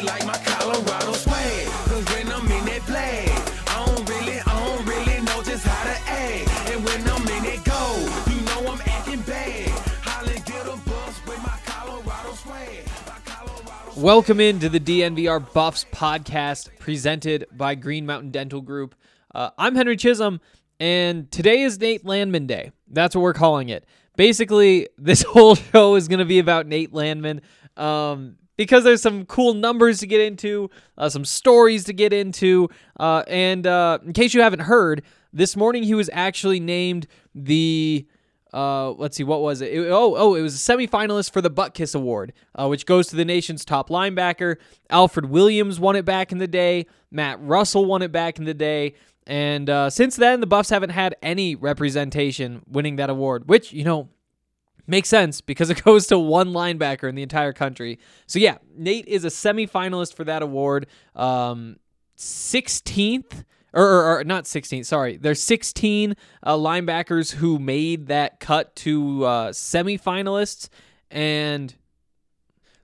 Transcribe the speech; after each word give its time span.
They 0.00 0.06
like 0.06 0.26
my 0.26 0.38
Colorado 0.44 1.12
swag. 1.12 1.66
Cause 1.66 2.04
when 2.14 2.28
I'm 2.32 2.50
in 2.50 2.64
that 2.66 2.82
flag, 2.82 3.28
I 3.68 3.84
don't 3.86 4.08
really, 4.08 4.40
I 4.40 4.66
don't 4.66 4.86
really 4.86 5.20
know 5.22 5.42
just 5.42 5.66
how 5.66 5.84
to 5.84 5.96
act. 6.10 6.70
And 6.70 6.84
when 6.84 7.00
I'm 7.08 7.22
in 7.22 7.44
it 7.44 7.64
go, 7.64 8.08
you 8.30 8.40
know 8.42 8.72
I'm 8.72 8.80
acting 8.86 9.20
bad. 9.22 9.68
Holly 10.02 10.34
get 10.46 10.66
a 10.66 10.76
bus 10.88 11.26
with 11.26 11.42
my 11.42 11.58
Colorado 11.66 12.32
swag. 12.34 12.86
Welcome 13.96 14.40
into 14.40 14.68
the 14.68 14.80
DNVR 14.80 15.52
Buffs 15.52 15.84
podcast 15.92 16.70
presented 16.78 17.46
by 17.52 17.74
Green 17.74 18.06
Mountain 18.06 18.30
Dental 18.30 18.60
Group. 18.60 18.94
Uh, 19.34 19.50
I'm 19.58 19.74
Henry 19.74 19.96
Chisholm, 19.96 20.40
and 20.78 21.30
today 21.30 21.62
is 21.62 21.78
Nate 21.78 22.06
Landman 22.06 22.46
Day. 22.46 22.72
That's 22.88 23.14
what 23.14 23.22
we're 23.22 23.34
calling 23.34 23.68
it. 23.68 23.84
Basically, 24.16 24.88
this 24.96 25.22
whole 25.28 25.56
show 25.56 25.96
is 25.96 26.08
going 26.08 26.20
to 26.20 26.24
be 26.24 26.38
about 26.38 26.66
Nate 26.66 26.92
Landman 26.92 27.42
um, 27.76 28.36
because 28.60 28.84
there's 28.84 29.00
some 29.00 29.24
cool 29.24 29.54
numbers 29.54 30.00
to 30.00 30.06
get 30.06 30.20
into, 30.20 30.68
uh, 30.98 31.08
some 31.08 31.24
stories 31.24 31.84
to 31.84 31.94
get 31.94 32.12
into, 32.12 32.68
uh, 32.98 33.22
and 33.26 33.66
uh, 33.66 33.98
in 34.04 34.12
case 34.12 34.34
you 34.34 34.42
haven't 34.42 34.60
heard, 34.60 35.00
this 35.32 35.56
morning 35.56 35.82
he 35.82 35.94
was 35.94 36.10
actually 36.12 36.60
named 36.60 37.06
the 37.34 38.06
uh, 38.52 38.90
let's 38.90 39.16
see, 39.16 39.24
what 39.24 39.40
was 39.40 39.62
it? 39.62 39.72
It- 39.72 39.88
oh, 39.90 40.14
oh, 40.14 40.34
it 40.34 40.42
was 40.42 40.54
a 40.54 40.58
semifinalist 40.72 41.32
for 41.32 41.40
the 41.40 41.50
Butkus 41.50 41.94
Award, 41.94 42.34
uh, 42.54 42.66
which 42.68 42.84
goes 42.84 43.06
to 43.06 43.16
the 43.16 43.24
nation's 43.24 43.64
top 43.64 43.88
linebacker. 43.88 44.56
Alfred 44.90 45.30
Williams 45.30 45.80
won 45.80 45.96
it 45.96 46.04
back 46.04 46.30
in 46.30 46.36
the 46.36 46.48
day. 46.48 46.84
Matt 47.10 47.40
Russell 47.40 47.86
won 47.86 48.02
it 48.02 48.12
back 48.12 48.38
in 48.38 48.44
the 48.44 48.52
day. 48.52 48.92
And 49.26 49.70
uh, 49.70 49.88
since 49.88 50.16
then, 50.16 50.40
the 50.40 50.46
Buffs 50.46 50.68
haven't 50.68 50.90
had 50.90 51.16
any 51.22 51.54
representation 51.54 52.60
winning 52.68 52.96
that 52.96 53.08
award, 53.08 53.48
which, 53.48 53.72
you 53.72 53.84
know, 53.84 54.10
makes 54.90 55.08
sense 55.08 55.40
because 55.40 55.70
it 55.70 55.82
goes 55.84 56.06
to 56.08 56.18
one 56.18 56.52
linebacker 56.52 57.08
in 57.08 57.14
the 57.14 57.22
entire 57.22 57.52
country. 57.52 57.98
So, 58.26 58.38
yeah, 58.38 58.58
Nate 58.76 59.06
is 59.08 59.24
a 59.24 59.28
semifinalist 59.28 60.14
for 60.14 60.24
that 60.24 60.42
award. 60.42 60.86
Um, 61.14 61.76
16th 62.20 63.44
or, 63.72 63.84
or, 63.84 64.18
or 64.18 64.24
not 64.24 64.46
16 64.46 64.84
sorry. 64.84 65.16
There's 65.16 65.42
16 65.42 66.14
uh, 66.42 66.56
linebackers 66.56 67.32
who 67.32 67.58
made 67.58 68.08
that 68.08 68.40
cut 68.40 68.74
to 68.76 69.24
uh, 69.24 69.50
semifinalists 69.50 70.68
and 71.10 71.74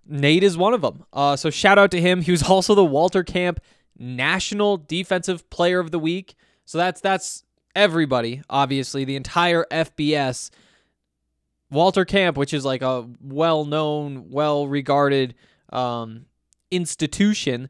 nate 0.09 0.43
is 0.43 0.57
one 0.57 0.75
of 0.75 0.81
them 0.81 1.05
uh, 1.13 1.37
so 1.37 1.51
shout 1.51 1.79
out 1.79 1.91
to 1.91 2.01
him. 2.01 2.23
He 2.23 2.31
was 2.31 2.43
also 2.49 2.75
the 2.75 2.85
walter 2.85 3.23
camp 3.23 3.61
national 3.99 4.77
defensive 4.77 5.49
player 5.51 5.81
of 5.81 5.91
the 5.91 5.99
week. 5.99 6.35
So 6.65 6.79
that's 6.79 7.01
that's 7.01 7.45
everybody 7.75 8.43
obviously 8.49 9.05
the 9.05 9.17
entire 9.17 9.67
fbs 9.71 10.51
walter 11.71 12.05
camp 12.05 12.37
which 12.37 12.55
is 12.55 12.65
like 12.65 12.83
a 12.83 13.09
well-known 13.21 14.31
well-regarded 14.31 15.35
um, 15.73 16.27
institution 16.71 17.69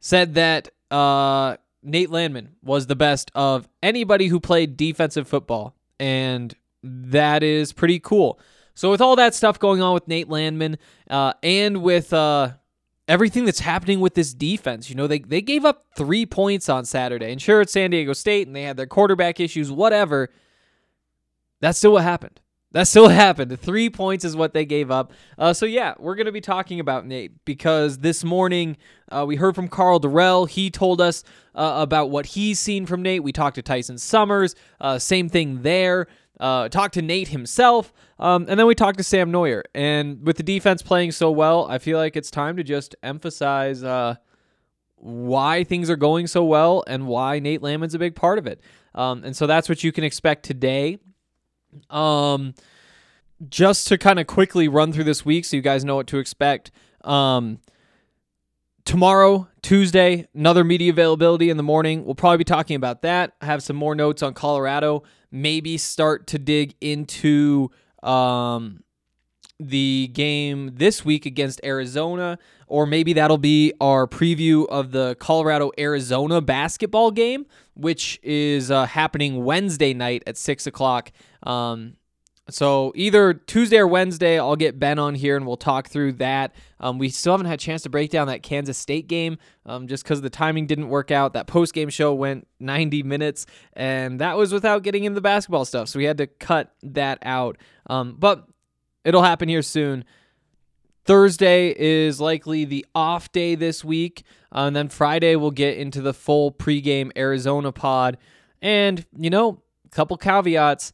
said 0.00 0.34
that 0.34 0.68
uh, 0.90 1.56
Nate 1.82 2.10
Landman 2.10 2.56
was 2.62 2.86
the 2.86 2.96
best 2.96 3.30
of 3.34 3.68
anybody 3.82 4.28
who 4.28 4.40
played 4.40 4.76
defensive 4.76 5.28
football, 5.28 5.74
and 5.98 6.54
that 6.82 7.42
is 7.42 7.72
pretty 7.72 7.98
cool. 8.00 8.38
So, 8.74 8.90
with 8.90 9.00
all 9.00 9.16
that 9.16 9.34
stuff 9.34 9.58
going 9.58 9.82
on 9.82 9.94
with 9.94 10.08
Nate 10.08 10.28
Landman, 10.28 10.78
uh, 11.10 11.32
and 11.42 11.82
with 11.82 12.12
uh, 12.12 12.52
everything 13.06 13.44
that's 13.44 13.60
happening 13.60 14.00
with 14.00 14.14
this 14.14 14.32
defense, 14.32 14.88
you 14.88 14.96
know, 14.96 15.06
they 15.06 15.18
they 15.18 15.40
gave 15.40 15.64
up 15.64 15.86
three 15.96 16.26
points 16.26 16.68
on 16.68 16.84
Saturday, 16.84 17.32
and 17.32 17.42
sure, 17.42 17.60
it's 17.60 17.72
San 17.72 17.90
Diego 17.90 18.12
State, 18.12 18.46
and 18.46 18.54
they 18.54 18.62
had 18.62 18.76
their 18.76 18.86
quarterback 18.86 19.40
issues, 19.40 19.70
whatever. 19.70 20.30
That's 21.60 21.78
still 21.78 21.92
what 21.92 22.04
happened. 22.04 22.40
That 22.72 22.86
still 22.86 23.08
happened. 23.08 23.58
Three 23.60 23.90
points 23.90 24.24
is 24.24 24.36
what 24.36 24.52
they 24.52 24.64
gave 24.64 24.90
up. 24.90 25.12
Uh, 25.38 25.52
so 25.52 25.66
yeah, 25.66 25.94
we're 25.98 26.14
gonna 26.14 26.32
be 26.32 26.40
talking 26.40 26.80
about 26.80 27.06
Nate 27.06 27.44
because 27.44 27.98
this 27.98 28.24
morning 28.24 28.76
uh, 29.10 29.24
we 29.26 29.36
heard 29.36 29.54
from 29.54 29.68
Karl 29.68 30.00
Dorrell. 30.00 30.48
He 30.48 30.70
told 30.70 31.00
us 31.00 31.24
uh, 31.54 31.76
about 31.78 32.10
what 32.10 32.26
he's 32.26 32.60
seen 32.60 32.86
from 32.86 33.02
Nate. 33.02 33.22
We 33.22 33.32
talked 33.32 33.56
to 33.56 33.62
Tyson 33.62 33.98
Summers. 33.98 34.54
Uh, 34.80 34.98
same 34.98 35.28
thing 35.28 35.62
there. 35.62 36.06
Uh, 36.38 36.68
talked 36.68 36.94
to 36.94 37.02
Nate 37.02 37.28
himself, 37.28 37.92
um, 38.20 38.46
and 38.48 38.60
then 38.60 38.68
we 38.68 38.76
talked 38.76 38.98
to 38.98 39.02
Sam 39.04 39.32
Noyer. 39.32 39.62
And 39.74 40.24
with 40.24 40.36
the 40.36 40.44
defense 40.44 40.82
playing 40.82 41.10
so 41.10 41.32
well, 41.32 41.66
I 41.68 41.78
feel 41.78 41.98
like 41.98 42.14
it's 42.16 42.30
time 42.30 42.56
to 42.58 42.62
just 42.62 42.94
emphasize 43.02 43.82
uh, 43.82 44.14
why 44.94 45.64
things 45.64 45.90
are 45.90 45.96
going 45.96 46.28
so 46.28 46.44
well 46.44 46.84
and 46.86 47.08
why 47.08 47.40
Nate 47.40 47.60
Landman's 47.60 47.94
a 47.96 47.98
big 47.98 48.14
part 48.14 48.38
of 48.38 48.46
it. 48.46 48.60
Um, 48.94 49.24
and 49.24 49.36
so 49.36 49.48
that's 49.48 49.68
what 49.68 49.82
you 49.82 49.90
can 49.90 50.04
expect 50.04 50.44
today. 50.44 50.98
Um, 51.90 52.54
just 53.48 53.86
to 53.88 53.98
kind 53.98 54.18
of 54.18 54.26
quickly 54.26 54.68
run 54.68 54.92
through 54.92 55.04
this 55.04 55.24
week 55.24 55.44
so 55.44 55.56
you 55.56 55.62
guys 55.62 55.84
know 55.84 55.96
what 55.96 56.06
to 56.08 56.18
expect. 56.18 56.70
Um, 57.02 57.60
tomorrow, 58.84 59.48
Tuesday, 59.62 60.26
another 60.34 60.64
media 60.64 60.90
availability 60.90 61.50
in 61.50 61.56
the 61.56 61.62
morning. 61.62 62.04
We'll 62.04 62.14
probably 62.14 62.38
be 62.38 62.44
talking 62.44 62.74
about 62.74 63.02
that. 63.02 63.34
I 63.40 63.46
have 63.46 63.62
some 63.62 63.76
more 63.76 63.94
notes 63.94 64.22
on 64.22 64.34
Colorado. 64.34 65.02
Maybe 65.30 65.76
start 65.76 66.26
to 66.28 66.38
dig 66.38 66.74
into 66.80 67.70
um, 68.02 68.82
the 69.60 70.08
game 70.12 70.72
this 70.74 71.04
week 71.04 71.26
against 71.26 71.60
Arizona, 71.64 72.38
or 72.66 72.86
maybe 72.86 73.12
that'll 73.12 73.38
be 73.38 73.72
our 73.80 74.06
preview 74.06 74.66
of 74.68 74.92
the 74.92 75.16
Colorado 75.18 75.70
Arizona 75.78 76.40
basketball 76.40 77.10
game, 77.10 77.46
which 77.78 78.18
is 78.22 78.70
uh, 78.70 78.84
happening 78.86 79.44
Wednesday 79.44 79.94
night 79.94 80.22
at 80.26 80.36
six 80.36 80.66
o'clock. 80.66 81.12
Um, 81.44 81.94
so 82.50 82.92
either 82.96 83.34
Tuesday 83.34 83.78
or 83.78 83.86
Wednesday, 83.86 84.38
I'll 84.38 84.56
get 84.56 84.78
Ben 84.78 84.98
on 84.98 85.14
here 85.14 85.36
and 85.36 85.46
we'll 85.46 85.58
talk 85.58 85.88
through 85.88 86.14
that. 86.14 86.54
Um, 86.80 86.98
we 86.98 87.10
still 87.10 87.34
haven't 87.34 87.46
had 87.46 87.60
a 87.60 87.62
chance 87.62 87.82
to 87.82 87.90
break 87.90 88.10
down 88.10 88.28
that 88.28 88.42
Kansas 88.42 88.78
State 88.78 89.06
game 89.06 89.36
um, 89.66 89.86
just 89.86 90.02
because 90.02 90.22
the 90.22 90.30
timing 90.30 90.66
didn't 90.66 90.88
work 90.88 91.10
out. 91.10 91.34
That 91.34 91.46
post 91.46 91.74
game 91.74 91.90
show 91.90 92.14
went 92.14 92.48
90 92.58 93.02
minutes, 93.02 93.44
and 93.74 94.20
that 94.20 94.36
was 94.36 94.52
without 94.52 94.82
getting 94.82 95.04
into 95.04 95.14
the 95.14 95.20
basketball 95.20 95.66
stuff. 95.66 95.88
So 95.88 95.98
we 95.98 96.04
had 96.04 96.18
to 96.18 96.26
cut 96.26 96.74
that 96.82 97.18
out. 97.22 97.58
Um, 97.86 98.16
but 98.18 98.46
it'll 99.04 99.22
happen 99.22 99.48
here 99.48 99.62
soon. 99.62 100.04
Thursday 101.08 101.74
is 101.74 102.20
likely 102.20 102.66
the 102.66 102.84
off 102.94 103.32
day 103.32 103.54
this 103.54 103.82
week. 103.82 104.24
Uh, 104.54 104.64
and 104.66 104.76
then 104.76 104.90
Friday, 104.90 105.36
we'll 105.36 105.50
get 105.50 105.78
into 105.78 106.02
the 106.02 106.12
full 106.12 106.52
pregame 106.52 107.10
Arizona 107.16 107.72
pod. 107.72 108.18
And, 108.60 109.06
you 109.16 109.30
know, 109.30 109.62
a 109.86 109.88
couple 109.88 110.18
caveats. 110.18 110.92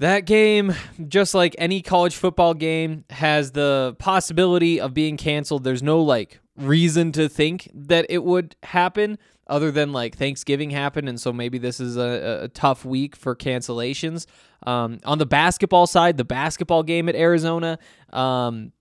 That 0.00 0.26
game, 0.26 0.74
just 1.08 1.34
like 1.34 1.54
any 1.56 1.80
college 1.80 2.14
football 2.14 2.52
game, 2.52 3.06
has 3.08 3.52
the 3.52 3.96
possibility 3.98 4.78
of 4.78 4.92
being 4.92 5.16
canceled. 5.16 5.64
There's 5.64 5.82
no 5.82 6.02
like 6.02 6.40
reason 6.54 7.10
to 7.12 7.26
think 7.26 7.70
that 7.72 8.04
it 8.10 8.22
would 8.22 8.54
happen 8.64 9.16
other 9.46 9.70
than 9.70 9.92
like 9.92 10.16
Thanksgiving 10.16 10.70
happened. 10.70 11.08
And 11.08 11.20
so 11.20 11.32
maybe 11.32 11.58
this 11.58 11.80
is 11.80 11.96
a, 11.96 12.44
a 12.44 12.48
tough 12.48 12.84
week 12.84 13.16
for 13.16 13.34
cancellations. 13.34 14.26
Um, 14.66 14.98
on 15.04 15.18
the 15.18 15.26
basketball 15.26 15.86
side, 15.86 16.16
the 16.16 16.24
basketball 16.24 16.82
game 16.82 17.08
at 17.08 17.14
Arizona, 17.14 17.78
um, 18.12 18.72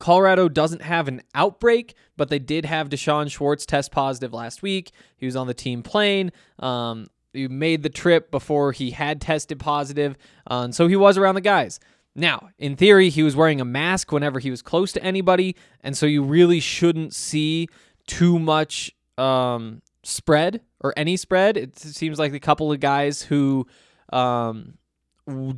Colorado 0.00 0.48
doesn't 0.48 0.82
have 0.82 1.08
an 1.08 1.22
outbreak, 1.34 1.94
but 2.16 2.30
they 2.30 2.38
did 2.38 2.64
have 2.64 2.88
D'Shawn 2.88 3.28
Schwartz 3.28 3.66
test 3.66 3.92
positive 3.92 4.32
last 4.32 4.62
week. 4.62 4.92
He 5.16 5.26
was 5.26 5.36
on 5.36 5.46
the 5.46 5.54
team 5.54 5.82
plane. 5.82 6.32
Um, 6.58 7.08
he 7.32 7.46
made 7.46 7.82
the 7.82 7.90
trip 7.90 8.30
before 8.30 8.72
he 8.72 8.90
had 8.90 9.20
tested 9.20 9.60
positive, 9.60 10.16
uh, 10.50 10.62
and 10.64 10.74
so 10.74 10.88
he 10.88 10.96
was 10.96 11.16
around 11.16 11.36
the 11.36 11.40
guys. 11.40 11.78
Now, 12.16 12.48
in 12.58 12.74
theory, 12.74 13.08
he 13.08 13.22
was 13.22 13.36
wearing 13.36 13.60
a 13.60 13.64
mask 13.64 14.10
whenever 14.10 14.40
he 14.40 14.50
was 14.50 14.62
close 14.62 14.90
to 14.92 15.02
anybody, 15.04 15.54
and 15.80 15.96
so 15.96 16.06
you 16.06 16.24
really 16.24 16.58
shouldn't 16.58 17.14
see 17.14 17.68
too 18.06 18.38
much 18.38 18.90
um, 19.20 19.82
spread 20.02 20.62
or 20.80 20.94
any 20.96 21.16
spread. 21.16 21.56
It 21.56 21.78
seems 21.78 22.18
like 22.18 22.32
a 22.32 22.40
couple 22.40 22.72
of 22.72 22.80
guys 22.80 23.22
who 23.22 23.66
um, 24.12 24.74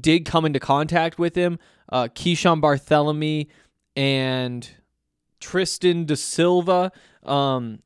did 0.01 0.25
come 0.25 0.45
into 0.45 0.61
contact 0.61 1.19
with 1.19 1.35
him, 1.35 1.59
uh, 1.91 2.09
Keeshawn 2.09 2.61
Barthelemy 2.61 3.49
and 3.97 4.69
Tristan 5.41 6.05
Da 6.07 6.15
Silva. 6.15 6.93
Um, 7.23 7.81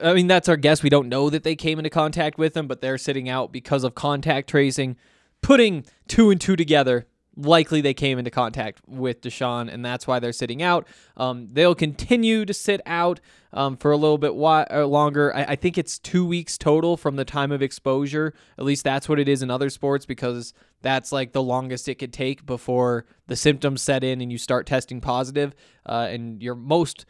I 0.00 0.12
mean, 0.12 0.26
that's 0.26 0.48
our 0.48 0.56
guess. 0.56 0.82
We 0.82 0.90
don't 0.90 1.08
know 1.08 1.30
that 1.30 1.42
they 1.42 1.56
came 1.56 1.78
into 1.78 1.90
contact 1.90 2.38
with 2.38 2.56
him, 2.56 2.68
but 2.68 2.80
they're 2.80 2.98
sitting 2.98 3.28
out 3.28 3.50
because 3.50 3.82
of 3.82 3.94
contact 3.94 4.48
tracing. 4.48 4.96
Putting 5.42 5.86
two 6.06 6.30
and 6.30 6.40
two 6.40 6.54
together, 6.54 7.06
likely 7.40 7.80
they 7.80 7.94
came 7.94 8.18
into 8.18 8.30
contact 8.30 8.80
with 8.86 9.20
D'Shawn, 9.20 9.68
and 9.68 9.84
that's 9.84 10.06
why 10.06 10.18
they're 10.18 10.32
sitting 10.32 10.62
out. 10.62 10.86
Um, 11.16 11.48
they'll 11.50 11.74
continue 11.74 12.44
to 12.44 12.54
sit 12.54 12.80
out 12.86 13.20
um, 13.52 13.76
for 13.76 13.90
a 13.90 13.96
little 13.96 14.18
bit 14.18 14.32
uh, 14.32 14.86
longer. 14.86 15.34
I-, 15.34 15.44
I 15.44 15.56
think 15.56 15.78
it's 15.78 15.98
two 15.98 16.24
weeks 16.24 16.56
total 16.58 16.96
from 16.96 17.16
the 17.16 17.24
time 17.24 17.52
of 17.52 17.62
exposure. 17.62 18.34
At 18.58 18.64
least 18.64 18.84
that's 18.84 19.08
what 19.08 19.18
it 19.18 19.28
is 19.28 19.42
in 19.42 19.50
other 19.50 19.70
sports 19.70 20.06
because 20.06 20.54
that's 20.82 21.12
like 21.12 21.32
the 21.32 21.42
longest 21.42 21.88
it 21.88 21.96
could 21.96 22.12
take 22.12 22.46
before 22.46 23.06
the 23.26 23.36
symptoms 23.36 23.82
set 23.82 24.04
in 24.04 24.20
and 24.20 24.30
you 24.30 24.38
start 24.38 24.66
testing 24.66 25.00
positive. 25.00 25.54
Uh, 25.86 26.08
and 26.10 26.42
you're 26.42 26.54
most 26.54 27.06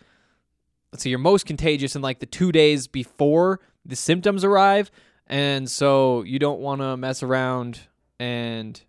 let's 0.93 1.05
see, 1.05 1.11
you're 1.11 1.19
most 1.19 1.47
contagious 1.47 1.94
in 1.94 2.03
like 2.03 2.19
the 2.19 2.27
two 2.27 2.50
days 2.50 2.88
before 2.88 3.61
the 3.85 3.97
symptoms 3.97 4.44
arrive. 4.44 4.91
And 5.27 5.71
so 5.71 6.23
you 6.23 6.38
don't 6.38 6.61
want 6.61 6.81
to 6.81 6.97
mess 6.97 7.23
around 7.23 7.81
and 8.19 8.81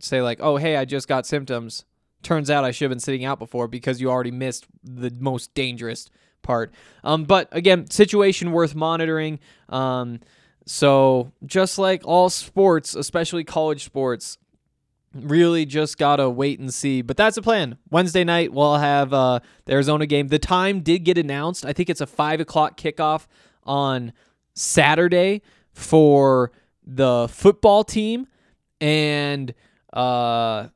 say, 0.00 0.22
like, 0.22 0.38
oh, 0.40 0.56
hey, 0.56 0.76
I 0.76 0.84
just 0.84 1.08
got 1.08 1.26
symptoms. 1.26 1.84
Turns 2.22 2.50
out 2.50 2.64
I 2.64 2.70
should 2.70 2.86
have 2.86 2.90
been 2.90 3.00
sitting 3.00 3.24
out 3.24 3.38
before 3.38 3.68
because 3.68 4.00
you 4.00 4.10
already 4.10 4.30
missed 4.30 4.66
the 4.82 5.10
most 5.18 5.54
dangerous 5.54 6.10
part. 6.42 6.72
Um, 7.04 7.24
but 7.24 7.48
again, 7.52 7.90
situation 7.90 8.52
worth 8.52 8.74
monitoring. 8.74 9.38
Um, 9.68 10.20
so 10.66 11.32
just 11.46 11.78
like 11.78 12.02
all 12.04 12.28
sports, 12.28 12.94
especially 12.94 13.44
college 13.44 13.84
sports, 13.84 14.38
really 15.14 15.64
just 15.64 15.96
gotta 15.96 16.28
wait 16.28 16.58
and 16.58 16.72
see. 16.72 17.02
But 17.02 17.16
that's 17.16 17.36
the 17.36 17.42
plan. 17.42 17.78
Wednesday 17.90 18.24
night 18.24 18.52
we'll 18.52 18.76
have 18.76 19.12
uh, 19.12 19.40
the 19.64 19.72
Arizona 19.72 20.06
game. 20.06 20.28
The 20.28 20.38
time 20.38 20.80
did 20.80 21.04
get 21.04 21.18
announced. 21.18 21.64
I 21.64 21.72
think 21.72 21.88
it's 21.88 22.00
a 22.00 22.06
five 22.06 22.40
o'clock 22.40 22.78
kickoff 22.78 23.26
on 23.64 24.12
Saturday 24.54 25.42
for 25.72 26.52
the 26.84 27.28
football 27.30 27.84
team, 27.84 28.26
and 28.80 29.54
uh, 29.92 30.68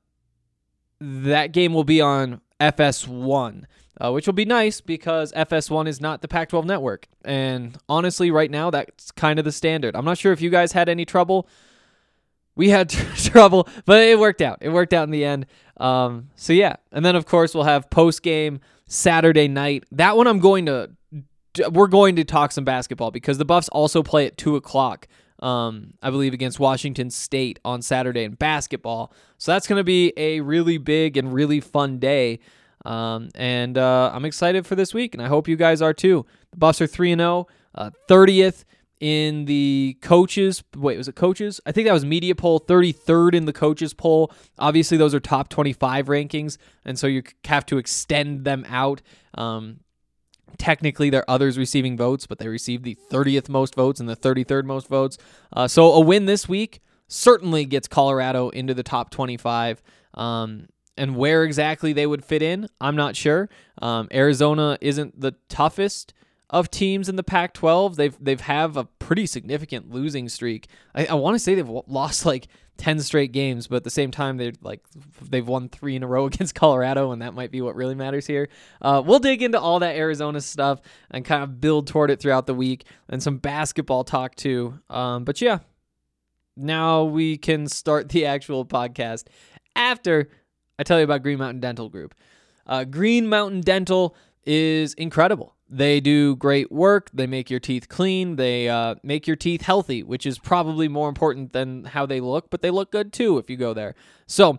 that 1.01 1.53
game 1.53 1.75
will 1.75 1.85
be 1.85 2.01
on 2.01 2.41
FS1. 2.61 3.65
Uh, 4.03 4.11
which 4.11 4.27
will 4.27 4.33
be 4.33 4.47
nice 4.47 4.81
because 4.81 5.33
FS1 5.33 5.87
is 5.87 6.01
not 6.01 6.23
the 6.23 6.29
Pac 6.29 6.49
12 6.49 6.65
network. 6.65 7.07
And 7.25 7.77
honestly, 7.89 8.33
right 8.33 8.51
now, 8.51 8.71
that's 8.71 9.13
kind 9.13 9.39
of 9.39 9.45
the 9.45 9.53
standard. 9.53 9.95
I'm 9.95 10.05
not 10.05 10.19
sure 10.19 10.33
if 10.33 10.41
you 10.41 10.51
guys 10.51 10.73
had 10.73 10.89
any 10.89 11.05
trouble 11.05 11.47
we 12.55 12.69
had 12.69 12.89
trouble, 13.17 13.69
but 13.85 14.03
it 14.03 14.19
worked 14.19 14.43
out. 14.43 14.59
It 14.61 14.71
worked 14.71 14.93
out 14.93 15.05
in 15.05 15.11
the 15.11 15.25
end. 15.25 15.47
Um, 15.79 16.31
so 16.37 16.53
yeah, 16.53 16.77
and 16.93 17.05
then 17.05 17.17
of 17.17 17.27
course 17.27 17.55
we'll 17.55 17.65
have 17.65 17.91
post 17.91 18.23
game 18.23 18.61
Saturday 18.87 19.49
night. 19.49 19.85
That 19.93 20.17
one 20.17 20.27
I'm 20.27 20.41
going 20.41 20.67
to. 20.67 20.91
We're 21.71 21.87
going 21.87 22.17
to 22.17 22.25
talk 22.25 22.51
some 22.51 22.65
basketball 22.65 23.11
because 23.11 23.37
the 23.37 23.45
Buffs 23.45 23.69
also 23.69 24.03
play 24.03 24.27
at 24.27 24.39
two 24.39 24.57
o'clock. 24.57 25.07
Um, 25.43 25.95
I 26.01 26.11
believe 26.11 26.33
against 26.33 26.61
Washington 26.61 27.11
State 27.11 27.59
on 27.65 27.83
Saturday 27.83 28.23
in 28.23 28.35
basketball. 28.35 29.13
So 29.39 29.53
that's 29.53 29.67
going 29.67 29.81
to 29.81 29.85
be 29.85 30.13
a 30.17 30.41
really 30.41 30.79
big 30.79 31.17
and 31.17 31.35
really 31.35 31.61
fun 31.61 31.99
day. 31.99 32.39
Um, 32.85 33.29
and 33.35 33.77
uh, 33.77 34.11
I'm 34.15 34.25
excited 34.25 34.67
for 34.67 34.75
this 34.75 34.95
week, 34.95 35.15
and 35.15 35.23
I 35.23 35.29
hope 35.29 35.49
you 35.49 35.57
guys 35.57 35.83
are 35.83 35.93
too. 35.93 36.25
The 36.53 36.57
Buffs 36.57 36.81
are 36.81 36.87
three 36.87 37.13
and 37.13 37.21
zero, 37.21 37.47
uh, 37.75 37.91
thirtieth 38.09 38.65
in 39.03 39.47
the 39.47 39.97
coaches. 40.01 40.63
Wait, 40.77 40.97
was 40.97 41.09
it 41.09 41.17
coaches? 41.17 41.61
I 41.67 41.73
think 41.73 41.89
that 41.89 41.93
was 41.93 42.05
media 42.05 42.37
poll, 42.37 42.61
33rd 42.61 43.35
in 43.35 43.47
the 43.47 43.53
coaches 43.53 43.93
poll. 43.93 44.33
Obviously, 44.61 44.97
those 44.97 45.13
are 45.13 45.19
top 45.19 45.49
25 45.49 46.07
rankings, 46.07 46.57
and 46.85 46.97
so 46.97 47.09
you 47.09 47.25
have 47.47 47.67
to 47.67 47.79
extend 47.79 48.45
them 48.45 48.65
out. 48.69 49.03
Um, 49.35 49.81
technically, 50.59 51.11
there 51.11 51.23
are 51.23 51.35
others 51.35 51.59
receiving 51.59 51.97
votes, 51.97 52.27
but 52.27 52.39
they 52.39 52.49
received 52.49 52.85
the 52.85 52.97
30th 53.11 53.49
most 53.49 53.75
votes 53.75 54.01
and 54.01 54.09
the 54.09 54.17
33rd 54.17 54.65
most 54.65 54.89
votes. 54.89 55.19
Uh, 55.53 55.69
so 55.69 55.93
a 55.93 56.01
win 56.01 56.27
this 56.27 56.49
week 56.49 56.81
certainly 57.09 57.65
gets 57.65 57.89
Colorado 57.89 58.49
into 58.51 58.75
the 58.75 58.83
top 58.83 59.11
25. 59.11 59.83
Um, 60.15 60.69
and 60.97 61.17
where 61.17 61.45
exactly 61.45 61.93
they 61.93 62.07
would 62.07 62.25
fit 62.25 62.43
in, 62.43 62.69
I'm 62.81 62.97
not 62.97 63.17
sure. 63.17 63.49
Um, 63.81 64.09
Arizona 64.13 64.79
isn't 64.81 65.21
the 65.21 65.35
toughest 65.49 66.13
of 66.53 66.71
teams 66.71 67.09
in 67.09 67.17
the 67.17 67.23
Pac-12. 67.25 67.97
They've 67.97 68.17
they've 68.21 68.41
have 68.41 68.77
a 68.77 68.85
pretty 68.85 69.27
significant 69.27 69.91
losing 69.91 70.29
streak. 70.29 70.69
I, 70.95 71.07
I 71.07 71.15
want 71.15 71.35
to 71.35 71.39
say 71.39 71.55
they've 71.55 71.69
lost 71.69 72.27
like 72.27 72.47
ten 72.77 73.01
straight 73.01 73.33
games, 73.33 73.67
but 73.67 73.77
at 73.77 73.85
the 73.85 73.91
same 73.91 74.11
time 74.11 74.37
they're 74.37 74.53
like 74.61 74.81
they've 75.23 75.47
won 75.47 75.69
three 75.71 75.97
in 75.97 76.03
a 76.03 76.07
row 76.07 76.27
against 76.27 76.55
Colorado, 76.55 77.11
and 77.11 77.23
that 77.23 77.35
might 77.35 77.51
be 77.51 77.63
what 77.63 77.75
really 77.75 77.95
matters 77.95 78.27
here. 78.27 78.49
Uh, 78.81 79.03
we'll 79.05 79.19
dig 79.19 79.43
into 79.43 79.59
all 79.59 79.81
that 79.81 79.97
Arizona 79.97 80.41
stuff 80.41 80.81
and 81.11 81.25
kind 81.25 81.43
of 81.43 81.61
build 81.61 81.87
toward 81.87 82.11
it 82.11 82.21
throughout 82.21 82.47
the 82.47 82.55
week, 82.55 82.85
and 83.09 83.23
some 83.23 83.39
basketball 83.39 84.05
talk 84.05 84.35
too. 84.35 84.79
Um, 84.91 85.25
but 85.25 85.41
yeah, 85.41 85.61
now 86.57 87.05
we 87.05 87.39
can 87.39 87.67
start 87.67 88.11
the 88.11 88.27
actual 88.27 88.67
podcast 88.67 89.25
after 89.75 90.29
I 90.79 90.83
tell 90.83 90.99
you 90.99 91.05
about 91.05 91.23
Green 91.23 91.39
Mountain 91.39 91.61
Dental 91.61 91.89
Group. 91.89 92.15
Uh, 92.67 92.85
Green 92.85 93.27
Mountain 93.27 93.63
Dental 93.63 94.15
is 94.45 94.95
incredible. 94.95 95.57
They 95.73 96.01
do 96.01 96.37
great 96.37 96.71
work. 96.71 97.09
They 97.15 97.27
make 97.27 97.49
your 97.49 97.59
teeth 97.59 97.89
clean. 97.89 98.37
They 98.37 98.69
uh, 98.69 98.97
make 99.03 99.27
your 99.27 99.37
teeth 99.37 99.63
healthy, 99.63 100.03
which 100.03 100.27
is 100.27 100.39
probably 100.39 100.87
more 100.87 101.09
important 101.09 101.55
than 101.55 101.85
how 101.85 102.05
they 102.05 102.21
look, 102.21 102.51
but 102.51 102.61
they 102.61 102.71
look 102.71 102.93
good 102.93 103.11
too 103.11 103.39
if 103.39 103.49
you 103.49 103.57
go 103.57 103.73
there. 103.73 103.95
So 104.27 104.59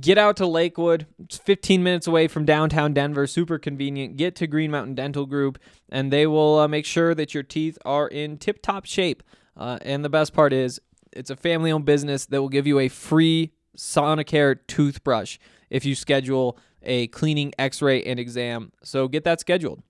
get 0.00 0.16
out 0.16 0.38
to 0.38 0.46
Lakewood. 0.46 1.06
It's 1.18 1.36
15 1.36 1.82
minutes 1.82 2.06
away 2.06 2.28
from 2.28 2.46
downtown 2.46 2.94
Denver. 2.94 3.26
Super 3.26 3.58
convenient. 3.58 4.16
Get 4.16 4.34
to 4.36 4.46
Green 4.46 4.70
Mountain 4.70 4.94
Dental 4.94 5.26
Group, 5.26 5.58
and 5.90 6.10
they 6.10 6.26
will 6.26 6.60
uh, 6.60 6.66
make 6.66 6.86
sure 6.86 7.14
that 7.14 7.34
your 7.34 7.42
teeth 7.42 7.76
are 7.84 8.08
in 8.08 8.38
tip 8.38 8.62
top 8.62 8.86
shape. 8.86 9.22
Uh, 9.54 9.78
and 9.82 10.02
the 10.02 10.08
best 10.08 10.32
part 10.32 10.54
is, 10.54 10.80
it's 11.12 11.28
a 11.28 11.36
family 11.36 11.70
owned 11.70 11.84
business 11.84 12.24
that 12.24 12.40
will 12.40 12.48
give 12.48 12.66
you 12.66 12.78
a 12.78 12.88
free 12.88 13.52
Sonicare 13.76 14.58
toothbrush 14.66 15.36
if 15.68 15.84
you 15.84 15.94
schedule 15.94 16.58
a 16.82 17.08
cleaning, 17.08 17.52
x 17.58 17.82
ray, 17.82 18.02
and 18.02 18.18
exam. 18.18 18.72
So 18.82 19.08
get 19.08 19.24
that 19.24 19.40
scheduled. 19.40 19.82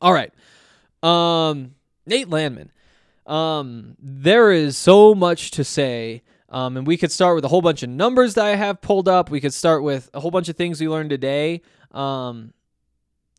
All 0.00 0.12
right. 0.12 0.32
Um, 1.02 1.74
Nate 2.06 2.28
Landman. 2.28 2.70
Um, 3.26 3.96
there 4.00 4.50
is 4.52 4.76
so 4.76 5.14
much 5.14 5.50
to 5.52 5.64
say. 5.64 6.22
Um, 6.50 6.78
and 6.78 6.86
we 6.86 6.96
could 6.96 7.12
start 7.12 7.34
with 7.34 7.44
a 7.44 7.48
whole 7.48 7.60
bunch 7.60 7.82
of 7.82 7.90
numbers 7.90 8.34
that 8.34 8.46
I 8.46 8.56
have 8.56 8.80
pulled 8.80 9.08
up. 9.08 9.30
We 9.30 9.40
could 9.40 9.52
start 9.52 9.82
with 9.82 10.08
a 10.14 10.20
whole 10.20 10.30
bunch 10.30 10.48
of 10.48 10.56
things 10.56 10.80
we 10.80 10.88
learned 10.88 11.10
today. 11.10 11.60
Um, 11.92 12.54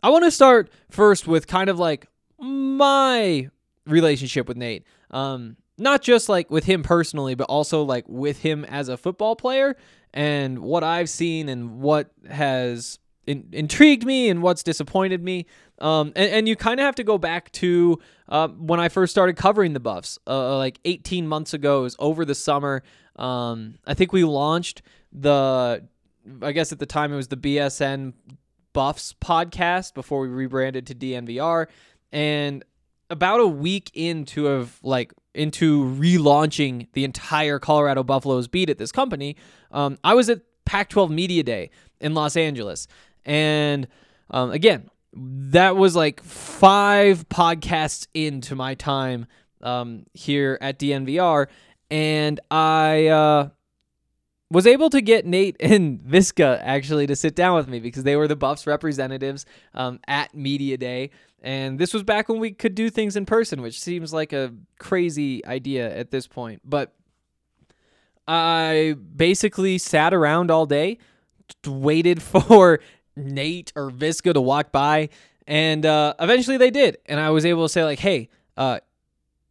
I 0.04 0.10
want 0.10 0.26
to 0.26 0.32
start 0.32 0.70
first 0.92 1.28
with 1.28 1.48
kind 1.48 1.70
of 1.70 1.80
like 1.80 2.08
my 2.38 3.50
relationship 3.86 4.48
with 4.48 4.58
Nate. 4.58 4.84
Um, 5.10 5.58
not 5.78 6.02
just 6.02 6.30
like 6.30 6.52
with 6.52 6.66
him 6.66 6.84
personally, 6.84 7.36
but 7.36 7.46
also 7.46 7.84
like 7.84 8.06
with 8.08 8.40
him 8.40 8.64
as 8.66 8.90
a 8.90 8.98
football 8.98 9.36
player 9.36 9.76
and 10.14 10.60
what 10.60 10.84
I've 10.84 11.10
seen 11.10 11.50
and 11.50 11.80
what 11.80 12.12
has 12.30 13.00
in, 13.26 13.48
intrigued 13.52 14.06
me 14.06 14.30
and 14.30 14.42
what's 14.42 14.64
disappointed 14.64 15.24
me. 15.24 15.46
Um, 15.80 16.12
and, 16.16 16.32
and 16.32 16.48
you 16.48 16.56
kind 16.56 16.80
of 16.80 16.86
have 16.86 16.96
to 16.96 17.04
go 17.04 17.18
back 17.18 17.52
to 17.54 18.00
uh, 18.28 18.50
when 18.50 18.80
I 18.80 18.90
first 18.90 19.12
started 19.12 19.36
covering 19.36 19.74
the 19.74 19.80
Buffs, 19.80 20.20
uh, 20.28 20.58
like 20.58 20.80
18 20.86 21.28
months 21.28 21.54
ago. 21.54 21.80
It 21.80 21.84
was 21.84 21.96
over 22.00 22.26
the 22.26 22.36
summer. 22.36 22.84
Um, 23.16 23.76
I 23.86 23.94
think 23.94 24.14
we 24.14 24.24
launched 24.24 24.82
the, 25.12 25.86
I 26.42 26.52
guess 26.52 26.72
at 26.72 26.80
the 26.80 26.86
time 26.86 27.14
it 27.14 27.16
was 27.16 27.30
the 27.30 27.38
BSN 27.38 28.14
Buffs 28.74 29.14
podcast 29.22 29.94
before 29.94 30.22
we 30.22 30.28
rebranded 30.28 30.88
to 30.88 30.96
DNVR. 30.96 31.68
And 32.12 32.64
about 33.10 33.40
a 33.40 33.48
week 33.48 33.92
into 33.94 34.48
of 34.48 34.80
like 34.84 35.14
into 35.34 35.86
relaunching 35.96 36.88
the 36.94 37.04
entire 37.04 37.60
Colorado 37.60 38.04
Buffaloes 38.04 38.48
beat 38.48 38.70
at 38.70 38.78
this 38.78 38.92
company, 38.92 39.36
um, 39.72 39.98
I 40.04 40.14
was 40.14 40.30
at 40.30 40.42
Pac-12 40.66 41.10
Media 41.10 41.44
Day 41.44 41.72
in 42.00 42.14
Los 42.14 42.38
Angeles, 42.38 42.88
and 43.26 43.88
um, 44.32 44.52
again, 44.52 44.90
that 45.14 45.76
was 45.76 45.96
like 45.96 46.22
five 46.24 47.28
podcasts 47.30 48.08
into 48.14 48.56
my 48.56 48.76
time 48.76 49.26
um, 49.62 50.06
here 50.14 50.58
at 50.62 50.80
DNVR, 50.80 51.48
and 51.90 52.40
I 52.52 53.08
uh, 53.08 53.50
was 54.52 54.68
able 54.68 54.90
to 54.90 55.02
get 55.02 55.26
Nate 55.26 55.58
and 55.60 56.00
Viska 56.02 56.60
actually 56.62 57.08
to 57.08 57.16
sit 57.16 57.36
down 57.36 57.56
with 57.56 57.68
me 57.68 57.80
because 57.80 58.04
they 58.04 58.16
were 58.16 58.28
the 58.28 58.36
Buffs 58.36 58.68
representatives 58.68 59.46
um, 59.74 60.00
at 60.08 60.34
Media 60.36 60.78
Day. 60.78 61.12
And 61.42 61.80
this 61.80 61.94
was 61.94 62.04
back 62.04 62.28
when 62.28 62.40
we 62.40 62.52
could 62.52 62.76
do 62.76 62.90
things 62.90 63.16
in 63.16 63.26
person, 63.26 63.62
which 63.62 63.80
seems 63.80 64.12
like 64.12 64.34
a 64.34 64.54
crazy 64.78 65.46
idea 65.46 65.96
at 65.96 66.12
this 66.12 66.28
point. 66.28 66.62
But 66.66 66.94
I 68.28 68.96
basically 69.16 69.78
sat 69.78 70.14
around 70.14 70.52
all 70.52 70.66
day, 70.66 70.98
waited 71.66 72.22
for 72.22 72.82
Nate 73.20 73.72
or 73.76 73.92
Viska 73.92 74.34
to 74.34 74.42
walk 74.42 74.72
by, 74.72 75.10
and 75.48 75.86
uh, 75.86 76.14
eventually 76.20 76.58
they 76.58 76.72
did, 76.72 76.98
and 77.06 77.20
I 77.20 77.30
was 77.30 77.46
able 77.46 77.66
to 77.66 77.70
say 77.70 77.84
like, 77.84 78.00
"Hey, 78.00 78.30
uh, 78.58 78.80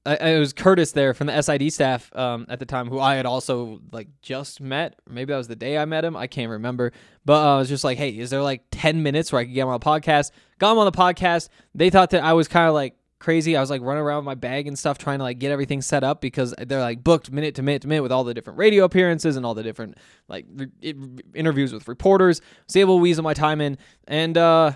I, 0.09 0.31
it 0.31 0.39
was 0.39 0.53
Curtis 0.53 0.93
there 0.93 1.13
from 1.13 1.27
the 1.27 1.43
SID 1.43 1.71
staff 1.73 2.15
um, 2.17 2.47
at 2.49 2.59
the 2.61 2.65
time, 2.65 2.89
who 2.89 2.99
I 2.99 3.17
had 3.17 3.27
also 3.27 3.81
like 3.93 4.09
just 4.23 4.61
met. 4.61 4.99
Maybe 5.09 5.33
that 5.33 5.37
was 5.37 5.49
the 5.49 5.57
day 5.57 5.77
I 5.77 5.85
met 5.85 6.05
him. 6.05 6.17
I 6.17 6.27
can't 6.27 6.51
remember. 6.51 6.93
But 7.25 7.45
uh, 7.45 7.57
I 7.57 7.59
was 7.59 7.69
just 7.69 7.85
like, 7.85 7.99
hey, 7.99 8.11
is 8.11 8.31
there 8.31 8.43
like 8.43 8.63
ten 8.71 9.03
minutes 9.03 9.33
where 9.33 9.41
I 9.41 9.45
could 9.45 9.53
get 9.53 9.63
him 9.63 9.69
on 9.69 9.79
the 9.79 9.85
podcast? 9.85 10.31
Got 10.59 10.73
him 10.73 10.79
on 10.79 10.87
the 10.87 10.93
podcast. 10.93 11.51
They 11.75 11.91
thought 11.91 12.11
that 12.11 12.25
I 12.25 12.33
was 12.33 12.49
kind 12.49 12.69
of 12.69 12.75
like 12.75 12.95
crazy. 13.19 13.57
I 13.57 13.61
was 13.61 13.71
like 13.71 13.83
running 13.83 14.03
around 14.03 14.19
with 14.19 14.27
my 14.27 14.35
bag 14.35 14.67
and 14.67 14.79
stuff, 14.79 14.99
trying 14.99 15.19
to 15.19 15.25
like 15.25 15.39
get 15.39 15.51
everything 15.51 15.83
set 15.83 16.05
up 16.05 16.21
because 16.21 16.55
they're 16.59 16.81
like 16.81 17.03
booked 17.03 17.31
minute 17.31 17.55
to 17.57 17.63
minute 17.63 17.83
to 17.83 17.89
minute 17.89 18.03
with 18.03 18.13
all 18.13 18.25
the 18.25 18.35
different 18.35 18.59
radio 18.59 18.85
appearances 18.85 19.37
and 19.37 19.45
all 19.45 19.55
the 19.55 19.63
different 19.63 19.97
like 20.29 20.47
re- 20.55 20.95
interviews 21.35 21.73
with 21.73 21.89
reporters. 21.89 22.41
Was 22.67 22.77
able 22.77 22.99
to 22.99 23.03
weasel 23.03 23.25
my 23.25 23.35
time 23.35 23.61
in, 23.61 23.79
and 24.07 24.37
uh, 24.37 24.73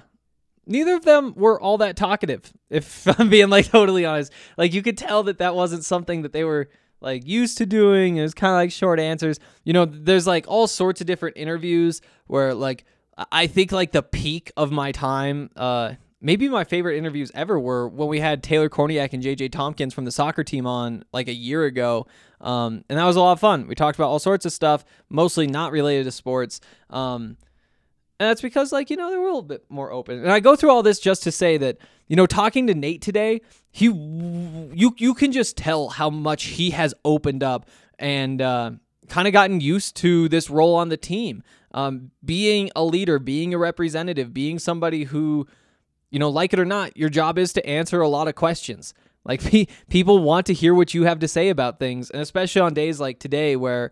neither 0.67 0.95
of 0.95 1.05
them 1.05 1.35
were 1.37 1.61
all 1.61 1.79
that 1.79 1.97
talkative. 1.97 2.53
If 2.71 3.07
I'm 3.19 3.29
being 3.29 3.51
like 3.51 3.67
totally 3.67 4.05
honest, 4.05 4.33
like 4.57 4.73
you 4.73 4.83
could 4.83 4.99
tell 4.99 5.23
that 5.25 5.39
that 5.39 5.55
wasn't 5.55 5.85
something 5.85 6.23
that 6.23 6.33
they 6.33 6.45
were 6.45 6.69
like 7.01 7.27
used 7.27 7.59
to 7.59 7.67
doing. 7.67 8.17
It 8.17 8.23
was 8.23 8.35
kind 8.35 8.53
of 8.53 8.57
like 8.57 8.73
short 8.73 9.01
answers. 9.01 9.39
You 9.65 9.73
know, 9.73 9.85
there's 9.85 10.27
like 10.27 10.47
all 10.49 10.67
sorts 10.67 11.01
of 11.01 11.07
different 11.07 11.37
interviews 11.37 12.01
where 12.27 12.55
like 12.55 12.85
I 13.31 13.47
think 13.47 13.73
like 13.73 13.93
the 13.93 14.03
peak 14.03 14.53
of 14.57 14.73
my 14.73 14.93
time, 14.93 15.51
uh, 15.57 15.95
maybe 16.23 16.49
my 16.49 16.65
favorite 16.65 16.97
interviews 16.97 17.31
ever 17.35 17.59
were 17.59 17.89
when 17.89 18.09
we 18.09 18.21
had 18.21 18.43
Taylor 18.43 18.69
Kornieck 18.69 19.13
and 19.13 19.23
JJ 19.23 19.53
Tompkins 19.53 19.93
from 19.93 20.05
the 20.05 20.13
soccer 20.13 20.45
team 20.45 20.67
on 20.67 21.05
like 21.13 21.29
a 21.29 21.35
year 21.35 21.65
ago. 21.65 22.07
Um, 22.41 22.85
and 22.89 22.99
that 22.99 23.05
was 23.05 23.17
a 23.17 23.21
lot 23.21 23.33
of 23.33 23.41
fun. 23.41 23.67
We 23.67 23.75
talked 23.75 23.99
about 23.99 24.09
all 24.09 24.19
sorts 24.19 24.47
of 24.47 24.53
stuff, 24.53 24.85
mostly 25.09 25.47
not 25.47 25.73
related 25.73 26.05
to 26.05 26.13
sports. 26.13 26.61
Um, 26.91 27.37
and 28.19 28.29
that's 28.29 28.41
because, 28.41 28.73
like, 28.73 28.89
you 28.89 28.97
know, 28.97 29.11
they 29.11 29.17
were 29.17 29.25
a 29.25 29.27
little 29.27 29.43
bit 29.43 29.65
more 29.69 29.91
open. 29.91 30.21
And 30.21 30.31
I 30.31 30.39
go 30.39 30.55
through 30.55 30.71
all 30.71 30.85
this 30.85 31.01
just 31.01 31.25
to 31.25 31.33
say 31.33 31.57
that, 31.57 31.79
you 32.07 32.15
know, 32.15 32.27
talking 32.27 32.69
to 32.69 32.75
Nate 32.75 33.03
today, 33.03 33.41
he, 33.73 33.87
you, 33.87 34.95
you 34.97 35.15
can 35.15 35.33
just 35.33 35.57
tell 35.57 35.89
how 35.89 36.09
much 36.09 36.45
he 36.45 36.71
has 36.71 36.95
opened 37.05 37.43
up 37.43 37.69
and 37.99 38.41
uh, 38.41 38.73
kind 39.09 39.27
of 39.27 39.33
gotten 39.33 39.61
used 39.61 39.97
to 39.97 40.29
this 40.29 40.49
role 40.49 40.77
on 40.77 40.89
the 40.89 40.97
team. 40.97 41.43
Um, 41.75 42.11
being 42.25 42.71
a 42.77 42.85
leader, 42.85 43.19
being 43.19 43.55
a 43.55 43.59
representative, 43.59 44.33
being 44.33 44.59
somebody 44.59 45.05
who, 45.05 45.49
you 46.13 46.19
know, 46.19 46.29
like 46.29 46.53
it 46.53 46.61
or 46.61 46.65
not, 46.65 46.97
your 46.97 47.09
job 47.09 47.39
is 47.39 47.53
to 47.55 47.67
answer 47.67 48.01
a 48.01 48.09
lot 48.09 48.29
of 48.29 48.37
questions. 48.37 48.95
Like 49.25 49.43
pe- 49.51 49.67
people 49.89 50.21
want 50.21 50.47
to 50.47 50.55
hear 50.55 50.75
what 50.75 50.95
you 50.95 51.05
have 51.05 51.19
to 51.21 51.29
say 51.29 51.49
about 51.49 51.81
things, 51.81 52.11
and 52.11 52.23
especially 52.23 52.61
on 52.61 52.75
days 52.75 53.01
like 53.01 53.19
today, 53.19 53.57
where, 53.57 53.91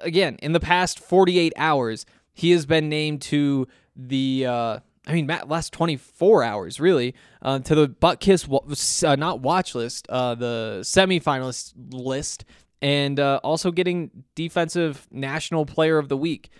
again, 0.00 0.36
in 0.42 0.52
the 0.52 0.60
past 0.60 0.98
48 0.98 1.52
hours, 1.56 2.06
he 2.32 2.50
has 2.50 2.66
been 2.66 2.88
named 2.88 3.22
to 3.22 3.68
the. 3.94 4.46
Uh, 4.46 4.78
I 5.08 5.12
mean, 5.12 5.26
Matt, 5.26 5.48
last 5.48 5.72
24 5.72 6.42
hours, 6.42 6.80
really, 6.80 7.14
uh, 7.40 7.60
to 7.60 7.76
the 7.76 7.86
Butkus, 7.88 9.06
uh, 9.06 9.14
not 9.14 9.38
watch 9.38 9.72
list, 9.72 10.08
uh, 10.08 10.34
the 10.34 10.78
semifinalist 10.82 11.74
list, 11.92 12.44
and 12.82 13.20
uh, 13.20 13.38
also 13.44 13.70
getting 13.70 14.24
Defensive 14.34 15.06
National 15.12 15.64
Player 15.64 15.98
of 15.98 16.08
the 16.08 16.16
Week. 16.16 16.50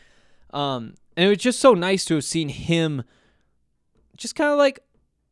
Um, 0.55 0.95
and 1.17 1.27
it 1.27 1.29
was 1.29 1.39
just 1.39 1.59
so 1.59 1.75
nice 1.75 2.05
to 2.05 2.15
have 2.15 2.25
seen 2.25 2.49
him 2.49 3.03
just 4.17 4.35
kind 4.35 4.51
of 4.51 4.59
like 4.59 4.81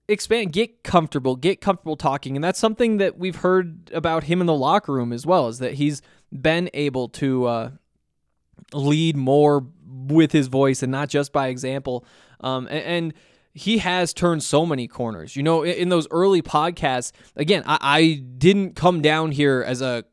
expand, 0.09 0.53
get 0.53 0.83
comfortable, 0.83 1.37
get 1.37 1.61
comfortable 1.61 1.97
talking. 1.97 2.37
And 2.37 2.45
that's 2.45 2.59
something 2.59 2.99
that 2.99 3.19
we've 3.19 3.37
heard 3.37 3.91
about 3.93 4.25
him 4.25 4.41
in 4.41 4.47
the 4.47 4.55
locker 4.55 4.93
room 4.93 5.13
as 5.13 5.27
well, 5.27 5.49
is 5.49 5.59
that 5.59 5.75
he's 5.75 6.03
been 6.31 6.69
able 6.75 7.09
to 7.09 7.47
uh, 7.47 7.71
lead 8.73 9.17
more 9.17 9.67
with 9.87 10.33
his 10.33 10.49
voice 10.49 10.83
and 10.83 10.93
not 10.93 11.09
just 11.09 11.33
by 11.33 11.49
example. 11.49 12.05
Um, 12.41 12.67
and, 12.67 12.85
and 12.85 13.15
he 13.55 13.79
has 13.79 14.13
turned 14.13 14.43
so 14.43 14.67
many 14.67 14.89
corners. 14.89 15.37
You 15.37 15.43
know, 15.43 15.63
in, 15.63 15.75
in 15.75 15.89
those 15.89 16.09
early 16.11 16.43
podcasts, 16.43 17.13
again, 17.37 17.63
I, 17.67 17.79
I 17.81 18.23
didn't 18.37 18.75
come 18.75 19.01
down 19.01 19.31
here 19.33 19.65
as 19.67 19.81
a 19.81 20.05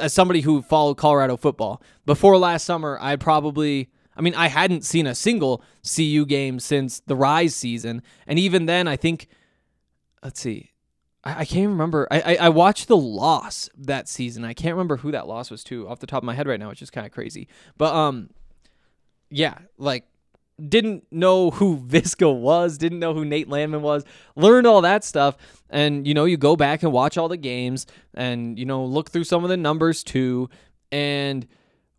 as 0.00 0.12
somebody 0.12 0.42
who 0.42 0.62
followed 0.62 0.96
Colorado 0.96 1.36
football 1.36 1.82
before 2.06 2.36
last 2.38 2.64
summer. 2.64 2.98
I 3.00 3.16
probably 3.16 3.90
I 4.16 4.22
mean, 4.22 4.34
I 4.34 4.48
hadn't 4.48 4.84
seen 4.84 5.06
a 5.06 5.14
single 5.14 5.62
CU 5.84 6.24
game 6.26 6.60
since 6.60 7.00
the 7.00 7.16
Rise 7.16 7.54
season, 7.54 8.02
and 8.26 8.38
even 8.38 8.66
then, 8.66 8.88
I 8.88 8.96
think, 8.96 9.28
let's 10.22 10.40
see, 10.40 10.72
I, 11.24 11.40
I 11.40 11.44
can't 11.44 11.68
remember. 11.68 12.06
I, 12.10 12.20
I 12.20 12.36
I 12.42 12.48
watched 12.48 12.88
the 12.88 12.96
loss 12.96 13.68
that 13.76 14.08
season. 14.08 14.44
I 14.44 14.54
can't 14.54 14.74
remember 14.74 14.98
who 14.98 15.10
that 15.12 15.26
loss 15.26 15.50
was 15.50 15.64
to 15.64 15.88
off 15.88 16.00
the 16.00 16.06
top 16.06 16.22
of 16.22 16.24
my 16.24 16.34
head 16.34 16.46
right 16.46 16.60
now, 16.60 16.68
which 16.68 16.82
is 16.82 16.90
kind 16.90 17.06
of 17.06 17.12
crazy. 17.12 17.48
But 17.76 17.94
um, 17.94 18.30
yeah, 19.30 19.58
like 19.78 20.04
didn't 20.68 21.04
know 21.10 21.50
who 21.50 21.76
Viska 21.86 22.32
was, 22.34 22.78
didn't 22.78 22.98
know 22.98 23.14
who 23.14 23.24
Nate 23.24 23.48
Landman 23.48 23.82
was, 23.82 24.04
learned 24.36 24.66
all 24.66 24.80
that 24.82 25.04
stuff. 25.04 25.36
And, 25.70 26.06
you 26.06 26.14
know, 26.14 26.24
you 26.24 26.36
go 26.36 26.56
back 26.56 26.82
and 26.82 26.92
watch 26.92 27.18
all 27.18 27.28
the 27.28 27.36
games 27.36 27.86
and, 28.14 28.58
you 28.58 28.64
know, 28.64 28.84
look 28.84 29.10
through 29.10 29.24
some 29.24 29.42
of 29.42 29.50
the 29.50 29.56
numbers 29.56 30.04
too. 30.04 30.48
And 30.92 31.46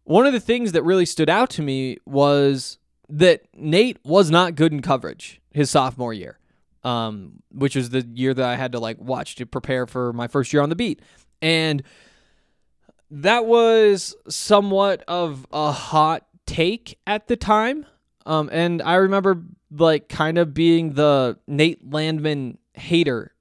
one 0.05 0.25
of 0.25 0.33
the 0.33 0.39
things 0.39 0.71
that 0.71 0.83
really 0.83 1.05
stood 1.05 1.29
out 1.29 1.49
to 1.51 1.61
me 1.61 1.97
was 2.05 2.77
that 3.09 3.43
Nate 3.55 3.97
was 4.03 4.31
not 4.31 4.55
good 4.55 4.71
in 4.71 4.81
coverage 4.81 5.41
his 5.51 5.69
sophomore 5.69 6.13
year, 6.13 6.39
um, 6.83 7.43
which 7.51 7.75
was 7.75 7.89
the 7.89 8.05
year 8.13 8.33
that 8.33 8.45
I 8.45 8.55
had 8.55 8.71
to 8.71 8.79
like 8.79 8.99
watch 8.99 9.35
to 9.35 9.45
prepare 9.45 9.85
for 9.85 10.13
my 10.13 10.27
first 10.27 10.53
year 10.53 10.61
on 10.61 10.69
the 10.69 10.75
beat. 10.75 11.01
And 11.41 11.83
that 13.11 13.45
was 13.45 14.15
somewhat 14.27 15.03
of 15.07 15.45
a 15.51 15.71
hot 15.71 16.25
take 16.45 16.97
at 17.05 17.27
the 17.27 17.35
time. 17.35 17.85
Um, 18.25 18.49
and 18.51 18.81
I 18.81 18.95
remember 18.95 19.43
like 19.71 20.09
kind 20.09 20.37
of 20.37 20.53
being 20.53 20.93
the 20.93 21.37
Nate 21.47 21.91
Landman 21.91 22.57
hater 22.73 23.34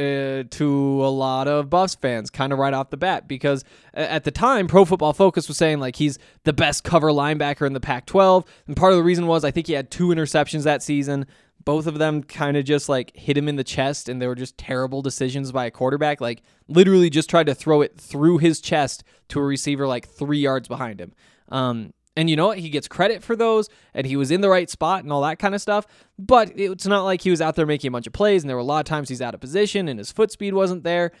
uh, 0.00 0.44
to 0.50 1.04
a 1.04 1.10
lot 1.10 1.46
of 1.46 1.68
Buffs 1.68 1.94
fans, 1.94 2.30
kind 2.30 2.52
of 2.52 2.58
right 2.58 2.72
off 2.72 2.90
the 2.90 2.96
bat, 2.96 3.28
because 3.28 3.64
at 3.92 4.24
the 4.24 4.30
time, 4.30 4.66
Pro 4.66 4.84
Football 4.84 5.12
Focus 5.12 5.46
was 5.46 5.56
saying 5.56 5.80
like 5.80 5.96
he's 5.96 6.18
the 6.44 6.52
best 6.52 6.84
cover 6.84 7.08
linebacker 7.08 7.66
in 7.66 7.74
the 7.74 7.80
Pac-12, 7.80 8.46
and 8.66 8.76
part 8.76 8.92
of 8.92 8.96
the 8.96 9.04
reason 9.04 9.26
was 9.26 9.44
I 9.44 9.50
think 9.50 9.66
he 9.66 9.74
had 9.74 9.90
two 9.90 10.08
interceptions 10.08 10.64
that 10.64 10.82
season. 10.82 11.26
Both 11.62 11.86
of 11.86 11.98
them 11.98 12.22
kind 12.22 12.56
of 12.56 12.64
just 12.64 12.88
like 12.88 13.14
hit 13.14 13.36
him 13.36 13.46
in 13.46 13.56
the 13.56 13.64
chest, 13.64 14.08
and 14.08 14.20
they 14.20 14.26
were 14.26 14.34
just 14.34 14.56
terrible 14.56 15.02
decisions 15.02 15.52
by 15.52 15.66
a 15.66 15.70
quarterback. 15.70 16.20
Like 16.20 16.42
literally, 16.68 17.10
just 17.10 17.28
tried 17.28 17.46
to 17.46 17.54
throw 17.54 17.82
it 17.82 18.00
through 18.00 18.38
his 18.38 18.60
chest 18.60 19.04
to 19.28 19.40
a 19.40 19.44
receiver 19.44 19.86
like 19.86 20.08
three 20.08 20.38
yards 20.38 20.68
behind 20.68 21.00
him. 21.00 21.12
Um, 21.50 21.92
and 22.16 22.28
you 22.28 22.36
know 22.36 22.48
what? 22.48 22.58
He 22.58 22.70
gets 22.70 22.88
credit 22.88 23.22
for 23.22 23.36
those, 23.36 23.68
and 23.94 24.06
he 24.06 24.16
was 24.16 24.30
in 24.30 24.40
the 24.40 24.48
right 24.48 24.68
spot 24.68 25.04
and 25.04 25.12
all 25.12 25.22
that 25.22 25.38
kind 25.38 25.54
of 25.54 25.60
stuff. 25.60 25.86
But 26.18 26.52
it's 26.58 26.86
not 26.86 27.04
like 27.04 27.20
he 27.22 27.30
was 27.30 27.40
out 27.40 27.56
there 27.56 27.66
making 27.66 27.88
a 27.88 27.92
bunch 27.92 28.06
of 28.06 28.12
plays, 28.12 28.42
and 28.42 28.48
there 28.48 28.56
were 28.56 28.62
a 28.62 28.64
lot 28.64 28.80
of 28.80 28.86
times 28.86 29.08
he's 29.08 29.22
out 29.22 29.34
of 29.34 29.40
position 29.40 29.88
and 29.88 29.98
his 29.98 30.10
foot 30.10 30.32
speed 30.32 30.54
wasn't 30.54 30.82
there. 30.82 31.12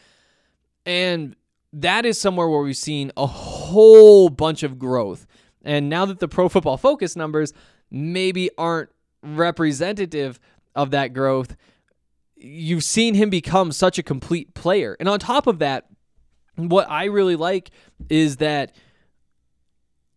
And 0.84 1.36
that 1.72 2.04
is 2.04 2.20
somewhere 2.20 2.48
where 2.48 2.60
we've 2.60 2.76
seen 2.76 3.12
a 3.16 3.26
whole 3.26 4.28
bunch 4.28 4.62
of 4.62 4.78
growth. 4.78 5.26
And 5.64 5.88
now 5.88 6.06
that 6.06 6.18
the 6.18 6.28
Pro 6.28 6.48
Football 6.48 6.76
Focus 6.76 7.16
numbers 7.16 7.52
maybe 7.90 8.50
aren't 8.58 8.90
representative 9.22 10.40
of 10.74 10.90
that 10.90 11.12
growth, 11.12 11.56
you've 12.34 12.84
seen 12.84 13.14
him 13.14 13.30
become 13.30 13.70
such 13.70 13.98
a 13.98 14.02
complete 14.02 14.54
player. 14.54 14.96
And 14.98 15.08
on 15.08 15.18
top 15.18 15.46
of 15.46 15.58
that, 15.58 15.86
what 16.56 16.90
I 16.90 17.04
really 17.04 17.36
like 17.36 17.70
is 18.08 18.38
that 18.38 18.74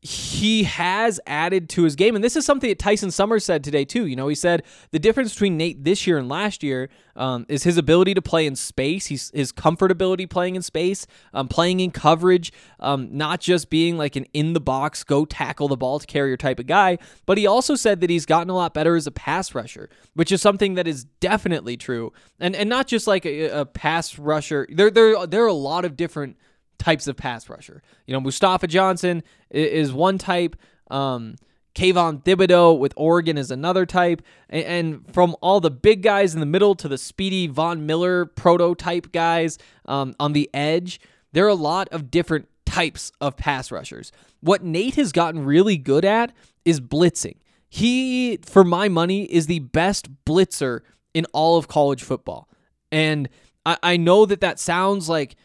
he 0.06 0.64
has 0.64 1.18
added 1.26 1.70
to 1.70 1.84
his 1.84 1.96
game. 1.96 2.14
And 2.14 2.22
this 2.22 2.36
is 2.36 2.46
something 2.46 2.70
that 2.70 2.78
Tyson 2.78 3.10
Summers 3.10 3.46
said 3.46 3.64
today, 3.64 3.86
too. 3.86 4.06
You 4.06 4.18
know, 4.18 4.28
he 4.28 4.36
said 4.36 4.64
the 4.92 5.00
difference 5.00 5.32
between 5.32 5.56
Nate 5.56 5.86
this 5.86 6.06
year 6.06 6.18
and 6.18 6.28
last 6.28 6.62
year 6.62 6.90
um, 7.16 7.46
is 7.48 7.64
his 7.64 7.78
ability 7.78 8.14
to 8.16 8.22
play 8.22 8.46
in 8.46 8.58
space, 8.58 9.06
he's, 9.06 9.32
his 9.34 9.54
comfortability 9.54 10.30
playing 10.30 10.58
in 10.58 10.62
space, 10.62 11.08
um, 11.34 11.48
playing 11.48 11.80
in 11.80 11.90
coverage, 11.90 12.52
um, 12.82 13.16
not 13.16 13.40
just 13.40 13.70
being 13.70 13.98
like 13.98 14.18
an 14.18 14.26
in 14.34 14.52
the 14.52 14.60
box, 14.60 15.06
go 15.06 15.24
tackle 15.24 15.70
the 15.70 15.78
ball 15.78 16.00
to 16.00 16.06
carrier 16.06 16.36
type 16.36 16.60
of 16.60 16.68
guy. 16.68 16.98
But 17.26 17.38
he 17.38 17.48
also 17.48 17.76
said 17.76 18.02
that 18.02 18.10
he's 18.10 18.26
gotten 18.26 18.50
a 18.50 18.56
lot 18.56 18.74
better 18.74 18.98
as 18.98 19.08
a 19.08 19.12
pass 19.12 19.56
rusher, 19.56 19.90
which 20.16 20.34
is 20.34 20.42
something 20.42 20.74
that 20.74 20.86
is 20.86 21.06
definitely 21.22 21.78
true. 21.78 22.12
And, 22.42 22.58
and 22.58 22.68
not 22.68 22.88
just 22.88 23.08
like 23.08 23.26
a, 23.26 23.62
a 23.62 23.66
pass 23.66 24.20
rusher, 24.20 24.68
there, 24.70 24.92
there, 24.92 25.26
there 25.28 25.46
are 25.46 25.48
a 25.48 25.54
lot 25.54 25.86
of 25.86 25.96
different 25.96 26.36
types 26.78 27.08
of 27.08 27.16
pass 27.16 27.50
rusher. 27.50 27.82
You 28.06 28.14
know, 28.14 28.22
Mustafa 28.22 28.68
Johnson 28.68 29.24
is 29.50 29.94
one 29.94 30.18
type. 30.18 30.56
Um, 30.92 31.36
Kayvon 31.76 32.24
Thibodeaux 32.24 32.78
with 32.78 32.94
Oregon 32.96 33.38
is 33.38 33.50
another 33.50 33.86
type. 33.86 34.22
And, 34.50 34.66
and 34.66 35.14
from 35.14 35.36
all 35.42 35.60
the 35.60 35.72
big 35.72 36.04
guys 36.04 36.34
in 36.34 36.40
the 36.40 36.46
middle 36.46 36.76
to 36.76 36.88
the 36.88 36.98
speedy 36.98 37.48
Von 37.48 37.86
Miller 37.86 38.26
prototype 38.26 39.12
guys 39.12 39.58
um, 39.86 40.14
on 40.20 40.34
the 40.34 40.50
edge, 40.54 41.00
there 41.32 41.46
are 41.46 41.50
a 41.50 41.56
lot 41.56 41.90
of 41.90 42.12
different 42.12 42.48
types 42.66 43.12
of 43.20 43.38
pass 43.38 43.72
rushers. 43.72 44.12
What 44.42 44.64
Nate 44.64 44.96
has 44.96 45.12
gotten 45.12 45.46
really 45.46 45.78
good 45.78 46.06
at 46.06 46.32
is 46.66 46.80
blitzing. 46.80 47.38
He, 47.70 48.38
for 48.38 48.64
my 48.64 48.88
money, 48.88 49.24
is 49.24 49.48
the 49.48 49.60
best 49.60 50.08
blitzer 50.26 50.82
in 51.14 51.26
all 51.34 51.58
of 51.58 51.68
college 51.68 52.04
football. 52.04 52.48
And 52.92 53.30
I, 53.66 53.78
I 53.82 53.98
know 53.98 54.26
that 54.28 54.42
that 54.42 54.60
sounds 54.60 55.10
like 55.10 55.36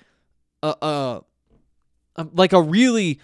a, 0.62 1.20
a, 2.16 2.26
like 2.32 2.52
a 2.52 2.60
really 2.62 3.20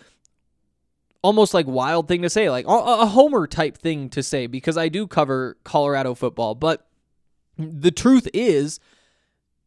almost 1.23 1.55
like 1.55 1.67
wild 1.67 2.07
thing 2.07 2.23
to 2.23 2.31
say, 2.31 2.51
like 2.51 2.67
a, 2.67 2.71
a 2.71 3.07
homer 3.07 3.47
type 3.47 3.79
thing 3.79 4.11
to 4.11 4.23
say 4.23 4.47
because 4.47 4.77
I 4.77 4.89
do 4.89 5.07
cover 5.07 5.57
Colorado 5.65 6.15
football, 6.15 6.55
but 6.55 6.87
the 7.57 7.91
truth 7.91 8.29
is 8.35 8.79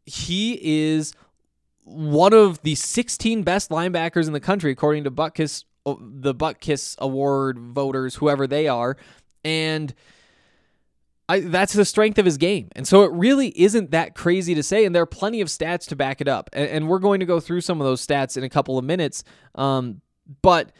he 0.05 0.59
is 0.61 1.13
one 1.83 2.33
of 2.33 2.61
the 2.61 2.75
16 2.75 3.43
best 3.43 3.69
linebackers 3.69 4.27
in 4.27 4.33
the 4.33 4.39
country, 4.39 4.71
according 4.71 5.05
to 5.05 5.11
Butkus, 5.11 5.63
uh, 5.85 5.95
the 5.99 6.35
Butkus 6.35 6.97
Award 6.99 7.57
voters, 7.57 8.15
whoever 8.15 8.45
they 8.45 8.67
are. 8.67 8.97
And 9.43 9.93
I, 11.29 11.41
that's 11.41 11.73
the 11.73 11.85
strength 11.85 12.17
of 12.17 12.25
his 12.25 12.37
game. 12.37 12.69
And 12.75 12.87
so 12.87 13.03
it 13.03 13.11
really 13.11 13.49
isn't 13.59 13.91
that 13.91 14.15
crazy 14.15 14.55
to 14.55 14.63
say. 14.63 14.85
And 14.85 14.95
there 14.95 15.03
are 15.03 15.07
plenty 15.07 15.41
of 15.41 15.49
stats 15.49 15.87
to 15.89 15.95
back 15.95 16.21
it 16.21 16.27
up. 16.27 16.49
And, 16.53 16.69
and 16.69 16.87
we're 16.87 16.99
going 16.99 17.19
to 17.19 17.25
go 17.25 17.39
through 17.39 17.61
some 17.61 17.81
of 17.81 17.85
those 17.85 18.05
stats 18.05 18.37
in 18.37 18.43
a 18.43 18.49
couple 18.49 18.77
of 18.77 18.85
minutes. 18.85 19.23
Um, 19.55 20.01
but 20.41 20.71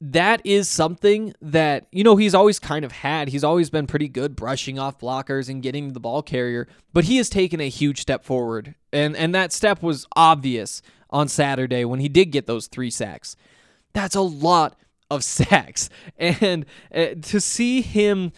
that 0.00 0.42
is 0.44 0.68
something 0.68 1.32
that, 1.40 1.86
you 1.90 2.04
know, 2.04 2.16
he's 2.16 2.34
always 2.34 2.58
kind 2.58 2.84
of 2.84 2.92
had. 2.92 3.28
He's 3.28 3.44
always 3.44 3.70
been 3.70 3.86
pretty 3.86 4.08
good 4.08 4.36
brushing 4.36 4.78
off 4.78 4.98
blockers 4.98 5.48
and 5.48 5.62
getting 5.62 5.94
the 5.94 6.00
ball 6.00 6.22
carrier, 6.22 6.68
but 6.92 7.04
he 7.04 7.16
has 7.16 7.30
taken 7.30 7.60
a 7.60 7.68
huge 7.68 8.00
step 8.00 8.24
forward. 8.24 8.74
And 8.92 9.16
and 9.16 9.34
that 9.34 9.52
step 9.52 9.82
was 9.82 10.06
obvious 10.14 10.82
on 11.08 11.28
Saturday 11.28 11.84
when 11.86 12.00
he 12.00 12.08
did 12.08 12.26
get 12.26 12.46
those 12.46 12.66
3 12.66 12.90
sacks. 12.90 13.36
That's 13.94 14.14
a 14.14 14.20
lot 14.20 14.78
of 15.10 15.24
sacks. 15.24 15.88
And 16.18 16.66
uh, 16.94 17.06
to 17.22 17.40
see 17.40 17.80
him 17.80 18.32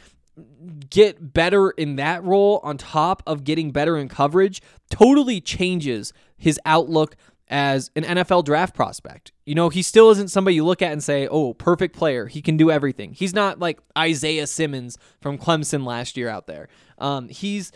get 0.91 1.33
better 1.33 1.71
in 1.71 1.97
that 1.97 2.25
role 2.25 2.61
on 2.63 2.79
top 2.79 3.23
of 3.27 3.45
getting 3.45 3.71
better 3.71 3.97
in 3.97 4.09
coverage 4.09 4.63
totally 4.91 5.41
changes 5.41 6.13
his 6.37 6.59
outlook 6.65 7.17
as 7.49 7.91
an 7.97 8.05
NFL 8.05 8.45
draft 8.45 8.75
prospect. 8.75 9.33
You 9.47 9.55
know, 9.55 9.69
he 9.69 9.83
still 9.83 10.11
isn't 10.11 10.29
somebody 10.29 10.57
you 10.57 10.65
look 10.65 10.83
at 10.83 10.93
and 10.93 11.03
say, 11.03 11.27
oh, 11.29 11.55
perfect 11.55 11.97
player. 11.97 12.27
He 12.27 12.43
can 12.43 12.57
do 12.57 12.71
everything. 12.71 13.13
He's 13.13 13.35
not 13.35 13.59
like 13.59 13.81
Isaiah 13.97 14.47
Simmons 14.47 14.99
from 15.21 15.39
Clemson 15.39 15.85
last 15.85 16.17
year 16.17 16.29
out 16.29 16.47
there. 16.47 16.69
Um, 16.99 17.29
he's 17.29 17.73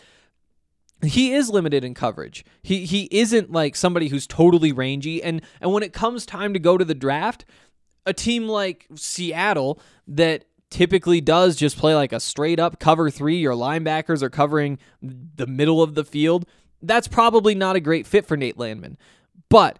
he 1.03 1.33
is 1.33 1.49
limited 1.49 1.83
in 1.83 1.93
coverage. 1.93 2.45
He 2.61 2.85
he 2.85 3.07
isn't 3.11 3.51
like 3.51 3.75
somebody 3.75 4.07
who's 4.07 4.27
totally 4.27 4.71
rangy 4.71 5.21
and 5.21 5.41
and 5.59 5.73
when 5.73 5.83
it 5.83 5.93
comes 5.93 6.25
time 6.25 6.53
to 6.53 6.59
go 6.59 6.77
to 6.77 6.85
the 6.85 6.95
draft, 6.95 7.45
a 8.05 8.13
team 8.13 8.47
like 8.47 8.87
Seattle 8.95 9.79
that 10.07 10.45
typically 10.73 11.21
does 11.21 11.55
just 11.55 11.77
play 11.77 11.95
like 11.95 12.11
a 12.11 12.19
straight 12.19 12.59
up 12.59 12.79
cover 12.79 13.09
3, 13.09 13.37
your 13.37 13.53
linebackers 13.53 14.23
are 14.23 14.29
covering 14.29 14.79
the 15.01 15.47
middle 15.47 15.81
of 15.83 15.93
the 15.93 16.03
field. 16.03 16.45
That's 16.81 17.07
probably 17.07 17.53
not 17.55 17.75
a 17.75 17.79
great 17.79 18.07
fit 18.07 18.25
for 18.25 18.35
Nate 18.35 18.57
Landman. 18.57 18.97
But 19.49 19.77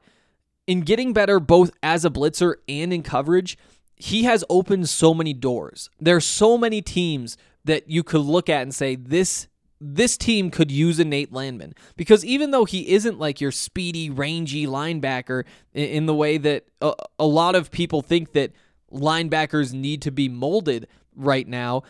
in 0.67 0.81
getting 0.81 1.11
better 1.11 1.39
both 1.39 1.71
as 1.81 2.05
a 2.05 2.11
blitzer 2.11 2.55
and 2.69 2.93
in 2.93 3.01
coverage, 3.01 3.57
he 3.95 4.23
has 4.23 4.45
opened 4.49 4.87
so 4.87 5.13
many 5.13 5.33
doors. 5.33 5.89
There 5.99 6.15
are 6.15 6.21
so 6.21 6.57
many 6.57 6.81
teams 6.81 7.37
that 7.65 7.89
you 7.89 8.03
could 8.03 8.21
look 8.21 8.47
at 8.47 8.61
and 8.61 8.73
say 8.73 8.95
this 8.95 9.47
this 9.85 10.15
team 10.15 10.49
could 10.49 10.71
use 10.71 10.97
a 10.97 11.03
Nate 11.03 11.33
Landman 11.33 11.73
because 11.97 12.23
even 12.23 12.51
though 12.51 12.63
he 12.63 12.93
isn't 12.93 13.19
like 13.19 13.41
your 13.41 13.51
speedy, 13.51 14.09
rangy 14.09 14.65
linebacker 14.65 15.43
in, 15.73 15.89
in 15.89 16.05
the 16.05 16.13
way 16.13 16.37
that 16.37 16.65
a, 16.81 16.93
a 17.19 17.25
lot 17.25 17.55
of 17.55 17.69
people 17.69 18.01
think 18.01 18.31
that 18.31 18.53
linebackers 18.93 19.73
need 19.73 20.01
to 20.03 20.11
be 20.11 20.29
molded 20.29 20.87
right 21.15 21.47
now, 21.47 21.83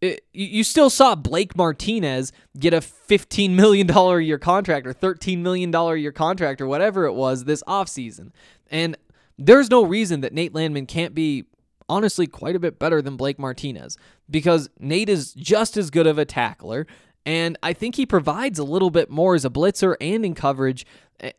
it, 0.00 0.24
you 0.32 0.64
still 0.64 0.90
saw 0.90 1.14
Blake 1.14 1.56
Martinez 1.56 2.32
get 2.58 2.74
a 2.74 2.78
$15 2.78 3.50
million 3.50 3.88
a 3.88 4.18
year 4.18 4.38
contract 4.38 4.86
or 4.86 4.92
$13 4.92 5.38
million 5.38 5.72
a 5.72 5.94
year 5.94 6.10
contract 6.10 6.60
or 6.60 6.66
whatever 6.66 7.06
it 7.06 7.12
was 7.12 7.44
this 7.44 7.62
offseason. 7.68 8.32
And 8.68 8.96
there's 9.38 9.70
no 9.70 9.84
reason 9.84 10.20
that 10.22 10.32
Nate 10.32 10.54
Landman 10.54 10.86
can't 10.86 11.14
be 11.14 11.44
honestly 11.88 12.26
quite 12.26 12.56
a 12.56 12.58
bit 12.58 12.78
better 12.78 13.00
than 13.00 13.16
Blake 13.16 13.38
Martinez 13.38 13.96
because 14.28 14.70
Nate 14.80 15.08
is 15.08 15.34
just 15.34 15.76
as 15.76 15.90
good 15.90 16.08
of 16.08 16.18
a 16.18 16.24
tackler. 16.24 16.86
And 17.24 17.56
I 17.62 17.72
think 17.72 17.94
he 17.94 18.04
provides 18.04 18.58
a 18.58 18.64
little 18.64 18.90
bit 18.90 19.08
more 19.08 19.36
as 19.36 19.44
a 19.44 19.50
blitzer 19.50 19.94
and 20.00 20.24
in 20.24 20.34
coverage. 20.34 20.84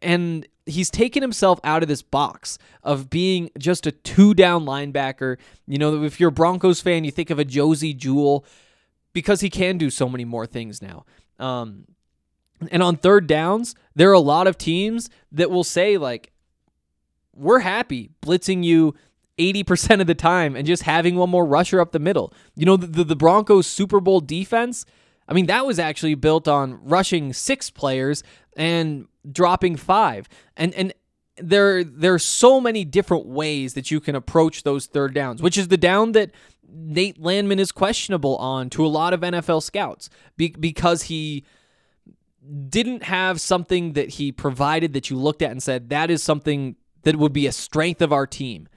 And 0.02 0.48
he's 0.66 0.90
taken 0.90 1.22
himself 1.22 1.60
out 1.64 1.84
of 1.84 1.90
this 1.90 2.02
box 2.02 2.58
of 2.84 3.10
being 3.10 3.50
just 3.58 3.86
a 3.86 3.92
two 3.92 4.34
down 4.34 4.66
linebacker. 4.66 5.38
You 5.68 5.78
know, 5.78 6.04
if 6.04 6.20
you're 6.20 6.30
a 6.30 6.34
Broncos 6.34 6.82
fan, 6.82 7.04
you 7.04 7.12
think 7.12 7.30
of 7.30 7.40
a 7.40 7.46
Josey 7.46 7.94
Jewell 7.94 8.46
because 9.14 9.42
he 9.42 9.50
can 9.50 9.78
do 9.78 9.90
so 9.90 10.10
many 10.10 10.26
more 10.26 10.46
things 10.46 10.82
now. 10.82 11.06
Um, 11.40 11.86
and 12.72 12.82
on 12.82 12.96
third 12.96 13.28
downs, 13.28 13.76
there 13.96 14.10
are 14.10 14.14
a 14.14 14.20
lot 14.20 14.48
of 14.48 14.58
teams 14.58 15.10
that 15.32 15.52
will 15.52 15.64
say, 15.64 15.98
like, 15.98 16.32
we're 17.36 17.60
happy 17.60 18.12
blitzing 18.22 18.64
you 18.64 18.96
80% 19.38 20.02
of 20.02 20.08
the 20.08 20.16
time 20.16 20.56
and 20.56 20.68
just 20.68 20.84
having 20.84 21.16
one 21.16 21.30
more 21.30 21.46
rusher 21.46 21.82
up 21.82 21.92
the 21.92 22.00
middle. 22.00 22.34
You 22.56 22.66
know, 22.66 22.78
the, 22.78 22.88
the, 22.88 23.04
the 23.04 23.16
Broncos 23.16 23.68
Super 23.68 24.00
Bowl 24.00 24.22
defense, 24.22 24.86
I 25.28 25.34
mean, 25.34 25.48
that 25.48 25.66
was 25.66 25.80
actually 25.80 26.16
built 26.16 26.48
on 26.48 26.80
rushing 26.84 27.34
six 27.34 27.70
players 27.70 28.24
and 28.58 29.08
dropping 29.30 29.76
five. 29.76 30.28
And 30.58 30.74
and 30.74 30.94
there 31.38 31.84
there 31.84 32.14
are 32.14 32.20
so 32.20 32.62
many 32.62 32.86
different 32.86 33.26
ways 33.26 33.74
that 33.74 33.92
you 33.92 34.00
can 34.00 34.16
approach 34.16 34.64
those 34.64 34.86
third 34.86 35.14
downs, 35.14 35.42
which 35.42 35.58
is 35.58 35.68
the 35.68 35.78
down 35.78 36.12
that 36.14 36.32
Nate 36.70 37.20
Landman 37.20 37.60
is 37.60 37.72
questionable 37.72 38.36
on 38.38 38.70
to 38.72 38.86
a 38.86 38.88
lot 38.88 39.14
of 39.14 39.22
NFL 39.22 39.62
scouts 39.64 40.10
be- 40.38 40.56
because 40.60 41.04
he 41.04 41.44
didn't 42.70 43.04
have 43.04 43.40
something 43.40 43.94
that 43.94 44.10
he 44.10 44.32
provided 44.32 44.94
that 44.94 45.10
you 45.10 45.18
looked 45.18 45.42
at 45.42 45.52
and 45.52 45.64
said 45.64 45.90
that 45.90 46.10
is 46.10 46.22
something 46.22 46.76
that 47.04 47.16
would 47.16 47.34
be 47.34 47.48
a 47.48 47.52
strength 47.52 48.02
of 48.02 48.12
our 48.12 48.28
team. 48.28 48.68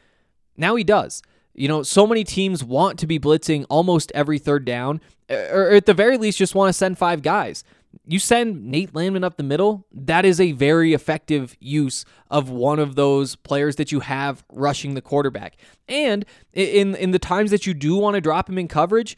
Now 0.56 0.76
he 0.76 0.84
does. 0.84 1.22
You 1.54 1.68
know, 1.68 1.82
so 1.82 2.06
many 2.06 2.22
teams 2.22 2.62
want 2.62 2.98
to 2.98 3.06
be 3.06 3.18
blitzing 3.18 3.64
almost 3.70 4.12
every 4.14 4.38
third 4.38 4.64
down, 4.64 5.00
or 5.30 5.70
at 5.70 5.86
the 5.86 5.94
very 5.94 6.18
least, 6.18 6.38
just 6.38 6.54
want 6.54 6.68
to 6.68 6.72
send 6.74 6.98
five 6.98 7.22
guys 7.22 7.64
you 8.06 8.18
send 8.20 8.64
Nate 8.64 8.94
Landman 8.94 9.24
up 9.24 9.36
the 9.36 9.42
middle, 9.42 9.86
that 9.92 10.24
is 10.24 10.40
a 10.40 10.52
very 10.52 10.92
effective 10.92 11.56
use 11.58 12.04
of 12.30 12.48
one 12.48 12.78
of 12.78 12.94
those 12.94 13.34
players 13.34 13.76
that 13.76 13.90
you 13.90 14.00
have 14.00 14.44
rushing 14.52 14.94
the 14.94 15.02
quarterback. 15.02 15.56
And 15.88 16.24
in 16.52 16.94
in 16.94 17.10
the 17.10 17.18
times 17.18 17.50
that 17.50 17.66
you 17.66 17.74
do 17.74 17.96
want 17.96 18.14
to 18.14 18.20
drop 18.20 18.48
him 18.48 18.58
in 18.58 18.68
coverage, 18.68 19.16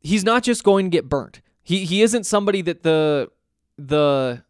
he's 0.00 0.22
not 0.22 0.42
just 0.42 0.64
going 0.64 0.86
to 0.86 0.90
get 0.90 1.08
burnt. 1.08 1.40
He 1.62 1.86
he 1.86 2.02
isn't 2.02 2.24
somebody 2.24 2.60
that 2.62 2.82
the 2.82 3.30
the 3.78 4.42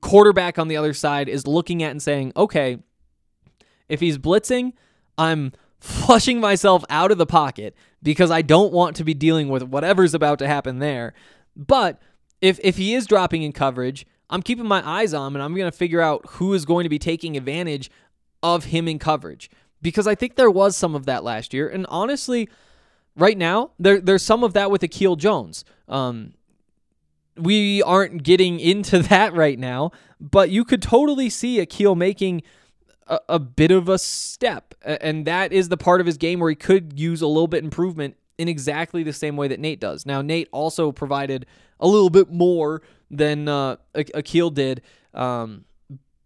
quarterback 0.00 0.58
on 0.58 0.68
the 0.68 0.76
other 0.76 0.92
side 0.92 1.28
is 1.28 1.46
looking 1.46 1.82
at 1.84 1.92
and 1.92 2.02
saying, 2.02 2.32
"Okay, 2.36 2.78
if 3.88 4.00
he's 4.00 4.18
blitzing, 4.18 4.72
I'm 5.16 5.52
flushing 5.78 6.40
myself 6.40 6.84
out 6.90 7.12
of 7.12 7.18
the 7.18 7.26
pocket 7.26 7.76
because 8.02 8.30
I 8.32 8.42
don't 8.42 8.72
want 8.72 8.96
to 8.96 9.04
be 9.04 9.14
dealing 9.14 9.48
with 9.48 9.62
whatever's 9.62 10.12
about 10.12 10.40
to 10.40 10.48
happen 10.48 10.80
there." 10.80 11.14
But 11.56 12.00
if 12.40 12.58
if 12.62 12.76
he 12.76 12.94
is 12.94 13.06
dropping 13.06 13.42
in 13.42 13.52
coverage, 13.52 14.06
I'm 14.28 14.42
keeping 14.42 14.66
my 14.66 14.86
eyes 14.88 15.12
on 15.12 15.28
him 15.28 15.36
and 15.36 15.42
I'm 15.42 15.54
going 15.54 15.70
to 15.70 15.76
figure 15.76 16.00
out 16.00 16.24
who 16.30 16.54
is 16.54 16.64
going 16.64 16.84
to 16.84 16.88
be 16.88 16.98
taking 16.98 17.36
advantage 17.36 17.90
of 18.42 18.66
him 18.66 18.88
in 18.88 18.98
coverage 18.98 19.50
because 19.82 20.06
I 20.06 20.14
think 20.14 20.36
there 20.36 20.50
was 20.50 20.76
some 20.76 20.94
of 20.94 21.06
that 21.06 21.24
last 21.24 21.52
year. 21.52 21.68
And 21.68 21.86
honestly, 21.88 22.48
right 23.16 23.36
now 23.36 23.72
there 23.78 24.00
there's 24.00 24.22
some 24.22 24.44
of 24.44 24.52
that 24.54 24.70
with 24.70 24.82
Akil 24.82 25.16
Jones. 25.16 25.64
Um, 25.88 26.34
we 27.36 27.82
aren't 27.82 28.22
getting 28.22 28.60
into 28.60 29.00
that 29.00 29.34
right 29.34 29.58
now, 29.58 29.92
but 30.20 30.50
you 30.50 30.64
could 30.64 30.82
totally 30.82 31.30
see 31.30 31.60
Akil 31.60 31.94
making 31.94 32.42
a, 33.06 33.20
a 33.28 33.38
bit 33.38 33.70
of 33.70 33.88
a 33.88 33.98
step, 33.98 34.74
and 34.82 35.26
that 35.26 35.52
is 35.52 35.68
the 35.68 35.76
part 35.76 36.00
of 36.00 36.06
his 36.06 36.16
game 36.16 36.40
where 36.40 36.50
he 36.50 36.56
could 36.56 36.98
use 36.98 37.20
a 37.20 37.26
little 37.26 37.48
bit 37.48 37.64
improvement 37.64 38.16
in 38.38 38.48
exactly 38.48 39.02
the 39.02 39.12
same 39.12 39.36
way 39.36 39.48
that 39.48 39.60
Nate 39.60 39.80
does. 39.80 40.06
Now, 40.06 40.22
Nate 40.22 40.48
also 40.52 40.92
provided 40.92 41.44
a 41.80 41.86
little 41.86 42.10
bit 42.10 42.30
more 42.30 42.82
than 43.10 43.48
uh, 43.48 43.76
Akil 43.94 44.50
did 44.50 44.82
um, 45.14 45.64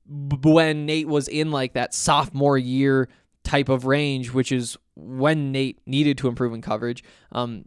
when 0.07 0.87
Nate 0.87 1.09
was 1.09 1.29
in 1.29 1.51
like 1.51 1.73
that 1.73 1.95
sophomore 1.95 2.59
year 2.59 3.09
type 3.43 3.69
of 3.69 3.87
range, 3.87 4.33
which 4.33 4.53
is 4.53 4.77
when 4.95 5.53
Nate 5.53 5.81
needed 5.87 6.19
to 6.19 6.29
improve 6.29 6.53
in 6.53 6.61
coverage. 6.61 7.03
Um, 7.33 7.67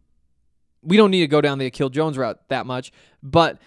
we 0.84 0.98
don't 0.98 1.12
need 1.12 1.22
to 1.22 1.28
go 1.28 1.42
down 1.42 1.58
the 1.58 1.66
Akil 1.66 1.90
Jones 1.90 2.18
route 2.18 2.40
that 2.50 2.66
much, 2.66 2.92
but 3.24 3.60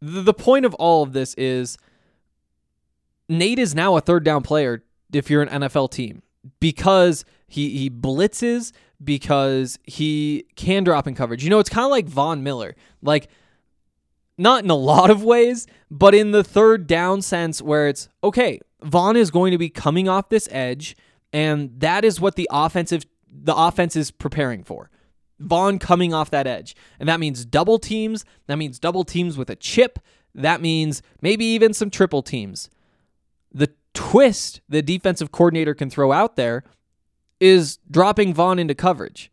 the 0.00 0.34
point 0.34 0.64
of 0.64 0.74
all 0.74 1.02
of 1.02 1.12
this 1.12 1.34
is 1.34 1.78
Nate 3.28 3.58
is 3.58 3.74
now 3.74 3.96
a 3.96 4.00
third 4.00 4.24
down 4.24 4.42
player 4.42 4.82
if 5.12 5.30
you're 5.30 5.42
an 5.42 5.62
NFL 5.62 5.90
team 5.90 6.22
because 6.58 7.24
he 7.46 7.70
he 7.78 7.90
blitzes 7.90 8.72
because 9.02 9.78
he 9.84 10.46
can 10.56 10.84
drop 10.84 11.06
in 11.06 11.14
coverage. 11.14 11.42
You 11.44 11.50
know, 11.50 11.58
it's 11.58 11.70
kind 11.70 11.84
of 11.84 11.90
like 11.90 12.06
Von 12.06 12.42
Miller. 12.42 12.76
Like 13.02 13.28
not 14.40 14.64
in 14.64 14.70
a 14.70 14.74
lot 14.74 15.10
of 15.10 15.22
ways, 15.22 15.66
but 15.90 16.14
in 16.14 16.30
the 16.30 16.42
third 16.42 16.86
down 16.86 17.22
sense 17.22 17.60
where 17.60 17.88
it's 17.88 18.08
okay, 18.24 18.60
Von 18.82 19.16
is 19.16 19.30
going 19.30 19.52
to 19.52 19.58
be 19.58 19.68
coming 19.68 20.08
off 20.08 20.30
this 20.30 20.48
edge 20.50 20.96
and 21.32 21.78
that 21.78 22.04
is 22.04 22.20
what 22.20 22.36
the 22.36 22.48
offensive 22.50 23.04
the 23.32 23.54
offense 23.54 23.94
is 23.94 24.10
preparing 24.10 24.64
for. 24.64 24.90
Von 25.38 25.78
coming 25.78 26.12
off 26.12 26.30
that 26.30 26.46
edge. 26.46 26.74
And 26.98 27.08
that 27.08 27.20
means 27.20 27.44
double 27.44 27.78
teams, 27.78 28.24
that 28.46 28.56
means 28.56 28.78
double 28.78 29.04
teams 29.04 29.38
with 29.38 29.48
a 29.48 29.56
chip, 29.56 29.98
that 30.34 30.60
means 30.60 31.02
maybe 31.20 31.44
even 31.44 31.72
some 31.72 31.90
triple 31.90 32.22
teams. 32.22 32.68
The 33.52 33.70
twist 33.94 34.60
the 34.68 34.82
defensive 34.82 35.32
coordinator 35.32 35.74
can 35.74 35.90
throw 35.90 36.12
out 36.12 36.36
there 36.36 36.64
is 37.38 37.78
dropping 37.90 38.34
Von 38.34 38.58
into 38.58 38.74
coverage. 38.74 39.30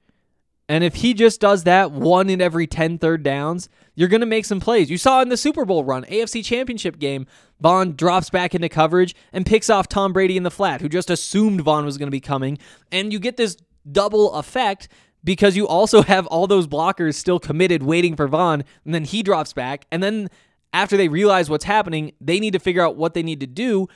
And 0.69 0.83
if 0.83 0.95
he 0.95 1.13
just 1.13 1.39
does 1.39 1.63
that 1.63 1.91
one 1.91 2.29
in 2.29 2.41
every 2.41 2.67
10 2.67 2.97
third 2.97 3.23
downs, 3.23 3.69
you're 3.95 4.09
going 4.09 4.21
to 4.21 4.27
make 4.27 4.45
some 4.45 4.59
plays. 4.59 4.89
You 4.89 4.97
saw 4.97 5.21
in 5.21 5.29
the 5.29 5.37
Super 5.37 5.63
Bowl 5.63 5.83
run, 5.83 6.03
AFC 6.05 6.43
Championship 6.43 6.99
game, 6.99 7.25
Von 7.61 7.95
drops 7.95 8.29
back 8.29 8.53
into 8.53 8.69
coverage 8.69 9.15
and 9.31 9.45
picks 9.45 9.69
off 9.69 9.87
Tom 9.87 10.13
Brady 10.13 10.35
in 10.35 10.43
the 10.43 10.51
flat, 10.51 10.81
who 10.81 10.89
just 10.89 11.09
assumed 11.09 11.61
Von 11.61 11.85
was 11.85 11.97
going 11.97 12.07
to 12.07 12.11
be 12.11 12.19
coming. 12.19 12.57
And 12.91 13.13
you 13.13 13.19
get 13.19 13.37
this 13.37 13.57
double 13.89 14.33
effect 14.33 14.89
because 15.23 15.55
you 15.55 15.67
also 15.67 16.01
have 16.03 16.27
all 16.27 16.47
those 16.47 16.67
blockers 16.67 17.15
still 17.15 17.39
committed 17.39 17.81
waiting 17.83 18.15
for 18.15 18.27
Von, 18.27 18.63
and 18.85 18.93
then 18.93 19.05
he 19.05 19.23
drops 19.23 19.53
back. 19.53 19.85
And 19.91 20.03
then 20.03 20.29
after 20.73 20.97
they 20.97 21.07
realize 21.07 21.49
what's 21.49 21.65
happening, 21.65 22.11
they 22.19 22.39
need 22.39 22.53
to 22.53 22.59
figure 22.59 22.85
out 22.85 22.97
what 22.97 23.13
they 23.13 23.23
need 23.23 23.39
to 23.39 23.47
do 23.47 23.87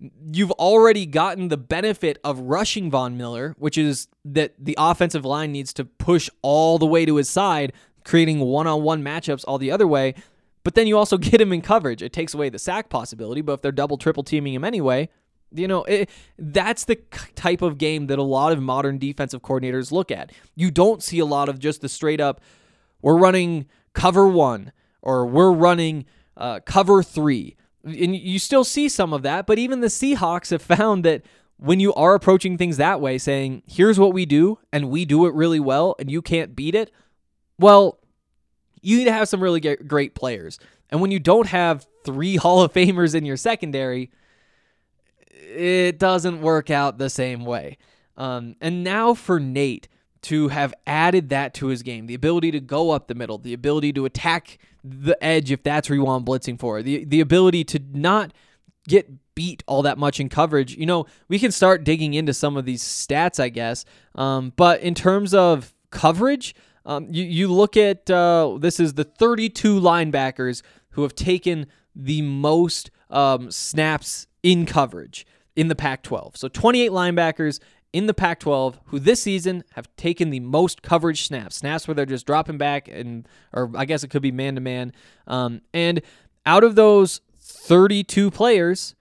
you've 0.00 0.52
already 0.52 1.06
gotten 1.06 1.48
the 1.48 1.56
benefit 1.56 2.18
of 2.22 2.38
rushing 2.40 2.90
Von 2.90 3.16
Miller, 3.16 3.54
which 3.58 3.78
is 3.78 4.08
that 4.24 4.52
the 4.58 4.74
offensive 4.78 5.24
line 5.24 5.52
needs 5.52 5.72
to 5.74 5.84
push 5.84 6.28
all 6.42 6.78
the 6.78 6.86
way 6.86 7.06
to 7.06 7.16
his 7.16 7.28
side, 7.28 7.72
creating 8.04 8.40
one 8.40 8.66
on 8.66 8.82
one 8.82 9.02
matchups 9.02 9.44
all 9.48 9.58
the 9.58 9.70
other 9.70 9.86
way. 9.86 10.14
But 10.64 10.74
then 10.74 10.86
you 10.86 10.98
also 10.98 11.16
get 11.18 11.40
him 11.40 11.52
in 11.52 11.62
coverage. 11.62 12.02
It 12.02 12.12
takes 12.12 12.34
away 12.34 12.48
the 12.48 12.58
sack 12.58 12.88
possibility, 12.88 13.40
but 13.40 13.54
if 13.54 13.62
they're 13.62 13.72
double, 13.72 13.96
triple 13.96 14.22
teaming 14.22 14.54
him 14.54 14.64
anyway, 14.64 15.08
you 15.52 15.68
know, 15.68 15.84
it, 15.84 16.10
that's 16.38 16.84
the 16.84 16.96
type 17.34 17.62
of 17.62 17.78
game 17.78 18.08
that 18.08 18.18
a 18.18 18.22
lot 18.22 18.52
of 18.52 18.60
modern 18.60 18.98
defensive 18.98 19.42
coordinators 19.42 19.92
look 19.92 20.10
at. 20.10 20.32
You 20.54 20.70
don't 20.70 21.02
see 21.02 21.18
a 21.20 21.24
lot 21.24 21.48
of 21.48 21.58
just 21.58 21.80
the 21.80 21.88
straight 21.88 22.20
up, 22.20 22.40
we're 23.00 23.16
running 23.16 23.66
cover 23.92 24.26
one 24.26 24.72
or 25.00 25.24
we're 25.24 25.52
running 25.52 26.04
uh, 26.36 26.60
cover 26.66 27.02
three 27.02 27.56
and 27.86 28.16
you 28.16 28.38
still 28.38 28.64
see 28.64 28.88
some 28.88 29.12
of 29.12 29.22
that, 29.22 29.46
but 29.46 29.58
even 29.58 29.80
the 29.80 29.86
Seahawks 29.86 30.50
have 30.50 30.62
found 30.62 31.04
that 31.04 31.22
when 31.56 31.80
you 31.80 31.94
are 31.94 32.14
approaching 32.14 32.58
things 32.58 32.76
that 32.76 33.00
way, 33.00 33.16
saying, 33.16 33.62
here's 33.66 33.98
what 33.98 34.12
we 34.12 34.26
do, 34.26 34.58
and 34.72 34.90
we 34.90 35.04
do 35.04 35.26
it 35.26 35.34
really 35.34 35.60
well, 35.60 35.94
and 35.98 36.10
you 36.10 36.20
can't 36.20 36.56
beat 36.56 36.74
it, 36.74 36.90
well, 37.58 37.98
you 38.82 38.98
need 38.98 39.04
to 39.04 39.12
have 39.12 39.28
some 39.28 39.42
really 39.42 39.60
great 39.60 40.14
players. 40.14 40.58
And 40.90 41.00
when 41.00 41.10
you 41.10 41.18
don't 41.18 41.46
have 41.46 41.86
three 42.04 42.36
Hall 42.36 42.62
of 42.62 42.72
Famers 42.72 43.14
in 43.14 43.24
your 43.24 43.36
secondary, 43.36 44.10
it 45.30 45.98
doesn't 45.98 46.40
work 46.42 46.70
out 46.70 46.98
the 46.98 47.10
same 47.10 47.44
way. 47.44 47.78
Um, 48.16 48.56
and 48.60 48.82
now 48.82 49.14
for 49.14 49.38
Nate 49.38 49.88
to 50.26 50.48
have 50.48 50.74
added 50.88 51.28
that 51.28 51.54
to 51.54 51.68
his 51.68 51.84
game, 51.84 52.06
the 52.06 52.14
ability 52.14 52.50
to 52.50 52.60
go 52.60 52.90
up 52.90 53.06
the 53.06 53.14
middle, 53.14 53.38
the 53.38 53.52
ability 53.52 53.92
to 53.92 54.04
attack 54.04 54.58
the 54.82 55.16
edge 55.22 55.52
if 55.52 55.62
that's 55.62 55.88
where 55.88 55.96
you 55.96 56.04
want 56.04 56.26
blitzing 56.26 56.58
for. 56.58 56.82
The 56.82 57.04
the 57.04 57.20
ability 57.20 57.62
to 57.64 57.80
not 57.92 58.32
get 58.88 59.08
beat 59.36 59.62
all 59.68 59.82
that 59.82 59.98
much 59.98 60.18
in 60.18 60.28
coverage. 60.28 60.76
You 60.76 60.86
know, 60.86 61.06
we 61.28 61.38
can 61.38 61.52
start 61.52 61.84
digging 61.84 62.14
into 62.14 62.34
some 62.34 62.56
of 62.56 62.64
these 62.64 62.82
stats, 62.82 63.38
I 63.38 63.50
guess. 63.50 63.84
Um, 64.16 64.52
but 64.56 64.80
in 64.80 64.94
terms 64.94 65.32
of 65.32 65.72
coverage, 65.90 66.56
um, 66.84 67.06
you 67.08 67.24
you 67.24 67.52
look 67.52 67.76
at 67.76 68.10
uh, 68.10 68.58
this 68.58 68.80
is 68.80 68.94
the 68.94 69.04
32 69.04 69.80
linebackers 69.80 70.62
who 70.90 71.02
have 71.02 71.14
taken 71.14 71.66
the 71.94 72.22
most 72.22 72.90
um, 73.10 73.50
snaps 73.52 74.26
in 74.42 74.66
coverage 74.66 75.24
in 75.54 75.68
the 75.68 75.74
Pac-12. 75.76 76.36
So 76.36 76.48
28 76.48 76.90
linebackers 76.90 77.60
in 77.92 78.06
the 78.06 78.14
Pac 78.14 78.40
12 78.40 78.80
who 78.86 78.98
this 78.98 79.22
season 79.22 79.64
have 79.74 79.88
taken 79.96 80.30
the 80.30 80.40
most 80.40 80.82
coverage 80.82 81.26
snaps, 81.26 81.56
snaps 81.56 81.86
where 81.88 81.94
they're 81.94 82.06
just 82.06 82.26
dropping 82.26 82.58
back, 82.58 82.88
and 82.88 83.26
or 83.52 83.70
I 83.76 83.84
guess 83.84 84.04
it 84.04 84.08
could 84.08 84.22
be 84.22 84.32
man 84.32 84.54
to 84.56 84.60
man. 84.60 84.92
And 85.72 86.02
out 86.44 86.64
of 86.64 86.74
those 86.74 87.20
32 87.38 88.30
players, 88.30 88.94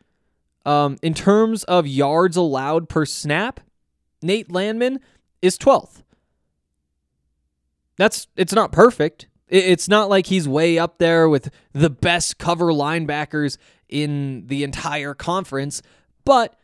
um, 0.66 0.98
in 1.02 1.14
terms 1.14 1.64
of 1.66 1.88
yards 1.88 2.38
allowed 2.38 2.90
per 2.90 3.06
snap, 3.06 3.60
Nate 4.22 4.52
Landman 4.52 5.00
is 5.42 5.58
12th. 5.58 6.04
That's 7.98 8.28
it's 8.36 8.54
not 8.54 8.72
perfect. 8.72 9.28
It's 9.48 9.88
not 9.88 10.10
like 10.10 10.26
he's 10.26 10.48
way 10.48 10.80
up 10.80 10.98
there 10.98 11.30
with 11.30 11.50
the 11.72 11.90
best 11.90 12.40
cover 12.40 12.68
linebackers 12.68 13.58
in 13.88 14.48
the 14.48 14.64
entire 14.64 15.14
conference, 15.14 15.82
but 16.26 16.56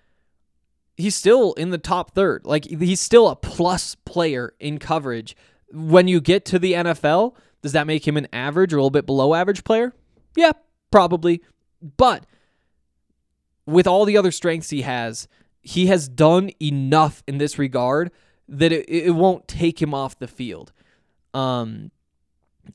he's 0.97 1.15
still 1.15 1.54
in 1.54 1.69
the 1.69 1.77
top 1.77 2.12
third. 2.13 2.45
Like 2.45 2.65
he's 2.65 3.01
still 3.01 3.27
a 3.27 3.36
plus 3.36 3.95
player 3.95 4.54
in 4.60 4.80
coverage. 4.80 5.36
When 5.71 6.08
you 6.08 6.19
get 6.21 6.45
to 6.45 6.60
the 6.60 6.73
NFL, 6.73 7.36
does 7.62 7.71
that 7.73 7.88
make 7.88 8.08
him 8.08 8.17
an 8.17 8.27
average 8.34 8.73
or 8.73 8.77
a 8.77 8.82
little 8.82 8.89
bit 8.89 9.06
below 9.06 9.34
average 9.34 9.63
player? 9.63 9.93
Yeah, 10.36 10.51
probably. 10.91 11.41
But 11.97 12.25
with 13.65 13.88
all 13.88 14.06
the 14.06 14.17
other 14.17 14.32
strengths 14.32 14.69
he 14.69 14.82
has, 14.82 15.27
he 15.62 15.88
has 15.88 16.08
done 16.08 16.51
enough 16.62 17.23
in 17.27 17.38
this 17.38 17.58
regard 17.58 18.12
that 18.47 18.71
it, 18.71 18.89
it 18.89 19.12
won't 19.12 19.47
take 19.47 19.82
him 19.82 19.93
off 19.93 20.19
the 20.19 20.27
field. 20.27 20.73
Um, 21.34 21.91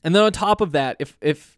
and 0.03 0.15
then 0.15 0.23
on 0.23 0.31
top 0.31 0.61
of 0.61 0.71
that, 0.71 0.97
if 0.99 1.17
if 1.21 1.57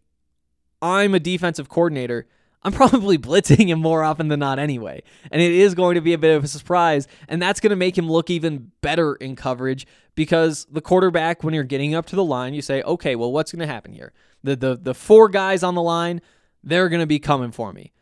I'm 0.82 1.14
a 1.14 1.20
defensive 1.20 1.68
coordinator, 1.68 2.26
I'm 2.62 2.72
probably 2.72 3.18
blitzing 3.18 3.68
him 3.68 3.80
more 3.80 4.02
often 4.02 4.28
than 4.28 4.40
not 4.40 4.58
anyway. 4.58 5.02
And 5.30 5.40
it 5.40 5.52
is 5.52 5.74
going 5.74 5.94
to 5.94 6.00
be 6.00 6.12
a 6.12 6.18
bit 6.18 6.36
of 6.36 6.44
a 6.44 6.48
surprise. 6.48 7.08
And 7.28 7.40
that's 7.40 7.60
going 7.60 7.70
to 7.70 7.76
make 7.76 7.96
him 7.96 8.10
look 8.10 8.30
even 8.30 8.72
better 8.80 9.14
in 9.14 9.36
coverage 9.36 9.86
because 10.14 10.66
the 10.70 10.80
quarterback, 10.80 11.42
when 11.42 11.54
you're 11.54 11.64
getting 11.64 11.94
up 11.94 12.06
to 12.06 12.16
the 12.16 12.24
line, 12.24 12.54
you 12.54 12.62
say, 12.62 12.82
okay, 12.82 13.16
well, 13.16 13.32
what's 13.32 13.52
going 13.52 13.66
to 13.66 13.72
happen 13.72 13.92
here? 13.92 14.12
The, 14.42 14.56
the, 14.56 14.76
the 14.76 14.94
four 14.94 15.28
guys 15.28 15.62
on 15.62 15.74
the 15.74 15.82
line, 15.82 16.20
they're 16.62 16.88
going 16.88 17.00
to 17.00 17.06
be 17.06 17.18
coming 17.18 17.52
for 17.52 17.72
me. 17.72 17.92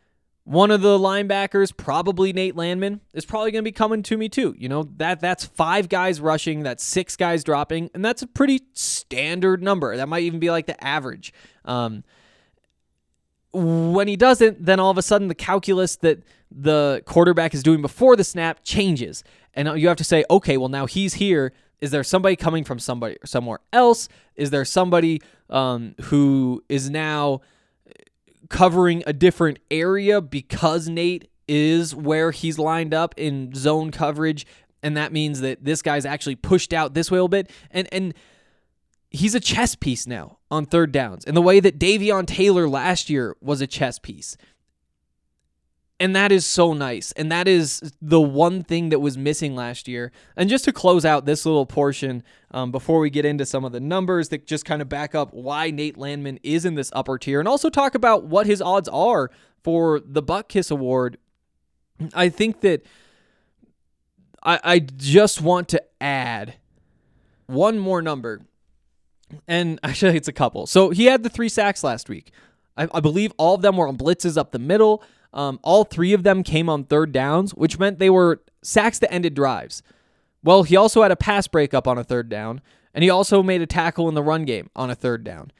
One 0.48 0.70
of 0.70 0.80
the 0.80 0.98
linebackers, 0.98 1.76
probably 1.76 2.32
Nate 2.32 2.56
Landman, 2.56 3.02
is 3.12 3.26
probably 3.26 3.50
going 3.50 3.62
to 3.62 3.68
be 3.68 3.72
coming 3.72 4.02
to 4.04 4.16
me 4.16 4.30
too. 4.30 4.54
You 4.56 4.70
know, 4.70 4.88
that 4.96 5.20
that's 5.20 5.44
five 5.44 5.90
guys 5.90 6.22
rushing, 6.22 6.62
that's 6.62 6.82
six 6.82 7.16
guys 7.16 7.44
dropping, 7.44 7.90
and 7.92 8.02
that's 8.02 8.22
a 8.22 8.26
pretty 8.26 8.62
standard 8.72 9.62
number. 9.62 9.94
That 9.94 10.08
might 10.08 10.22
even 10.22 10.40
be 10.40 10.50
like 10.50 10.64
the 10.64 10.82
average. 10.82 11.34
Um, 11.66 12.02
when 13.52 14.08
he 14.08 14.16
doesn't, 14.16 14.64
then 14.64 14.80
all 14.80 14.90
of 14.90 14.98
a 14.98 15.02
sudden 15.02 15.28
the 15.28 15.34
calculus 15.34 15.96
that 15.96 16.22
the 16.50 17.02
quarterback 17.06 17.54
is 17.54 17.62
doing 17.62 17.82
before 17.82 18.16
the 18.16 18.24
snap 18.24 18.60
changes. 18.62 19.24
And 19.54 19.80
you 19.80 19.88
have 19.88 19.96
to 19.98 20.04
say, 20.04 20.24
okay, 20.30 20.56
well, 20.56 20.68
now 20.68 20.86
he's 20.86 21.14
here. 21.14 21.52
Is 21.80 21.90
there 21.90 22.04
somebody 22.04 22.36
coming 22.36 22.64
from 22.64 22.78
somebody 22.78 23.16
somewhere 23.24 23.60
else? 23.72 24.08
Is 24.36 24.50
there 24.50 24.64
somebody 24.64 25.22
um, 25.48 25.94
who 26.02 26.62
is 26.68 26.90
now 26.90 27.40
covering 28.48 29.02
a 29.06 29.12
different 29.12 29.58
area 29.70 30.20
because 30.20 30.88
Nate 30.88 31.30
is 31.46 31.94
where 31.94 32.30
he's 32.30 32.58
lined 32.58 32.94
up 32.94 33.14
in 33.16 33.54
zone 33.54 33.90
coverage? 33.90 34.46
And 34.82 34.96
that 34.96 35.12
means 35.12 35.40
that 35.40 35.64
this 35.64 35.82
guy's 35.82 36.04
actually 36.04 36.36
pushed 36.36 36.72
out 36.72 36.94
this 36.94 37.10
way 37.10 37.18
a 37.18 37.22
little 37.22 37.28
bit. 37.28 37.50
And 37.70 37.88
and 37.92 38.14
he's 39.10 39.34
a 39.34 39.40
chess 39.40 39.74
piece 39.74 40.06
now 40.06 40.38
on 40.50 40.66
third 40.66 40.92
downs 40.92 41.24
in 41.24 41.34
the 41.34 41.42
way 41.42 41.60
that 41.60 41.78
Davion 41.78 42.26
Taylor 42.26 42.68
last 42.68 43.08
year 43.08 43.36
was 43.40 43.60
a 43.60 43.66
chess 43.66 43.98
piece. 43.98 44.36
And 46.00 46.14
that 46.14 46.30
is 46.30 46.46
so 46.46 46.74
nice. 46.74 47.10
And 47.12 47.32
that 47.32 47.48
is 47.48 47.92
the 48.00 48.20
one 48.20 48.62
thing 48.62 48.90
that 48.90 49.00
was 49.00 49.18
missing 49.18 49.56
last 49.56 49.88
year. 49.88 50.12
And 50.36 50.48
just 50.48 50.64
to 50.66 50.72
close 50.72 51.04
out 51.04 51.26
this 51.26 51.44
little 51.44 51.66
portion, 51.66 52.22
um, 52.52 52.70
before 52.70 53.00
we 53.00 53.10
get 53.10 53.24
into 53.24 53.44
some 53.44 53.64
of 53.64 53.72
the 53.72 53.80
numbers 53.80 54.28
that 54.28 54.46
just 54.46 54.64
kind 54.64 54.80
of 54.80 54.88
back 54.88 55.16
up 55.16 55.34
why 55.34 55.72
Nate 55.72 55.98
Landman 55.98 56.38
is 56.44 56.64
in 56.64 56.76
this 56.76 56.92
upper 56.94 57.18
tier, 57.18 57.40
and 57.40 57.48
also 57.48 57.68
talk 57.68 57.96
about 57.96 58.24
what 58.24 58.46
his 58.46 58.62
odds 58.62 58.88
are 58.88 59.30
for 59.64 59.98
the 59.98 60.22
Butkus 60.22 60.70
Award, 60.70 61.18
I 62.14 62.28
think 62.28 62.60
that 62.60 62.86
I, 64.40 64.60
I 64.62 64.78
just 64.78 65.40
want 65.40 65.68
to 65.70 65.82
add 66.00 66.54
one 67.46 67.76
more 67.78 68.02
number 68.02 68.42
and 69.46 69.78
actually 69.84 70.16
it's 70.16 70.28
a 70.28 70.32
couple. 70.32 70.66
So 70.66 70.90
he 70.90 71.06
had 71.06 71.22
the 71.22 71.28
three 71.28 71.48
sacks 71.48 71.82
last 71.84 72.08
week. 72.08 72.32
I, 72.76 72.88
I 72.94 73.00
believe 73.00 73.32
all 73.36 73.54
of 73.54 73.62
them 73.62 73.76
were 73.76 73.88
on 73.88 73.96
blitzes 73.96 74.36
up 74.36 74.52
the 74.52 74.58
middle. 74.58 75.02
Um, 75.32 75.58
all 75.62 75.84
three 75.84 76.12
of 76.12 76.22
them 76.22 76.42
came 76.42 76.68
on 76.68 76.84
third 76.84 77.12
downs, 77.12 77.54
which 77.54 77.78
meant 77.78 77.98
they 77.98 78.10
were 78.10 78.40
sacks 78.62 78.98
that 79.00 79.12
ended 79.12 79.34
drives. 79.34 79.82
Well, 80.42 80.62
he 80.62 80.76
also 80.76 81.02
had 81.02 81.10
a 81.10 81.16
pass 81.16 81.46
breakup 81.46 81.86
on 81.86 81.98
a 81.98 82.04
third 82.04 82.28
down, 82.28 82.60
and 82.94 83.02
he 83.02 83.10
also 83.10 83.42
made 83.42 83.60
a 83.60 83.66
tackle 83.66 84.08
in 84.08 84.14
the 84.14 84.22
run 84.22 84.44
game 84.44 84.70
on 84.74 84.90
a 84.90 84.94
third 84.94 85.24
down. 85.24 85.52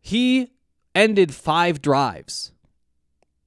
He 0.00 0.52
ended 0.94 1.34
five 1.34 1.82
drives 1.82 2.52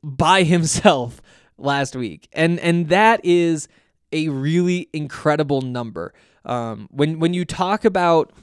by 0.04 0.44
himself 0.56 1.22
last 1.58 1.96
week, 1.96 2.28
and 2.34 2.60
and 2.60 2.90
that 2.90 3.22
is 3.24 3.68
a 4.12 4.30
really 4.30 4.90
incredible 4.94 5.62
number. 5.62 6.14
Um, 6.46 6.90
when 6.92 7.20
when 7.20 7.34
you 7.34 7.46
talk 7.46 7.86
about 7.86 8.34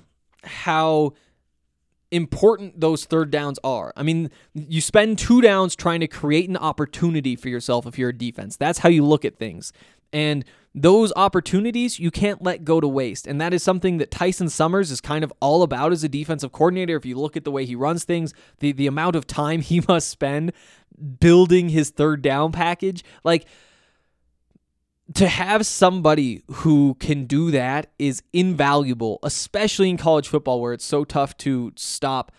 how 0.47 1.15
important 2.11 2.81
those 2.81 3.05
third 3.05 3.31
downs 3.31 3.59
are. 3.65 3.93
I 3.97 4.03
mean, 4.03 4.31
you 4.55 4.81
spend 4.81 5.19
two 5.19 5.41
downs 5.41 5.75
trying 5.75 6.01
to 6.01 6.09
create 6.09 6.49
an 6.49 6.57
opportunity 6.57 7.37
for 7.37 7.49
yourself 7.49 7.87
if 7.87 7.99
you're 7.99 8.11
a 8.11 8.17
defense. 8.17 8.57
That's 8.57 8.79
how 8.79 8.89
you 8.89 9.05
look 9.05 9.25
at 9.25 9.39
things. 9.39 9.73
And 10.13 10.45
those 10.75 11.13
opportunities 11.17 11.99
you 11.99 12.11
can't 12.11 12.43
let 12.43 12.65
go 12.65 12.81
to 12.81 12.87
waste. 12.87 13.27
And 13.27 13.41
that 13.41 13.53
is 13.53 13.63
something 13.63 13.99
that 13.99 14.11
Tyson 14.11 14.49
Summers 14.49 14.91
is 14.91 15.01
kind 15.01 15.25
of 15.25 15.33
all 15.41 15.63
about 15.63 15.93
as 15.93 16.05
a 16.05 16.09
defensive 16.09 16.53
coordinator. 16.53 16.97
If 16.97 17.07
you 17.07 17.19
look 17.19 17.37
at 17.37 17.45
the 17.45 17.51
way 17.51 17.65
he 17.65 17.75
runs 17.75 18.05
things, 18.05 18.35
the, 18.61 18.73
the 18.73 18.87
amount 18.87 19.17
of 19.17 19.27
time 19.27 19.61
he 19.63 19.83
must 19.89 20.09
spend 20.09 20.53
building 21.21 21.71
his 21.71 21.91
third 21.91 22.23
down 22.23 22.53
package, 22.53 23.05
like 23.25 23.47
to 25.17 25.29
have 25.29 25.65
somebody 25.65 26.43
who 26.47 26.95
can 27.01 27.25
do 27.25 27.51
that 27.51 27.91
is 27.99 28.23
invaluable, 28.35 29.19
especially 29.23 29.89
in 29.89 29.97
college 29.97 30.29
football 30.29 30.61
where 30.61 30.75
it's 30.75 30.85
so 30.85 31.05
tough 31.05 31.35
to 31.39 31.73
stop 31.75 32.31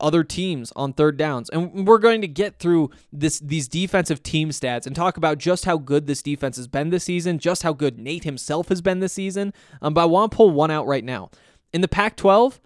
other 0.00 0.22
teams 0.22 0.72
on 0.76 0.92
third 0.92 1.16
downs. 1.16 1.50
And 1.50 1.84
we're 1.86 1.98
going 1.98 2.20
to 2.20 2.28
get 2.28 2.60
through 2.60 2.90
this 3.12 3.40
these 3.40 3.66
defensive 3.66 4.22
team 4.22 4.50
stats 4.50 4.86
and 4.86 4.94
talk 4.94 5.16
about 5.16 5.38
just 5.38 5.64
how 5.64 5.78
good 5.78 6.06
this 6.06 6.22
defense 6.22 6.56
has 6.58 6.68
been 6.68 6.90
this 6.90 7.04
season, 7.04 7.40
just 7.40 7.64
how 7.64 7.72
good 7.72 7.98
Nate 7.98 8.22
himself 8.22 8.68
has 8.68 8.80
been 8.80 9.00
this 9.00 9.14
season. 9.14 9.52
Um, 9.82 9.92
but 9.92 10.02
I 10.02 10.06
want 10.06 10.30
to 10.30 10.36
pull 10.36 10.50
one 10.50 10.70
out 10.70 10.86
right 10.86 11.04
now. 11.04 11.30
In 11.72 11.80
the 11.80 11.88
Pac-12, 11.88 12.60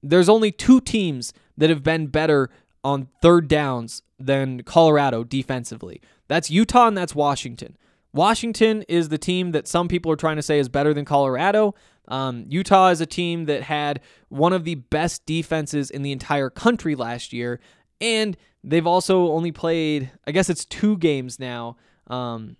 there's 0.00 0.28
only 0.28 0.52
two 0.52 0.80
teams 0.80 1.32
that 1.56 1.70
have 1.70 1.82
been 1.82 2.06
better 2.06 2.50
on 2.84 3.08
third 3.20 3.48
downs 3.48 4.02
than 4.18 4.62
Colorado 4.62 5.24
defensively. 5.24 6.00
That's 6.28 6.50
Utah 6.50 6.86
and 6.86 6.96
that's 6.96 7.16
Washington. 7.16 7.76
Washington 8.12 8.82
is 8.88 9.08
the 9.08 9.18
team 9.18 9.52
that 9.52 9.68
some 9.68 9.88
people 9.88 10.10
are 10.10 10.16
trying 10.16 10.36
to 10.36 10.42
say 10.42 10.58
is 10.58 10.68
better 10.68 10.92
than 10.92 11.04
Colorado. 11.04 11.74
Um, 12.08 12.44
Utah 12.48 12.88
is 12.88 13.00
a 13.00 13.06
team 13.06 13.44
that 13.44 13.62
had 13.62 14.00
one 14.28 14.52
of 14.52 14.64
the 14.64 14.74
best 14.74 15.24
defenses 15.26 15.90
in 15.90 16.02
the 16.02 16.12
entire 16.12 16.50
country 16.50 16.94
last 16.96 17.32
year, 17.32 17.60
and 18.00 18.36
they've 18.64 18.86
also 18.86 19.28
only 19.28 19.52
played, 19.52 20.10
I 20.26 20.32
guess 20.32 20.50
it's 20.50 20.64
two 20.64 20.96
games 20.98 21.38
now. 21.38 21.76
Um, 22.08 22.56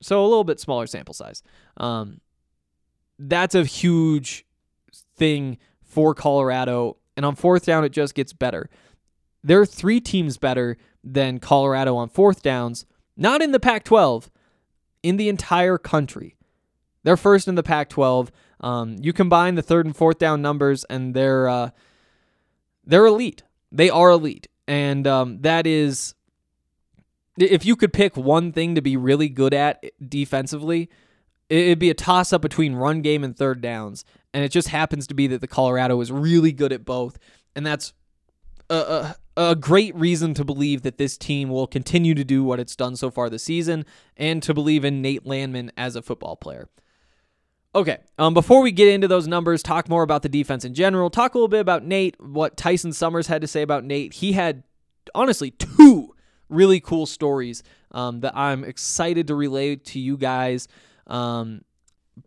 so 0.00 0.22
a 0.22 0.28
little 0.28 0.44
bit 0.44 0.60
smaller 0.60 0.86
sample 0.86 1.14
size. 1.14 1.42
Um, 1.76 2.20
that's 3.18 3.54
a 3.54 3.64
huge 3.64 4.46
thing 5.16 5.58
for 5.82 6.14
Colorado. 6.14 6.96
And 7.16 7.26
on 7.26 7.34
fourth 7.34 7.66
down, 7.66 7.84
it 7.84 7.90
just 7.90 8.14
gets 8.14 8.32
better. 8.32 8.70
There 9.42 9.60
are 9.60 9.66
three 9.66 10.00
teams 10.00 10.38
better 10.38 10.76
than 11.02 11.38
Colorado 11.38 11.96
on 11.96 12.08
fourth 12.08 12.42
downs, 12.42 12.86
not 13.16 13.42
in 13.42 13.52
the 13.52 13.60
Pac 13.60 13.84
12, 13.84 14.30
in 15.02 15.16
the 15.16 15.28
entire 15.28 15.78
country. 15.78 16.36
They're 17.04 17.16
first 17.16 17.48
in 17.48 17.54
the 17.54 17.62
Pac 17.62 17.88
12. 17.88 18.30
Um, 18.60 18.96
you 19.00 19.12
combine 19.12 19.54
the 19.54 19.62
third 19.62 19.86
and 19.86 19.96
fourth 19.96 20.18
down 20.18 20.42
numbers, 20.42 20.84
and 20.84 21.14
they're, 21.14 21.48
uh, 21.48 21.70
they're 22.84 23.06
elite. 23.06 23.42
They 23.70 23.90
are 23.90 24.10
elite. 24.10 24.48
And 24.66 25.06
um, 25.06 25.40
that 25.42 25.66
is, 25.66 26.14
if 27.38 27.64
you 27.64 27.76
could 27.76 27.92
pick 27.92 28.16
one 28.16 28.52
thing 28.52 28.74
to 28.74 28.82
be 28.82 28.96
really 28.96 29.28
good 29.28 29.54
at 29.54 29.84
defensively, 30.06 30.90
it'd 31.48 31.78
be 31.78 31.90
a 31.90 31.94
toss 31.94 32.32
up 32.32 32.42
between 32.42 32.74
run 32.74 33.00
game 33.00 33.24
and 33.24 33.36
third 33.36 33.60
downs. 33.60 34.04
And 34.34 34.44
it 34.44 34.50
just 34.50 34.68
happens 34.68 35.06
to 35.06 35.14
be 35.14 35.26
that 35.28 35.40
the 35.40 35.46
Colorado 35.46 36.00
is 36.00 36.12
really 36.12 36.52
good 36.52 36.72
at 36.72 36.84
both. 36.84 37.18
And 37.56 37.64
that's 37.64 37.92
a, 38.68 39.14
a, 39.38 39.54
great 39.54 39.94
reason 39.94 40.34
to 40.34 40.44
believe 40.44 40.82
that 40.82 40.98
this 40.98 41.16
team 41.16 41.48
will 41.48 41.66
continue 41.66 42.14
to 42.14 42.24
do 42.24 42.42
what 42.42 42.60
it's 42.60 42.76
done 42.76 42.96
so 42.96 43.10
far 43.10 43.30
this 43.30 43.44
season 43.44 43.84
and 44.16 44.42
to 44.42 44.52
believe 44.52 44.84
in 44.84 45.00
Nate 45.00 45.24
Landman 45.24 45.70
as 45.76 45.96
a 45.96 46.02
football 46.02 46.36
player. 46.36 46.68
Okay, 47.74 47.98
um, 48.18 48.34
before 48.34 48.62
we 48.62 48.72
get 48.72 48.88
into 48.88 49.06
those 49.06 49.28
numbers, 49.28 49.62
talk 49.62 49.88
more 49.88 50.02
about 50.02 50.22
the 50.22 50.28
defense 50.28 50.64
in 50.64 50.74
general, 50.74 51.10
talk 51.10 51.34
a 51.34 51.38
little 51.38 51.48
bit 51.48 51.60
about 51.60 51.84
Nate, 51.84 52.20
what 52.20 52.56
Tyson 52.56 52.92
Summers 52.92 53.26
had 53.26 53.42
to 53.42 53.46
say 53.46 53.62
about 53.62 53.84
Nate. 53.84 54.14
He 54.14 54.32
had, 54.32 54.64
honestly, 55.14 55.50
two 55.52 56.14
really 56.48 56.80
cool 56.80 57.06
stories 57.06 57.62
um, 57.92 58.20
that 58.20 58.36
I'm 58.36 58.64
excited 58.64 59.28
to 59.28 59.34
relay 59.34 59.76
to 59.76 60.00
you 60.00 60.16
guys. 60.16 60.66
Um, 61.06 61.62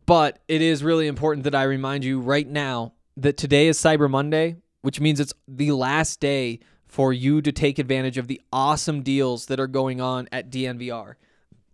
but 0.05 0.39
it 0.47 0.61
is 0.61 0.83
really 0.83 1.07
important 1.07 1.43
that 1.43 1.55
I 1.55 1.63
remind 1.63 2.03
you 2.03 2.19
right 2.19 2.47
now 2.47 2.93
that 3.17 3.37
today 3.37 3.67
is 3.67 3.77
Cyber 3.77 4.09
Monday, 4.09 4.57
which 4.81 4.99
means 4.99 5.19
it's 5.19 5.33
the 5.47 5.71
last 5.71 6.19
day 6.19 6.59
for 6.91 7.13
you 7.13 7.41
to 7.41 7.53
take 7.53 7.79
advantage 7.79 8.17
of 8.17 8.27
the 8.27 8.41
awesome 8.51 9.01
deals 9.01 9.45
that 9.45 9.61
are 9.61 9.67
going 9.67 10.01
on 10.01 10.27
at 10.29 10.51
DNVR. 10.51 11.13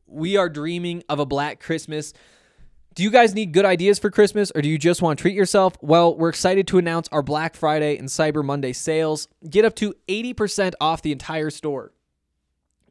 We 0.05 0.37
are 0.37 0.47
dreaming 0.47 1.03
of 1.09 1.17
a 1.17 1.25
Black 1.25 1.59
Christmas. 1.59 2.13
Do 2.93 3.01
you 3.01 3.09
guys 3.09 3.33
need 3.33 3.51
good 3.51 3.65
ideas 3.65 3.97
for 3.97 4.11
Christmas 4.11 4.51
or 4.53 4.61
do 4.61 4.69
you 4.69 4.77
just 4.77 5.01
want 5.01 5.17
to 5.17 5.21
treat 5.23 5.33
yourself? 5.33 5.75
Well, 5.81 6.15
we're 6.15 6.29
excited 6.29 6.67
to 6.67 6.77
announce 6.77 7.07
our 7.11 7.23
Black 7.23 7.55
Friday 7.55 7.97
and 7.97 8.09
Cyber 8.09 8.45
Monday 8.45 8.73
sales. 8.73 9.27
Get 9.49 9.65
up 9.65 9.73
to 9.77 9.95
80% 10.07 10.73
off 10.79 11.01
the 11.01 11.11
entire 11.11 11.49
store. 11.49 11.93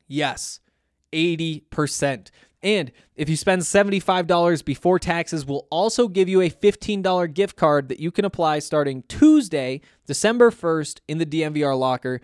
Yes, 0.09 0.59
80%. 1.12 2.31
And 2.62 2.90
if 3.14 3.29
you 3.29 3.37
spend 3.37 3.62
$75 3.62 4.64
before 4.64 4.99
taxes, 4.99 5.45
we'll 5.45 5.66
also 5.71 6.09
give 6.09 6.29
you 6.29 6.40
a 6.40 6.51
$15 6.51 7.33
gift 7.35 7.57
card 7.57 7.88
that 7.88 8.01
you 8.01 8.11
can 8.11 8.25
apply 8.25 8.61
starting 8.61 9.03
Tuesday, 9.09 9.81
December 10.07 10.51
1st 10.51 11.01
in 11.07 11.19
the 11.19 11.27
DNVR 11.27 11.79
locker. 11.79 12.21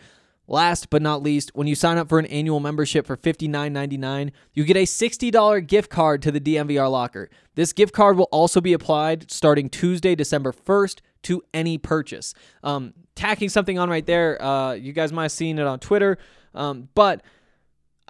Last 0.48 0.90
but 0.90 1.02
not 1.02 1.22
least, 1.22 1.52
when 1.54 1.66
you 1.66 1.74
sign 1.74 1.98
up 1.98 2.08
for 2.08 2.18
an 2.18 2.26
annual 2.26 2.60
membership 2.60 3.06
for 3.06 3.16
$59.99, 3.16 4.32
you 4.52 4.64
get 4.64 4.76
a 4.76 4.82
$60 4.82 5.66
gift 5.66 5.88
card 5.88 6.20
to 6.22 6.32
the 6.32 6.40
DNVR 6.40 6.90
locker. 6.90 7.30
This 7.54 7.72
gift 7.72 7.94
card 7.94 8.16
will 8.16 8.28
also 8.32 8.60
be 8.60 8.72
applied 8.72 9.30
starting 9.30 9.68
Tuesday, 9.68 10.14
December 10.14 10.52
1st 10.52 11.00
to 11.22 11.42
any 11.54 11.78
purchase. 11.78 12.34
Um, 12.64 12.92
tacking 13.14 13.48
something 13.48 13.78
on 13.78 13.88
right 13.88 14.04
there, 14.04 14.42
uh, 14.42 14.72
you 14.72 14.92
guys 14.92 15.12
might 15.12 15.24
have 15.24 15.32
seen 15.32 15.58
it 15.58 15.66
on 15.66 15.78
Twitter, 15.78 16.18
um, 16.54 16.88
but 16.94 17.22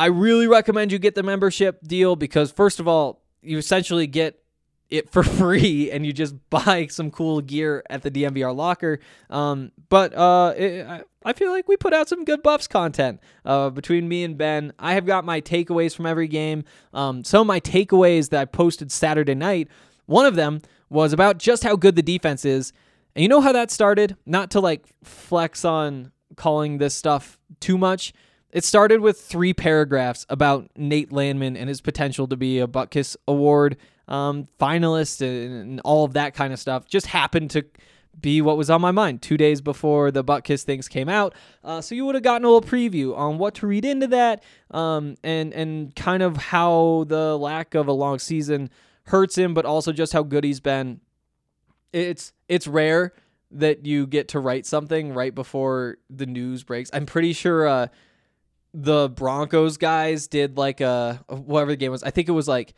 I 0.03 0.07
really 0.07 0.49
recommend 0.49 0.91
you 0.91 0.99
get 0.99 1.15
the 1.15 1.23
membership 1.23 1.81
deal 1.87 2.17
because, 2.17 2.51
first 2.51 2.81
of 2.81 2.89
all, 2.89 3.23
you 3.41 3.57
essentially 3.57 4.09
get 4.09 4.43
it 4.91 5.09
for 5.09 5.23
free 5.39 5.93
and 5.93 6.05
you 6.05 6.13
just 6.13 6.35
buy 6.51 6.89
some 6.91 7.13
cool 7.13 7.41
gear 7.41 7.85
at 7.89 8.03
the 8.03 8.11
DNVR 8.11 8.53
locker. 8.53 8.99
Um, 9.31 9.71
but 9.89 10.13
uh, 10.13 10.55
it, 10.57 11.07
I 11.25 11.33
feel 11.35 11.53
like 11.53 11.69
we 11.69 11.77
put 11.77 11.95
out 11.95 12.09
some 12.09 12.25
good 12.25 12.43
Buffs 12.43 12.67
content 12.67 13.21
uh, 13.45 13.71
between 13.71 14.09
me 14.09 14.25
and 14.25 14.37
Ben. 14.37 14.73
I 14.77 14.95
have 14.95 15.07
got 15.07 15.25
my 15.25 15.41
takeaways 15.41 15.95
from 15.95 16.07
every 16.07 16.27
game. 16.27 16.65
Um, 16.93 17.23
some 17.23 17.43
of 17.43 17.47
my 17.47 17.61
takeaways 17.61 18.31
that 18.31 18.41
I 18.41 18.45
posted 18.47 18.91
Saturday 18.91 19.37
night, 19.37 19.69
one 20.07 20.27
of 20.27 20.35
them 20.35 20.63
was 20.91 21.13
about 21.13 21.39
just 21.39 21.63
how 21.63 21.77
good 21.77 21.95
the 21.95 22.03
defense 22.03 22.45
is. 22.45 22.73
And 23.15 23.23
you 23.23 23.29
know 23.29 23.41
how 23.41 23.53
that 23.53 23.71
started? 23.71 24.17
Not 24.27 24.51
to 24.51 24.59
like 24.59 24.85
flex 25.05 25.65
on 25.65 26.11
calling 26.35 26.79
this 26.79 26.93
stuff 26.93 27.39
too 27.61 27.79
much 27.79 28.13
it 28.53 28.65
started 28.65 29.01
with 29.01 29.21
three 29.21 29.55
paragraphs 29.55 30.27
about 30.29 30.71
Nate 30.77 31.11
Landman 31.11 31.57
and 31.57 31.69
his 31.69 31.81
potential 31.81 32.27
to 32.29 32.37
be 32.37 32.61
a 32.61 32.67
Butkus 32.67 33.17
Award 33.27 33.79
um, 34.09 34.47
finalist 34.61 35.21
and, 35.23 35.55
and, 35.55 35.81
all 35.81 36.05
of 36.05 36.13
that 36.13 36.35
kind 36.35 36.53
of 36.53 36.59
stuff. 36.59 36.87
Just 36.87 37.07
happened 37.07 37.51
to 37.53 37.65
be 38.21 38.43
what 38.43 38.59
was 38.59 38.69
on 38.69 38.81
my 38.81 38.91
mind 38.91 39.23
two 39.23 39.39
days 39.39 39.63
before 39.63 40.11
the 40.11 40.23
Butkus 40.23 40.65
things 40.65 40.87
came 40.87 41.09
out. 41.09 41.35
Uh, 41.65 41.81
so 41.81 41.95
you 41.95 42.05
would 42.05 42.15
have 42.15 42.25
gotten 42.25 42.45
a 42.45 42.51
little 42.51 42.69
preview 42.69 43.17
on 43.17 43.39
what 43.39 43.55
to 43.55 43.67
read 43.67 43.87
into 43.87 44.07
that 44.09 44.43
um, 44.71 45.17
and 45.23 45.55
and 45.55 45.95
kind 45.97 46.23
of 46.23 46.37
how 46.37 47.05
the 47.09 47.39
lack 47.39 47.75
of 47.75 47.89
a 47.89 47.93
long 47.93 48.19
season 48.19 48.69
hurts 49.05 49.37
him, 49.39 49.55
but 49.55 49.65
also 49.65 49.93
just 49.93 50.13
how 50.13 50.23
good 50.23 50.45
he's 50.45 50.61
been. 50.61 51.01
It's 51.93 52.33
it's 52.49 52.67
rare 52.67 53.15
that 53.51 53.87
you 53.87 54.07
get 54.07 54.29
to 54.29 54.41
write 54.41 54.67
something 54.67 55.15
right 55.15 55.35
before 55.35 55.97
the 56.11 56.27
news 56.27 56.65
breaks. 56.65 56.91
I'm 56.93 57.07
pretty 57.07 57.33
sure. 57.33 57.67
Uh, 57.67 57.87
the 58.75 59.09
Broncos 59.11 59.77
guys 59.77 60.27
did 60.29 60.57
like 60.57 60.81
a 60.81 61.23
whatever 61.29 61.73
the 61.73 61.77
game 61.77 61.91
was. 61.91 62.03
I 62.03 62.11
think 62.11 62.29
it 62.29 62.33
was 62.33 62.49
like 62.49 62.75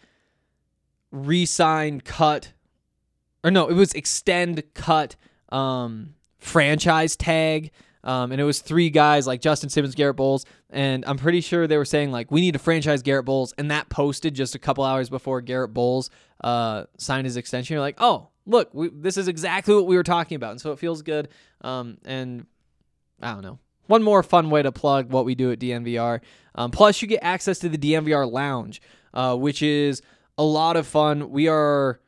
resign 1.11 2.00
cut 2.00 2.52
or 3.42 3.50
no, 3.50 3.68
it 3.68 3.74
was 3.74 3.92
extend 3.92 4.62
cut 4.74 5.16
um 5.50 6.14
franchise 6.38 7.16
tag. 7.16 7.70
Um, 8.04 8.33
and 8.33 8.40
it 8.40 8.44
was 8.44 8.61
three 8.61 8.90
guys 8.90 9.26
like 9.26 9.40
Justin 9.40 9.70
Simmons, 9.70 9.94
Garrett 9.94 10.16
Bolles, 10.16 10.44
and 10.68 11.07
I'm 11.07 11.16
pretty 11.16 11.40
sure 11.40 11.66
they 11.66 11.78
were 11.78 11.87
saying 11.87 12.12
like 12.12 12.30
we 12.30 12.42
need 12.42 12.52
to 12.52 12.59
franchise 12.59 13.02
Garrett 13.02 13.24
Bolles, 13.24 13.54
and 13.57 13.70
that 13.70 13.88
posted 13.88 14.35
just 14.35 14.54
a 14.54 14.59
couple 14.59 14.85
hours 14.85 15.09
before 15.09 15.40
Garrett 15.40 15.72
Bolles 15.72 16.11
uh, 16.42 16.85
signed 16.98 17.24
his 17.24 17.38
extension. 17.38 17.72
You're 17.72 17.80
like, 17.80 17.96
oh, 17.98 18.28
look, 18.44 18.68
we, 18.74 18.90
this 18.92 19.16
is 19.16 19.26
exactly 19.26 19.74
what 19.74 19.87
we 19.87 19.96
were 19.96 20.02
talking 20.02 20.37
about, 20.37 20.50
and 20.50 20.61
so 20.61 20.70
it 20.72 20.78
feels 20.78 21.00
good. 21.00 21.28
Um, 21.62 21.96
and 22.04 22.46
I 23.22 23.33
don't 23.33 23.42
know, 23.42 23.59
one 23.87 24.03
more 24.03 24.23
fun 24.23 24.51
way 24.51 24.62
to 24.62 24.73
plug 24.73 25.11
what 25.11 25.25
we 25.25 25.35
do 25.35 25.51
at 25.53 25.59
DNVR. 25.59 26.20
Um, 26.55 26.70
plus, 26.70 27.03
you 27.03 27.09
get 27.09 27.20
access 27.23 27.59
to 27.61 27.68
the 27.68 27.79
DNVR 27.79 28.31
Lounge, 28.31 28.81
uh, 29.12 29.37
which 29.37 29.62
is 29.62 30.03
a 30.38 30.44
lot 30.44 30.77
of 30.77 30.87
fun. 30.87 31.31
We 31.31 31.49
are. 31.49 32.01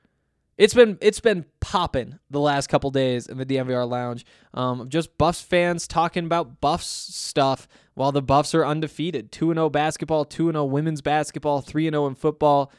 It's 0.56 0.72
been 0.72 0.96
it's 1.02 1.20
been 1.20 1.44
popping 1.60 2.18
the 2.30 2.40
last 2.40 2.68
couple 2.68 2.90
days 2.90 3.26
in 3.26 3.36
the 3.36 3.44
DNVR 3.44 3.88
Lounge. 3.88 4.24
Um, 4.54 4.88
just 4.88 5.18
Buffs 5.18 5.42
fans 5.42 5.86
talking 5.86 6.24
about 6.24 6.60
Buffs 6.60 6.86
stuff 6.86 7.68
while 7.94 8.12
the 8.12 8.22
Buffs 8.22 8.54
are 8.54 8.64
undefeated. 8.64 9.32
Two 9.32 9.50
and 9.50 9.58
zero 9.58 9.66
oh 9.66 9.70
basketball, 9.70 10.24
two 10.24 10.48
and 10.48 10.54
zero 10.54 10.62
oh 10.62 10.66
women's 10.66 11.02
basketball, 11.02 11.60
three 11.60 11.86
and 11.86 11.94
zero 11.94 12.04
oh 12.04 12.08
in 12.08 12.14
football. 12.14 12.72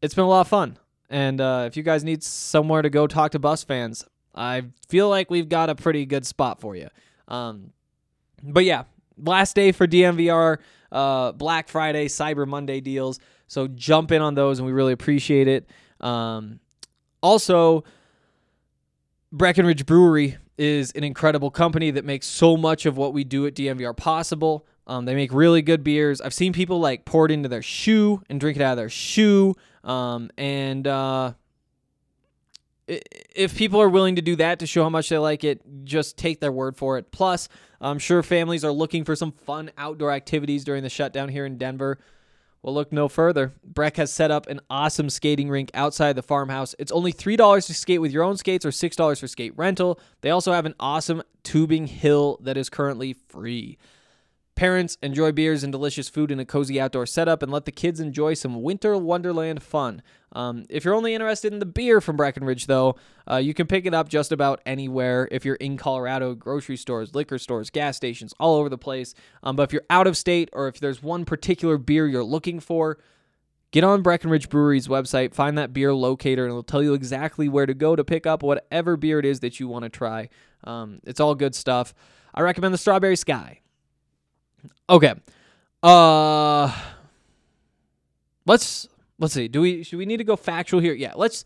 It's 0.00 0.14
been 0.14 0.24
a 0.24 0.28
lot 0.28 0.42
of 0.42 0.48
fun. 0.48 0.78
And 1.10 1.40
uh, 1.40 1.64
if 1.66 1.76
you 1.76 1.82
guys 1.82 2.04
need 2.04 2.22
somewhere 2.22 2.82
to 2.82 2.90
go 2.90 3.06
talk 3.06 3.32
to 3.32 3.38
Buffs 3.38 3.64
fans, 3.64 4.04
I 4.34 4.64
feel 4.88 5.08
like 5.08 5.30
we've 5.30 5.48
got 5.48 5.70
a 5.70 5.74
pretty 5.74 6.06
good 6.06 6.26
spot 6.26 6.60
for 6.60 6.76
you. 6.76 6.88
Um, 7.26 7.72
but 8.42 8.64
yeah, 8.64 8.84
last 9.16 9.54
day 9.54 9.72
for 9.72 9.86
DNVR, 9.86 10.58
uh, 10.92 11.32
Black 11.32 11.68
Friday, 11.68 12.08
Cyber 12.08 12.46
Monday 12.46 12.80
deals. 12.80 13.20
So 13.46 13.66
jump 13.68 14.12
in 14.12 14.22
on 14.22 14.34
those, 14.34 14.58
and 14.58 14.66
we 14.66 14.72
really 14.72 14.92
appreciate 14.92 15.48
it. 15.48 15.68
Um, 16.00 16.60
also, 17.22 17.84
Breckenridge 19.32 19.86
Brewery 19.86 20.36
is 20.56 20.90
an 20.92 21.04
incredible 21.04 21.50
company 21.50 21.90
that 21.92 22.04
makes 22.04 22.26
so 22.26 22.56
much 22.56 22.86
of 22.86 22.96
what 22.96 23.12
we 23.12 23.24
do 23.24 23.46
at 23.46 23.54
DNVR 23.54 23.96
possible. 23.96 24.66
Um, 24.86 25.04
they 25.04 25.14
make 25.14 25.32
really 25.32 25.62
good 25.62 25.84
beers. 25.84 26.20
I've 26.20 26.34
seen 26.34 26.52
people 26.52 26.80
like 26.80 27.04
pour 27.04 27.26
it 27.26 27.30
into 27.30 27.48
their 27.48 27.62
shoe 27.62 28.22
and 28.28 28.40
drink 28.40 28.56
it 28.56 28.62
out 28.62 28.72
of 28.72 28.76
their 28.78 28.88
shoe. 28.88 29.54
Um, 29.84 30.30
and 30.36 30.86
uh, 30.86 31.34
if 32.88 33.56
people 33.56 33.80
are 33.80 33.88
willing 33.88 34.16
to 34.16 34.22
do 34.22 34.36
that 34.36 34.58
to 34.60 34.66
show 34.66 34.82
how 34.82 34.88
much 34.88 35.08
they 35.08 35.18
like 35.18 35.44
it, 35.44 35.60
just 35.84 36.16
take 36.16 36.40
their 36.40 36.52
word 36.52 36.76
for 36.76 36.98
it. 36.98 37.12
Plus, 37.12 37.48
I'm 37.80 37.98
sure 37.98 38.22
families 38.22 38.64
are 38.64 38.72
looking 38.72 39.04
for 39.04 39.14
some 39.14 39.32
fun 39.32 39.70
outdoor 39.76 40.10
activities 40.10 40.64
during 40.64 40.82
the 40.82 40.88
shutdown 40.88 41.28
here 41.28 41.44
in 41.44 41.58
Denver. 41.58 41.98
Well, 42.62 42.74
look 42.74 42.92
no 42.92 43.08
further. 43.08 43.52
Breck 43.62 43.98
has 43.98 44.12
set 44.12 44.30
up 44.30 44.48
an 44.48 44.60
awesome 44.68 45.10
skating 45.10 45.48
rink 45.48 45.70
outside 45.74 46.14
the 46.14 46.22
farmhouse. 46.22 46.74
It's 46.78 46.90
only 46.90 47.12
$3 47.12 47.66
to 47.66 47.74
skate 47.74 48.00
with 48.00 48.10
your 48.10 48.24
own 48.24 48.36
skates 48.36 48.66
or 48.66 48.70
$6 48.70 49.20
for 49.20 49.28
skate 49.28 49.52
rental. 49.56 50.00
They 50.22 50.30
also 50.30 50.52
have 50.52 50.66
an 50.66 50.74
awesome 50.80 51.22
tubing 51.44 51.86
hill 51.86 52.38
that 52.42 52.56
is 52.56 52.68
currently 52.68 53.12
free. 53.12 53.78
Parents 54.58 54.98
enjoy 55.04 55.30
beers 55.30 55.62
and 55.62 55.70
delicious 55.70 56.08
food 56.08 56.32
in 56.32 56.40
a 56.40 56.44
cozy 56.44 56.80
outdoor 56.80 57.06
setup 57.06 57.44
and 57.44 57.52
let 57.52 57.64
the 57.64 57.70
kids 57.70 58.00
enjoy 58.00 58.34
some 58.34 58.60
winter 58.60 58.96
wonderland 58.96 59.62
fun. 59.62 60.02
Um, 60.32 60.64
if 60.68 60.84
you're 60.84 60.96
only 60.96 61.14
interested 61.14 61.52
in 61.52 61.60
the 61.60 61.64
beer 61.64 62.00
from 62.00 62.16
Breckenridge, 62.16 62.66
though, 62.66 62.96
uh, 63.30 63.36
you 63.36 63.54
can 63.54 63.68
pick 63.68 63.86
it 63.86 63.94
up 63.94 64.08
just 64.08 64.32
about 64.32 64.60
anywhere 64.66 65.28
if 65.30 65.44
you're 65.44 65.54
in 65.54 65.76
Colorado, 65.76 66.34
grocery 66.34 66.76
stores, 66.76 67.14
liquor 67.14 67.38
stores, 67.38 67.70
gas 67.70 67.96
stations, 67.96 68.34
all 68.40 68.56
over 68.56 68.68
the 68.68 68.76
place. 68.76 69.14
Um, 69.44 69.54
but 69.54 69.62
if 69.62 69.72
you're 69.72 69.86
out 69.90 70.08
of 70.08 70.16
state 70.16 70.50
or 70.52 70.66
if 70.66 70.80
there's 70.80 71.04
one 71.04 71.24
particular 71.24 71.78
beer 71.78 72.08
you're 72.08 72.24
looking 72.24 72.58
for, 72.58 72.98
get 73.70 73.84
on 73.84 74.02
Breckenridge 74.02 74.48
Brewery's 74.48 74.88
website, 74.88 75.34
find 75.34 75.56
that 75.56 75.72
beer 75.72 75.94
locator, 75.94 76.42
and 76.42 76.50
it'll 76.50 76.64
tell 76.64 76.82
you 76.82 76.94
exactly 76.94 77.48
where 77.48 77.66
to 77.66 77.74
go 77.74 77.94
to 77.94 78.02
pick 78.02 78.26
up 78.26 78.42
whatever 78.42 78.96
beer 78.96 79.20
it 79.20 79.24
is 79.24 79.38
that 79.38 79.60
you 79.60 79.68
want 79.68 79.84
to 79.84 79.88
try. 79.88 80.28
Um, 80.64 80.98
it's 81.04 81.20
all 81.20 81.36
good 81.36 81.54
stuff. 81.54 81.94
I 82.34 82.40
recommend 82.40 82.74
the 82.74 82.78
Strawberry 82.78 83.14
Sky. 83.14 83.60
Okay. 84.88 85.14
Uh 85.82 86.74
let's 88.46 88.88
let's 89.18 89.34
see. 89.34 89.48
Do 89.48 89.60
we 89.60 89.82
should 89.82 89.98
we 89.98 90.06
need 90.06 90.16
to 90.16 90.24
go 90.24 90.36
factual 90.36 90.80
here? 90.80 90.94
Yeah, 90.94 91.12
let's 91.16 91.44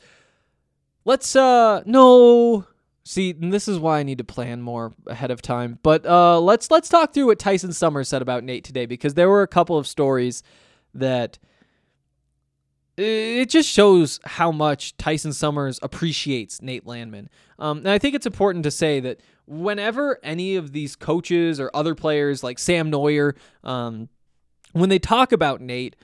let's 1.05 1.35
uh 1.37 1.83
no 1.85 2.67
see 3.05 3.33
this 3.33 3.69
is 3.69 3.79
why 3.79 3.99
I 3.99 4.03
need 4.05 4.19
to 4.19 4.25
plan 4.25 4.63
more 4.63 4.93
ahead 5.07 5.31
of 5.31 5.43
time. 5.43 5.79
But 5.83 6.07
uh 6.07 6.41
let's 6.41 6.71
let's 6.71 6.89
talk 6.89 7.13
through 7.13 7.27
what 7.27 7.39
Tyson 7.39 7.73
Summers 7.73 8.09
said 8.09 8.23
about 8.23 8.45
Nate 8.45 8.65
today 8.65 8.87
because 8.87 9.15
there 9.15 9.29
were 9.29 9.43
a 9.43 9.49
couple 9.49 9.77
of 9.77 9.87
stories 9.87 10.43
that 10.95 11.39
it 12.97 13.49
just 13.49 13.69
shows 13.69 14.21
how 14.25 14.53
much 14.53 14.97
Tyson 14.97 15.33
Summers 15.33 15.79
appreciates 15.83 16.61
Nate 16.61 16.87
Landman. 16.87 17.31
Um, 17.59 17.79
and 17.79 17.89
I 17.89 17.99
think 17.99 18.15
it's 18.15 18.27
important 18.27 18.65
to 18.65 18.71
say 18.71 19.01
that 19.01 19.21
whenever 19.47 20.19
any 20.23 20.57
of 20.57 20.73
these 20.73 20.97
coaches 20.97 21.59
or 21.59 21.71
other 21.73 21.95
players 21.95 22.43
like 22.43 22.59
Sam 22.59 22.91
Noyer, 22.91 23.35
um, 23.65 24.09
when 24.73 24.89
they 24.89 24.99
talk 24.99 25.33
about 25.33 25.61
Nate, 25.61 25.97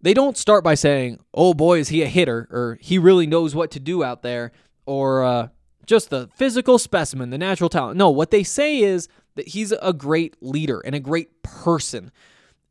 they 0.00 0.12
don't 0.12 0.36
start 0.36 0.62
by 0.62 0.74
saying, 0.74 1.20
"Oh 1.32 1.54
boy, 1.54 1.78
is 1.78 1.88
he 1.88 2.02
a 2.02 2.06
hitter?" 2.06 2.46
or 2.50 2.78
"He 2.80 2.98
really 2.98 3.26
knows 3.26 3.54
what 3.54 3.70
to 3.70 3.80
do 3.80 4.04
out 4.04 4.22
there," 4.22 4.52
or 4.84 5.24
uh, 5.24 5.48
just 5.86 6.10
the 6.10 6.28
physical 6.34 6.78
specimen, 6.78 7.30
the 7.30 7.38
natural 7.38 7.70
talent. 7.70 7.96
No, 7.96 8.10
what 8.10 8.30
they 8.30 8.42
say 8.42 8.80
is 8.80 9.08
that 9.36 9.48
he's 9.48 9.72
a 9.80 9.92
great 9.92 10.36
leader 10.42 10.80
and 10.80 10.94
a 10.94 11.00
great 11.00 11.42
person. 11.42 12.10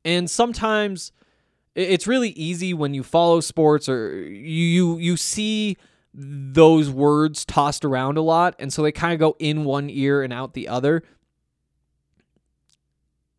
And 0.06 0.30
sometimes 0.30 1.12
it's 1.76 2.08
really 2.08 2.30
easy 2.30 2.74
when 2.74 2.94
you 2.94 3.04
follow 3.04 3.40
sports 3.40 3.90
or 3.90 4.16
you 4.22 4.64
you, 4.64 4.98
you 4.98 5.18
see 5.18 5.78
those 6.14 6.90
words 6.90 7.44
tossed 7.44 7.84
around 7.84 8.18
a 8.18 8.22
lot 8.22 8.56
and 8.60 8.72
so 8.72 8.84
they 8.84 8.92
kind 8.92 9.14
of 9.14 9.20
go 9.20 9.36
in 9.40 9.64
one 9.64 9.90
ear 9.90 10.22
and 10.22 10.32
out 10.32 10.54
the 10.54 10.68
other. 10.68 11.04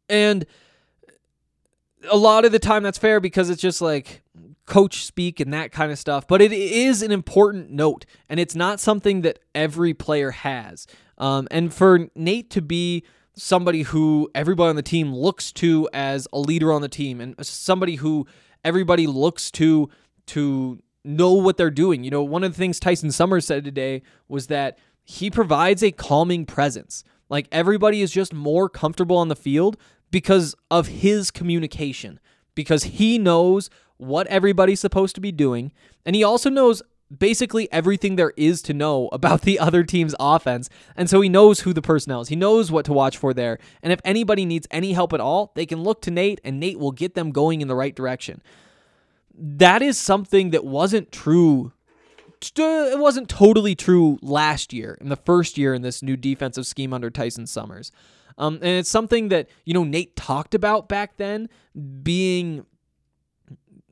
And 0.09 0.45
a 2.11 2.17
lot 2.17 2.45
of 2.45 2.53
the 2.53 2.59
time 2.59 2.83
that's 2.83 2.99
fair 2.99 3.21
because 3.21 3.49
it's 3.49 3.63
just 3.63 3.81
like 3.81 4.23
coach 4.67 5.05
speak 5.05 5.41
and 5.41 5.53
that 5.53 5.73
kind 5.73 5.93
of 5.93 5.99
stuff 5.99 6.27
but 6.27 6.41
it 6.41 6.53
is 6.53 7.03
an 7.03 7.13
important 7.13 7.71
note 7.71 8.07
and 8.29 8.41
it's 8.41 8.55
not 8.55 8.81
something 8.81 9.23
that 9.23 9.39
every 9.55 9.95
player 9.95 10.33
has. 10.33 10.87
Um, 11.17 11.47
and 11.51 11.73
for 11.73 12.09
nate 12.17 12.51
to 12.51 12.61
be 12.61 13.05
somebody 13.37 13.83
who 13.83 14.31
everybody 14.35 14.71
on 14.71 14.77
the 14.77 14.83
team 14.83 15.15
looks 15.15 15.53
to 15.53 15.89
as 15.93 16.29
a 16.33 16.39
leader 16.39 16.73
on 16.73 16.83
the 16.83 16.89
team 16.89 17.21
and 17.21 17.35
somebody 17.45 17.97
who 17.97 18.27
everybody 18.65 19.07
looks 19.07 19.51
to 19.53 19.89
to 20.27 20.81
know 21.05 21.33
what 21.33 21.57
they're 21.57 21.71
doing. 21.71 22.05
You 22.05 22.11
know, 22.11 22.23
one 22.23 22.45
of 22.45 22.53
the 22.53 22.59
things 22.59 22.81
Tyson 22.81 23.13
Summers 23.13 23.47
said 23.47 23.65
today 23.65 24.03
was 24.29 24.47
that 24.47 24.79
he 25.05 25.31
provides 25.31 25.83
a 25.83 25.93
calming 25.93 26.47
presence. 26.47 27.05
Like 27.29 27.47
everybody 27.53 28.01
is 28.01 28.11
just 28.11 28.33
more 28.33 28.69
comfortable 28.69 29.17
on 29.17 29.29
the 29.29 29.37
field 29.37 29.77
because 30.11 30.55
of 30.71 30.87
his 30.87 31.31
communication, 31.31 32.21
because 32.55 32.85
he 32.85 33.19
knows 33.19 33.69
what 33.97 34.27
everybody's 34.29 34.81
supposed 34.81 35.15
to 35.15 35.21
be 35.21 35.33
doing. 35.33 35.73
And 36.07 36.17
he 36.17 36.25
also 36.25 36.49
knows 36.51 36.83
basically 37.19 37.71
everything 37.73 38.17
there 38.17 38.33
is 38.37 38.63
to 38.63 38.75
know 38.75 39.09
about 39.13 39.43
the 39.43 39.59
other 39.59 39.85
team's 39.85 40.15
offense. 40.19 40.69
And 40.97 41.09
so 41.09 41.21
he 41.21 41.29
knows 41.29 41.61
who 41.61 41.73
the 41.73 41.83
personnel 41.83 42.21
is. 42.21 42.29
He 42.29 42.37
knows 42.37 42.71
what 42.71 42.85
to 42.87 42.93
watch 42.93 43.17
for 43.17 43.35
there. 43.35 43.59
And 43.83 43.93
if 43.93 44.01
anybody 44.05 44.45
needs 44.45 44.67
any 44.71 44.93
help 44.93 45.13
at 45.13 45.21
all, 45.21 45.53
they 45.55 45.67
can 45.67 45.83
look 45.83 46.03
to 46.03 46.11
Nate 46.11 46.41
and 46.45 46.61
Nate 46.61 46.79
will 46.79 46.93
get 46.93 47.15
them 47.15 47.31
going 47.31 47.61
in 47.61 47.69
the 47.69 47.75
right 47.75 47.95
direction. 47.95 48.43
That 49.37 49.83
is 49.83 49.99
something 49.99 50.51
that 50.51 50.65
wasn't 50.65 51.11
true. 51.11 51.73
It 52.57 52.99
wasn't 52.99 53.29
totally 53.29 53.75
true 53.75 54.19
last 54.21 54.73
year, 54.73 54.99
in 55.01 55.09
the 55.09 55.17
first 55.17 55.57
year 55.57 55.73
in 55.73 55.83
this 55.83 56.03
new 56.03 56.17
defensive 56.17 56.67
scheme 56.67 56.93
under 56.93 57.11
Tyson 57.11 57.47
Summers. 57.47 57.91
Um, 58.37 58.57
and 58.57 58.79
it's 58.79 58.91
something 58.91 59.29
that, 59.29 59.49
you 59.65 59.75
know, 59.75 59.85
Nate 59.85 60.17
talked 60.17 60.55
about 60.55 60.89
back 60.89 61.17
then 61.17 61.49
being 62.03 62.67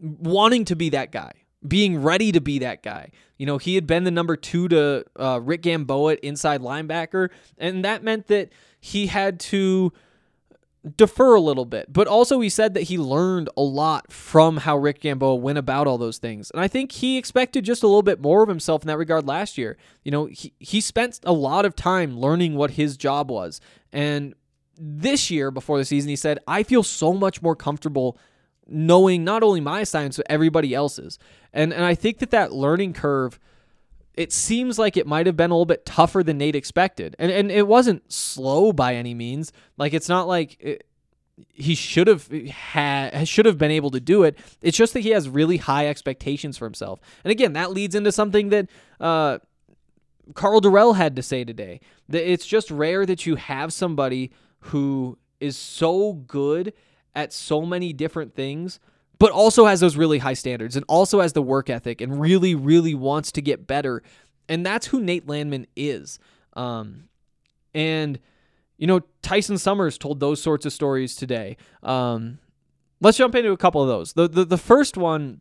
wanting 0.03 0.65
to 0.67 0.77
be 0.77 0.91
that 0.91 1.13
guy, 1.13 1.33
being 1.67 2.03
ready 2.03 2.33
to 2.33 2.41
be 2.41 2.59
that 2.61 2.83
guy. 2.83 3.11
You 3.39 3.47
know, 3.47 3.59
he 3.59 3.75
had 3.75 3.87
been 3.87 4.05
the 4.05 4.11
number 4.11 4.37
two 4.37 4.69
to 4.69 5.05
uh, 5.17 5.41
Rick 5.43 5.63
Gamboa 5.63 6.17
inside 6.23 6.61
linebacker, 6.61 7.31
and 7.59 7.85
that 7.85 8.03
meant 8.03 8.29
that 8.29 8.51
he 8.81 9.09
had 9.09 9.41
to 9.41 9.93
defer 10.97 11.35
a 11.35 11.41
little 11.41 11.65
bit. 11.65 11.93
But 11.93 12.09
also, 12.09 12.41
he 12.41 12.49
said 12.49 12.75
that 12.75 12.83
he 12.85 12.99
learned 12.99 13.49
a 13.57 13.63
lot 13.63 14.13
from 14.13 14.59
how 14.59 14.77
Rick 14.77 15.01
Gamboa 15.01 15.37
went 15.37 15.59
about 15.59 15.87
all 15.87 15.99
those 15.99 16.19
things. 16.19 16.51
And 16.51 16.61
I 16.61 16.69
think 16.69 16.93
he 16.93 17.19
expected 17.19 17.65
just 17.65 17.83
a 17.83 17.87
little 17.87 18.03
bit 18.03 18.21
more 18.21 18.43
of 18.43 18.49
himself 18.49 18.83
in 18.83 18.89
that 18.89 18.99
regard 18.99 19.27
last 19.27 19.57
year. 19.57 19.77
You 20.03 20.11
know, 20.11 20.27
he, 20.27 20.53
he 20.59 20.81
spent 20.81 21.21
a 21.25 21.33
lot 21.33 21.65
of 21.65 21.77
time 21.77 22.19
learning 22.19 22.57
what 22.57 22.73
his 22.73 22.97
job 22.97 23.31
was. 23.31 23.61
And 23.93 24.35
this 24.77 25.31
year, 25.31 25.51
before 25.51 25.79
the 25.79 25.85
season, 25.85 26.09
he 26.09 26.17
said, 26.17 26.41
I 26.49 26.65
feel 26.65 26.83
so 26.83 27.13
much 27.13 27.43
more 27.43 27.55
comfortable 27.55 28.19
knowing 28.67 29.23
not 29.25 29.43
only 29.43 29.61
my 29.61 29.81
assignments, 29.81 30.17
but 30.17 30.27
everybody 30.29 30.75
else's. 30.75 31.19
And, 31.53 31.73
and 31.73 31.85
I 31.85 31.95
think 31.95 32.19
that 32.19 32.31
that 32.31 32.53
learning 32.53 32.95
curve 32.95 33.39
it 34.15 34.33
seems 34.33 34.79
like 34.79 34.97
it 34.97 35.07
might 35.07 35.27
have 35.27 35.37
been 35.37 35.51
a 35.51 35.55
little 35.55 35.65
bit 35.65 35.87
tougher 35.87 36.23
than 36.23 36.39
Nate 36.39 36.57
expected. 36.57 37.17
And 37.19 37.31
and 37.31 37.51
it 37.51 37.67
wasn't 37.67 38.13
slow 38.13 38.73
by 38.73 38.95
any 38.95 39.15
means. 39.15 39.53
Like 39.79 39.95
it's 39.95 40.09
not 40.09 40.29
like 40.29 40.57
it, 40.61 40.87
he 41.49 41.75
should 41.75 42.07
have 42.09 42.31
had 42.31 43.27
should 43.27 43.47
have 43.47 43.59
been 43.59 43.71
able 43.71 43.91
to 43.91 44.01
do 44.01 44.23
it. 44.23 44.39
It's 44.61 44.77
just 44.77 44.93
that 44.93 45.01
he 45.01 45.11
has 45.11 45.29
really 45.29 45.57
high 45.57 45.89
expectations 45.89 46.59
for 46.59 46.67
himself. 46.67 47.01
And 47.25 47.31
again, 47.31 47.55
that 47.55 47.71
leads 47.71 47.95
into 47.95 48.13
something 48.13 48.51
that 48.51 48.69
uh, 49.01 49.39
Karl 50.35 50.61
Dorrell 50.61 50.97
had 50.97 51.17
to 51.17 51.23
say 51.23 51.45
today. 51.45 51.81
That 52.09 52.31
it's 52.31 52.47
just 52.47 52.71
rare 52.71 53.07
that 53.07 53.25
you 53.25 53.37
have 53.37 53.73
somebody 53.73 54.31
who 54.67 55.19
is 55.41 55.57
so 55.57 56.13
good 56.13 56.75
at 57.15 57.33
so 57.33 57.63
many 57.63 57.93
different 57.93 58.35
things 58.35 58.79
but 59.19 59.31
also 59.31 59.67
has 59.67 59.81
those 59.81 59.97
really 59.97 60.19
high 60.19 60.35
standards 60.35 60.77
and 60.77 60.85
also 60.89 61.21
has 61.21 61.33
the 61.33 61.43
work 61.43 61.71
ethic 61.71 62.01
and 62.01 62.21
really, 62.21 62.55
really 62.55 62.95
wants 62.95 63.33
to 63.33 63.43
get 63.43 63.67
better. 63.67 64.03
And 64.49 64.67
that's 64.67 64.87
who 64.87 65.01
Nate 65.01 65.29
Landman 65.29 65.67
is. 65.77 66.19
Um, 66.55 67.09
and, 67.75 68.19
you 68.79 68.87
know, 68.87 69.01
Tyson 69.23 69.59
Summers 69.59 69.97
told 69.97 70.21
those 70.21 70.43
sorts 70.43 70.67
of 70.67 70.73
stories 70.73 71.15
today. 71.15 71.57
Um, 71.83 72.39
let's 73.01 73.17
jump 73.17 73.35
into 73.35 73.53
a 73.53 73.57
couple 73.57 73.81
of 73.83 73.89
those. 73.89 74.13
The, 74.13 74.29
the, 74.29 74.45
the 74.45 74.59
first 74.59 74.97
one 74.97 75.41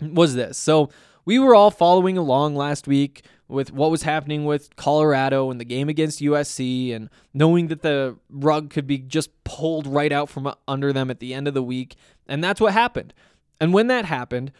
was 0.00 0.34
this. 0.34 0.58
So 0.58 0.90
we 1.24 1.38
were 1.38 1.54
all 1.54 1.70
following 1.70 2.18
along 2.18 2.54
last 2.54 2.86
week 2.86 3.24
with 3.48 3.72
what 3.72 3.90
was 3.90 4.02
happening 4.02 4.44
with 4.44 4.74
Colorado 4.76 5.50
and 5.50 5.60
the 5.60 5.64
game 5.64 5.88
against 5.88 6.20
USC 6.20 6.94
and 6.94 7.08
knowing 7.32 7.68
that 7.68 7.82
the 7.82 8.16
rug 8.28 8.70
could 8.70 8.86
be 8.86 8.98
just 8.98 9.30
pulled 9.44 9.86
right 9.86 10.10
out 10.10 10.28
from 10.28 10.52
under 10.66 10.92
them 10.92 11.10
at 11.10 11.20
the 11.20 11.32
end 11.32 11.46
of 11.46 11.54
the 11.54 11.62
week. 11.62 11.94
And 12.26 12.42
that's 12.42 12.60
what 12.60 12.72
happened. 12.72 13.14
And 13.60 13.72
when 13.72 13.86
that 13.86 14.04
happened, 14.04 14.52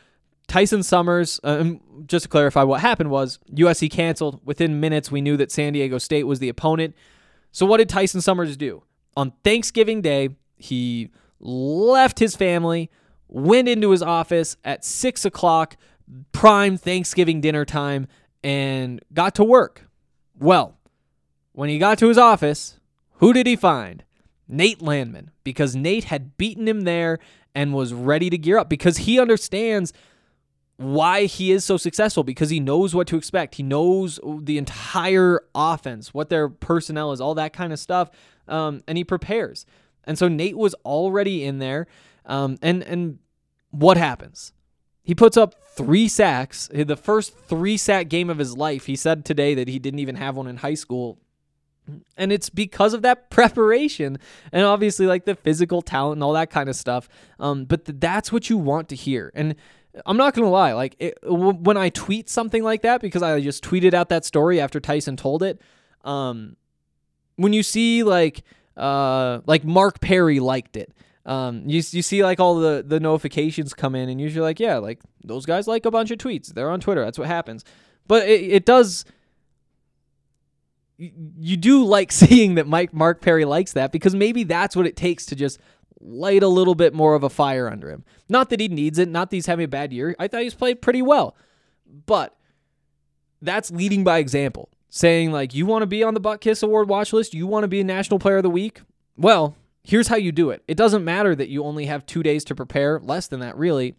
Tyson 0.46 0.82
Summers, 0.82 1.41
uh, 1.43 1.72
just 2.07 2.24
to 2.24 2.28
clarify 2.28 2.62
what 2.62 2.80
happened 2.80 3.11
was 3.11 3.41
USC 3.53 3.91
canceled. 3.91 4.41
Within 4.45 4.78
minutes, 4.78 5.11
we 5.11 5.20
knew 5.20 5.37
that 5.37 5.51
San 5.51 5.72
Diego 5.72 5.99
State 5.99 6.24
was 6.24 6.39
the 6.39 6.49
opponent. 6.49 6.95
So 7.51 7.66
what 7.66 7.78
did 7.78 7.89
Tyson 7.89 8.20
Summers 8.20 8.57
do? 8.57 8.82
On 9.16 9.32
Thanksgiving 9.43 10.03
Day, 10.03 10.30
he 10.57 11.11
left 11.41 12.20
his 12.20 12.37
family, 12.37 12.91
went 13.28 13.68
into 13.68 13.91
his 13.91 14.03
office 14.03 14.57
at 14.64 14.84
six 14.84 15.24
o'clock, 15.24 15.76
prime 16.32 16.76
Thanksgiving 16.76 17.41
dinner 17.41 17.64
time, 17.64 18.07
and 18.47 19.01
got 19.12 19.34
to 19.34 19.42
work. 19.42 19.88
Well, 20.38 20.78
when 21.51 21.68
he 21.68 21.78
got 21.78 21.99
to 21.99 22.07
his 22.07 22.16
office, 22.16 22.78
who 23.14 23.32
did 23.32 23.44
he 23.44 23.57
find? 23.57 24.05
Nate 24.47 24.80
Landman, 24.80 25.32
because 25.42 25.74
Nate 25.74 26.05
had 26.05 26.36
beaten 26.36 26.68
him 26.68 26.82
there 26.82 27.18
and 27.57 27.74
was 27.74 27.92
ready 27.92 28.30
to 28.30 28.38
gear 28.38 28.57
up 28.57 28.68
because 28.68 28.99
he 28.99 29.18
understands 29.18 29.92
why 30.76 31.24
he 31.24 31.51
is 31.51 31.64
so 31.64 31.76
successful 31.76 32.22
because 32.22 32.49
he 32.49 32.61
knows 32.61 32.94
what 32.94 33.09
to 33.09 33.16
expect. 33.16 33.57
He 33.57 33.64
knows 33.64 34.20
the 34.42 34.59
entire 34.59 35.40
offense, 35.53 36.14
what 36.14 36.28
their 36.28 36.49
personnel 36.49 37.11
is, 37.11 37.20
all 37.20 37.34
that 37.34 37.53
kind 37.53 37.72
of 37.72 37.80
stuff, 37.80 38.11
um, 38.47 38.80
and 38.86 38.97
he 38.97 39.03
prepares. 39.03 39.66
And 40.05 40.16
so 40.16 40.28
Nate 40.28 40.57
was 40.57 40.74
already 40.84 41.42
in 41.42 41.59
there, 41.59 41.88
um, 42.26 42.59
and 42.62 42.84
and 42.84 43.18
what 43.72 43.97
happens? 43.97 44.53
He 45.03 45.16
puts 45.16 45.36
up 45.36 45.57
three 45.77 46.09
sacks, 46.09 46.68
the 46.72 46.97
first 46.97 47.39
three 47.39 47.77
sack 47.77 48.09
game 48.09 48.31
of 48.31 48.39
his 48.39 48.57
life. 48.57 48.87
He 48.87 48.97
said 48.97 49.24
today 49.24 49.55
that 49.55 49.68
he 49.68 49.79
didn't 49.79 50.01
even 50.01 50.16
have 50.16 50.37
one 50.37 50.47
in 50.47 50.59
high 50.59 50.74
school. 50.74 51.18
And 52.16 52.33
it's 52.33 52.51
because 52.51 52.95
of 52.95 53.03
that 53.03 53.31
preparation 53.31 54.18
and 54.53 54.64
obviously 54.64 55.07
like 55.07 55.24
the 55.24 55.35
physical 55.35 55.83
talent 55.83 56.16
and 56.16 56.24
all 56.24 56.33
that 56.33 56.51
kind 56.51 56.68
of 56.68 56.77
stuff. 56.77 57.09
Um, 57.39 57.64
but 57.64 57.85
th- 57.85 57.99
that's 58.01 58.33
what 58.33 58.51
you 58.51 58.59
want 58.59 58.89
to 58.89 58.97
hear. 58.97 59.31
And 59.35 59.55
I'm 60.05 60.16
not 60.16 60.35
gonna 60.35 60.51
lie, 60.51 60.72
like 60.72 60.97
it, 60.99 61.18
w- 61.22 61.53
when 61.55 61.77
I 61.77 61.89
tweet 61.89 62.29
something 62.29 62.62
like 62.62 62.83
that, 62.83 63.01
because 63.01 63.22
I 63.22 63.41
just 63.41 63.64
tweeted 63.64 63.95
out 63.95 64.09
that 64.11 64.24
story 64.24 64.61
after 64.61 64.81
Tyson 64.81 65.16
told 65.16 65.43
it. 65.43 65.61
Um, 66.05 66.57
when 67.37 67.53
you 67.53 67.62
see 67.62 68.03
like 68.03 68.43
uh, 68.77 69.41
like 69.47 69.64
Mark 69.64 70.01
Perry 70.01 70.39
liked 70.41 70.77
it, 70.77 70.93
um, 71.27 71.64
you 71.66 71.83
you 71.91 72.03
see 72.03 72.22
like 72.22 72.39
all 72.39 72.55
the 72.55 72.85
the 72.87 73.01
notifications 73.01 73.74
come 73.74 73.97
in, 73.97 74.09
and 74.09 74.20
usually 74.20 74.43
like 74.43 74.61
yeah, 74.61 74.79
like 74.79 75.01
those 75.24 75.45
guys 75.45 75.66
like 75.66 75.85
a 75.85 75.91
bunch 75.91 76.12
of 76.12 76.18
tweets. 76.18 76.55
They're 76.55 76.70
on 76.70 76.81
Twitter. 76.81 77.05
That's 77.05 77.18
what 77.18 77.27
happens. 77.27 77.64
But 78.07 78.29
it, 78.29 78.43
it 78.43 78.64
does. 78.64 79.05
You 80.97 81.57
do 81.57 81.85
like 81.85 82.12
seeing 82.22 82.55
that 82.55 82.68
Mike 82.68 82.95
Mark 82.95 83.20
Perry 83.20 83.45
likes 83.45 83.72
that 83.72 83.91
because 83.91 84.14
maybe 84.14 84.45
that's 84.45 84.77
what 84.77 84.87
it 84.87 84.97
takes 84.97 85.27
to 85.27 85.37
just 85.37 85.59
light 86.01 86.45
a 86.45 86.49
little 86.49 86.77
bit 86.77 86.95
more 86.95 87.14
of 87.14 87.24
a 87.24 87.29
fire 87.29 87.68
under 87.68 87.91
him. 87.91 88.05
Not 88.29 88.51
that 88.51 88.61
he 88.61 88.68
needs 88.68 88.99
it. 88.99 89.09
Not 89.09 89.31
that 89.31 89.37
he's 89.37 89.47
having 89.47 89.64
a 89.64 89.68
bad 89.68 89.93
year. 89.93 90.14
I 90.20 90.29
thought 90.29 90.43
he's 90.43 90.55
played 90.55 90.81
pretty 90.81 91.03
well, 91.03 91.37
but 92.07 92.37
that's 93.43 93.72
leading 93.72 94.05
by 94.05 94.18
example. 94.18 94.68
Saying 94.91 95.33
like 95.33 95.55
you 95.55 95.66
want 95.66 95.83
to 95.83 95.87
be 95.87 96.05
on 96.05 96.14
the 96.14 96.20
Butkus 96.20 96.62
Award 96.62 96.89
watch 96.89 97.12
list, 97.12 97.35
you 97.35 97.49
want 97.49 97.64
to 97.64 97.68
be 97.68 97.81
a 97.81 97.85
National 97.85 98.20
Player 98.20 98.37
of 98.37 98.45
the 98.45 98.51
Week. 98.51 98.81
Well, 99.16 99.57
here's 99.87 100.09
how 100.09 100.16
you 100.16 100.32
do 100.32 100.51
it. 100.51 100.62
It 100.66 100.76
doesn't 100.76 101.05
matter 101.05 101.34
that 101.37 101.49
you 101.49 101.64
only 101.64 101.87
have 101.87 102.05
two 102.05 102.22
days 102.22 102.45
to 102.45 102.55
prepare, 102.55 102.99
less 103.01 103.28
than 103.28 103.41
that, 103.41 103.57
really. 103.57 103.95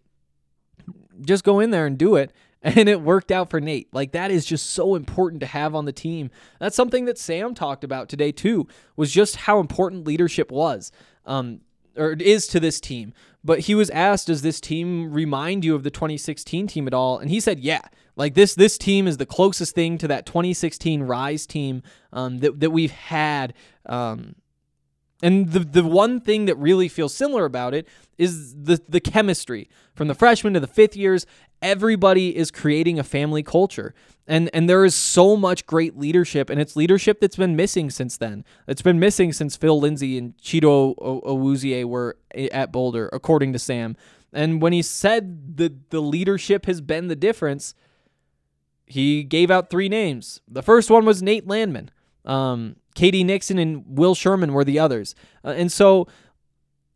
Just 1.21 1.43
go 1.43 1.59
in 1.59 1.71
there 1.71 1.85
and 1.85 1.97
do 1.97 2.15
it. 2.15 2.31
And 2.63 2.89
it 2.89 3.01
worked 3.01 3.31
out 3.31 3.51
for 3.51 3.61
Nate. 3.61 3.87
Like 3.93 4.13
that 4.13 4.31
is 4.31 4.43
just 4.43 4.71
so 4.71 4.95
important 4.95 5.41
to 5.41 5.45
have 5.45 5.75
on 5.75 5.85
the 5.85 5.93
team. 5.93 6.31
That's 6.59 6.75
something 6.75 7.05
that 7.05 7.19
Sam 7.19 7.53
talked 7.53 7.83
about 7.83 8.09
today 8.09 8.31
too. 8.31 8.67
Was 8.95 9.11
just 9.11 9.35
how 9.35 9.59
important 9.59 10.07
leadership 10.07 10.51
was, 10.51 10.91
um, 11.25 11.61
or 11.95 12.13
is 12.13 12.47
to 12.47 12.59
this 12.59 12.81
team. 12.81 13.13
But 13.43 13.59
he 13.59 13.75
was 13.75 13.91
asked, 13.91 14.27
"Does 14.27 14.41
this 14.41 14.59
team 14.59 15.13
remind 15.13 15.63
you 15.63 15.75
of 15.75 15.83
the 15.83 15.91
2016 15.91 16.65
team 16.65 16.87
at 16.87 16.95
all?" 16.95 17.19
And 17.19 17.29
he 17.29 17.39
said, 17.39 17.59
"Yeah. 17.59 17.81
Like 18.15 18.33
this, 18.33 18.55
this 18.55 18.77
team 18.77 19.07
is 19.07 19.17
the 19.17 19.27
closest 19.27 19.75
thing 19.75 19.99
to 19.99 20.07
that 20.07 20.25
2016 20.25 21.03
Rise 21.03 21.45
team 21.45 21.83
um, 22.11 22.39
that 22.39 22.59
that 22.59 22.71
we've 22.71 22.91
had." 22.91 23.53
Um, 23.85 24.35
and 25.21 25.51
the 25.51 25.59
the 25.59 25.83
one 25.83 26.19
thing 26.19 26.45
that 26.45 26.55
really 26.57 26.87
feels 26.87 27.13
similar 27.13 27.45
about 27.45 27.73
it 27.73 27.87
is 28.17 28.55
the 28.55 28.81
the 28.87 28.99
chemistry 28.99 29.69
from 29.95 30.07
the 30.07 30.15
freshman 30.15 30.53
to 30.53 30.59
the 30.59 30.67
fifth 30.67 30.95
years. 30.95 31.25
Everybody 31.61 32.37
is 32.37 32.51
creating 32.51 32.99
a 32.99 33.03
family 33.03 33.41
culture, 33.41 33.95
and 34.27 34.49
and 34.53 34.69
there 34.69 34.85
is 34.85 34.93
so 34.93 35.35
much 35.35 35.65
great 35.65 35.97
leadership, 35.97 36.49
and 36.49 36.61
it's 36.61 36.75
leadership 36.75 37.19
that's 37.19 37.35
been 37.35 37.55
missing 37.55 37.89
since 37.89 38.17
then. 38.17 38.45
It's 38.67 38.83
been 38.83 38.99
missing 38.99 39.33
since 39.33 39.55
Phil 39.55 39.79
Lindsay 39.79 40.17
and 40.17 40.37
Chido 40.37 40.95
Awuzie 40.97 41.83
were 41.83 42.17
at 42.35 42.71
Boulder, 42.71 43.09
according 43.11 43.53
to 43.53 43.59
Sam. 43.59 43.95
And 44.33 44.61
when 44.61 44.73
he 44.73 44.83
said 44.83 45.57
that 45.57 45.89
the 45.89 46.01
leadership 46.01 46.67
has 46.67 46.79
been 46.81 47.07
the 47.07 47.15
difference, 47.15 47.73
he 48.85 49.23
gave 49.23 49.49
out 49.49 49.69
three 49.71 49.89
names. 49.89 50.41
The 50.47 50.61
first 50.61 50.91
one 50.91 51.05
was 51.05 51.23
Nate 51.23 51.47
Landman. 51.47 51.89
Um, 52.27 52.75
K.D. 52.93 53.23
Nixon 53.23 53.57
and 53.57 53.83
Will 53.87 54.13
Sherman 54.13 54.53
were 54.53 54.63
the 54.63 54.77
others. 54.77 55.15
Uh, 55.43 55.55
and 55.57 55.71
so 55.71 56.07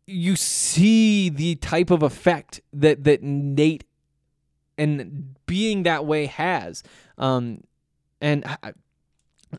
you 0.06 0.36
see 0.36 1.28
the 1.28 1.56
type 1.56 1.90
of 1.90 2.02
effect 2.02 2.60
that 2.72 3.04
that 3.04 3.22
Nate 3.22 3.84
and 4.78 5.34
being 5.46 5.84
that 5.84 6.06
way 6.06 6.26
has. 6.26 6.82
Um, 7.18 7.62
and 8.20 8.44
I, 8.44 8.72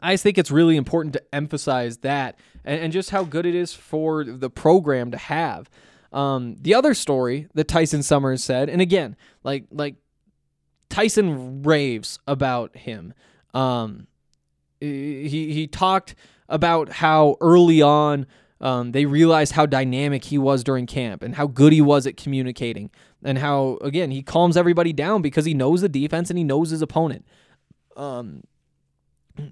I 0.01 0.17
think 0.17 0.37
it's 0.37 0.51
really 0.51 0.75
important 0.75 1.13
to 1.13 1.23
emphasize 1.33 1.97
that 1.97 2.37
and, 2.65 2.81
and 2.81 2.93
just 2.93 3.11
how 3.11 3.23
good 3.23 3.45
it 3.45 3.55
is 3.55 3.73
for 3.73 4.23
the 4.23 4.49
program 4.49 5.11
to 5.11 5.17
have. 5.17 5.69
Um, 6.11 6.57
the 6.59 6.75
other 6.75 6.93
story 6.93 7.47
that 7.53 7.67
Tyson 7.67 8.03
Summers 8.03 8.43
said, 8.43 8.69
and 8.69 8.81
again, 8.81 9.15
like 9.43 9.65
like 9.71 9.95
Tyson 10.89 11.63
raves 11.63 12.19
about 12.27 12.75
him. 12.77 13.13
Um, 13.53 14.07
he 14.83 15.53
he 15.53 15.67
talked 15.67 16.15
about 16.49 16.89
how 16.89 17.37
early 17.41 17.81
on 17.81 18.25
um, 18.61 18.91
they 18.91 19.05
realized 19.05 19.53
how 19.53 19.65
dynamic 19.65 20.25
he 20.25 20.37
was 20.37 20.63
during 20.63 20.85
camp 20.85 21.23
and 21.23 21.35
how 21.35 21.47
good 21.47 21.73
he 21.73 21.81
was 21.81 22.07
at 22.07 22.17
communicating 22.17 22.89
and 23.23 23.37
how 23.37 23.77
again 23.81 24.11
he 24.11 24.21
calms 24.21 24.55
everybody 24.57 24.93
down 24.93 25.21
because 25.21 25.45
he 25.45 25.53
knows 25.53 25.81
the 25.81 25.89
defense 25.89 26.29
and 26.29 26.37
he 26.37 26.43
knows 26.43 26.69
his 26.69 26.81
opponent. 26.81 27.25
Um, 27.95 28.43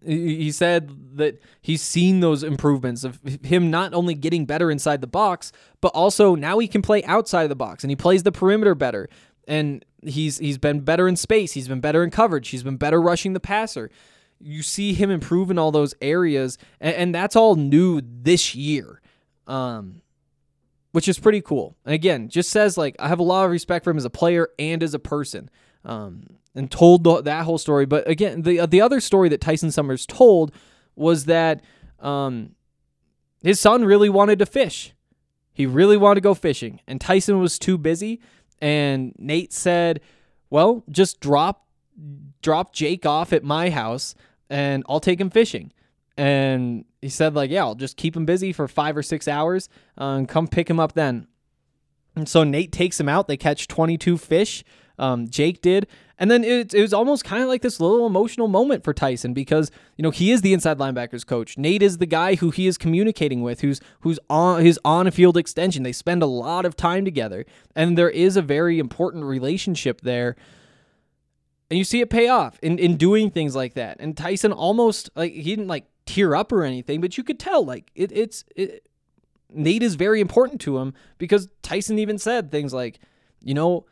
he 0.04 0.52
said 0.52 1.18
that 1.18 1.42
he's 1.60 1.82
seen 1.82 2.20
those 2.20 2.44
improvements 2.44 3.04
of 3.04 3.20
him 3.44 3.72
not 3.72 3.96
only 3.96 4.14
getting 4.14 4.46
better 4.46 4.70
inside 4.70 5.02
the 5.02 5.08
box, 5.08 5.52
but 5.82 5.90
also 5.90 6.36
now 6.36 6.60
he 6.60 6.68
can 6.68 6.84
play 6.84 7.04
outside 7.06 7.44
of 7.44 7.50
the 7.50 7.56
box 7.56 7.84
and 7.84 7.90
he 7.90 7.96
plays 7.96 8.22
the 8.22 8.32
perimeter 8.32 8.76
better. 8.76 9.10
And 9.48 9.84
he's 10.04 10.38
he's 10.38 10.60
been 10.60 10.82
better 10.82 11.08
in 11.08 11.16
space. 11.16 11.54
He's 11.54 11.68
been 11.68 11.82
better 11.82 12.04
in 12.04 12.12
coverage. 12.12 12.50
He's 12.50 12.64
been 12.64 12.78
better 12.78 13.02
rushing 13.02 13.34
the 13.34 13.40
passer. 13.40 13.90
You 14.44 14.64
see 14.64 14.94
him 14.94 15.10
improve 15.10 15.52
in 15.52 15.58
all 15.58 15.72
those 15.72 15.94
areas, 16.02 16.58
and, 16.80 16.96
and 16.96 17.16
that's 17.16 17.36
all 17.36 17.56
new 17.56 18.02
this 18.04 18.56
year, 18.56 19.02
um, 19.48 20.02
which 20.92 21.08
is 21.08 21.20
pretty 21.20 21.42
cool. 21.42 21.76
And 21.86 21.94
again, 21.94 22.30
just 22.30 22.50
says 22.50 22.78
like 22.78 22.96
I 23.00 23.08
have 23.08 23.20
a 23.20 23.24
lot 23.24 23.46
of 23.46 23.52
respect 23.52 23.84
for 23.84 23.92
him 23.92 23.98
as 23.98 24.06
a 24.06 24.10
player 24.10 24.50
and 24.60 24.84
as 24.84 24.94
a 24.94 25.00
person. 25.00 25.50
Um, 25.84 26.26
and 26.54 26.70
told 26.70 27.04
the, 27.04 27.22
that 27.22 27.46
whole 27.46 27.58
story. 27.58 27.86
But 27.86 28.08
again, 28.08 28.42
the 28.42 28.66
the 28.66 28.82
other 28.82 29.00
story 29.00 29.30
that 29.30 29.42
Tyson 29.42 29.72
Summers 29.72 30.06
told 30.06 30.52
was 30.96 31.26
that 31.26 31.64
um, 32.00 32.56
his 33.44 33.60
son 33.60 33.86
really 33.86 34.10
wanted 34.10 34.40
to 34.40 34.46
fish. 34.46 34.94
He 35.54 35.66
really 35.66 35.98
wanted 35.98 36.16
to 36.16 36.22
go 36.22 36.34
fishing, 36.34 36.80
and 36.88 37.00
Tyson 37.00 37.40
was 37.40 37.60
too 37.60 37.78
busy. 37.78 38.22
And 38.60 39.14
Nate 39.18 39.54
said, 39.54 40.02
"Well, 40.50 40.84
just 40.90 41.20
drop 41.20 41.66
drop 42.42 42.74
Jake 42.74 43.06
off 43.06 43.34
at 43.34 43.44
my 43.44 43.70
house, 43.70 44.16
and 44.52 44.84
I'll 44.88 45.00
take 45.00 45.20
him 45.20 45.30
fishing." 45.30 45.72
And 46.18 46.86
he 47.02 47.10
said, 47.10 47.34
"Like, 47.34 47.50
yeah, 47.50 47.64
I'll 47.64 47.76
just 47.76 47.98
keep 47.98 48.16
him 48.16 48.26
busy 48.26 48.54
for 48.54 48.68
five 48.68 48.96
or 48.96 49.02
six 49.02 49.28
hours, 49.28 49.70
uh, 50.00 50.18
and 50.18 50.30
come 50.30 50.48
pick 50.48 50.70
him 50.70 50.80
up 50.80 50.94
then." 50.94 51.28
And 52.16 52.28
so 52.28 52.44
Nate 52.44 52.72
takes 52.72 53.00
him 53.00 53.10
out. 53.10 53.28
They 53.28 53.38
catch 53.38 53.68
22 53.68 54.18
fish. 54.18 54.64
Um, 55.00 55.28
Jake 55.30 55.62
did. 55.62 55.88
And 56.20 56.30
then 56.30 56.44
it, 56.44 56.74
it 56.74 56.82
was 56.82 56.94
almost 56.94 57.24
kind 57.24 57.42
of 57.42 57.50
like 57.50 57.64
this 57.64 57.80
little 57.80 58.06
emotional 58.06 58.48
moment 58.48 58.84
for 58.84 58.94
Tyson 58.94 59.34
because, 59.34 59.72
you 59.98 60.04
know, 60.04 60.12
he 60.12 60.32
is 60.32 60.42
the 60.42 60.54
inside 60.54 60.78
linebackers 60.78 61.26
coach. 61.26 61.58
Nate 61.58 61.82
is 61.82 61.98
the 61.98 62.06
guy 62.06 62.36
who 62.36 62.52
he 62.52 62.68
is 62.68 62.78
communicating 62.78 63.42
with, 63.42 63.62
who's 63.62 63.82
who's 64.02 64.20
on 64.30 64.64
his 64.64 64.80
on-field 64.86 65.38
extension. 65.38 65.82
They 65.82 65.92
spend 65.92 66.22
a 66.22 66.28
lot 66.28 66.66
of 66.66 66.76
time 66.76 67.06
together. 67.06 67.46
And 67.76 67.98
there 67.98 68.10
is 68.10 68.38
a 68.38 68.42
very 68.44 68.78
important 68.78 69.24
relationship 69.24 70.02
there. 70.02 70.36
And 71.72 71.78
you 71.78 71.86
see 71.86 72.02
it 72.02 72.10
pay 72.10 72.28
off 72.28 72.60
in, 72.62 72.78
in 72.78 72.98
doing 72.98 73.32
things 73.32 73.56
like 73.56 73.76
that. 73.76 73.96
And 74.02 74.16
Tyson 74.18 74.52
almost 74.52 75.10
like 75.16 75.32
he 75.32 75.44
didn't 75.44 75.70
like 75.70 75.86
tear 76.06 76.36
up 76.36 76.52
or 76.52 76.66
anything, 76.66 77.00
but 77.00 77.18
you 77.18 77.24
could 77.24 77.40
tell 77.40 77.64
like 77.64 77.90
it, 77.96 78.12
it's 78.12 78.44
it, 78.58 78.86
Nate 79.50 79.82
is 79.82 79.96
very 79.96 80.20
important 80.20 80.60
to 80.62 80.80
him 80.80 80.94
because 81.18 81.48
Tyson 81.62 81.98
even 81.98 82.18
said 82.18 82.52
things 82.52 82.74
like, 82.74 83.00
you 83.42 83.54
know, 83.54 83.86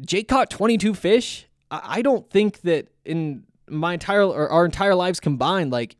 Jake 0.00 0.26
caught 0.26 0.48
22 0.48 0.94
fish. 0.94 1.46
I, 1.70 1.80
I 1.84 2.02
don't 2.02 2.30
think 2.30 2.62
that 2.62 2.88
in 3.04 3.44
my 3.68 3.92
entire 3.92 4.24
or 4.24 4.48
our 4.48 4.64
entire 4.64 4.94
lives 4.94 5.20
combined, 5.20 5.70
like 5.70 5.96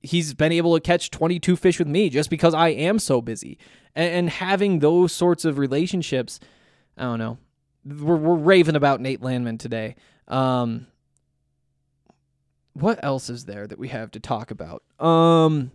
he's 0.00 0.32
been 0.32 0.52
able 0.52 0.74
to 0.74 0.80
catch 0.80 1.10
22 1.10 1.56
fish 1.56 1.80
with 1.80 1.88
me 1.88 2.08
just 2.08 2.30
because 2.30 2.54
I 2.54 2.68
am 2.68 3.00
so 3.00 3.20
busy. 3.20 3.58
And, 3.96 4.14
and 4.14 4.30
having 4.30 4.78
those 4.78 5.12
sorts 5.12 5.44
of 5.44 5.58
relationships, 5.58 6.38
I 6.96 7.02
don't 7.02 7.18
know. 7.18 7.38
We're, 7.84 8.14
we're 8.14 8.36
raving 8.36 8.76
about 8.76 9.00
Nate 9.00 9.22
Landman 9.22 9.58
today. 9.58 9.96
Um, 10.30 10.86
what 12.72 13.02
else 13.02 13.28
is 13.28 13.44
there 13.44 13.66
that 13.66 13.78
we 13.78 13.88
have 13.88 14.10
to 14.12 14.20
talk 14.20 14.50
about? 14.50 14.82
Um, 14.98 15.72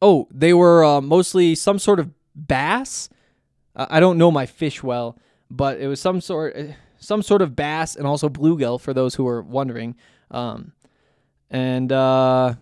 oh, 0.00 0.28
they 0.30 0.54
were 0.54 0.84
uh, 0.84 1.00
mostly 1.00 1.54
some 1.54 1.78
sort 1.78 2.00
of 2.00 2.10
bass. 2.34 3.08
I 3.76 3.98
don't 4.00 4.18
know 4.18 4.30
my 4.30 4.46
fish 4.46 4.82
well, 4.82 5.18
but 5.50 5.80
it 5.80 5.88
was 5.88 6.00
some 6.00 6.20
sort 6.20 6.56
some 6.98 7.22
sort 7.22 7.42
of 7.42 7.54
bass 7.54 7.96
and 7.96 8.06
also 8.06 8.28
bluegill 8.28 8.80
for 8.80 8.94
those 8.94 9.16
who 9.16 9.26
are 9.26 9.42
wondering. 9.42 9.96
Um, 10.30 10.72
and 11.50 11.92
uh, 11.92 12.54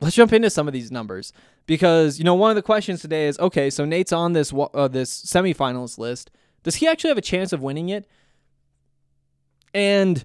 let's 0.00 0.16
jump 0.16 0.32
into 0.32 0.50
some 0.50 0.66
of 0.66 0.72
these 0.72 0.90
numbers 0.90 1.32
because 1.66 2.18
you 2.18 2.24
know 2.24 2.34
one 2.34 2.50
of 2.50 2.56
the 2.56 2.62
questions 2.62 3.02
today 3.02 3.26
is 3.26 3.38
okay, 3.38 3.70
so 3.70 3.84
Nate's 3.84 4.12
on 4.12 4.32
this 4.32 4.52
uh, 4.52 4.88
this 4.88 5.24
semifinalist 5.24 5.98
list. 5.98 6.30
Does 6.62 6.76
he 6.76 6.86
actually 6.86 7.10
have 7.10 7.18
a 7.18 7.22
chance 7.22 7.52
of 7.52 7.62
winning 7.62 7.88
it? 7.88 8.06
And 9.74 10.24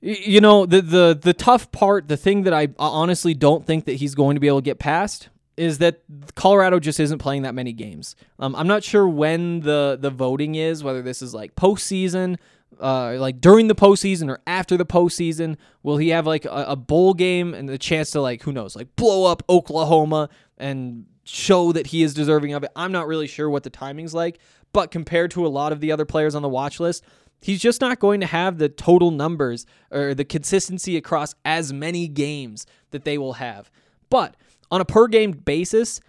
you 0.00 0.40
know 0.40 0.66
the 0.66 0.80
the 0.80 1.18
the 1.20 1.34
tough 1.34 1.70
part, 1.72 2.08
the 2.08 2.16
thing 2.16 2.42
that 2.44 2.54
I 2.54 2.68
honestly 2.78 3.34
don't 3.34 3.66
think 3.66 3.84
that 3.84 3.94
he's 3.94 4.14
going 4.14 4.34
to 4.36 4.40
be 4.40 4.48
able 4.48 4.60
to 4.60 4.64
get 4.64 4.78
past 4.78 5.28
is 5.56 5.76
that 5.78 6.00
Colorado 6.34 6.80
just 6.80 6.98
isn't 6.98 7.18
playing 7.18 7.42
that 7.42 7.54
many 7.54 7.74
games. 7.74 8.16
Um, 8.38 8.56
I'm 8.56 8.66
not 8.66 8.82
sure 8.82 9.06
when 9.06 9.60
the 9.60 9.98
the 10.00 10.10
voting 10.10 10.54
is, 10.54 10.82
whether 10.82 11.02
this 11.02 11.20
is 11.20 11.34
like 11.34 11.54
postseason, 11.54 12.38
uh, 12.80 13.16
like 13.18 13.42
during 13.42 13.68
the 13.68 13.74
postseason 13.74 14.30
or 14.30 14.40
after 14.46 14.78
the 14.78 14.86
postseason. 14.86 15.56
Will 15.82 15.98
he 15.98 16.08
have 16.08 16.26
like 16.26 16.46
a, 16.46 16.64
a 16.68 16.76
bowl 16.76 17.12
game 17.12 17.52
and 17.52 17.68
the 17.68 17.76
chance 17.78 18.10
to 18.12 18.22
like 18.22 18.42
who 18.42 18.52
knows, 18.52 18.74
like 18.74 18.96
blow 18.96 19.30
up 19.30 19.42
Oklahoma 19.50 20.30
and 20.56 21.04
show 21.24 21.72
that 21.72 21.88
he 21.88 22.02
is 22.02 22.14
deserving 22.14 22.54
of 22.54 22.64
it? 22.64 22.70
I'm 22.74 22.92
not 22.92 23.06
really 23.06 23.26
sure 23.26 23.50
what 23.50 23.62
the 23.62 23.70
timing's 23.70 24.14
like, 24.14 24.38
but 24.72 24.90
compared 24.90 25.30
to 25.32 25.46
a 25.46 25.48
lot 25.48 25.72
of 25.72 25.80
the 25.80 25.92
other 25.92 26.06
players 26.06 26.34
on 26.34 26.40
the 26.40 26.48
watch 26.48 26.80
list, 26.80 27.04
he's 27.40 27.60
just 27.60 27.80
not 27.80 27.98
going 27.98 28.20
to 28.20 28.26
have 28.26 28.58
the 28.58 28.68
total 28.68 29.10
numbers 29.10 29.66
or 29.90 30.14
the 30.14 30.24
consistency 30.24 30.96
across 30.96 31.34
as 31.44 31.72
many 31.72 32.08
games 32.08 32.66
that 32.90 33.04
they 33.04 33.18
will 33.18 33.34
have. 33.34 33.70
But 34.10 34.36
on 34.70 34.80
a 34.80 34.84
per 34.84 35.06
game 35.08 35.32
basis, 35.32 36.00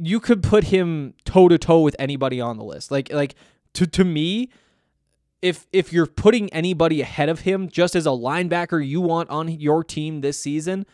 you 0.00 0.20
could 0.20 0.42
put 0.42 0.64
him 0.64 1.14
toe 1.24 1.48
to 1.48 1.58
toe 1.58 1.80
with 1.80 1.96
anybody 1.98 2.40
on 2.40 2.56
the 2.56 2.64
list. 2.64 2.90
Like 2.90 3.12
like 3.12 3.34
to 3.74 3.86
to 3.86 4.04
me, 4.04 4.50
if 5.42 5.66
if 5.72 5.92
you're 5.92 6.06
putting 6.06 6.52
anybody 6.52 7.00
ahead 7.00 7.28
of 7.28 7.40
him 7.40 7.68
just 7.68 7.94
as 7.94 8.06
a 8.06 8.10
linebacker 8.10 8.84
you 8.86 9.00
want 9.00 9.28
on 9.30 9.48
your 9.48 9.84
team 9.84 10.20
this 10.20 10.40
season, 10.40 10.86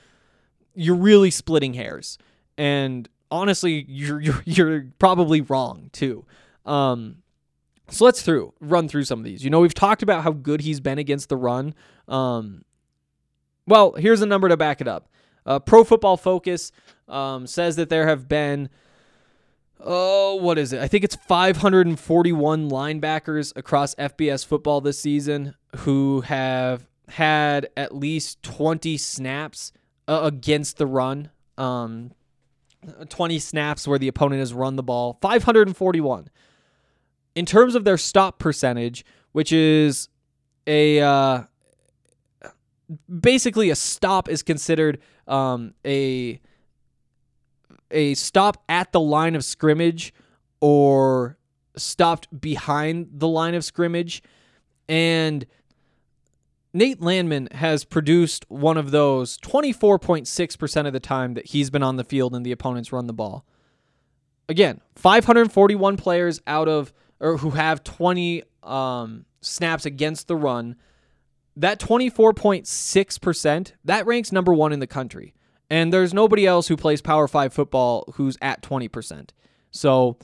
you're 0.74 0.96
really 0.96 1.30
splitting 1.30 1.74
hairs. 1.74 2.18
And 2.56 3.08
honestly, 3.30 3.84
you're 3.88 4.20
you're, 4.20 4.42
you're 4.44 4.86
probably 4.98 5.40
wrong 5.42 5.90
too. 5.92 6.24
Um, 6.66 7.18
so 7.90 8.04
let's 8.04 8.22
through 8.22 8.52
run 8.60 8.88
through 8.88 9.04
some 9.04 9.18
of 9.18 9.24
these. 9.24 9.44
You 9.44 9.50
know, 9.50 9.60
we've 9.60 9.74
talked 9.74 10.02
about 10.02 10.22
how 10.22 10.32
good 10.32 10.60
he's 10.60 10.80
been 10.80 10.98
against 10.98 11.28
the 11.28 11.36
run. 11.36 11.74
Um, 12.06 12.64
well, 13.66 13.92
here's 13.92 14.22
a 14.22 14.26
number 14.26 14.48
to 14.48 14.56
back 14.56 14.80
it 14.80 14.88
up. 14.88 15.08
Uh, 15.46 15.58
Pro 15.58 15.84
Football 15.84 16.16
Focus 16.16 16.72
um, 17.08 17.46
says 17.46 17.76
that 17.76 17.88
there 17.88 18.06
have 18.06 18.28
been, 18.28 18.68
oh, 19.80 20.36
what 20.36 20.58
is 20.58 20.72
it? 20.72 20.80
I 20.80 20.88
think 20.88 21.04
it's 21.04 21.16
541 21.16 22.70
linebackers 22.70 23.56
across 23.56 23.94
FBS 23.94 24.44
football 24.44 24.80
this 24.80 25.00
season 25.00 25.54
who 25.76 26.22
have 26.22 26.86
had 27.08 27.68
at 27.76 27.94
least 27.94 28.42
20 28.42 28.98
snaps 28.98 29.72
uh, 30.06 30.20
against 30.22 30.76
the 30.76 30.86
run. 30.86 31.30
Um, 31.56 32.12
20 33.08 33.38
snaps 33.38 33.88
where 33.88 33.98
the 33.98 34.08
opponent 34.08 34.40
has 34.40 34.52
run 34.52 34.76
the 34.76 34.82
ball. 34.82 35.18
541. 35.20 36.28
In 37.34 37.46
terms 37.46 37.74
of 37.74 37.84
their 37.84 37.98
stop 37.98 38.38
percentage, 38.38 39.04
which 39.32 39.52
is 39.52 40.08
a 40.66 41.00
uh, 41.00 41.42
basically 43.20 43.70
a 43.70 43.76
stop 43.76 44.28
is 44.28 44.42
considered 44.42 45.00
um, 45.26 45.74
a 45.84 46.40
a 47.90 48.14
stop 48.14 48.62
at 48.68 48.92
the 48.92 49.00
line 49.00 49.34
of 49.34 49.44
scrimmage 49.44 50.12
or 50.60 51.38
stopped 51.76 52.40
behind 52.40 53.08
the 53.12 53.28
line 53.28 53.54
of 53.54 53.64
scrimmage 53.64 54.22
and 54.88 55.46
Nate 56.74 57.00
Landman 57.00 57.48
has 57.52 57.84
produced 57.84 58.44
one 58.48 58.76
of 58.76 58.90
those 58.90 59.38
24.6% 59.38 60.86
of 60.86 60.92
the 60.92 61.00
time 61.00 61.34
that 61.34 61.46
he's 61.46 61.70
been 61.70 61.82
on 61.82 61.96
the 61.96 62.04
field 62.04 62.34
and 62.34 62.44
the 62.44 62.52
opponents 62.52 62.92
run 62.92 63.06
the 63.06 63.12
ball. 63.12 63.44
Again, 64.50 64.80
541 64.94 65.96
players 65.96 66.40
out 66.46 66.68
of 66.68 66.92
or 67.20 67.38
who 67.38 67.50
have 67.50 67.84
20 67.84 68.42
um, 68.62 69.24
snaps 69.40 69.86
against 69.86 70.28
the 70.28 70.36
run 70.36 70.76
that 71.58 71.80
24.6%, 71.80 73.72
that 73.84 74.06
ranks 74.06 74.30
number 74.30 74.54
one 74.54 74.72
in 74.72 74.78
the 74.78 74.86
country. 74.86 75.34
And 75.68 75.92
there's 75.92 76.14
nobody 76.14 76.46
else 76.46 76.68
who 76.68 76.76
plays 76.76 77.02
Power 77.02 77.26
5 77.26 77.52
football 77.52 78.04
who's 78.14 78.38
at 78.40 78.62
20%. 78.62 79.30
So 79.72 80.18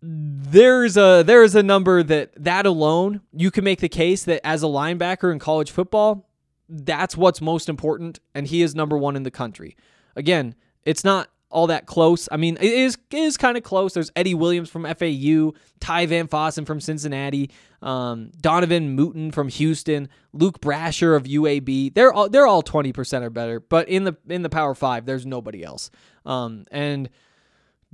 there's 0.00 0.96
a 0.96 1.22
there's 1.22 1.54
a 1.54 1.62
number 1.62 2.02
that 2.02 2.30
that 2.36 2.66
alone 2.66 3.22
you 3.32 3.50
can 3.50 3.64
make 3.64 3.80
the 3.80 3.88
case 3.88 4.24
that 4.24 4.38
as 4.44 4.62
a 4.62 4.66
linebacker 4.66 5.32
in 5.32 5.38
college 5.38 5.70
football 5.70 6.28
that's 6.68 7.16
what's 7.16 7.40
most 7.40 7.70
important 7.70 8.18
and 8.34 8.46
he 8.48 8.60
is 8.60 8.74
number 8.74 8.98
1 8.98 9.16
in 9.16 9.22
the 9.22 9.30
country. 9.30 9.76
Again, 10.14 10.56
it's 10.84 11.04
not 11.04 11.30
all 11.54 11.68
that 11.68 11.86
close. 11.86 12.28
I 12.32 12.36
mean, 12.36 12.58
it 12.60 12.72
is 12.72 12.98
it 13.10 13.18
is 13.18 13.36
kind 13.36 13.56
of 13.56 13.62
close. 13.62 13.94
There's 13.94 14.10
Eddie 14.16 14.34
Williams 14.34 14.68
from 14.68 14.82
FAU, 14.82 15.52
Ty 15.80 16.06
Van 16.06 16.26
Fossen 16.26 16.66
from 16.66 16.80
Cincinnati, 16.80 17.50
um, 17.80 18.32
Donavan 18.40 18.96
Mutin 18.98 19.32
from 19.32 19.48
Houston, 19.48 20.08
Luke 20.32 20.60
Brasher 20.60 21.16
of 21.16 21.24
UAB. 21.24 21.94
They're 21.94 22.12
all 22.12 22.28
they're 22.28 22.46
all 22.46 22.62
twenty 22.62 22.92
percent 22.92 23.24
or 23.24 23.30
better. 23.30 23.60
But 23.60 23.88
in 23.88 24.04
the 24.04 24.16
in 24.28 24.42
the 24.42 24.50
Power 24.50 24.74
Five, 24.74 25.06
there's 25.06 25.24
nobody 25.24 25.62
else. 25.62 25.90
Um, 26.26 26.64
and 26.72 27.08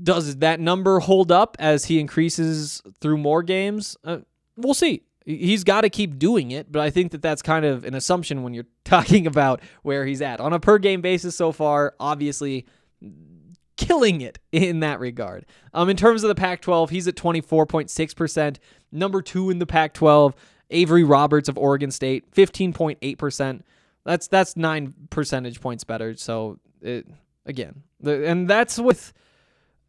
does 0.02 0.36
that 0.36 0.58
number 0.58 1.00
hold 1.00 1.30
up 1.30 1.56
as 1.60 1.84
he 1.84 2.00
increases 2.00 2.82
through 3.00 3.18
more 3.18 3.42
games? 3.42 3.96
Uh, 4.02 4.18
we'll 4.56 4.74
see. 4.74 5.02
He's 5.26 5.64
got 5.64 5.82
to 5.82 5.90
keep 5.90 6.18
doing 6.18 6.50
it, 6.50 6.72
but 6.72 6.80
I 6.80 6.88
think 6.88 7.12
that 7.12 7.20
that's 7.20 7.42
kind 7.42 7.66
of 7.66 7.84
an 7.84 7.94
assumption 7.94 8.42
when 8.42 8.54
you're 8.54 8.64
talking 8.84 9.26
about 9.26 9.60
where 9.82 10.06
he's 10.06 10.22
at 10.22 10.40
on 10.40 10.54
a 10.54 10.58
per 10.58 10.78
game 10.78 11.02
basis 11.02 11.36
so 11.36 11.52
far. 11.52 11.94
Obviously, 12.00 12.64
killing 13.80 14.20
it 14.20 14.38
in 14.52 14.80
that 14.80 15.00
regard. 15.00 15.46
Um, 15.72 15.88
in 15.88 15.96
terms 15.96 16.22
of 16.22 16.28
the 16.28 16.34
Pac-12, 16.34 16.90
he's 16.90 17.08
at 17.08 17.14
24.6%. 17.14 18.56
Number 18.92 19.22
two 19.22 19.50
in 19.50 19.58
the 19.58 19.66
Pac-12, 19.66 20.34
Avery 20.70 21.04
Roberts 21.04 21.48
of 21.48 21.56
Oregon 21.56 21.90
State, 21.90 22.30
15.8%. 22.32 23.62
That's 24.04 24.28
that's 24.28 24.56
nine 24.56 24.94
percentage 25.10 25.60
points 25.60 25.84
better. 25.84 26.16
So 26.16 26.58
it 26.80 27.06
again, 27.44 27.82
the, 28.00 28.26
and 28.26 28.48
that's 28.48 28.78
with 28.78 29.12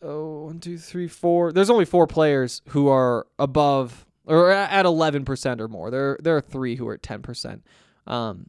oh 0.01 0.43
one 0.43 0.59
two 0.59 0.77
three 0.77 1.07
four. 1.07 1.53
There's 1.53 1.69
only 1.69 1.85
four 1.85 2.07
players 2.07 2.61
who 2.69 2.89
are 2.89 3.25
above 3.39 4.05
or 4.25 4.51
at 4.51 4.85
11% 4.85 5.61
or 5.61 5.69
more. 5.69 5.89
There 5.89 6.17
there 6.21 6.35
are 6.35 6.41
three 6.41 6.75
who 6.75 6.87
are 6.89 6.95
at 6.95 7.01
10%. 7.01 7.61
Um, 8.05 8.47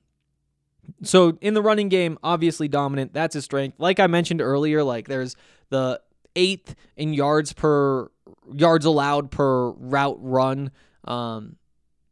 so 1.02 1.38
in 1.40 1.54
the 1.54 1.62
running 1.62 1.88
game, 1.88 2.18
obviously 2.22 2.68
dominant. 2.68 3.12
That's 3.12 3.34
his 3.34 3.44
strength. 3.44 3.78
Like 3.78 4.00
I 4.00 4.06
mentioned 4.06 4.40
earlier, 4.40 4.82
like 4.82 5.08
there's 5.08 5.36
the 5.70 6.00
eighth 6.36 6.74
in 6.96 7.12
yards 7.12 7.52
per 7.52 8.10
yards 8.52 8.84
allowed 8.84 9.30
per 9.30 9.70
route 9.70 10.18
run 10.20 10.70
um, 11.04 11.56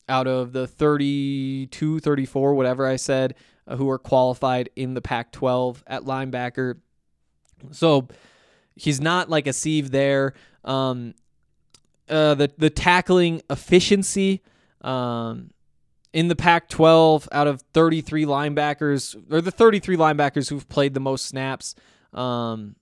out 0.09 0.27
of 0.27 0.53
the 0.53 0.67
32, 0.67 2.01
34, 2.01 2.55
whatever 2.55 2.87
I 2.87 2.97
said, 2.97 3.35
uh, 3.67 3.77
who 3.77 3.89
are 3.91 3.99
qualified 3.99 4.71
in 4.77 4.95
the 4.95 5.01
Pac 5.01 5.33
12 5.33 5.85
at 5.87 6.03
linebacker. 6.03 6.77
So 7.71 8.09
he's 8.75 9.01
not 9.01 9.29
like 9.29 9.47
a 9.47 9.53
sieve 9.53 9.91
there. 9.91 10.35
Um, 10.65 11.15
uh, 12.09 12.35
the, 12.35 12.51
the 12.59 12.71
tackling 12.71 13.43
efficiency. 13.49 14.43
Um, 14.81 15.51
in 16.13 16.29
the 16.29 16.37
Pac 16.37 16.69
12, 16.69 17.29
out 17.33 17.47
of 17.47 17.63
33 17.73 18.25
linebackers, 18.25 19.17
or 19.33 19.41
the 19.41 19.51
33 19.51 19.97
linebackers 19.97 20.49
who've 20.49 20.69
played 20.69 20.95
the 20.95 21.01
most 21.01 21.27
snaps, 21.27 21.75
um, 22.13 22.75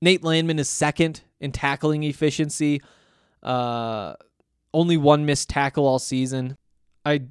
Nate 0.00 0.24
Landman 0.24 0.58
is 0.58 0.68
second 0.68 1.22
in 1.40 1.52
tackling 1.52 2.02
efficiency. 2.02 2.80
Uh, 3.42 4.14
only 4.74 4.96
one 4.96 5.26
missed 5.26 5.48
tackle 5.50 5.86
all 5.86 5.98
season. 5.98 6.56
I 7.04 7.22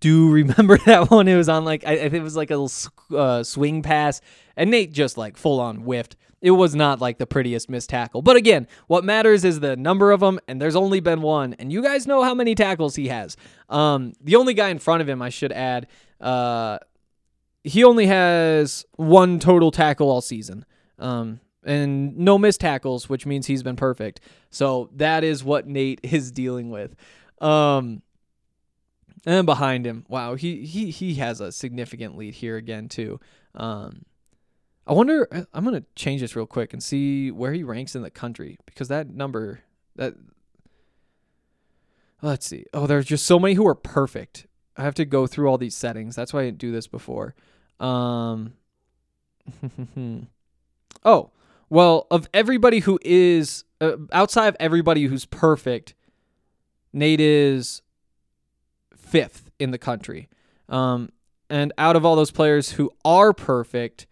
do 0.00 0.30
remember 0.32 0.78
that 0.78 1.10
one. 1.10 1.28
It 1.28 1.36
was 1.36 1.48
on 1.48 1.64
like, 1.64 1.84
I, 1.84 1.96
think 1.96 2.14
it 2.14 2.22
was 2.22 2.36
like 2.36 2.50
a 2.50 2.56
little 2.56 3.18
uh, 3.18 3.42
swing 3.42 3.82
pass, 3.82 4.20
and 4.56 4.70
Nate 4.70 4.92
just 4.92 5.18
like 5.18 5.36
full 5.36 5.60
on 5.60 5.78
whiffed 5.78 6.16
it 6.46 6.52
was 6.52 6.76
not 6.76 7.00
like 7.00 7.18
the 7.18 7.26
prettiest 7.26 7.68
missed 7.68 7.90
tackle. 7.90 8.22
But 8.22 8.36
again, 8.36 8.68
what 8.86 9.02
matters 9.02 9.44
is 9.44 9.58
the 9.58 9.76
number 9.76 10.12
of 10.12 10.20
them, 10.20 10.38
and 10.46 10.62
there's 10.62 10.76
only 10.76 11.00
been 11.00 11.20
one. 11.20 11.54
And 11.54 11.72
you 11.72 11.82
guys 11.82 12.06
know 12.06 12.22
how 12.22 12.34
many 12.34 12.54
tackles 12.54 12.94
he 12.94 13.08
has. 13.08 13.36
Um, 13.68 14.12
the 14.20 14.36
only 14.36 14.54
guy 14.54 14.68
in 14.68 14.78
front 14.78 15.02
of 15.02 15.08
him, 15.08 15.20
I 15.20 15.28
should 15.28 15.50
add, 15.50 15.88
uh, 16.20 16.78
he 17.64 17.82
only 17.82 18.06
has 18.06 18.86
one 18.94 19.40
total 19.40 19.72
tackle 19.72 20.08
all 20.08 20.20
season. 20.20 20.64
Um, 21.00 21.40
and 21.64 22.16
no 22.16 22.38
missed 22.38 22.60
tackles, 22.60 23.08
which 23.08 23.26
means 23.26 23.48
he's 23.48 23.64
been 23.64 23.74
perfect. 23.74 24.20
So 24.50 24.88
that 24.94 25.24
is 25.24 25.42
what 25.42 25.66
Nate 25.66 25.98
is 26.04 26.30
dealing 26.30 26.70
with. 26.70 26.94
Um, 27.40 28.02
and 29.26 29.46
behind 29.46 29.84
him, 29.84 30.06
wow, 30.08 30.36
he 30.36 30.64
he 30.64 30.92
he 30.92 31.14
has 31.14 31.40
a 31.40 31.50
significant 31.50 32.16
lead 32.16 32.34
here 32.34 32.56
again 32.56 32.88
too. 32.88 33.18
Um, 33.56 34.04
I 34.86 34.92
wonder. 34.92 35.26
uh, 35.32 35.42
I'm 35.52 35.64
gonna 35.64 35.84
change 35.94 36.20
this 36.20 36.36
real 36.36 36.46
quick 36.46 36.72
and 36.72 36.82
see 36.82 37.30
where 37.30 37.52
he 37.52 37.62
ranks 37.62 37.94
in 37.94 38.02
the 38.02 38.10
country 38.10 38.58
because 38.66 38.88
that 38.88 39.10
number 39.10 39.60
that. 39.96 40.14
Let's 42.22 42.46
see. 42.46 42.64
Oh, 42.72 42.86
there's 42.86 43.06
just 43.06 43.26
so 43.26 43.38
many 43.38 43.54
who 43.54 43.66
are 43.66 43.74
perfect. 43.74 44.46
I 44.76 44.82
have 44.82 44.94
to 44.94 45.04
go 45.04 45.26
through 45.26 45.48
all 45.48 45.58
these 45.58 45.74
settings. 45.74 46.16
That's 46.16 46.32
why 46.32 46.40
I 46.40 46.44
didn't 46.46 46.58
do 46.58 46.72
this 46.72 46.86
before. 46.86 47.34
Um, 47.78 48.54
oh, 51.04 51.30
well, 51.68 52.06
of 52.10 52.28
everybody 52.32 52.80
who 52.80 52.98
is 53.02 53.64
uh, 53.80 53.96
outside 54.12 54.48
of 54.48 54.56
everybody 54.58 55.04
who's 55.04 55.24
perfect, 55.24 55.94
Nate 56.92 57.20
is 57.20 57.82
fifth 58.96 59.50
in 59.58 59.70
the 59.70 59.78
country. 59.78 60.28
Um, 60.68 61.10
and 61.48 61.72
out 61.78 61.96
of 61.96 62.04
all 62.04 62.16
those 62.16 62.30
players 62.30 62.72
who 62.72 62.90
are 63.04 63.32
perfect, 63.32 64.06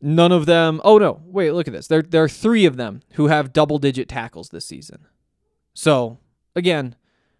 none 0.00 0.32
of 0.32 0.46
them. 0.46 0.80
Oh 0.84 0.98
no, 0.98 1.20
wait, 1.24 1.52
look 1.52 1.68
at 1.68 1.74
this. 1.74 1.86
There, 1.86 2.02
there 2.02 2.24
are 2.24 2.28
three 2.28 2.64
of 2.66 2.76
them 2.76 3.02
who 3.12 3.28
have 3.28 3.52
double-digit 3.52 4.08
tackles 4.08 4.50
this 4.50 4.66
season. 4.66 5.06
So 5.74 6.18
again, 6.54 6.96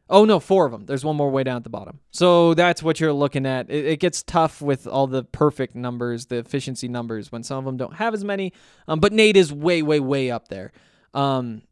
oh 0.09 0.25
no, 0.25 0.41
four 0.41 0.67
of 0.67 0.73
them. 0.73 0.87
There's 0.87 1.05
one 1.05 1.17
more 1.17 1.31
way 1.31 1.45
down 1.45 1.57
at 1.57 1.65
the 1.65 1.71
bottom. 1.71 2.01
So 2.11 2.55
that's 2.55 2.83
what 2.83 3.01
you're 3.01 3.13
looking 3.13 3.47
at. 3.47 3.71
It, 3.71 3.87
it 3.87 4.01
gets 4.01 4.23
tough 4.23 4.61
with 4.61 4.87
all 4.87 5.07
the 5.07 5.25
perfect 5.25 5.75
numbers, 5.75 6.27
the 6.27 6.37
efficiency 6.37 6.89
numbers, 6.89 7.33
when 7.33 7.43
some 7.43 7.59
of 7.59 7.65
them 7.65 7.77
don't 7.77 7.95
have 7.95 8.15
as 8.15 8.25
many. 8.25 8.53
Um, 8.89 9.01
but 9.01 9.13
Nate 9.13 9.37
is 9.37 9.53
way, 9.53 9.83
way, 9.83 10.01
way 10.01 10.31
up 10.31 10.49
there. 10.49 10.73
Um, 11.15 11.63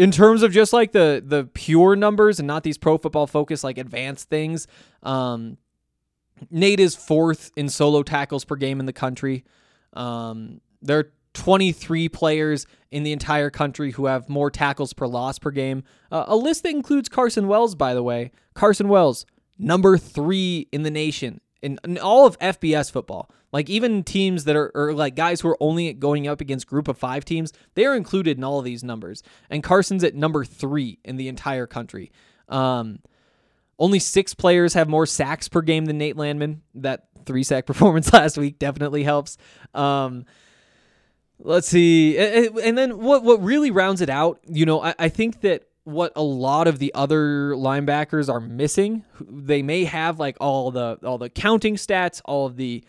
in 0.00 0.10
terms 0.10 0.42
of 0.42 0.50
just 0.50 0.72
like 0.72 0.92
the 0.92 1.22
the 1.24 1.44
pure 1.52 1.94
numbers 1.94 2.40
and 2.40 2.46
not 2.46 2.62
these 2.62 2.78
pro 2.78 2.96
football 2.96 3.26
focus 3.26 3.62
like 3.62 3.76
advanced 3.76 4.30
things 4.30 4.66
um 5.02 5.58
nate 6.50 6.80
is 6.80 6.96
fourth 6.96 7.52
in 7.54 7.68
solo 7.68 8.02
tackles 8.02 8.46
per 8.46 8.56
game 8.56 8.80
in 8.80 8.86
the 8.86 8.94
country 8.94 9.44
um 9.94 10.60
there 10.82 10.98
are 10.98 11.12
23 11.34 12.08
players 12.08 12.66
in 12.90 13.04
the 13.04 13.12
entire 13.12 13.50
country 13.50 13.92
who 13.92 14.06
have 14.06 14.28
more 14.28 14.50
tackles 14.50 14.92
per 14.92 15.06
loss 15.06 15.38
per 15.38 15.50
game 15.50 15.84
uh, 16.10 16.24
a 16.26 16.36
list 16.36 16.62
that 16.62 16.70
includes 16.70 17.08
carson 17.08 17.46
wells 17.46 17.74
by 17.74 17.94
the 17.94 18.02
way 18.02 18.32
carson 18.54 18.88
wells 18.88 19.26
number 19.58 19.96
three 19.96 20.68
in 20.72 20.82
the 20.82 20.90
nation 20.90 21.40
in, 21.62 21.78
in 21.84 21.98
all 21.98 22.26
of 22.26 22.38
fbs 22.38 22.90
football 22.90 23.30
like 23.52 23.68
even 23.68 24.02
teams 24.02 24.44
that 24.44 24.56
are 24.56 24.70
or 24.74 24.92
like 24.94 25.14
guys 25.14 25.40
who 25.40 25.48
are 25.48 25.56
only 25.60 25.92
going 25.92 26.28
up 26.28 26.40
against 26.40 26.66
group 26.66 26.88
of 26.88 26.96
five 26.96 27.24
teams, 27.24 27.52
they 27.74 27.84
are 27.84 27.96
included 27.96 28.38
in 28.38 28.44
all 28.44 28.58
of 28.58 28.64
these 28.64 28.84
numbers. 28.84 29.22
And 29.48 29.62
Carson's 29.62 30.04
at 30.04 30.14
number 30.14 30.44
three 30.44 30.98
in 31.04 31.16
the 31.16 31.28
entire 31.28 31.66
country. 31.66 32.12
Um, 32.48 33.00
only 33.80 33.98
six 33.98 34.34
players 34.34 34.74
have 34.74 34.88
more 34.88 35.06
sacks 35.06 35.48
per 35.48 35.62
game 35.62 35.86
than 35.86 35.98
Nate 35.98 36.16
Landman. 36.16 36.62
That 36.76 37.08
three 37.26 37.42
sack 37.42 37.66
performance 37.66 38.12
last 38.12 38.38
week 38.38 38.60
definitely 38.60 39.02
helps. 39.02 39.38
Um, 39.74 40.26
let's 41.40 41.66
see, 41.66 42.16
and 42.16 42.78
then 42.78 42.98
what 42.98 43.24
what 43.24 43.42
really 43.42 43.72
rounds 43.72 44.00
it 44.00 44.10
out, 44.10 44.38
you 44.46 44.66
know, 44.66 44.82
I, 44.82 44.94
I 44.98 45.08
think 45.08 45.40
that 45.40 45.64
what 45.84 46.12
a 46.14 46.22
lot 46.22 46.68
of 46.68 46.78
the 46.78 46.92
other 46.94 47.52
linebackers 47.54 48.28
are 48.28 48.40
missing. 48.40 49.04
They 49.20 49.62
may 49.62 49.84
have 49.84 50.18
like 50.18 50.36
all 50.40 50.70
the 50.70 50.98
all 51.04 51.18
the 51.18 51.30
counting 51.30 51.76
stats, 51.76 52.20
all 52.24 52.46
of 52.46 52.56
the 52.56 52.84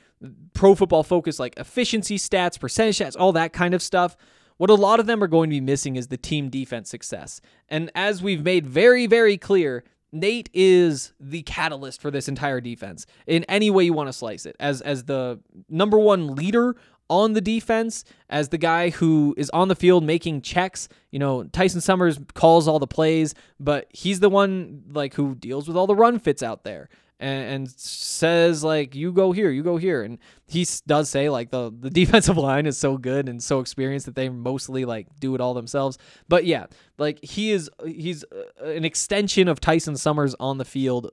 pro 0.54 0.76
football 0.76 1.04
focus 1.04 1.40
like 1.40 1.58
efficiency 1.58 2.18
stats, 2.18 2.60
percentage 2.60 3.00
stats, 3.00 3.16
all 3.18 3.32
that 3.34 3.54
kind 3.54 3.74
of 3.74 3.82
stuff. 3.82 4.16
What 4.58 4.70
a 4.70 4.76
lot 4.76 5.00
of 5.00 5.08
them 5.08 5.24
are 5.24 5.28
going 5.28 5.50
to 5.50 5.56
be 5.56 5.62
missing 5.62 5.96
is 5.96 6.10
the 6.10 6.18
team 6.18 6.50
defense 6.50 6.90
success. 6.90 7.42
And 7.68 7.90
as 7.96 8.22
we've 8.22 8.44
made 8.44 8.68
very 8.68 9.08
very 9.08 9.38
clear, 9.38 9.84
Nate 10.12 10.50
is 10.54 11.14
the 11.20 11.42
catalyst 11.44 12.02
for 12.02 12.12
this 12.12 12.28
entire 12.28 12.60
defense 12.60 13.06
in 13.28 13.44
any 13.46 13.70
way 13.70 13.84
you 13.86 13.94
want 13.94 14.10
to 14.10 14.14
slice 14.14 14.46
it. 14.46 14.56
As 14.60 14.82
as 14.82 15.06
the 15.06 15.40
number 15.70 15.98
one 15.98 16.36
leader 16.36 16.76
on 17.12 17.34
the 17.34 17.42
defense, 17.42 18.06
as 18.30 18.50
the 18.50 18.58
guy 18.58 18.90
who 18.90 19.36
is 19.38 19.50
on 19.50 19.68
the 19.68 19.76
field 19.76 20.04
making 20.04 20.42
checks. 20.42 20.88
You 21.12 21.20
know, 21.20 21.44
Tyson 21.44 21.82
Summers 21.82 22.18
calls 22.34 22.70
all 22.70 22.80
the 22.80 22.88
plays, 22.88 23.36
but 23.60 23.88
he's 23.92 24.22
the 24.22 24.30
one 24.30 24.84
like 24.92 25.14
who 25.16 25.36
deals 25.36 25.68
with 25.68 25.76
all 25.76 25.88
the 25.88 25.96
run 25.96 26.20
fits 26.20 26.42
out 26.42 26.64
there. 26.64 26.88
And, 27.22 27.54
and 27.54 27.70
says 27.70 28.64
like 28.64 28.96
you 28.96 29.12
go 29.12 29.32
here, 29.32 29.52
you 29.52 29.62
go 29.62 29.78
here, 29.78 30.02
and 30.02 30.18
he 30.48 30.66
does 30.88 31.08
say 31.08 31.30
like 31.30 31.52
the 31.52 31.72
the 31.72 31.90
defensive 32.02 32.36
line 32.36 32.66
is 32.66 32.80
so 32.80 32.98
good 32.98 33.30
and 33.30 33.42
so 33.44 33.60
experienced 33.60 34.08
that 34.08 34.16
they 34.16 34.28
mostly 34.28 34.86
like 34.86 35.08
do 35.20 35.36
it 35.36 35.42
all 35.42 35.54
themselves. 35.54 36.00
But 36.28 36.46
yeah, 36.46 36.66
like 36.98 37.24
he 37.24 37.52
is 37.52 37.70
he's 37.86 38.24
uh, 38.24 38.66
an 38.66 38.84
extension 38.84 39.48
of 39.48 39.60
Tyson 39.60 39.98
Summers 39.98 40.36
on 40.40 40.58
the 40.58 40.66
field, 40.66 41.12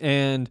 and 0.00 0.50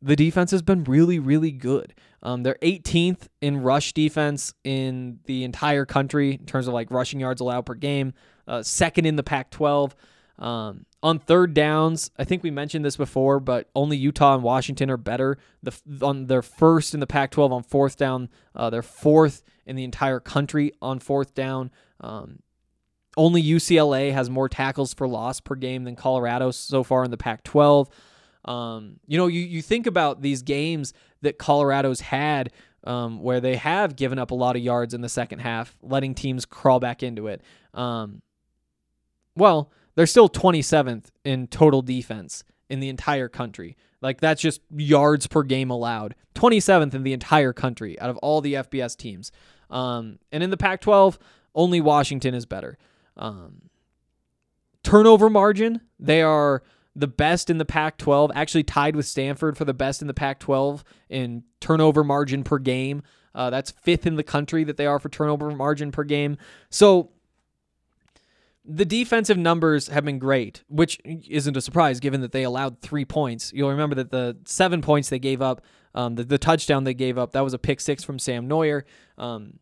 the 0.00 0.16
defense 0.16 0.52
has 0.52 0.62
been 0.62 0.84
really, 0.84 1.18
really 1.18 1.50
good. 1.50 1.94
Um, 2.22 2.42
they're 2.42 2.58
18th 2.62 3.28
in 3.40 3.62
rush 3.62 3.92
defense 3.92 4.54
in 4.64 5.20
the 5.26 5.44
entire 5.44 5.84
country 5.84 6.34
in 6.34 6.46
terms 6.46 6.68
of 6.68 6.74
like 6.74 6.90
rushing 6.90 7.20
yards 7.20 7.40
allowed 7.40 7.66
per 7.66 7.74
game. 7.74 8.14
Uh, 8.46 8.62
second 8.62 9.06
in 9.06 9.16
the 9.16 9.22
Pac-12. 9.22 9.92
Um, 10.38 10.86
on 11.02 11.18
third 11.18 11.54
downs, 11.54 12.10
I 12.18 12.24
think 12.24 12.42
we 12.42 12.50
mentioned 12.50 12.84
this 12.84 12.96
before, 12.96 13.40
but 13.40 13.70
only 13.74 13.96
Utah 13.96 14.34
and 14.34 14.42
Washington 14.42 14.90
are 14.90 14.96
better. 14.96 15.38
The 15.62 15.72
on 16.02 16.26
their 16.26 16.42
first 16.42 16.94
in 16.94 17.00
the 17.00 17.06
Pac-12 17.06 17.52
on 17.52 17.62
fourth 17.62 17.96
down. 17.96 18.28
Uh, 18.54 18.70
they're 18.70 18.82
fourth 18.82 19.42
in 19.64 19.76
the 19.76 19.84
entire 19.84 20.20
country 20.20 20.72
on 20.82 20.98
fourth 20.98 21.34
down. 21.34 21.70
Um, 22.00 22.40
only 23.16 23.42
UCLA 23.42 24.12
has 24.12 24.28
more 24.28 24.48
tackles 24.48 24.92
for 24.92 25.08
loss 25.08 25.40
per 25.40 25.54
game 25.54 25.84
than 25.84 25.96
Colorado 25.96 26.50
so 26.50 26.82
far 26.82 27.02
in 27.02 27.10
the 27.10 27.16
Pac-12. 27.16 27.88
Um, 28.44 29.00
you 29.06 29.16
know, 29.16 29.26
you, 29.26 29.40
you 29.40 29.62
think 29.62 29.86
about 29.86 30.20
these 30.20 30.42
games 30.42 30.92
that 31.22 31.38
Colorado's 31.38 32.00
had 32.00 32.52
um, 32.84 33.20
where 33.20 33.40
they 33.40 33.56
have 33.56 33.96
given 33.96 34.18
up 34.18 34.30
a 34.30 34.34
lot 34.34 34.54
of 34.54 34.62
yards 34.62 34.94
in 34.94 35.00
the 35.00 35.08
second 35.08 35.40
half, 35.40 35.76
letting 35.82 36.14
teams 36.14 36.44
crawl 36.44 36.78
back 36.78 37.02
into 37.02 37.26
it. 37.26 37.42
Um, 37.74 38.22
well, 39.34 39.72
they're 39.96 40.06
still 40.06 40.28
27th 40.28 41.06
in 41.24 41.48
total 41.48 41.82
defense 41.82 42.44
in 42.70 42.80
the 42.80 42.88
entire 42.88 43.28
country. 43.28 43.76
Like 44.00 44.20
that's 44.20 44.40
just 44.40 44.60
yards 44.70 45.26
per 45.26 45.42
game 45.42 45.70
allowed. 45.70 46.14
27th 46.34 46.94
in 46.94 47.02
the 47.02 47.12
entire 47.12 47.52
country 47.52 47.98
out 48.00 48.10
of 48.10 48.16
all 48.18 48.40
the 48.40 48.54
FBS 48.54 48.96
teams. 48.96 49.32
Um, 49.70 50.18
and 50.30 50.42
in 50.42 50.50
the 50.50 50.56
Pac 50.56 50.80
12, 50.82 51.18
only 51.54 51.80
Washington 51.80 52.34
is 52.34 52.46
better. 52.46 52.78
Um, 53.16 53.70
turnover 54.84 55.30
margin, 55.30 55.80
they 55.98 56.22
are 56.22 56.62
the 56.94 57.08
best 57.08 57.50
in 57.50 57.58
the 57.58 57.64
Pac 57.64 57.98
12, 57.98 58.30
actually 58.34 58.62
tied 58.62 58.94
with 58.96 59.06
Stanford 59.06 59.56
for 59.56 59.64
the 59.64 59.74
best 59.74 60.00
in 60.00 60.08
the 60.08 60.14
Pac 60.14 60.38
12 60.38 60.84
in 61.08 61.44
turnover 61.60 62.04
margin 62.04 62.44
per 62.44 62.58
game. 62.58 63.02
Uh, 63.34 63.50
that's 63.50 63.70
fifth 63.70 64.06
in 64.06 64.16
the 64.16 64.22
country 64.22 64.64
that 64.64 64.76
they 64.76 64.86
are 64.86 64.98
for 64.98 65.08
turnover 65.08 65.50
margin 65.50 65.92
per 65.92 66.04
game. 66.04 66.38
So 66.70 67.10
the 68.66 68.84
defensive 68.84 69.38
numbers 69.38 69.88
have 69.88 70.04
been 70.04 70.18
great, 70.18 70.64
which 70.68 71.00
isn't 71.04 71.56
a 71.56 71.60
surprise 71.60 72.00
given 72.00 72.20
that 72.22 72.32
they 72.32 72.42
allowed 72.42 72.80
three 72.80 73.04
points. 73.04 73.52
You'll 73.54 73.70
remember 73.70 73.94
that 73.96 74.10
the 74.10 74.36
seven 74.44 74.82
points 74.82 75.08
they 75.08 75.18
gave 75.18 75.40
up, 75.40 75.62
um, 75.94 76.16
the, 76.16 76.24
the 76.24 76.38
touchdown 76.38 76.84
they 76.84 76.94
gave 76.94 77.16
up, 77.16 77.32
that 77.32 77.44
was 77.44 77.54
a 77.54 77.58
pick 77.58 77.80
six 77.80 78.02
from 78.02 78.18
Sam 78.18 78.48
Noyer. 78.48 78.82
Um, 79.16 79.60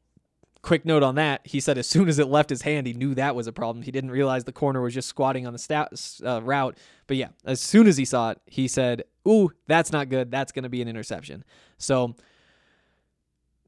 quick 0.63 0.87
note 0.87 1.03
on 1.03 1.17
that 1.17 1.43
he 1.45 1.61
said 1.61 1.77
as 1.77 1.87
soon 1.95 2.09
as 2.09 2.19
it 2.19 2.27
left 2.27 2.49
his 2.49 2.63
hand 2.63 2.87
he 2.87 2.95
knew 2.95 3.15
that 3.15 3.37
was 3.37 3.47
a 3.47 3.53
problem. 3.53 3.83
He 3.83 3.91
didn't 3.93 4.11
realize 4.11 4.45
the 4.45 4.53
corner 4.53 4.81
was 4.81 4.95
just 4.95 5.09
squatting 5.09 5.47
on 5.47 5.53
the 5.53 5.59
stat, 5.59 5.93
uh, 6.25 6.41
route. 6.43 6.79
But 7.07 7.19
yeah 7.19 7.29
as 7.45 7.61
soon 7.61 7.87
as 7.87 7.97
he 7.99 8.07
saw 8.07 8.31
it 8.31 8.41
he 8.47 8.67
said 8.67 9.05
ooh 9.29 9.53
that's 9.67 9.93
not 9.93 10.09
good. 10.09 10.31
That's 10.31 10.53
going 10.53 10.63
to 10.63 10.71
be 10.71 10.81
an 10.81 10.89
interception. 10.89 11.45
So 11.77 12.17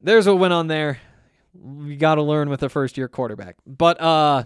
there's 0.01 0.27
what 0.27 0.39
went 0.39 0.53
on 0.53 0.67
there. 0.67 0.99
We 1.53 1.95
got 1.95 2.15
to 2.15 2.23
learn 2.23 2.49
with 2.49 2.63
a 2.63 2.69
first 2.69 2.97
year 2.97 3.07
quarterback. 3.07 3.57
But 3.65 4.01
uh 4.01 4.45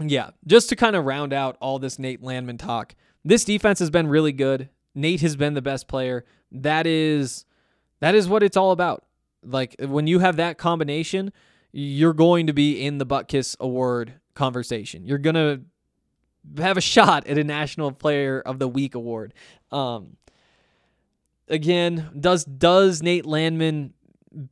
yeah 0.00 0.30
just 0.46 0.68
to 0.68 0.76
kind 0.76 0.96
of 0.96 1.04
round 1.04 1.32
out 1.32 1.56
all 1.60 1.78
this 1.78 1.98
nate 1.98 2.22
landman 2.22 2.58
talk 2.58 2.94
this 3.24 3.44
defense 3.44 3.78
has 3.78 3.90
been 3.90 4.06
really 4.06 4.32
good 4.32 4.68
nate 4.94 5.20
has 5.20 5.36
been 5.36 5.54
the 5.54 5.62
best 5.62 5.88
player 5.88 6.24
that 6.50 6.86
is 6.86 7.44
that 8.00 8.14
is 8.14 8.28
what 8.28 8.42
it's 8.42 8.56
all 8.56 8.72
about 8.72 9.04
like 9.44 9.76
when 9.78 10.06
you 10.06 10.18
have 10.18 10.36
that 10.36 10.58
combination, 10.58 11.32
you're 11.72 12.12
going 12.12 12.46
to 12.46 12.52
be 12.52 12.84
in 12.84 12.98
the 12.98 13.06
Butkus 13.06 13.56
Award 13.60 14.14
conversation. 14.34 15.04
You're 15.04 15.18
gonna 15.18 15.60
have 16.58 16.76
a 16.76 16.80
shot 16.80 17.26
at 17.26 17.38
a 17.38 17.44
National 17.44 17.92
Player 17.92 18.40
of 18.40 18.58
the 18.58 18.68
Week 18.68 18.94
award. 18.94 19.34
Um, 19.70 20.16
again, 21.48 22.10
does 22.18 22.44
does 22.44 23.02
Nate 23.02 23.26
Landman 23.26 23.94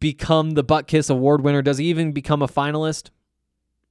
become 0.00 0.52
the 0.52 0.64
Butkus 0.64 1.10
Award 1.10 1.42
winner? 1.42 1.62
Does 1.62 1.78
he 1.78 1.86
even 1.86 2.12
become 2.12 2.42
a 2.42 2.48
finalist? 2.48 3.10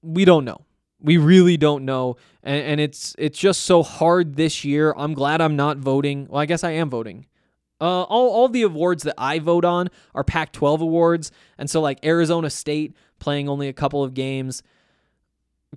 We 0.02 0.26
don't 0.26 0.46
know. 0.46 0.62
We 1.00 1.18
really 1.18 1.58
don't 1.58 1.86
know, 1.86 2.18
and, 2.44 2.64
and 2.64 2.82
it's 2.82 3.16
it's 3.20 3.38
just 3.38 3.62
so 3.64 3.84
hard 3.84 4.36
this 4.36 4.66
year. 4.66 4.94
I'm 4.98 5.14
glad 5.14 5.42
I'm 5.42 5.56
not 5.56 5.78
voting. 5.78 6.28
Well, 6.28 6.42
I 6.42 6.46
guess 6.46 6.64
I 6.64 6.72
am 6.72 6.90
voting 6.90 7.28
uh, 7.80 8.04
all, 8.04 8.30
all 8.32 8.50
the 8.50 8.64
awards 8.64 9.04
that 9.04 9.16
I 9.18 9.40
vote 9.40 9.66
on 9.66 9.90
are 10.16 10.24
Pac 10.24 10.52
12 10.52 10.82
awards. 10.82 11.32
And 11.58 11.70
so, 11.70 11.82
like 11.82 12.04
Arizona 12.06 12.50
State 12.50 12.96
playing 13.20 13.48
only 13.50 13.68
a 13.68 13.74
couple 13.74 14.04
of 14.04 14.14
games 14.14 14.64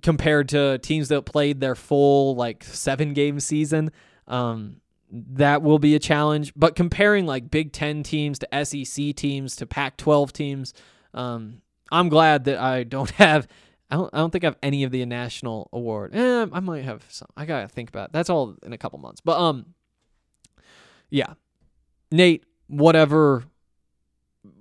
compared 0.01 0.49
to 0.49 0.79
teams 0.79 1.09
that 1.09 1.23
played 1.23 1.59
their 1.59 1.75
full, 1.75 2.35
like, 2.35 2.63
seven 2.63 3.13
game 3.13 3.39
season, 3.39 3.91
um, 4.27 4.77
that 5.11 5.61
will 5.61 5.79
be 5.79 5.95
a 5.95 5.99
challenge. 5.99 6.53
But 6.55 6.75
comparing, 6.75 7.25
like, 7.25 7.51
Big 7.51 7.71
Ten 7.71 8.01
teams 8.01 8.39
to 8.39 8.65
SEC 8.65 9.15
teams 9.15 9.55
to 9.57 9.65
Pac 9.65 9.97
12 9.97 10.33
teams, 10.33 10.73
um, 11.13 11.61
I'm 11.91 12.09
glad 12.09 12.45
that 12.45 12.57
I 12.57 12.83
don't 12.83 13.09
have. 13.11 13.47
I 13.91 13.95
don't, 13.95 14.09
I 14.13 14.17
don't 14.17 14.31
think 14.31 14.43
I 14.43 14.47
have 14.47 14.57
any 14.63 14.83
of 14.83 14.91
the 14.91 15.05
national 15.05 15.69
award. 15.73 16.15
Eh, 16.15 16.47
I 16.51 16.59
might 16.61 16.85
have 16.85 17.05
some. 17.09 17.27
I 17.35 17.45
gotta 17.45 17.67
think 17.67 17.89
about 17.89 18.09
it. 18.09 18.13
That's 18.13 18.29
all 18.29 18.55
in 18.63 18.73
a 18.73 18.77
couple 18.77 18.97
months. 18.99 19.21
But 19.21 19.37
um, 19.37 19.65
yeah, 21.09 21.33
Nate, 22.11 22.45
whatever 22.67 23.43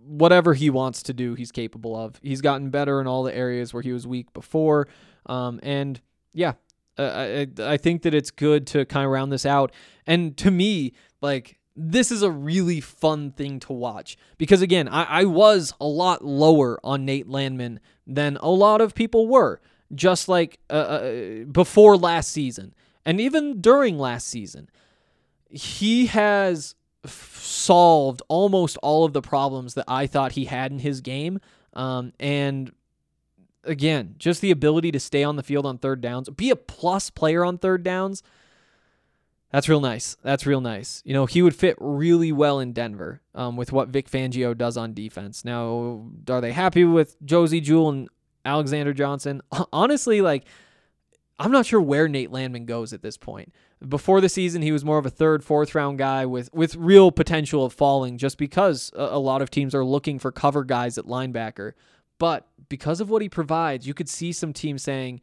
whatever 0.04 0.54
he 0.54 0.68
wants 0.70 1.04
to 1.04 1.12
do, 1.12 1.34
he's 1.34 1.52
capable 1.52 1.96
of. 1.96 2.16
He's 2.22 2.40
gotten 2.40 2.70
better 2.70 3.00
in 3.00 3.06
all 3.06 3.22
the 3.22 3.34
areas 3.34 3.72
where 3.72 3.82
he 3.82 3.92
was 3.92 4.06
weak 4.06 4.32
before. 4.32 4.88
Um, 5.26 5.60
and 5.62 6.00
yeah, 6.32 6.54
I, 6.98 7.46
I 7.60 7.76
think 7.76 8.02
that 8.02 8.12
it's 8.12 8.30
good 8.30 8.66
to 8.68 8.84
kind 8.84 9.04
of 9.04 9.12
round 9.12 9.32
this 9.32 9.46
out. 9.46 9.72
And 10.06 10.36
to 10.38 10.50
me, 10.50 10.94
like, 11.20 11.58
this 11.76 12.10
is 12.10 12.22
a 12.22 12.30
really 12.30 12.80
fun 12.80 13.30
thing 13.30 13.60
to 13.60 13.72
watch 13.72 14.18
because 14.36 14.60
again, 14.60 14.88
I, 14.88 15.04
I 15.04 15.24
was 15.24 15.72
a 15.80 15.86
lot 15.86 16.24
lower 16.24 16.78
on 16.84 17.04
Nate 17.04 17.28
Landman 17.28 17.80
than 18.14 18.36
a 18.40 18.50
lot 18.50 18.80
of 18.80 18.94
people 18.94 19.26
were 19.26 19.60
just 19.94 20.28
like 20.28 20.58
uh, 20.68 20.72
uh, 20.72 21.44
before 21.44 21.96
last 21.96 22.30
season 22.30 22.74
and 23.04 23.20
even 23.20 23.60
during 23.60 23.98
last 23.98 24.28
season. 24.28 24.68
He 25.48 26.06
has 26.06 26.76
f- 27.04 27.38
solved 27.42 28.22
almost 28.28 28.76
all 28.82 29.04
of 29.04 29.12
the 29.12 29.22
problems 29.22 29.74
that 29.74 29.84
I 29.88 30.06
thought 30.06 30.32
he 30.32 30.44
had 30.44 30.70
in 30.70 30.78
his 30.78 31.00
game. 31.00 31.40
Um, 31.72 32.12
and 32.20 32.72
again, 33.64 34.14
just 34.18 34.40
the 34.40 34.50
ability 34.50 34.92
to 34.92 35.00
stay 35.00 35.24
on 35.24 35.36
the 35.36 35.42
field 35.42 35.66
on 35.66 35.78
third 35.78 36.00
downs, 36.00 36.28
be 36.30 36.50
a 36.50 36.56
plus 36.56 37.10
player 37.10 37.44
on 37.44 37.58
third 37.58 37.82
downs. 37.82 38.22
That's 39.50 39.68
real 39.68 39.80
nice. 39.80 40.16
That's 40.22 40.46
real 40.46 40.60
nice. 40.60 41.02
You 41.04 41.12
know, 41.12 41.26
he 41.26 41.42
would 41.42 41.56
fit 41.56 41.76
really 41.80 42.30
well 42.30 42.60
in 42.60 42.72
Denver 42.72 43.20
um, 43.34 43.56
with 43.56 43.72
what 43.72 43.88
Vic 43.88 44.08
Fangio 44.08 44.56
does 44.56 44.76
on 44.76 44.94
defense. 44.94 45.44
Now, 45.44 46.06
are 46.28 46.40
they 46.40 46.52
happy 46.52 46.84
with 46.84 47.16
Josey 47.24 47.60
Jewell 47.60 47.88
and 47.90 48.08
Alexander 48.44 48.92
Johnson? 48.92 49.42
Honestly, 49.72 50.20
like, 50.20 50.44
I'm 51.40 51.50
not 51.50 51.66
sure 51.66 51.80
where 51.80 52.06
Nate 52.06 52.30
Landman 52.30 52.66
goes 52.66 52.92
at 52.92 53.02
this 53.02 53.16
point. 53.16 53.52
Before 53.86 54.20
the 54.20 54.28
season, 54.28 54.62
he 54.62 54.72
was 54.72 54.84
more 54.84 54.98
of 54.98 55.06
a 55.06 55.10
third, 55.10 55.42
fourth 55.42 55.74
round 55.74 55.98
guy 55.98 56.26
with 56.26 56.52
with 56.52 56.76
real 56.76 57.10
potential 57.10 57.64
of 57.64 57.72
falling, 57.72 58.18
just 58.18 58.36
because 58.36 58.92
a, 58.94 59.02
a 59.02 59.18
lot 59.18 59.40
of 59.40 59.50
teams 59.50 59.74
are 59.74 59.84
looking 59.84 60.18
for 60.18 60.30
cover 60.30 60.64
guys 60.64 60.98
at 60.98 61.06
linebacker. 61.06 61.72
But 62.18 62.46
because 62.68 63.00
of 63.00 63.08
what 63.08 63.22
he 63.22 63.30
provides, 63.30 63.86
you 63.86 63.94
could 63.94 64.08
see 64.08 64.32
some 64.32 64.52
teams 64.52 64.82
saying, 64.82 65.22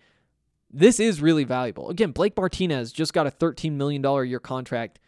this 0.72 1.00
is 1.00 1.22
really 1.22 1.44
valuable. 1.44 1.90
Again, 1.90 2.12
Blake 2.12 2.36
Martinez 2.36 2.92
just 2.92 3.14
got 3.14 3.28
a 3.28 3.32
$13 3.32 3.74
million 3.74 4.04
a 4.06 4.24
year 4.24 4.40
contract 4.40 5.00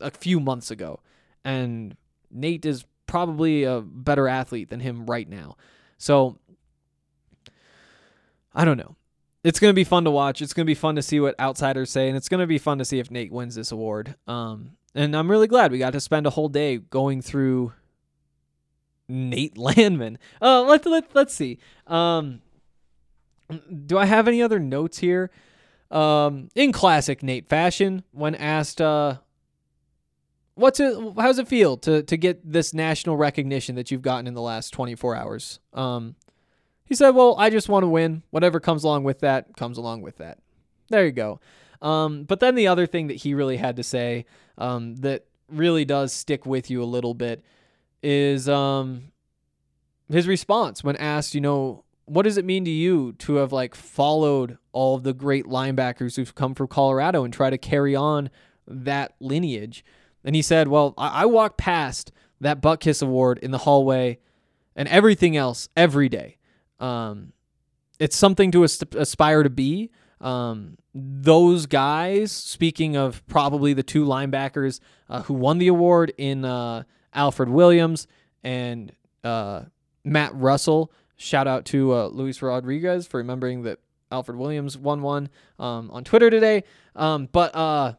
a 0.00 0.10
few 0.10 0.40
months 0.40 0.70
ago. 0.70 1.00
And 1.44 1.96
Nate 2.30 2.66
is 2.66 2.84
probably 3.06 3.64
a 3.64 3.80
better 3.80 4.28
athlete 4.28 4.68
than 4.68 4.80
him 4.80 5.06
right 5.06 5.28
now. 5.28 5.56
So 5.98 6.38
I 8.54 8.64
don't 8.64 8.76
know. 8.76 8.96
It's 9.42 9.58
going 9.58 9.70
to 9.70 9.74
be 9.74 9.84
fun 9.84 10.04
to 10.04 10.10
watch. 10.10 10.42
It's 10.42 10.52
going 10.52 10.66
to 10.66 10.70
be 10.70 10.74
fun 10.74 10.96
to 10.96 11.02
see 11.02 11.18
what 11.18 11.38
outsiders 11.40 11.90
say. 11.90 12.08
And 12.08 12.16
it's 12.16 12.28
going 12.28 12.40
to 12.40 12.46
be 12.46 12.58
fun 12.58 12.78
to 12.78 12.84
see 12.84 12.98
if 12.98 13.10
Nate 13.10 13.32
wins 13.32 13.54
this 13.54 13.72
award. 13.72 14.16
Um, 14.26 14.72
and 14.94 15.16
I'm 15.16 15.30
really 15.30 15.46
glad 15.46 15.72
we 15.72 15.78
got 15.78 15.94
to 15.94 16.00
spend 16.00 16.26
a 16.26 16.30
whole 16.30 16.48
day 16.48 16.76
going 16.76 17.22
through 17.22 17.72
Nate 19.08 19.56
Landman. 19.78 20.18
Uh, 20.42 20.62
let, 20.62 20.84
let, 20.84 21.14
let's 21.14 21.34
see. 21.34 21.58
Um, 21.86 22.42
do 23.86 23.98
I 23.98 24.06
have 24.06 24.28
any 24.28 24.42
other 24.42 24.58
notes 24.58 24.98
here? 24.98 25.30
Um, 25.90 26.48
in 26.54 26.72
classic 26.72 27.22
Nate 27.22 27.48
fashion, 27.48 28.04
when 28.12 28.34
asked, 28.34 28.80
uh, 28.80 29.16
"What's 30.54 30.78
it? 30.78 30.96
How's 31.16 31.38
it 31.38 31.48
feel 31.48 31.76
to 31.78 32.02
to 32.02 32.16
get 32.16 32.40
this 32.50 32.72
national 32.72 33.16
recognition 33.16 33.74
that 33.74 33.90
you've 33.90 34.02
gotten 34.02 34.26
in 34.26 34.34
the 34.34 34.42
last 34.42 34.70
24 34.70 35.16
hours?" 35.16 35.58
Um, 35.72 36.14
he 36.84 36.94
said, 36.94 37.10
"Well, 37.10 37.34
I 37.38 37.50
just 37.50 37.68
want 37.68 37.82
to 37.82 37.88
win. 37.88 38.22
Whatever 38.30 38.60
comes 38.60 38.84
along 38.84 39.04
with 39.04 39.20
that 39.20 39.56
comes 39.56 39.78
along 39.78 40.02
with 40.02 40.18
that." 40.18 40.38
There 40.90 41.04
you 41.04 41.12
go. 41.12 41.40
Um, 41.82 42.24
but 42.24 42.40
then 42.40 42.54
the 42.54 42.66
other 42.68 42.86
thing 42.86 43.06
that 43.06 43.16
he 43.18 43.34
really 43.34 43.56
had 43.56 43.76
to 43.76 43.82
say 43.82 44.26
um, 44.58 44.96
that 44.96 45.24
really 45.48 45.84
does 45.84 46.12
stick 46.12 46.46
with 46.46 46.70
you 46.70 46.82
a 46.82 46.84
little 46.84 47.14
bit 47.14 47.42
is 48.02 48.48
um, 48.48 49.12
his 50.10 50.28
response 50.28 50.84
when 50.84 50.96
asked, 50.96 51.34
you 51.34 51.40
know, 51.40 51.84
what 52.10 52.22
does 52.22 52.36
it 52.36 52.44
mean 52.44 52.64
to 52.64 52.70
you 52.70 53.12
to 53.12 53.36
have 53.36 53.52
like 53.52 53.76
followed 53.76 54.58
all 54.72 54.96
of 54.96 55.04
the 55.04 55.14
great 55.14 55.44
linebackers 55.44 56.16
who've 56.16 56.34
come 56.34 56.56
from 56.56 56.66
Colorado 56.66 57.22
and 57.22 57.32
try 57.32 57.50
to 57.50 57.58
carry 57.58 57.94
on 57.94 58.30
that 58.66 59.14
lineage? 59.20 59.84
And 60.24 60.34
he 60.34 60.42
said, 60.42 60.66
Well, 60.66 60.92
I, 60.98 61.22
I 61.22 61.26
walk 61.26 61.56
past 61.56 62.10
that 62.40 62.60
Butkus 62.60 63.00
Award 63.00 63.38
in 63.38 63.52
the 63.52 63.58
hallway 63.58 64.18
and 64.74 64.88
everything 64.88 65.36
else 65.36 65.68
every 65.76 66.08
day. 66.08 66.38
Um, 66.80 67.32
it's 68.00 68.16
something 68.16 68.50
to 68.50 68.64
as- 68.64 68.82
aspire 68.96 69.44
to 69.44 69.50
be. 69.50 69.90
Um, 70.20 70.78
those 70.92 71.66
guys, 71.66 72.32
speaking 72.32 72.96
of 72.96 73.24
probably 73.28 73.72
the 73.72 73.84
two 73.84 74.04
linebackers 74.04 74.80
uh, 75.08 75.22
who 75.22 75.34
won 75.34 75.58
the 75.58 75.68
award 75.68 76.12
in 76.18 76.44
uh, 76.44 76.82
Alfred 77.14 77.48
Williams 77.48 78.08
and 78.42 78.90
uh, 79.22 79.62
Matt 80.04 80.34
Russell, 80.34 80.92
Shout 81.22 81.46
out 81.46 81.66
to 81.66 81.92
uh, 81.92 82.06
Luis 82.06 82.40
Rodriguez 82.40 83.06
for 83.06 83.18
remembering 83.18 83.64
that 83.64 83.78
Alfred 84.10 84.38
Williams 84.38 84.78
won 84.78 85.02
one 85.02 85.28
um, 85.58 85.90
on 85.90 86.02
Twitter 86.02 86.30
today. 86.30 86.64
Um, 86.96 87.28
but 87.30 87.54
uh, 87.54 87.92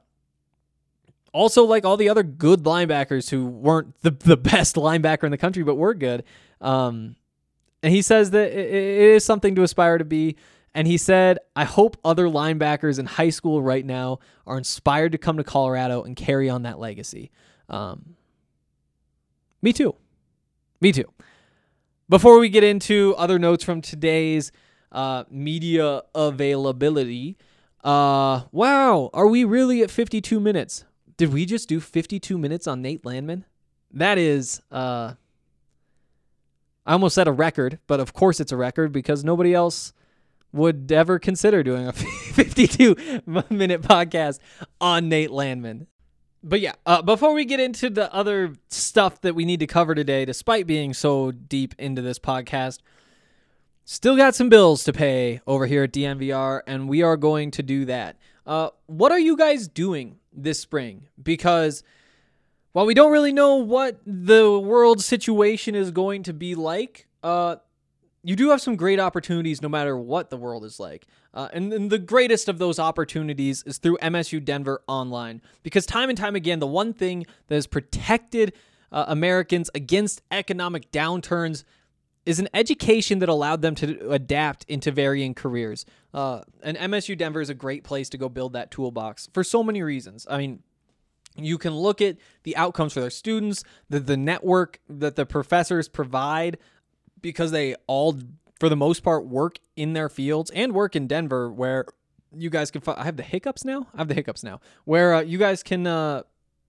also, 1.32 1.66
like 1.66 1.86
all 1.86 1.98
the 1.98 2.10
other 2.10 2.24
good 2.24 2.64
linebackers 2.64 3.30
who 3.30 3.46
weren't 3.46 3.94
the, 4.02 4.10
the 4.10 4.38
best 4.38 4.76
linebacker 4.76 5.26
in 5.26 5.30
the 5.30 5.38
country, 5.38 5.62
but 5.62 5.76
were 5.76 5.94
good. 5.94 6.24
Um, 6.62 7.16
and 7.84 7.94
he 7.94 8.02
says 8.02 8.32
that 8.32 8.54
it, 8.54 8.74
it 8.74 9.10
is 9.12 9.24
something 9.24 9.54
to 9.54 9.62
aspire 9.62 10.00
to 10.00 10.06
be. 10.06 10.36
And 10.74 10.88
he 10.88 10.98
said, 10.98 11.38
I 11.56 11.66
hope 11.66 11.98
other 12.04 12.26
linebackers 12.26 12.98
in 12.98 13.06
high 13.06 13.30
school 13.30 13.62
right 13.62 13.86
now 13.86 14.18
are 14.48 14.58
inspired 14.58 15.12
to 15.12 15.20
come 15.20 15.38
to 15.38 15.44
Colorado 15.44 16.02
and 16.02 16.16
carry 16.16 16.50
on 16.50 16.64
that 16.64 16.80
legacy. 16.80 17.30
Um, 17.70 18.16
me 19.62 19.74
too. 19.74 19.94
Me 20.80 20.92
too. 20.92 21.06
Before 22.12 22.40
we 22.40 22.50
get 22.50 22.66
into 22.66 23.16
other 23.18 23.40
notes 23.40 23.64
from 23.64 23.80
today's 23.82 24.52
uh, 24.92 25.24
media 25.32 26.02
availability, 26.14 27.38
uh, 27.86 28.42
wow, 28.52 29.10
are 29.14 29.28
we 29.28 29.46
really 29.46 29.82
at 29.82 29.90
52 29.90 30.42
minutes? 30.42 30.84
Did 31.16 31.32
we 31.32 31.46
just 31.46 31.70
do 31.70 31.80
52 31.80 32.38
minutes 32.38 32.68
on 32.68 32.82
Nate 32.82 33.06
Landman? 33.06 33.46
That 33.94 34.18
is, 34.18 34.62
uh, 34.74 35.14
I 36.86 36.92
almost 36.92 37.16
set 37.16 37.30
a 37.30 37.32
record, 37.32 37.80
but 37.88 38.02
of 38.02 38.12
course 38.12 38.42
it's 38.42 38.52
a 38.52 38.58
record 38.58 38.92
because 38.92 39.24
nobody 39.24 39.54
else 39.54 39.94
would 40.52 40.92
ever 40.92 41.18
consider 41.18 41.64
doing 41.64 41.88
a 41.88 41.94
52 42.34 43.22
minute 43.50 43.84
podcast 43.84 44.40
on 44.82 45.08
Nate 45.08 45.32
Landman. 45.32 45.88
But 46.44 46.60
yeah, 46.60 46.74
uh, 46.86 47.02
before 47.02 47.34
we 47.34 47.46
get 47.46 47.60
into 47.60 47.90
the 47.90 48.12
other 48.14 48.54
stuff 48.70 49.22
that 49.22 49.36
we 49.36 49.46
need 49.46 49.60
to 49.60 49.68
cover 49.68 49.94
today, 49.94 50.26
despite 50.26 50.66
being 50.66 50.94
so 50.94 51.32
deep 51.32 51.76
into 51.78 52.02
this 52.02 52.18
podcast, 52.18 52.80
still 53.86 54.18
got 54.18 54.34
some 54.34 54.50
bills 54.50 54.84
to 54.86 54.94
pay 54.94 55.42
over 55.46 55.68
here 55.68 55.84
at 55.84 55.94
DNVR, 55.94 56.62
and 56.66 56.90
we 56.90 57.04
are 57.04 57.16
going 57.16 57.52
to 57.52 57.64
do 57.64 57.86
that. 57.86 58.18
Uh, 58.46 58.70
what 58.88 59.12
are 59.12 59.20
you 59.20 59.38
guys 59.38 59.68
doing 59.68 60.18
this 60.34 60.60
spring? 60.60 61.08
Because 61.22 61.84
while 62.72 62.88
we 62.88 62.96
don't 62.96 63.12
really 63.12 63.34
know 63.34 63.58
what 63.58 64.00
the 64.06 64.60
world 64.60 65.02
situation 65.02 65.76
is 65.76 65.92
going 65.92 66.24
to 66.24 66.34
be 66.34 66.56
like, 66.56 67.08
uh, 67.22 67.58
you 68.24 68.36
do 68.36 68.50
have 68.50 68.62
some 68.62 68.76
great 68.76 69.00
opportunities 69.00 69.62
no 69.62 69.70
matter 69.70 69.98
what 69.98 70.30
the 70.30 70.38
world 70.38 70.66
is 70.66 70.80
like. 70.80 71.06
Uh, 71.34 71.48
and, 71.54 71.90
the 71.90 71.98
greatest 71.98 72.50
of 72.50 72.58
those 72.58 72.78
opportunities 72.78 73.64
is 73.64 73.78
through 73.78 73.98
MSU 74.02 74.44
Denver 74.44 74.82
Online. 74.88 75.42
Because 75.64 75.86
time 75.86 76.10
and 76.10 76.18
time 76.18 76.36
again, 76.36 76.60
the 76.60 76.68
one 76.68 76.94
thing 76.94 77.26
that 77.48 77.56
has 77.56 77.68
protected 77.68 78.54
uh, 78.92 79.06
Americans 79.08 79.70
against 79.74 80.22
economic 80.30 80.92
downturns 80.92 81.64
is 82.26 82.40
an 82.40 82.50
education 82.54 83.20
that 83.20 83.30
allowed 83.30 83.62
them 83.62 83.76
to 83.76 84.12
adapt 84.12 84.66
into 84.66 84.92
varying 84.92 85.34
careers. 85.34 85.86
Uh, 86.14 86.42
and 86.62 86.78
MSU 86.78 87.18
Denver 87.18 87.42
is 87.42 87.50
a 87.50 87.56
great 87.56 87.84
place 87.84 88.10
to 88.10 88.18
go 88.18 88.30
build 88.30 88.54
that 88.54 88.70
toolbox 88.70 89.30
for 89.34 89.44
so 89.44 89.64
many 89.64 89.82
reasons. 89.82 90.28
I 90.30 90.38
mean, 90.38 90.62
you 91.36 91.58
can 91.58 91.74
look 91.74 92.02
at 92.02 92.18
the 92.44 92.56
outcomes 92.58 92.94
for 92.94 93.00
their 93.00 93.10
students, 93.10 93.64
the, 93.90 94.00
the 94.00 94.18
network 94.18 94.80
that 94.90 95.16
the 95.16 95.26
professors 95.26 95.88
provide 95.88 96.58
because 97.22 97.52
they 97.52 97.76
all 97.88 98.18
for 98.62 98.70
the 98.70 98.76
most 98.76 99.02
part 99.02 99.26
work 99.26 99.58
in 99.76 99.94
their 99.94 100.08
fields 100.08 100.52
and 100.52 100.72
work 100.72 100.96
in 100.96 101.08
Denver 101.08 101.52
where 101.52 101.84
you 102.32 102.48
guys 102.52 102.70
can 102.70 102.84
I 102.86 103.06
have 103.06 103.18
the 103.18 103.24
hiccups 103.24 103.66
now. 103.66 103.88
I 103.96 103.98
have 103.98 104.08
the 104.08 104.14
hiccups 104.14 104.44
now. 104.44 104.62
Where 104.86 105.16
uh, 105.16 105.22
you 105.22 105.40
guys 105.40 105.64
can 105.64 105.88
uh, 105.88 106.22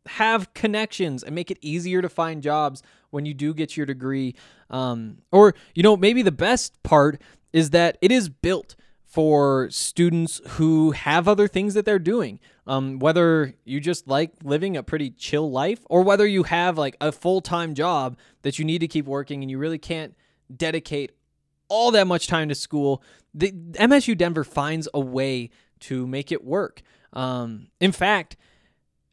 have 0.06 0.54
connections 0.54 1.22
and 1.22 1.34
make 1.34 1.50
it 1.50 1.58
easier 1.60 2.00
to 2.00 2.08
find 2.08 2.42
jobs 2.42 2.82
when 3.10 3.26
you 3.26 3.34
do 3.34 3.52
get 3.52 3.76
your 3.76 3.84
degree. 3.84 4.34
Um, 4.70 5.18
or 5.32 5.54
you 5.74 5.82
know 5.82 5.94
maybe 5.94 6.22
the 6.22 6.32
best 6.32 6.82
part 6.82 7.20
is 7.52 7.68
that 7.70 7.98
it 8.00 8.10
is 8.10 8.30
built 8.30 8.74
for 9.04 9.68
students 9.70 10.40
who 10.52 10.92
have 10.92 11.28
other 11.28 11.46
things 11.46 11.74
that 11.74 11.84
they're 11.84 11.98
doing. 11.98 12.40
Um, 12.66 13.00
whether 13.00 13.52
you 13.66 13.80
just 13.80 14.08
like 14.08 14.32
living 14.42 14.78
a 14.78 14.82
pretty 14.82 15.10
chill 15.10 15.50
life 15.50 15.80
or 15.90 16.00
whether 16.00 16.26
you 16.26 16.44
have 16.44 16.78
like 16.78 16.96
a 17.02 17.12
full 17.12 17.42
time 17.42 17.74
job 17.74 18.16
that 18.40 18.58
you 18.58 18.64
need 18.64 18.78
to 18.78 18.88
keep 18.88 19.04
working 19.04 19.42
and 19.42 19.50
you 19.50 19.58
really 19.58 19.76
can't 19.76 20.16
dedicate 20.56 21.12
all 21.68 21.90
that 21.92 22.06
much 22.06 22.26
time 22.26 22.48
to 22.48 22.54
school, 22.54 23.02
the 23.34 23.52
MSU 23.52 24.16
Denver 24.16 24.44
finds 24.44 24.88
a 24.92 25.00
way 25.00 25.50
to 25.80 26.06
make 26.06 26.30
it 26.32 26.44
work. 26.44 26.82
Um, 27.12 27.68
in 27.80 27.92
fact, 27.92 28.36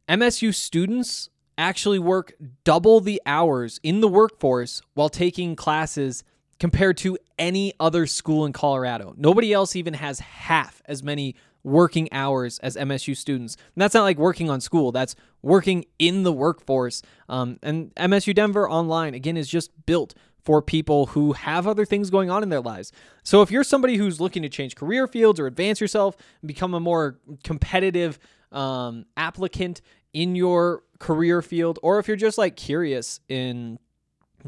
MSU 0.07 0.53
students 0.53 1.29
actually 1.57 1.99
work 1.99 2.33
double 2.63 3.01
the 3.01 3.21
hours 3.25 3.79
in 3.83 4.01
the 4.01 4.07
workforce 4.07 4.81
while 4.93 5.09
taking 5.09 5.55
classes 5.55 6.23
compared 6.59 6.97
to 6.97 7.17
any 7.37 7.73
other 7.79 8.05
school 8.05 8.45
in 8.45 8.53
Colorado. 8.53 9.13
Nobody 9.17 9.53
else 9.53 9.75
even 9.75 9.93
has 9.93 10.19
half 10.19 10.81
as 10.85 11.03
many 11.03 11.35
working 11.63 12.07
hours 12.11 12.59
as 12.59 12.75
MSU 12.75 13.15
students. 13.15 13.55
And 13.55 13.81
that's 13.81 13.93
not 13.93 14.03
like 14.03 14.17
working 14.17 14.49
on 14.49 14.61
school, 14.61 14.91
that's 14.91 15.15
working 15.41 15.85
in 15.97 16.23
the 16.23 16.31
workforce. 16.31 17.01
Um, 17.27 17.59
and 17.61 17.93
MSU 17.95 18.33
Denver 18.33 18.69
Online, 18.69 19.13
again, 19.13 19.37
is 19.37 19.47
just 19.47 19.71
built 19.85 20.13
for 20.49 20.63
people 20.63 21.05
who 21.05 21.33
have 21.33 21.67
other 21.67 21.85
things 21.85 22.09
going 22.09 22.31
on 22.31 22.41
in 22.41 22.49
their 22.49 22.59
lives. 22.59 22.91
So 23.21 23.43
if 23.43 23.51
you're 23.51 23.63
somebody 23.63 23.97
who's 23.97 24.19
looking 24.19 24.41
to 24.41 24.49
change 24.49 24.73
career 24.73 25.05
fields 25.05 25.39
or 25.39 25.45
advance 25.45 25.79
yourself 25.79 26.17
and 26.41 26.47
become 26.47 26.73
a 26.73 26.79
more 26.79 27.19
competitive 27.43 28.17
um, 28.51 29.05
applicant 29.15 29.81
in 30.11 30.35
your 30.35 30.81
career 30.97 31.43
field, 31.43 31.77
or 31.83 31.99
if 31.99 32.07
you're 32.07 32.17
just 32.17 32.39
like 32.39 32.55
curious 32.55 33.19
in 33.29 33.77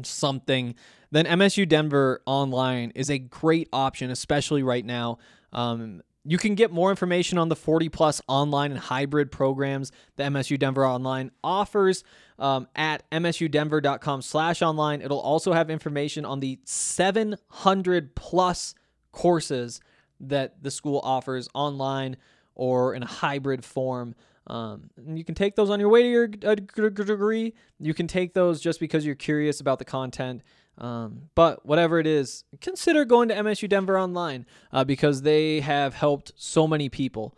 something, 0.02 0.74
then 1.12 1.24
MSU 1.24 1.68
Denver 1.68 2.20
Online 2.26 2.90
is 2.96 3.08
a 3.08 3.20
great 3.20 3.68
option, 3.72 4.10
especially 4.10 4.64
right 4.64 4.84
now. 4.84 5.18
Um, 5.52 6.02
you 6.24 6.36
can 6.36 6.56
get 6.56 6.72
more 6.72 6.90
information 6.90 7.38
on 7.38 7.48
the 7.48 7.54
40 7.54 7.88
plus 7.90 8.20
online 8.26 8.72
and 8.72 8.80
hybrid 8.80 9.30
programs 9.30 9.92
that 10.16 10.32
MSU 10.32 10.58
Denver 10.58 10.84
Online 10.84 11.30
offers 11.44 12.02
um, 12.42 12.66
at 12.74 13.08
msudenver.com 13.12 14.20
slash 14.20 14.62
online. 14.62 15.00
It'll 15.00 15.20
also 15.20 15.52
have 15.52 15.70
information 15.70 16.24
on 16.24 16.40
the 16.40 16.58
700 16.64 18.14
plus 18.16 18.74
courses 19.12 19.80
that 20.18 20.60
the 20.60 20.70
school 20.70 21.00
offers 21.04 21.48
online 21.54 22.16
or 22.56 22.94
in 22.94 23.04
a 23.04 23.06
hybrid 23.06 23.64
form. 23.64 24.16
Um, 24.48 24.90
you 25.06 25.24
can 25.24 25.36
take 25.36 25.54
those 25.54 25.70
on 25.70 25.78
your 25.78 25.88
way 25.88 26.02
to 26.02 26.08
your 26.08 26.24
uh, 26.44 26.56
degree. 26.56 27.54
You 27.78 27.94
can 27.94 28.08
take 28.08 28.34
those 28.34 28.60
just 28.60 28.80
because 28.80 29.06
you're 29.06 29.14
curious 29.14 29.60
about 29.60 29.78
the 29.78 29.84
content. 29.84 30.42
Um, 30.78 31.28
but 31.36 31.64
whatever 31.64 32.00
it 32.00 32.08
is, 32.08 32.42
consider 32.60 33.04
going 33.04 33.28
to 33.28 33.36
MSU 33.36 33.68
Denver 33.68 33.96
Online 33.96 34.46
uh, 34.72 34.82
because 34.82 35.22
they 35.22 35.60
have 35.60 35.94
helped 35.94 36.32
so 36.34 36.66
many 36.66 36.88
people. 36.88 37.36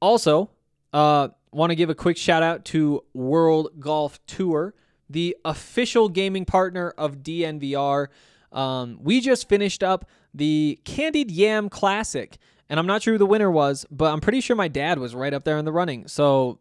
Also, 0.00 0.50
uh, 0.92 1.28
want 1.50 1.70
to 1.70 1.76
give 1.76 1.90
a 1.90 1.94
quick 1.94 2.16
shout 2.16 2.42
out 2.42 2.64
to 2.66 3.04
World 3.14 3.70
Golf 3.78 4.24
Tour, 4.26 4.74
the 5.08 5.36
official 5.44 6.08
gaming 6.08 6.44
partner 6.44 6.90
of 6.96 7.18
DNVR. 7.18 8.08
Um, 8.52 8.98
we 9.02 9.20
just 9.20 9.48
finished 9.48 9.82
up 9.82 10.08
the 10.34 10.78
Candied 10.84 11.30
Yam 11.30 11.68
Classic, 11.68 12.38
and 12.68 12.78
I'm 12.78 12.86
not 12.86 13.02
sure 13.02 13.14
who 13.14 13.18
the 13.18 13.26
winner 13.26 13.50
was, 13.50 13.86
but 13.90 14.12
I'm 14.12 14.20
pretty 14.20 14.40
sure 14.40 14.56
my 14.56 14.68
dad 14.68 14.98
was 14.98 15.14
right 15.14 15.32
up 15.32 15.44
there 15.44 15.58
in 15.58 15.64
the 15.64 15.72
running. 15.72 16.06
So 16.08 16.58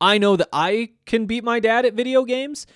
I 0.00 0.18
know 0.18 0.36
that 0.36 0.48
I 0.52 0.90
can 1.06 1.26
beat 1.26 1.44
my 1.44 1.60
dad 1.60 1.86
at 1.86 1.94
video 1.94 2.24
games. 2.24 2.66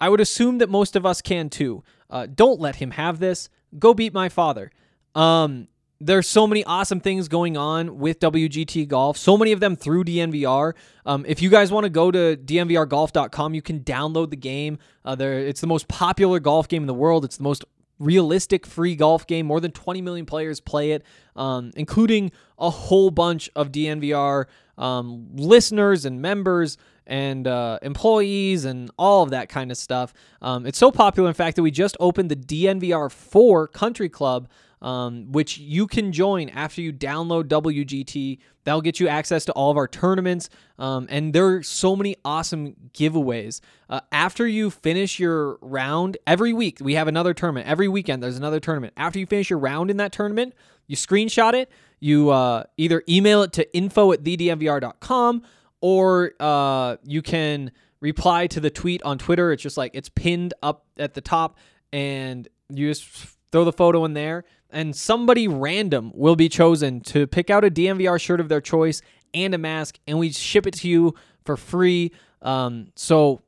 I 0.00 0.08
would 0.08 0.20
assume 0.20 0.58
that 0.58 0.68
most 0.70 0.96
of 0.96 1.06
us 1.06 1.22
can 1.22 1.48
too. 1.48 1.84
Uh, 2.10 2.26
don't 2.26 2.60
let 2.60 2.76
him 2.76 2.92
have 2.92 3.18
this. 3.18 3.48
Go 3.78 3.94
beat 3.94 4.12
my 4.12 4.28
father. 4.28 4.70
Um, 5.14 5.68
there's 6.04 6.26
so 6.26 6.46
many 6.46 6.64
awesome 6.64 7.00
things 7.00 7.28
going 7.28 7.56
on 7.56 7.98
with 7.98 8.18
WGT 8.18 8.88
Golf, 8.88 9.16
so 9.16 9.36
many 9.38 9.52
of 9.52 9.60
them 9.60 9.76
through 9.76 10.04
DNVR. 10.04 10.74
Um, 11.06 11.24
if 11.28 11.40
you 11.40 11.48
guys 11.48 11.70
want 11.70 11.84
to 11.84 11.90
go 11.90 12.10
to 12.10 12.36
dnvrgolf.com, 12.36 13.54
you 13.54 13.62
can 13.62 13.80
download 13.80 14.30
the 14.30 14.36
game. 14.36 14.78
Uh, 15.04 15.14
there, 15.14 15.38
it's 15.38 15.60
the 15.60 15.66
most 15.66 15.86
popular 15.88 16.40
golf 16.40 16.66
game 16.68 16.82
in 16.82 16.86
the 16.88 16.94
world. 16.94 17.24
It's 17.24 17.36
the 17.36 17.44
most 17.44 17.64
realistic 18.00 18.66
free 18.66 18.96
golf 18.96 19.26
game. 19.26 19.46
More 19.46 19.60
than 19.60 19.70
20 19.70 20.02
million 20.02 20.26
players 20.26 20.60
play 20.60 20.90
it, 20.90 21.04
um, 21.36 21.70
including 21.76 22.32
a 22.58 22.70
whole 22.70 23.10
bunch 23.10 23.48
of 23.54 23.70
DNVR 23.70 24.46
um, 24.78 25.28
listeners 25.36 26.04
and 26.04 26.20
members 26.20 26.78
and 27.06 27.46
uh, 27.46 27.78
employees 27.82 28.64
and 28.64 28.90
all 28.98 29.22
of 29.22 29.30
that 29.30 29.48
kind 29.48 29.70
of 29.70 29.76
stuff. 29.76 30.12
Um, 30.40 30.66
it's 30.66 30.78
so 30.78 30.90
popular, 30.90 31.28
in 31.28 31.34
fact, 31.34 31.56
that 31.56 31.62
we 31.62 31.70
just 31.70 31.96
opened 32.00 32.30
the 32.30 32.36
DNVR 32.36 33.10
4 33.10 33.68
Country 33.68 34.08
Club, 34.08 34.48
um, 34.82 35.30
which 35.32 35.56
you 35.56 35.86
can 35.86 36.12
join 36.12 36.48
after 36.50 36.82
you 36.82 36.92
download 36.92 37.44
WGT. 37.44 38.38
That'll 38.64 38.82
get 38.82 39.00
you 39.00 39.08
access 39.08 39.44
to 39.46 39.52
all 39.52 39.70
of 39.70 39.76
our 39.76 39.88
tournaments. 39.88 40.50
Um, 40.78 41.06
and 41.08 41.32
there 41.32 41.46
are 41.46 41.62
so 41.62 41.96
many 41.96 42.16
awesome 42.24 42.74
giveaways. 42.92 43.60
Uh, 43.88 44.00
after 44.10 44.46
you 44.46 44.70
finish 44.70 45.18
your 45.18 45.58
round, 45.62 46.18
every 46.26 46.52
week 46.52 46.78
we 46.80 46.94
have 46.94 47.08
another 47.08 47.32
tournament. 47.32 47.66
Every 47.66 47.88
weekend 47.88 48.22
there's 48.22 48.36
another 48.36 48.60
tournament. 48.60 48.92
After 48.96 49.18
you 49.18 49.26
finish 49.26 49.48
your 49.48 49.58
round 49.58 49.90
in 49.90 49.96
that 49.96 50.12
tournament, 50.12 50.54
you 50.86 50.96
screenshot 50.96 51.54
it. 51.54 51.70
You 52.00 52.30
uh, 52.30 52.64
either 52.76 53.02
email 53.08 53.42
it 53.42 53.52
to 53.54 53.74
info 53.74 54.12
at 54.12 54.24
thednvr.com 54.24 55.42
or 55.80 56.32
uh, 56.40 56.96
you 57.04 57.22
can 57.22 57.70
reply 58.00 58.48
to 58.48 58.60
the 58.60 58.70
tweet 58.70 59.02
on 59.04 59.18
Twitter. 59.18 59.52
It's 59.52 59.62
just 59.62 59.76
like 59.76 59.92
it's 59.94 60.08
pinned 60.08 60.54
up 60.62 60.86
at 60.98 61.14
the 61.14 61.20
top, 61.20 61.58
and 61.92 62.48
you 62.68 62.88
just 62.88 63.08
throw 63.52 63.64
the 63.64 63.72
photo 63.72 64.04
in 64.04 64.14
there, 64.14 64.44
and 64.72 64.96
somebody 64.96 65.46
random 65.46 66.10
will 66.14 66.36
be 66.36 66.48
chosen 66.48 67.00
to 67.02 67.26
pick 67.26 67.50
out 67.50 67.64
a 67.64 67.70
DNVR 67.70 68.20
shirt 68.20 68.40
of 68.40 68.48
their 68.48 68.60
choice 68.60 69.02
and 69.34 69.54
a 69.54 69.58
mask, 69.58 69.98
and 70.06 70.18
we 70.18 70.30
ship 70.32 70.66
it 70.66 70.74
to 70.74 70.88
you 70.88 71.14
for 71.44 71.56
free. 71.56 72.12
Um, 72.40 72.88
so 72.96 73.42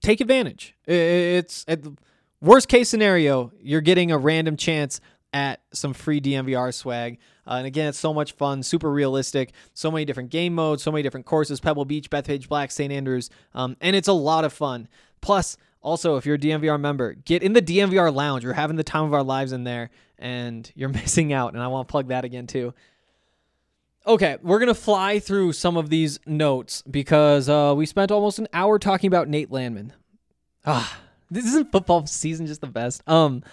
take 0.00 0.20
advantage. 0.20 0.74
It's 0.86 1.64
at 1.68 1.80
worst 2.40 2.68
case 2.68 2.88
scenario, 2.88 3.52
you're 3.60 3.80
getting 3.80 4.12
a 4.12 4.18
random 4.18 4.56
chance 4.56 5.00
at 5.32 5.60
some 5.72 5.92
free 5.92 6.20
DNVR 6.20 6.72
swag. 6.72 7.18
Uh, 7.46 7.54
and 7.54 7.66
again, 7.66 7.88
it's 7.88 7.98
so 7.98 8.14
much 8.14 8.32
fun, 8.32 8.62
super 8.62 8.90
realistic, 8.90 9.52
so 9.74 9.90
many 9.90 10.04
different 10.04 10.30
game 10.30 10.54
modes, 10.54 10.82
so 10.82 10.90
many 10.90 11.02
different 11.02 11.26
courses 11.26 11.60
Pebble 11.60 11.84
Beach, 11.84 12.10
Bethpage 12.10 12.48
Black, 12.48 12.70
St. 12.70 12.92
Andrews, 12.92 13.30
um, 13.54 13.76
and 13.80 13.94
it's 13.94 14.08
a 14.08 14.12
lot 14.12 14.44
of 14.44 14.52
fun. 14.52 14.88
Plus, 15.20 15.56
also, 15.86 16.16
if 16.16 16.26
you're 16.26 16.34
a 16.34 16.38
DNVR 16.38 16.80
member, 16.80 17.14
get 17.14 17.44
in 17.44 17.52
the 17.52 17.62
DNVR 17.62 18.12
lounge. 18.12 18.44
We're 18.44 18.54
having 18.54 18.74
the 18.74 18.82
time 18.82 19.04
of 19.04 19.14
our 19.14 19.22
lives 19.22 19.52
in 19.52 19.62
there, 19.62 19.90
and 20.18 20.70
you're 20.74 20.88
missing 20.88 21.32
out. 21.32 21.54
And 21.54 21.62
I 21.62 21.68
want 21.68 21.86
to 21.86 21.92
plug 21.92 22.08
that 22.08 22.24
again, 22.24 22.48
too. 22.48 22.74
Okay, 24.04 24.36
we're 24.42 24.58
to 24.66 24.74
fly 24.74 25.20
through 25.20 25.52
some 25.52 25.76
of 25.76 25.88
these 25.88 26.18
notes 26.26 26.82
because 26.82 27.48
uh, 27.48 27.72
we 27.76 27.86
spent 27.86 28.10
almost 28.10 28.40
an 28.40 28.48
hour 28.52 28.80
talking 28.80 29.06
about 29.06 29.28
Nate 29.28 29.52
Landman. 29.52 29.92
Ah, 30.64 30.98
this 31.30 31.44
isn't 31.46 31.70
football 31.70 32.04
season 32.06 32.46
just 32.46 32.60
the 32.60 32.66
best. 32.66 33.02
Um, 33.08 33.44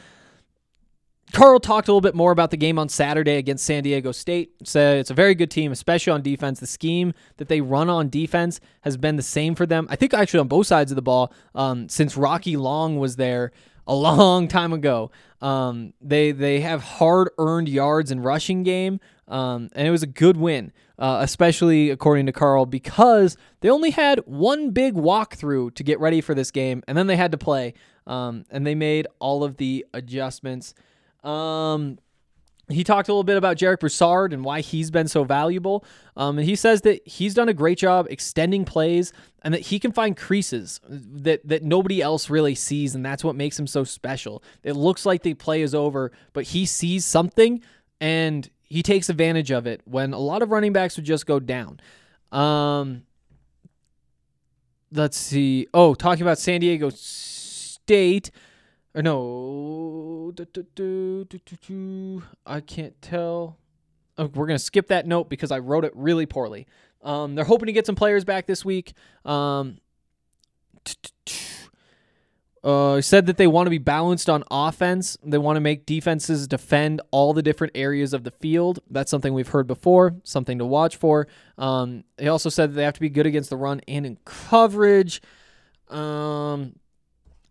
Karl 1.33 1.59
talked 1.59 1.87
a 1.87 1.91
little 1.91 1.99
bit 1.99 2.13
more 2.13 2.31
about 2.31 2.51
the 2.51 2.57
game 2.57 2.77
on 2.77 2.87
Saturday 2.89 3.37
against 3.37 3.65
San 3.65 3.81
Diego 3.81 4.11
State. 4.11 4.53
Said 4.63 4.99
it's 4.99 5.09
a 5.09 5.15
very 5.15 5.33
good 5.33 5.49
team, 5.49 5.71
especially 5.71 6.11
on 6.11 6.21
defense. 6.21 6.59
The 6.59 6.67
scheme 6.67 7.11
that 7.37 7.47
they 7.47 7.59
run 7.59 7.89
on 7.89 8.09
defense 8.09 8.59
has 8.81 8.97
been 8.97 9.15
the 9.15 9.23
same 9.23 9.55
for 9.55 9.65
them. 9.65 9.87
I 9.89 9.95
think 9.95 10.13
actually 10.13 10.41
on 10.41 10.47
both 10.47 10.67
sides 10.67 10.91
of 10.91 10.95
the 10.95 11.01
ball 11.01 11.33
um, 11.55 11.89
since 11.89 12.15
Rocky 12.15 12.55
Long 12.55 12.97
was 12.97 13.15
there 13.15 13.51
a 13.87 13.95
long 13.95 14.47
time 14.47 14.73
ago. 14.73 15.09
Um, 15.41 15.93
they 15.99 16.31
they 16.31 16.61
have 16.61 16.83
hard 16.83 17.31
earned 17.39 17.67
yards 17.67 18.11
in 18.11 18.21
rushing 18.21 18.61
game, 18.61 18.99
um, 19.27 19.69
and 19.73 19.87
it 19.87 19.91
was 19.91 20.03
a 20.03 20.07
good 20.07 20.37
win, 20.37 20.71
uh, 20.99 21.17
especially 21.21 21.89
according 21.89 22.27
to 22.27 22.31
Karl 22.31 22.67
because 22.67 23.37
they 23.61 23.69
only 23.69 23.89
had 23.89 24.19
one 24.25 24.69
big 24.69 24.93
walkthrough 24.93 25.73
to 25.73 25.83
get 25.83 25.99
ready 25.99 26.21
for 26.21 26.35
this 26.35 26.51
game, 26.51 26.83
and 26.87 26.95
then 26.95 27.07
they 27.07 27.17
had 27.17 27.31
to 27.31 27.39
play, 27.39 27.73
um, 28.05 28.45
and 28.51 28.67
they 28.67 28.75
made 28.75 29.07
all 29.17 29.43
of 29.43 29.57
the 29.57 29.83
adjustments. 29.95 30.75
Um, 31.23 31.97
he 32.69 32.83
talked 32.83 33.09
a 33.09 33.11
little 33.11 33.23
bit 33.23 33.37
about 33.37 33.57
Jarek 33.57 33.79
Broussard 33.79 34.31
and 34.31 34.43
why 34.43 34.61
he's 34.61 34.89
been 34.89 35.07
so 35.07 35.23
valuable. 35.23 35.83
Um, 36.15 36.37
and 36.37 36.47
he 36.47 36.55
says 36.55 36.81
that 36.81 37.05
he's 37.05 37.33
done 37.33 37.49
a 37.49 37.53
great 37.53 37.77
job 37.77 38.07
extending 38.09 38.63
plays 38.63 39.11
and 39.41 39.53
that 39.53 39.61
he 39.61 39.79
can 39.79 39.91
find 39.91 40.15
creases 40.15 40.79
that, 40.87 41.45
that 41.47 41.63
nobody 41.63 42.01
else 42.01 42.29
really 42.29 42.55
sees. 42.55 42.95
And 42.95 43.05
that's 43.05 43.23
what 43.23 43.35
makes 43.35 43.59
him 43.59 43.67
so 43.67 43.83
special. 43.83 44.41
It 44.63 44.73
looks 44.73 45.05
like 45.05 45.23
the 45.23 45.33
play 45.33 45.61
is 45.61 45.75
over, 45.75 46.11
but 46.31 46.45
he 46.45 46.65
sees 46.65 47.05
something 47.05 47.61
and 47.99 48.49
he 48.63 48.81
takes 48.81 49.09
advantage 49.09 49.51
of 49.51 49.67
it 49.67 49.81
when 49.85 50.13
a 50.13 50.19
lot 50.19 50.41
of 50.41 50.49
running 50.49 50.73
backs 50.73 50.95
would 50.95 51.05
just 51.05 51.25
go 51.25 51.39
down. 51.39 51.81
Um, 52.31 53.03
let's 54.91 55.17
see. 55.17 55.67
Oh, 55.73 55.93
talking 55.93 56.21
about 56.21 56.39
San 56.39 56.61
Diego 56.61 56.89
State 56.89 58.31
or 58.95 59.01
no, 59.01 60.33
I 62.45 62.59
can't 62.61 63.01
tell. 63.01 63.57
Oh, 64.17 64.25
we're 64.25 64.47
gonna 64.47 64.59
skip 64.59 64.87
that 64.87 65.07
note 65.07 65.29
because 65.29 65.51
I 65.51 65.59
wrote 65.59 65.85
it 65.85 65.91
really 65.95 66.25
poorly. 66.25 66.67
Um, 67.01 67.35
they're 67.35 67.45
hoping 67.45 67.67
to 67.67 67.73
get 67.73 67.85
some 67.85 67.95
players 67.95 68.23
back 68.23 68.45
this 68.45 68.63
week. 68.63 68.93
Um, 69.25 69.79
uh, 72.63 73.01
said 73.01 73.25
that 73.25 73.37
they 73.37 73.47
want 73.47 73.65
to 73.65 73.71
be 73.71 73.77
balanced 73.77 74.29
on 74.29 74.43
offense. 74.49 75.17
They 75.23 75.37
want 75.37 75.57
to 75.57 75.61
make 75.61 75.85
defenses 75.85 76.47
defend 76.47 77.01
all 77.11 77.33
the 77.33 77.41
different 77.41 77.73
areas 77.75 78.13
of 78.13 78.23
the 78.23 78.31
field. 78.31 78.79
That's 78.89 79.11
something 79.11 79.33
we've 79.33 79.49
heard 79.49 79.67
before, 79.67 80.15
something 80.23 80.59
to 80.59 80.65
watch 80.65 80.95
for. 80.95 81.27
Um, 81.57 82.05
they 82.17 82.27
also 82.29 82.49
said 82.49 82.71
that 82.71 82.75
they 82.75 82.83
have 82.83 82.93
to 82.93 83.01
be 83.01 83.09
good 83.09 83.25
against 83.25 83.49
the 83.49 83.57
run 83.57 83.81
and 83.87 84.05
in 84.05 84.17
coverage. 84.23 85.21
Um, 85.89 86.75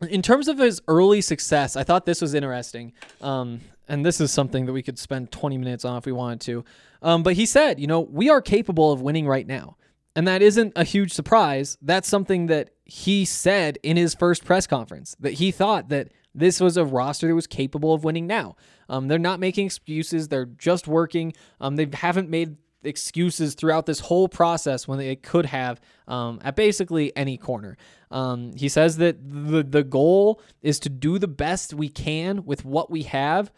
in 0.08 0.22
terms 0.22 0.48
of 0.48 0.58
his 0.58 0.80
early 0.88 1.20
success, 1.20 1.76
I 1.76 1.84
thought 1.84 2.06
this 2.06 2.20
was 2.20 2.34
interesting. 2.34 2.92
Um, 3.20 3.60
and 3.88 4.04
this 4.06 4.20
is 4.20 4.30
something 4.32 4.66
that 4.66 4.72
we 4.72 4.82
could 4.82 4.98
spend 4.98 5.30
20 5.32 5.58
minutes 5.58 5.84
on 5.84 5.98
if 5.98 6.06
we 6.06 6.12
wanted 6.12 6.40
to. 6.42 6.64
Um, 7.02 7.22
but 7.22 7.34
he 7.34 7.46
said, 7.46 7.80
you 7.80 7.86
know, 7.86 8.00
we 8.00 8.30
are 8.30 8.40
capable 8.40 8.92
of 8.92 9.00
winning 9.02 9.26
right 9.26 9.46
now. 9.46 9.76
and 10.14 10.28
that 10.28 10.42
isn't 10.42 10.72
a 10.76 10.84
huge 10.84 11.12
surprise. 11.12 11.78
That's 11.80 12.08
something 12.08 12.46
that 12.46 12.70
he 12.84 13.24
said 13.24 13.78
in 13.82 13.96
his 13.96 14.14
first 14.14 14.44
press 14.44 14.66
conference 14.66 15.16
that 15.20 15.34
he 15.34 15.50
thought 15.50 15.88
that 15.88 16.08
this 16.34 16.60
was 16.60 16.76
a 16.76 16.84
roster 16.84 17.28
that 17.28 17.34
was 17.34 17.46
capable 17.46 17.94
of 17.94 18.04
winning 18.04 18.26
now. 18.26 18.56
Um, 18.88 19.08
they're 19.08 19.18
not 19.18 19.40
making 19.40 19.66
excuses. 19.66 20.28
They're 20.28 20.46
just 20.46 20.86
working. 20.86 21.32
Um, 21.60 21.76
they 21.76 21.88
haven't 21.92 22.28
made 22.28 22.56
excuses 22.84 23.54
throughout 23.54 23.86
this 23.86 24.00
whole 24.00 24.28
process 24.28 24.86
when 24.88 24.98
they 24.98 25.16
could 25.16 25.46
have 25.46 25.80
um, 26.08 26.40
at 26.42 26.56
basically 26.56 27.14
any 27.16 27.36
corner. 27.36 27.76
Um, 28.10 28.52
he 28.56 28.68
says 28.68 28.96
that 28.98 29.16
the 29.22 29.62
the 29.62 29.84
goal 29.84 30.40
is 30.60 30.78
to 30.80 30.88
do 30.88 31.18
the 31.18 31.28
best 31.28 31.74
we 31.74 31.88
can 31.88 32.44
with 32.44 32.64
what 32.64 32.90
we 32.90 33.04
have, 33.04 33.50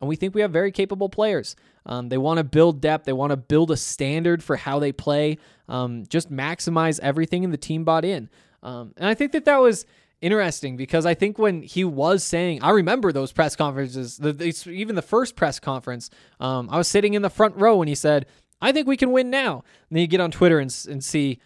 and 0.00 0.08
we 0.08 0.16
think 0.16 0.34
we 0.34 0.42
have 0.42 0.52
very 0.52 0.72
capable 0.72 1.08
players. 1.08 1.56
Um, 1.86 2.08
they 2.08 2.18
want 2.18 2.38
to 2.38 2.44
build 2.44 2.80
depth. 2.80 3.06
They 3.06 3.12
want 3.12 3.30
to 3.30 3.36
build 3.36 3.70
a 3.70 3.76
standard 3.76 4.42
for 4.42 4.56
how 4.56 4.78
they 4.78 4.92
play. 4.92 5.38
Um, 5.68 6.04
just 6.08 6.30
maximize 6.30 7.00
everything, 7.00 7.44
and 7.44 7.52
the 7.52 7.58
team 7.58 7.84
bought 7.84 8.04
in. 8.04 8.28
Um, 8.62 8.92
and 8.96 9.08
I 9.08 9.14
think 9.14 9.32
that 9.32 9.44
that 9.46 9.60
was 9.60 9.86
interesting 10.22 10.76
because 10.76 11.04
I 11.04 11.14
think 11.14 11.38
when 11.38 11.62
he 11.62 11.84
was 11.84 12.22
saying, 12.22 12.62
I 12.62 12.70
remember 12.70 13.12
those 13.12 13.32
press 13.32 13.56
conferences, 13.56 14.16
the, 14.16 14.54
even 14.70 14.94
the 14.94 15.02
first 15.02 15.34
press 15.36 15.58
conference, 15.58 16.08
um, 16.40 16.68
I 16.70 16.78
was 16.78 16.88
sitting 16.88 17.14
in 17.14 17.22
the 17.22 17.30
front 17.30 17.56
row 17.56 17.76
when 17.76 17.88
he 17.88 17.96
said, 17.96 18.26
I 18.62 18.72
think 18.72 18.86
we 18.86 18.96
can 18.96 19.10
win 19.10 19.28
now. 19.28 19.64
And 19.90 19.96
then 19.96 20.00
you 20.00 20.06
get 20.06 20.20
on 20.20 20.30
Twitter 20.30 20.58
and, 20.60 20.74
and 20.88 21.02
see, 21.04 21.40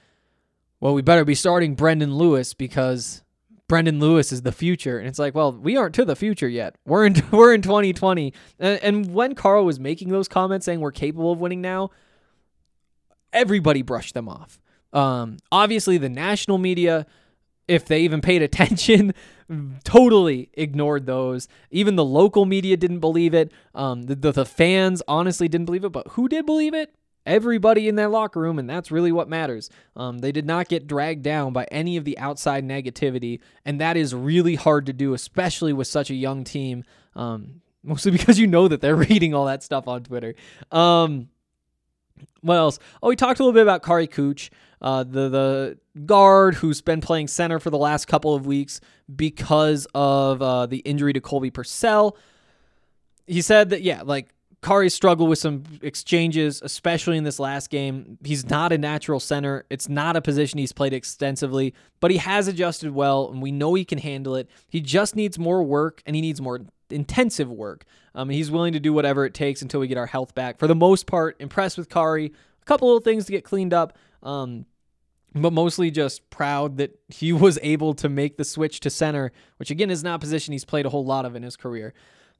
well, 0.78 0.94
we 0.94 1.02
better 1.02 1.24
be 1.24 1.34
starting 1.34 1.74
Brendan 1.74 2.14
Lewis 2.14 2.54
because 2.54 3.24
Brendan 3.68 3.98
Lewis 3.98 4.30
is 4.30 4.42
the 4.42 4.52
future. 4.52 4.98
And 4.98 5.08
it's 5.08 5.18
like, 5.18 5.34
well, 5.34 5.52
we 5.52 5.76
aren't 5.76 5.94
to 5.96 6.04
the 6.04 6.14
future 6.14 6.48
yet. 6.48 6.76
We're 6.84 7.06
in 7.06 7.14
we're 7.32 7.54
in 7.54 7.62
2020. 7.62 8.32
And, 8.58 8.82
and 8.82 9.14
when 9.14 9.34
Karl 9.34 9.64
was 9.64 9.80
making 9.80 10.10
those 10.10 10.28
comments 10.28 10.66
saying 10.66 10.80
we're 10.80 10.92
capable 10.92 11.32
of 11.32 11.40
winning 11.40 11.62
now, 11.62 11.90
everybody 13.32 13.82
brushed 13.82 14.14
them 14.14 14.28
off. 14.28 14.60
Um, 14.92 15.38
obviously, 15.50 15.98
the 15.98 16.08
national 16.08 16.58
media, 16.58 17.06
if 17.66 17.86
they 17.86 18.00
even 18.00 18.20
paid 18.20 18.42
attention, 18.50 19.14
totally 19.84 20.50
ignored 20.52 21.06
those. 21.06 21.48
Even 21.70 21.96
the 21.96 22.04
local 22.04 22.44
media 22.44 22.76
didn't 22.76 23.00
believe 23.00 23.32
it. 23.32 23.52
Um, 23.74 24.02
the, 24.02 24.14
the, 24.14 24.32
the 24.32 24.46
fans 24.46 25.02
honestly 25.08 25.48
didn't 25.48 25.66
believe 25.66 25.84
it. 25.84 25.90
But 25.92 26.08
who 26.08 26.28
did 26.28 26.44
believe 26.44 26.74
it? 26.74 26.94
Everybody 27.26 27.88
in 27.88 27.96
that 27.96 28.10
locker 28.10 28.40
room, 28.40 28.58
and 28.58 28.70
that's 28.70 28.90
really 28.90 29.12
what 29.12 29.28
matters. 29.28 29.68
Um, 29.96 30.18
they 30.18 30.32
did 30.32 30.46
not 30.46 30.68
get 30.68 30.86
dragged 30.86 31.22
down 31.22 31.52
by 31.52 31.64
any 31.72 31.96
of 31.96 32.04
the 32.04 32.16
outside 32.18 32.64
negativity, 32.64 33.40
and 33.64 33.80
that 33.80 33.96
is 33.96 34.14
really 34.14 34.54
hard 34.54 34.86
to 34.86 34.92
do, 34.92 35.12
especially 35.12 35.72
with 35.72 35.88
such 35.88 36.08
a 36.08 36.14
young 36.14 36.44
team. 36.44 36.84
Um, 37.14 37.62
mostly 37.86 38.12
because 38.12 38.38
you 38.38 38.46
know 38.46 38.68
that 38.68 38.80
they're 38.80 38.96
reading 39.10 39.34
all 39.34 39.46
that 39.46 39.62
stuff 39.62 39.88
on 39.88 40.02
Twitter. 40.02 40.34
Um, 40.70 41.28
what 42.40 42.56
else? 42.56 42.78
Oh, 43.02 43.08
we 43.08 43.16
talked 43.16 43.40
a 43.40 43.42
little 43.42 43.52
bit 43.52 43.62
about 43.62 43.82
Kary 43.82 44.08
Kutsch, 44.08 44.50
uh, 44.80 45.04
the 45.04 45.28
the 45.28 45.78
guard 46.04 46.54
who's 46.54 46.80
been 46.80 47.00
playing 47.00 47.28
center 47.28 47.58
for 47.58 47.70
the 47.70 47.78
last 47.78 48.06
couple 48.06 48.34
of 48.34 48.46
weeks 48.46 48.80
because 49.14 49.86
of 49.94 50.42
uh, 50.42 50.66
the 50.66 50.78
injury 50.78 51.12
to 51.12 51.20
Colby 51.20 51.50
Pursell. 51.50 52.16
He 53.26 53.42
said 53.42 53.70
that 53.70 53.82
yeah, 53.82 54.02
like 54.02 54.28
Kary 54.66 54.90
struggled 54.90 55.28
with 55.28 55.38
some 55.38 55.62
exchanges, 55.80 56.60
especially 56.60 57.16
in 57.16 57.22
this 57.22 57.38
last 57.38 57.70
game. 57.70 58.18
He's 58.24 58.50
not 58.50 58.72
a 58.72 58.78
natural 58.78 59.20
center. 59.20 59.64
It's 59.70 59.88
not 59.88 60.16
a 60.16 60.20
position 60.20 60.58
he's 60.58 60.72
played 60.72 60.92
extensively, 60.92 61.72
but 62.00 62.10
he 62.10 62.16
has 62.16 62.48
adjusted 62.48 62.92
well, 62.92 63.30
and 63.30 63.40
we 63.40 63.52
know 63.52 63.74
he 63.74 63.84
can 63.84 63.98
handle 63.98 64.34
it. 64.34 64.50
He 64.68 64.80
just 64.80 65.14
needs 65.14 65.38
more 65.38 65.62
work, 65.62 66.02
and 66.04 66.16
he 66.16 66.20
needs 66.20 66.40
more 66.40 66.62
intensive 66.90 67.48
work. 67.48 67.84
Um, 68.16 68.28
he's 68.28 68.50
willing 68.50 68.72
to 68.72 68.80
do 68.80 68.92
whatever 68.92 69.24
it 69.24 69.34
takes 69.34 69.62
until 69.62 69.78
we 69.78 69.86
get 69.86 69.98
our 69.98 70.06
health 70.06 70.34
back. 70.34 70.58
For 70.58 70.66
the 70.66 70.74
most 70.74 71.06
part, 71.06 71.36
impressed 71.38 71.78
with 71.78 71.88
Kary. 71.88 72.32
A 72.60 72.64
couple 72.64 72.88
little 72.88 73.00
things 73.00 73.26
to 73.26 73.32
get 73.32 73.44
cleaned 73.44 73.72
up, 73.72 73.96
um, 74.24 74.66
but 75.32 75.52
mostly 75.52 75.92
just 75.92 76.28
proud 76.28 76.78
that 76.78 76.98
he 77.06 77.32
was 77.44 77.56
able 77.62 77.94
to 77.94 78.08
make 78.08 78.36
the 78.36 78.44
switch 78.44 78.80
to 78.80 78.90
center, 78.90 79.30
which 79.58 79.70
again 79.70 79.90
is 79.90 80.02
not 80.02 80.16
a 80.16 80.18
position 80.18 80.50
he's 80.50 80.64
played 80.64 80.86
a 80.86 80.90
whole 80.90 81.04
lot 81.04 81.24
of 81.24 81.36
in 81.36 81.44
his 81.44 81.56
career. 81.56 81.94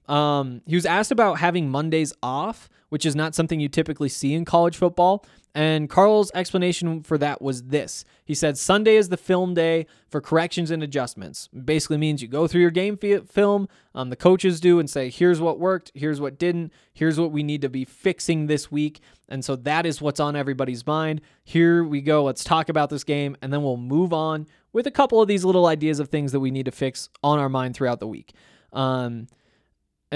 Um, 0.08 0.62
he 0.66 0.74
was 0.74 0.86
asked 0.86 1.10
about 1.10 1.38
having 1.38 1.68
Mondays 1.68 2.12
off, 2.22 2.68
which 2.88 3.04
is 3.04 3.16
not 3.16 3.34
something 3.34 3.60
you 3.60 3.68
typically 3.68 4.08
see 4.08 4.34
in 4.34 4.44
college 4.44 4.76
football. 4.76 5.24
And 5.54 5.88
Karl's 5.88 6.30
explanation 6.34 7.02
for 7.02 7.16
that 7.16 7.40
was 7.40 7.62
this. 7.64 8.04
He 8.26 8.34
said 8.34 8.58
Sunday 8.58 8.96
is 8.96 9.08
the 9.08 9.16
film 9.16 9.54
day 9.54 9.86
for 10.10 10.20
corrections 10.20 10.70
and 10.70 10.82
adjustments. 10.82 11.48
Basically 11.48 11.96
means 11.96 12.20
you 12.20 12.28
go 12.28 12.46
through 12.46 12.60
your 12.60 12.70
game 12.70 12.98
film, 12.98 13.66
um, 13.94 14.10
the 14.10 14.16
coaches 14.16 14.60
do, 14.60 14.78
and 14.78 14.90
say, 14.90 15.08
here's 15.08 15.40
what 15.40 15.58
worked, 15.58 15.92
here's 15.94 16.20
what 16.20 16.38
didn't, 16.38 16.74
here's 16.92 17.18
what 17.18 17.32
we 17.32 17.42
need 17.42 17.62
to 17.62 17.70
be 17.70 17.86
fixing 17.86 18.48
this 18.48 18.70
week. 18.70 19.00
And 19.30 19.42
so 19.42 19.56
that 19.56 19.86
is 19.86 20.02
what's 20.02 20.20
on 20.20 20.36
everybody's 20.36 20.86
mind. 20.86 21.22
Here 21.42 21.82
we 21.82 22.02
go. 22.02 22.24
Let's 22.24 22.44
talk 22.44 22.68
about 22.68 22.90
this 22.90 23.02
game, 23.02 23.34
and 23.40 23.50
then 23.50 23.62
we'll 23.62 23.78
move 23.78 24.12
on 24.12 24.46
with 24.74 24.86
a 24.86 24.90
couple 24.90 25.22
of 25.22 25.26
these 25.26 25.42
little 25.42 25.64
ideas 25.64 26.00
of 26.00 26.10
things 26.10 26.32
that 26.32 26.40
we 26.40 26.50
need 26.50 26.66
to 26.66 26.70
fix 26.70 27.08
on 27.24 27.38
our 27.38 27.48
mind 27.48 27.74
throughout 27.74 27.98
the 27.98 28.06
week. 28.06 28.34
Um, 28.74 29.26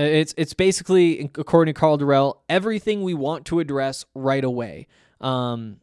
it's 0.03 0.35
it's 0.37 0.55
basically, 0.55 1.31
according 1.37 1.75
to 1.75 1.79
Karl 1.79 1.99
Dorrell, 1.99 2.39
everything 2.49 3.03
we 3.03 3.15
want 3.15 3.47
to 3.47 3.61
address 3.61 4.05
right 4.15 4.45
away. 4.45 4.87
Um, 5.21 5.79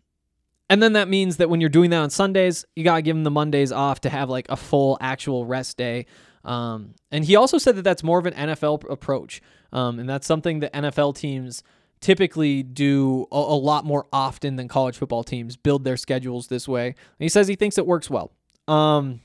and 0.70 0.84
then 0.84 0.94
that 0.94 1.08
means 1.08 1.38
that 1.38 1.50
when 1.50 1.62
you're 1.62 1.70
doing 1.70 1.90
that 1.92 2.00
on 2.00 2.10
Sundays, 2.10 2.66
you 2.76 2.84
gotta 2.84 3.02
give 3.02 3.16
them 3.16 3.24
the 3.24 3.32
Mondays 3.32 3.72
off 3.72 4.02
to 4.02 4.10
have 4.10 4.30
like 4.30 4.48
a 4.50 4.58
full 4.58 4.98
actual 5.02 5.46
rest 5.46 5.78
day. 5.78 6.06
Um, 6.44 6.96
and 7.12 7.26
he 7.26 7.36
also 7.36 7.58
said 7.58 7.76
that 7.76 7.82
that's 7.82 8.04
more 8.04 8.20
of 8.20 8.26
an 8.26 8.34
NFL 8.34 8.90
approach, 8.90 9.42
um, 9.74 10.00
and 10.00 10.08
that's 10.08 10.26
something 10.26 10.62
that 10.62 10.74
NFL 10.74 11.16
teams 11.16 11.64
typically 12.00 12.64
do 12.64 13.26
a, 13.32 13.36
a, 13.36 13.58
lot 13.58 13.84
more 13.84 14.06
often 14.14 14.56
than 14.56 14.68
college 14.68 14.98
football 14.98 15.24
teams 15.24 15.58
build 15.58 15.84
their 15.84 15.98
schedules 15.98 16.48
this 16.48 16.68
way. 16.68 16.88
And 16.88 16.96
he 17.20 17.28
says 17.28 17.48
he 17.48 17.56
thinks 17.56 17.78
it 17.78 17.88
works 17.88 18.10
well. 18.10 18.32
Um, 18.68 19.22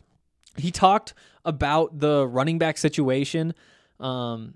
he 0.56 0.70
talked 0.70 1.14
about 1.44 1.98
the 1.98 2.26
running 2.26 2.58
back 2.58 2.78
situation. 2.78 3.54
Um, 4.00 4.54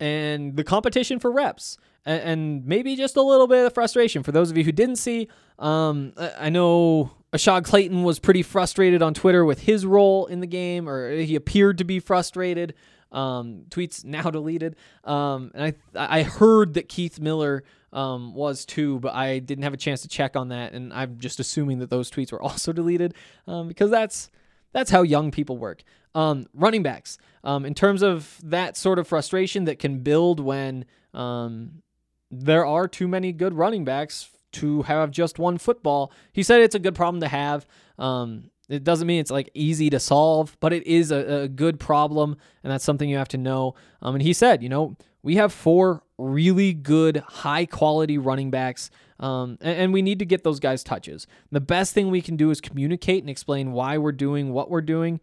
and 0.00 0.56
the 0.56 0.64
competition 0.64 1.18
for 1.18 1.30
reps 1.30 1.78
and, 2.04 2.66
maybe 2.66 2.96
just 2.96 3.16
a 3.16 3.22
little 3.22 3.46
bit 3.46 3.64
of 3.64 3.74
frustration 3.74 4.22
for 4.22 4.32
those 4.32 4.50
of 4.50 4.56
you 4.56 4.64
who 4.64 4.72
didn't 4.72 4.96
see. 4.96 5.28
Um, 5.58 6.12
I 6.16 6.48
know 6.48 7.12
Ashaad 7.32 7.64
Clayton 7.64 8.02
was 8.02 8.18
pretty 8.18 8.42
frustrated 8.42 9.02
on 9.02 9.14
Twitter 9.14 9.44
with 9.44 9.60
his 9.60 9.86
role 9.86 10.26
in 10.26 10.40
the 10.40 10.46
game, 10.46 10.88
or 10.88 11.12
he 11.12 11.36
appeared 11.36 11.78
to 11.78 11.84
be 11.84 12.00
frustrated. 12.00 12.74
Um, 13.10 13.66
tweets 13.68 14.04
now 14.04 14.22
deleted. 14.30 14.76
Um, 15.04 15.50
and 15.54 15.74
I 15.94 16.18
I 16.18 16.22
heard 16.22 16.74
that 16.74 16.88
Keith 16.88 17.20
Miller 17.20 17.62
um, 17.92 18.34
was 18.34 18.64
too, 18.64 19.00
but 19.00 19.14
I 19.14 19.38
didn't 19.38 19.64
have 19.64 19.74
a 19.74 19.78
chance 19.78 20.02
to 20.02 20.08
check 20.08 20.34
on 20.34 20.48
that, 20.48 20.72
and 20.72 20.92
I'm 20.92 21.18
just 21.18 21.38
assuming 21.38 21.78
that 21.80 21.90
those 21.90 22.10
tweets 22.10 22.32
were 22.32 22.42
also 22.42 22.72
deleted 22.72 23.14
um, 23.46 23.68
because 23.68 23.90
that's 23.90 24.30
that's 24.72 24.90
how 24.90 25.02
young 25.02 25.30
people 25.30 25.58
work. 25.58 25.82
Um, 26.14 26.46
running 26.54 26.82
backs, 26.82 27.18
um, 27.44 27.64
in 27.64 27.74
terms 27.74 28.02
of 28.02 28.38
that 28.42 28.76
sort 28.76 28.98
of 28.98 29.06
frustration 29.06 29.64
that 29.64 29.78
can 29.78 29.98
build 30.00 30.40
when 30.40 30.84
um, 31.14 31.82
there 32.30 32.64
are 32.64 32.88
too 32.88 33.08
many 33.08 33.32
good 33.32 33.54
running 33.54 33.84
backs 33.84 34.28
to 34.52 34.82
have 34.82 35.10
just 35.10 35.38
one 35.38 35.58
football. 35.58 36.12
He 36.32 36.42
said 36.42 36.60
it's 36.60 36.74
a 36.74 36.78
good 36.78 36.94
problem 36.94 37.20
to 37.20 37.28
have. 37.28 37.66
Um, 37.98 38.50
it 38.68 38.84
doesn't 38.84 39.06
mean 39.06 39.20
it's 39.20 39.30
like 39.30 39.50
easy 39.54 39.90
to 39.90 39.98
solve, 39.98 40.56
but 40.60 40.72
it 40.72 40.86
is 40.86 41.10
a, 41.10 41.42
a 41.42 41.48
good 41.48 41.80
problem, 41.80 42.36
and 42.62 42.72
that's 42.72 42.84
something 42.84 43.08
you 43.08 43.16
have 43.16 43.28
to 43.28 43.38
know. 43.38 43.74
Um, 44.00 44.14
and 44.14 44.22
he 44.22 44.32
said, 44.32 44.62
you 44.62 44.68
know, 44.68 44.96
we 45.22 45.36
have 45.36 45.52
four 45.52 46.02
really 46.18 46.72
good, 46.72 47.18
high 47.18 47.66
quality 47.66 48.18
running 48.18 48.50
backs 48.50 48.90
um, 49.22 49.56
and, 49.60 49.78
and, 49.78 49.92
we 49.92 50.02
need 50.02 50.18
to 50.18 50.26
get 50.26 50.42
those 50.42 50.58
guys 50.58 50.82
touches. 50.82 51.28
The 51.52 51.60
best 51.60 51.94
thing 51.94 52.10
we 52.10 52.20
can 52.20 52.36
do 52.36 52.50
is 52.50 52.60
communicate 52.60 53.22
and 53.22 53.30
explain 53.30 53.70
why 53.70 53.96
we're 53.96 54.10
doing 54.10 54.52
what 54.52 54.68
we're 54.68 54.80
doing. 54.82 55.20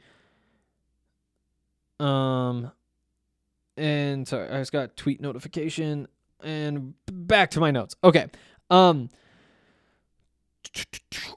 Um, 2.00 2.72
and 3.78 4.28
sorry, 4.28 4.50
I 4.50 4.60
just 4.60 4.72
got 4.72 4.96
tweet 4.96 5.22
notification 5.22 6.08
and 6.44 6.94
back 7.12 7.52
to 7.52 7.60
my 7.60 7.72
notes. 7.72 7.96
Okay. 8.04 8.28
Um, 8.70 9.10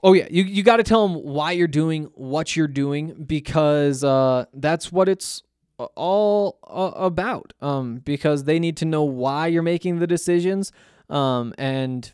oh 0.03 0.13
yeah, 0.13 0.27
you, 0.29 0.43
you 0.43 0.63
got 0.63 0.77
to 0.77 0.83
tell 0.83 1.07
them 1.07 1.23
why 1.23 1.51
you're 1.51 1.67
doing 1.67 2.05
what 2.15 2.55
you're 2.55 2.67
doing 2.67 3.23
because 3.25 4.03
uh, 4.03 4.45
that's 4.53 4.91
what 4.91 5.09
it's 5.09 5.43
all 5.77 6.59
about. 6.63 7.53
Um, 7.61 7.97
because 7.97 8.43
they 8.43 8.59
need 8.59 8.77
to 8.77 8.85
know 8.85 9.03
why 9.03 9.47
you're 9.47 9.63
making 9.63 9.99
the 9.99 10.07
decisions. 10.07 10.71
Um, 11.09 11.53
and 11.57 12.11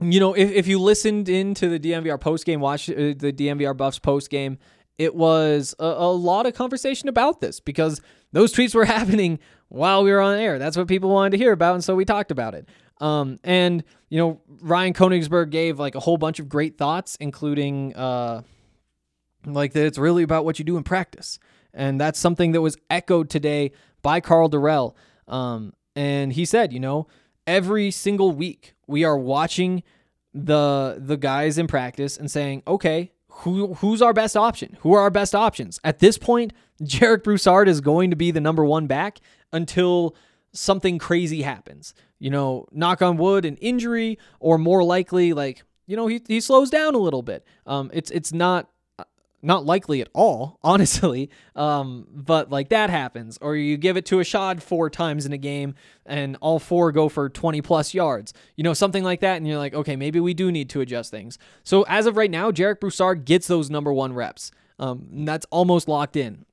you 0.00 0.20
know, 0.20 0.34
if, 0.34 0.50
if 0.50 0.66
you 0.66 0.80
listened 0.80 1.28
into 1.28 1.68
the 1.68 1.78
DNVR 1.78 2.20
post 2.20 2.44
game, 2.44 2.60
watch 2.60 2.90
uh, 2.90 2.94
the 2.94 3.32
DNVR 3.32 3.76
Buffs 3.76 3.98
post 3.98 4.30
game, 4.30 4.58
it 4.98 5.14
was 5.14 5.74
a, 5.78 5.84
a, 5.84 6.12
lot 6.12 6.46
of 6.46 6.54
conversation 6.54 7.08
about 7.08 7.40
this 7.40 7.60
because 7.60 8.00
those 8.32 8.52
tweets 8.52 8.74
were 8.74 8.84
happening 8.96 9.38
while 9.68 10.02
we 10.02 10.10
were 10.10 10.20
on 10.20 10.38
air. 10.38 10.58
That's 10.58 10.76
what 10.76 10.88
people 10.88 11.10
wanted 11.10 11.30
to 11.30 11.38
hear 11.38 11.52
about, 11.52 11.74
and 11.74 11.84
so 11.84 11.94
we 11.94 12.04
talked 12.04 12.30
about 12.30 12.54
it. 12.54 12.68
Um, 13.00 13.38
and 13.44 13.84
you 14.08 14.18
know, 14.18 14.40
Ryan 14.60 14.94
Koenigsberg 14.94 15.50
gave 15.50 15.78
like 15.78 15.94
a 15.94 16.00
whole 16.00 16.16
bunch 16.16 16.38
of 16.38 16.48
great 16.48 16.78
thoughts, 16.78 17.16
including 17.20 17.94
uh, 17.94 18.42
like 19.44 19.72
that 19.74 19.84
it's 19.86 19.98
really 19.98 20.22
about 20.22 20.44
what 20.44 20.58
you 20.58 20.64
do 20.64 20.76
in 20.76 20.82
practice, 20.82 21.38
and 21.74 22.00
that's 22.00 22.18
something 22.18 22.52
that 22.52 22.62
was 22.62 22.76
echoed 22.88 23.28
today 23.28 23.72
by 24.02 24.20
Karl 24.20 24.48
Dorrell. 24.48 24.94
Um, 25.28 25.72
and 25.94 26.32
he 26.32 26.44
said, 26.44 26.72
you 26.72 26.80
know, 26.80 27.06
every 27.46 27.90
single 27.90 28.32
week 28.32 28.74
we 28.86 29.04
are 29.04 29.18
watching 29.18 29.82
the 30.32 30.96
the 30.98 31.16
guys 31.16 31.58
in 31.58 31.66
practice 31.66 32.16
and 32.16 32.30
saying, 32.30 32.62
okay, 32.66 33.12
who 33.38 33.74
who's 33.74 34.00
our 34.00 34.12
best 34.12 34.36
option? 34.36 34.76
Who 34.80 34.94
are 34.94 35.00
our 35.00 35.10
best 35.10 35.34
options? 35.34 35.80
At 35.84 35.98
this 35.98 36.18
point, 36.18 36.52
Jarek 36.82 37.22
Broussard 37.22 37.68
is 37.68 37.80
going 37.80 38.10
to 38.10 38.16
be 38.16 38.30
the 38.30 38.40
number 38.40 38.64
one 38.64 38.86
back 38.86 39.18
until 39.52 40.14
something 40.52 40.98
crazy 40.98 41.42
happens. 41.42 41.94
You 42.18 42.30
know, 42.30 42.66
knock 42.72 43.02
on 43.02 43.18
wood, 43.18 43.44
an 43.44 43.56
injury, 43.56 44.18
or 44.40 44.58
more 44.58 44.82
likely, 44.82 45.32
like 45.32 45.62
you 45.86 45.96
know, 45.96 46.06
he 46.06 46.22
he 46.26 46.40
slows 46.40 46.70
down 46.70 46.94
a 46.94 46.98
little 46.98 47.22
bit. 47.22 47.44
Um, 47.66 47.90
it's 47.92 48.10
it's 48.10 48.32
not 48.32 48.70
not 49.42 49.64
likely 49.64 50.00
at 50.00 50.08
all, 50.12 50.58
honestly. 50.64 51.30
Um, 51.54 52.06
but 52.10 52.50
like 52.50 52.68
that 52.70 52.90
happens, 52.90 53.38
or 53.40 53.56
you 53.56 53.76
give 53.76 53.96
it 53.96 54.06
to 54.06 54.18
a 54.20 54.22
Ashaad 54.22 54.62
four 54.62 54.90
times 54.90 55.26
in 55.26 55.32
a 55.32 55.38
game, 55.38 55.74
and 56.04 56.36
all 56.40 56.58
four 56.58 56.92
go 56.92 57.08
for 57.08 57.28
20 57.28 57.60
plus 57.62 57.94
yards, 57.94 58.32
you 58.56 58.64
know, 58.64 58.74
something 58.74 59.04
like 59.04 59.20
that, 59.20 59.36
and 59.36 59.46
you're 59.46 59.58
like, 59.58 59.74
okay, 59.74 59.96
maybe 59.96 60.20
we 60.20 60.34
do 60.34 60.50
need 60.50 60.68
to 60.70 60.80
adjust 60.80 61.10
things. 61.10 61.38
So 61.62 61.82
as 61.88 62.06
of 62.06 62.16
right 62.16 62.30
now, 62.30 62.50
Jarek 62.50 62.80
Broussard 62.80 63.24
gets 63.24 63.46
those 63.46 63.70
number 63.70 63.92
one 63.92 64.12
reps. 64.12 64.50
Um, 64.78 65.24
that's 65.24 65.46
almost 65.50 65.88
locked 65.88 66.16
in. 66.16 66.44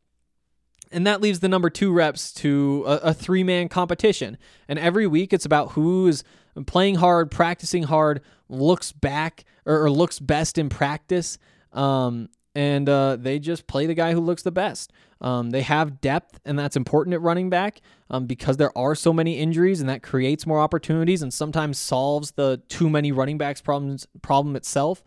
And 0.92 1.08
that 1.08 1.22
leaves 1.22 1.40
the 1.40 1.50
number 1.50 1.70
two 1.70 1.92
reps 1.92 2.32
to 2.36 2.84
a, 2.86 2.96
a 2.98 3.14
three 3.14 3.44
man 3.44 3.68
competition. 3.68 4.38
And 4.68 4.78
every 4.78 5.08
week 5.08 5.34
it's 5.34 5.46
about 5.46 5.72
who's 5.72 6.24
playing 6.68 6.96
hard, 6.96 7.32
practicing 7.32 7.84
hard, 7.84 8.22
looks 8.48 8.92
back 8.92 9.44
or, 9.66 9.84
or 9.84 9.92
looks 9.92 10.20
best 10.20 10.58
in 10.58 10.70
practice. 10.70 11.40
Um, 11.72 12.30
and 12.56 12.88
uh, 12.88 13.16
they 13.16 13.39
just 13.39 13.68
play 13.68 13.86
the 13.86 13.93
guy 13.93 14.14
who 14.14 14.20
looks 14.20 14.43
the 14.43 14.51
best. 14.51 14.91
Um, 15.22 15.51
they 15.51 15.62
have 15.62 16.01
depth, 16.01 16.39
and 16.45 16.60
that's 16.60 16.76
important 16.76 17.14
at 17.14 17.22
running 17.22 17.49
back 17.49 17.82
um, 18.10 18.26
because 18.26 18.58
there 18.58 18.78
are 18.78 18.93
so 18.93 19.14
many 19.14 19.39
injuries, 19.39 19.80
and 19.80 19.89
that 19.89 20.04
creates 20.04 20.45
more 20.45 20.60
opportunities 20.60 21.22
and 21.22 21.34
sometimes 21.34 21.80
solves 21.80 22.32
the 22.32 22.62
too 22.68 22.89
many 22.89 23.12
running 23.12 23.38
backs 23.38 23.62
problems 23.62 24.06
problem 24.22 24.56
itself. 24.56 25.04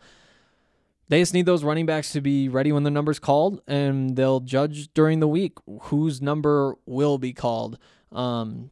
They 1.09 1.21
just 1.21 1.33
need 1.33 1.45
those 1.45 1.63
running 1.63 1.85
backs 1.85 2.11
to 2.13 2.21
be 2.21 2.49
ready 2.49 2.71
when 2.71 2.83
the 2.83 2.91
number's 2.91 3.19
called, 3.19 3.61
and 3.67 4.15
they'll 4.15 4.41
judge 4.41 4.93
during 4.93 5.19
the 5.19 5.27
week 5.27 5.53
whose 5.83 6.21
number 6.21 6.75
will 6.85 7.17
be 7.17 7.31
called. 7.31 7.77
Um, 8.11 8.71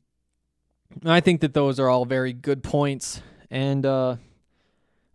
I 1.05 1.21
think 1.21 1.41
that 1.41 1.53
those 1.53 1.79
are 1.79 1.87
all 1.87 2.05
very 2.05 2.33
good 2.33 2.61
points, 2.63 3.21
and 3.49 3.85
uh, 3.85 4.17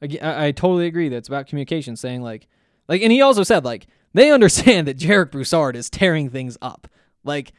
I, 0.00 0.46
I 0.46 0.52
totally 0.52 0.86
agree 0.86 1.08
that 1.10 1.16
it's 1.16 1.28
about 1.28 1.46
communication. 1.46 1.96
Saying 1.96 2.22
like 2.22 2.48
like, 2.90 3.02
and 3.02 3.12
he 3.12 3.22
also 3.22 3.44
said, 3.44 3.64
like, 3.64 3.86
they 4.12 4.32
understand 4.32 4.88
that 4.88 4.98
Jarek 4.98 5.30
Broussard 5.30 5.76
is 5.76 5.88
tearing 5.88 6.28
things 6.28 6.58
up. 6.60 6.88
Like, 7.22 7.52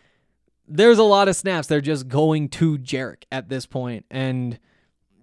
there's 0.68 0.98
a 0.98 1.04
lot 1.04 1.30
of 1.30 1.38
snaps 1.38 1.68
they're 1.68 1.80
just 1.80 2.10
going 2.10 2.50
to 2.50 2.78
Jarek 2.78 3.24
at 3.32 3.48
this 3.48 3.66
point, 3.66 4.06
and 4.12 4.60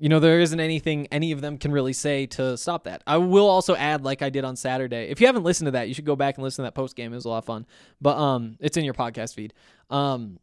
you 0.00 0.08
know 0.08 0.18
there 0.18 0.40
isn't 0.40 0.60
anything 0.60 1.08
any 1.10 1.32
of 1.32 1.40
them 1.40 1.58
can 1.58 1.72
really 1.72 1.92
say 1.92 2.24
to 2.26 2.56
stop 2.56 2.84
that. 2.84 3.02
I 3.06 3.18
will 3.18 3.48
also 3.48 3.74
add, 3.74 4.02
like 4.02 4.22
I 4.22 4.30
did 4.30 4.44
on 4.44 4.56
Saturday, 4.56 5.10
if 5.10 5.20
you 5.20 5.26
haven't 5.26 5.44
listened 5.44 5.66
to 5.66 5.72
that, 5.72 5.88
you 5.88 5.94
should 5.94 6.06
go 6.06 6.16
back 6.16 6.36
and 6.36 6.44
listen 6.44 6.62
to 6.64 6.66
that 6.66 6.74
post 6.74 6.96
game. 6.96 7.12
It 7.12 7.16
was 7.16 7.26
a 7.26 7.28
lot 7.28 7.38
of 7.38 7.44
fun, 7.44 7.66
but 8.00 8.16
um, 8.16 8.56
it's 8.60 8.78
in 8.78 8.84
your 8.84 8.94
podcast 8.94 9.34
feed. 9.34 9.52
Um, 9.90 10.38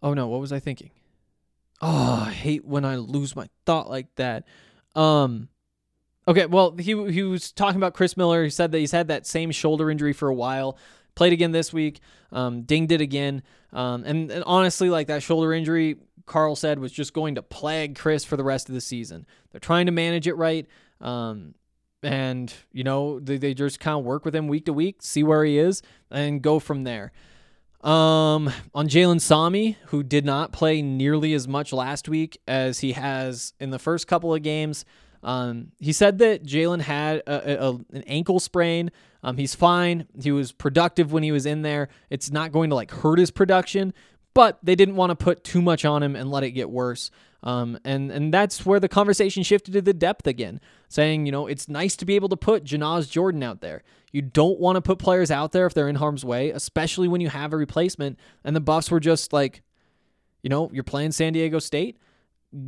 oh 0.00 0.14
no, 0.14 0.28
what 0.28 0.40
was 0.40 0.52
I 0.52 0.60
thinking? 0.60 0.90
Oh, 1.82 2.24
I 2.26 2.30
hate 2.30 2.64
when 2.64 2.84
I 2.84 2.96
lose 2.96 3.34
my 3.34 3.48
thought 3.66 3.90
like 3.90 4.14
that. 4.16 4.44
Um, 4.94 5.48
Okay, 6.30 6.46
well, 6.46 6.76
he 6.76 6.92
he 7.10 7.24
was 7.24 7.50
talking 7.50 7.76
about 7.76 7.92
Chris 7.92 8.16
Miller. 8.16 8.44
He 8.44 8.50
said 8.50 8.70
that 8.70 8.78
he's 8.78 8.92
had 8.92 9.08
that 9.08 9.26
same 9.26 9.50
shoulder 9.50 9.90
injury 9.90 10.12
for 10.12 10.28
a 10.28 10.34
while. 10.34 10.78
Played 11.16 11.32
again 11.32 11.50
this 11.50 11.72
week. 11.72 11.98
Um, 12.30 12.62
dinged 12.62 12.92
it 12.92 13.00
again. 13.00 13.42
Um, 13.72 14.04
and, 14.04 14.30
and 14.30 14.44
honestly, 14.44 14.90
like 14.90 15.08
that 15.08 15.24
shoulder 15.24 15.52
injury, 15.52 15.96
Karl 16.26 16.54
said 16.54 16.78
was 16.78 16.92
just 16.92 17.14
going 17.14 17.34
to 17.34 17.42
plague 17.42 17.98
Chris 17.98 18.24
for 18.24 18.36
the 18.36 18.44
rest 18.44 18.68
of 18.68 18.76
the 18.76 18.80
season. 18.80 19.26
They're 19.50 19.58
trying 19.58 19.86
to 19.86 19.92
manage 19.92 20.28
it 20.28 20.34
right. 20.34 20.68
Um, 21.00 21.56
and 22.00 22.54
you 22.72 22.84
know 22.84 23.18
they, 23.18 23.36
they 23.36 23.52
just 23.52 23.80
kind 23.80 23.98
of 23.98 24.04
work 24.04 24.24
with 24.24 24.34
him 24.34 24.46
week 24.46 24.66
to 24.66 24.72
week, 24.72 25.02
see 25.02 25.24
where 25.24 25.44
he 25.44 25.58
is, 25.58 25.82
and 26.12 26.40
go 26.40 26.60
from 26.60 26.84
there. 26.84 27.10
Um, 27.82 28.52
on 28.72 28.86
Jalen 28.86 29.20
Sami, 29.20 29.78
who 29.86 30.04
did 30.04 30.24
not 30.24 30.52
play 30.52 30.80
nearly 30.80 31.34
as 31.34 31.48
much 31.48 31.72
last 31.72 32.08
week 32.08 32.40
as 32.46 32.78
he 32.78 32.92
has 32.92 33.52
in 33.58 33.70
the 33.70 33.80
first 33.80 34.06
couple 34.06 34.32
of 34.32 34.44
games. 34.44 34.84
Um, 35.22 35.72
he 35.78 35.92
said 35.92 36.18
that 36.18 36.44
Jalen 36.44 36.80
had 36.80 37.18
a, 37.26 37.64
a, 37.64 37.70
an 37.92 38.04
ankle 38.06 38.40
sprain. 38.40 38.90
Um, 39.22 39.36
he's 39.36 39.54
fine. 39.54 40.06
He 40.20 40.32
was 40.32 40.52
productive 40.52 41.12
when 41.12 41.22
he 41.22 41.32
was 41.32 41.46
in 41.46 41.62
there. 41.62 41.88
It's 42.08 42.30
not 42.30 42.52
going 42.52 42.70
to 42.70 42.76
like 42.76 42.90
hurt 42.90 43.18
his 43.18 43.30
production, 43.30 43.92
but 44.34 44.58
they 44.62 44.74
didn't 44.74 44.96
want 44.96 45.10
to 45.10 45.16
put 45.16 45.44
too 45.44 45.60
much 45.60 45.84
on 45.84 46.02
him 46.02 46.16
and 46.16 46.30
let 46.30 46.42
it 46.42 46.52
get 46.52 46.70
worse. 46.70 47.10
Um, 47.42 47.78
and 47.84 48.10
and 48.10 48.34
that's 48.34 48.66
where 48.66 48.80
the 48.80 48.88
conversation 48.88 49.42
shifted 49.42 49.72
to 49.72 49.80
the 49.80 49.94
depth 49.94 50.26
again, 50.26 50.60
saying 50.88 51.24
you 51.24 51.32
know 51.32 51.46
it's 51.46 51.68
nice 51.68 51.96
to 51.96 52.04
be 52.04 52.14
able 52.14 52.28
to 52.28 52.36
put 52.36 52.64
Janaz 52.64 53.10
Jordan 53.10 53.42
out 53.42 53.60
there. 53.60 53.82
You 54.12 54.22
don't 54.22 54.58
want 54.58 54.76
to 54.76 54.82
put 54.82 54.98
players 54.98 55.30
out 55.30 55.52
there 55.52 55.66
if 55.66 55.72
they're 55.72 55.88
in 55.88 55.96
harm's 55.96 56.24
way, 56.24 56.50
especially 56.50 57.08
when 57.08 57.20
you 57.20 57.28
have 57.28 57.52
a 57.52 57.56
replacement. 57.56 58.18
And 58.44 58.54
the 58.54 58.60
Buffs 58.60 58.90
were 58.90 59.00
just 59.00 59.32
like, 59.32 59.62
you 60.42 60.50
know, 60.50 60.68
you're 60.72 60.84
playing 60.84 61.12
San 61.12 61.32
Diego 61.32 61.60
State. 61.60 61.96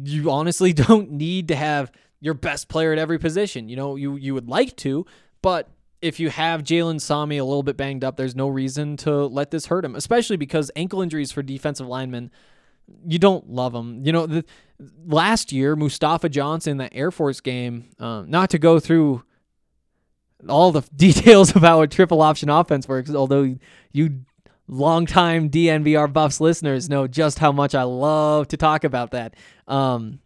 You 0.04 0.30
honestly 0.30 0.72
don't 0.72 1.10
need 1.10 1.48
to 1.48 1.56
have 1.56 1.90
your 2.22 2.34
best 2.34 2.68
player 2.68 2.92
at 2.92 2.98
every 2.98 3.18
position. 3.18 3.68
You 3.68 3.76
know, 3.76 3.96
you 3.96 4.14
you 4.14 4.32
would 4.32 4.48
like 4.48 4.76
to, 4.78 5.04
but 5.42 5.68
if 6.00 6.20
you 6.20 6.30
have 6.30 6.62
Jalen 6.62 7.00
Sami 7.00 7.36
a 7.36 7.44
little 7.44 7.64
bit 7.64 7.76
banged 7.76 8.04
up, 8.04 8.16
there's 8.16 8.36
no 8.36 8.48
reason 8.48 8.96
to 8.98 9.26
let 9.26 9.50
this 9.50 9.66
hurt 9.66 9.84
him, 9.84 9.96
especially 9.96 10.36
because 10.36 10.70
ankle 10.76 11.02
injuries 11.02 11.32
for 11.32 11.42
defensive 11.42 11.86
linemen, 11.86 12.30
you 13.06 13.18
don't 13.18 13.50
love 13.50 13.72
them. 13.72 14.02
You 14.04 14.12
know, 14.12 14.26
the, 14.26 14.44
last 15.04 15.52
year, 15.52 15.74
Mustafa 15.74 16.28
Johnson, 16.28 16.78
that 16.78 16.92
Air 16.94 17.10
Force 17.10 17.40
game, 17.40 17.90
uh, 17.98 18.22
not 18.26 18.50
to 18.50 18.58
go 18.58 18.78
through 18.78 19.24
all 20.48 20.70
the 20.70 20.82
details 20.96 21.54
of 21.56 21.62
how 21.62 21.82
a 21.82 21.88
triple 21.88 22.22
option 22.22 22.48
offense 22.48 22.86
works, 22.86 23.10
although 23.10 23.56
you 23.92 24.20
longtime 24.68 25.50
DNVR 25.50 26.12
Buffs 26.12 26.40
listeners 26.40 26.88
know 26.88 27.08
just 27.08 27.40
how 27.40 27.50
much 27.50 27.74
I 27.74 27.82
love 27.82 28.46
to 28.48 28.56
talk 28.56 28.84
about 28.84 29.10
that. 29.10 29.34
Um, 29.66 30.20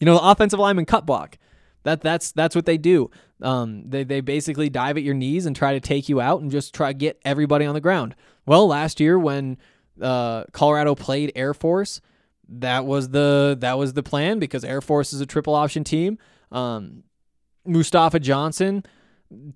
you 0.00 0.06
know, 0.06 0.14
the 0.14 0.28
offensive 0.28 0.58
lineman 0.58 0.86
cut 0.86 1.06
block. 1.06 1.38
That 1.84 2.00
that's 2.00 2.32
that's 2.32 2.54
what 2.54 2.66
they 2.66 2.76
do. 2.76 3.10
Um, 3.40 3.88
they 3.88 4.04
they 4.04 4.20
basically 4.20 4.68
dive 4.68 4.96
at 4.96 5.02
your 5.02 5.14
knees 5.14 5.46
and 5.46 5.54
try 5.54 5.72
to 5.74 5.80
take 5.80 6.08
you 6.08 6.20
out 6.20 6.40
and 6.40 6.50
just 6.50 6.74
try 6.74 6.92
to 6.92 6.98
get 6.98 7.20
everybody 7.24 7.64
on 7.64 7.74
the 7.74 7.80
ground. 7.80 8.14
Well, 8.44 8.66
last 8.66 9.00
year 9.00 9.18
when 9.18 9.56
uh, 10.00 10.44
Colorado 10.52 10.94
played 10.94 11.32
Air 11.34 11.54
Force, 11.54 12.00
that 12.48 12.84
was 12.84 13.10
the 13.10 13.56
that 13.60 13.78
was 13.78 13.94
the 13.94 14.02
plan 14.02 14.38
because 14.38 14.64
Air 14.64 14.80
Force 14.80 15.12
is 15.12 15.20
a 15.20 15.26
triple 15.26 15.54
option 15.54 15.84
team. 15.84 16.18
Um, 16.52 17.04
Mustafa 17.64 18.18
Johnson 18.18 18.84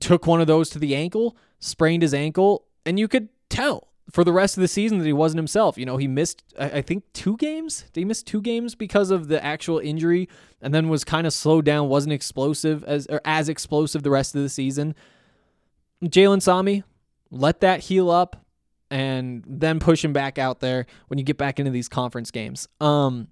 took 0.01 0.27
one 0.27 0.41
of 0.41 0.47
those 0.47 0.71
to 0.71 0.79
the 0.79 0.95
ankle, 0.95 1.37
sprained 1.59 2.03
his 2.03 2.15
ankle, 2.15 2.67
and 2.87 2.99
you 2.99 3.09
could 3.09 3.29
tell 3.49 3.89
for 4.11 4.25
the 4.25 4.33
rest 4.33 4.57
of 4.57 4.61
the 4.61 4.69
season 4.69 4.99
that 4.99 5.07
he 5.07 5.13
wasn't 5.13 5.39
himself. 5.39 5.79
You 5.79 5.87
know, 5.87 5.97
he 5.97 6.07
missed 6.07 6.43
I 6.59 6.83
think 6.83 7.05
two 7.13 7.37
games. 7.37 7.85
Did 7.93 8.01
he 8.01 8.05
miss 8.05 8.23
two 8.23 8.41
games 8.41 8.75
because 8.75 9.11
of 9.11 9.29
the 9.29 9.43
actual 9.43 9.79
injury, 9.79 10.29
and 10.61 10.75
then 10.75 10.89
was 10.89 11.05
kind 11.05 11.27
of 11.27 11.33
slowed 11.33 11.65
down, 11.65 11.89
wasn't 11.89 12.13
explosive 12.13 12.85
as 12.85 13.07
or 13.07 13.21
as 13.25 13.49
explosive 13.49 14.03
the 14.03 14.11
rest 14.11 14.35
of 14.35 14.43
the 14.43 14.49
season. 14.49 14.95
Jalen 16.05 16.43
Sami, 16.43 16.85
let 17.31 17.61
that 17.61 17.81
heal 17.81 18.11
up, 18.11 18.45
and 18.91 19.43
then 19.47 19.81
push 19.81 20.05
him 20.05 20.12
back 20.12 20.39
out 20.39 20.61
there 20.61 20.87
when 21.09 21.19
you 21.19 21.24
get 21.24 21.39
back 21.39 21.59
into 21.59 21.70
these 21.70 21.89
conference 21.89 22.31
games. 22.31 22.69
Um, 22.81 23.28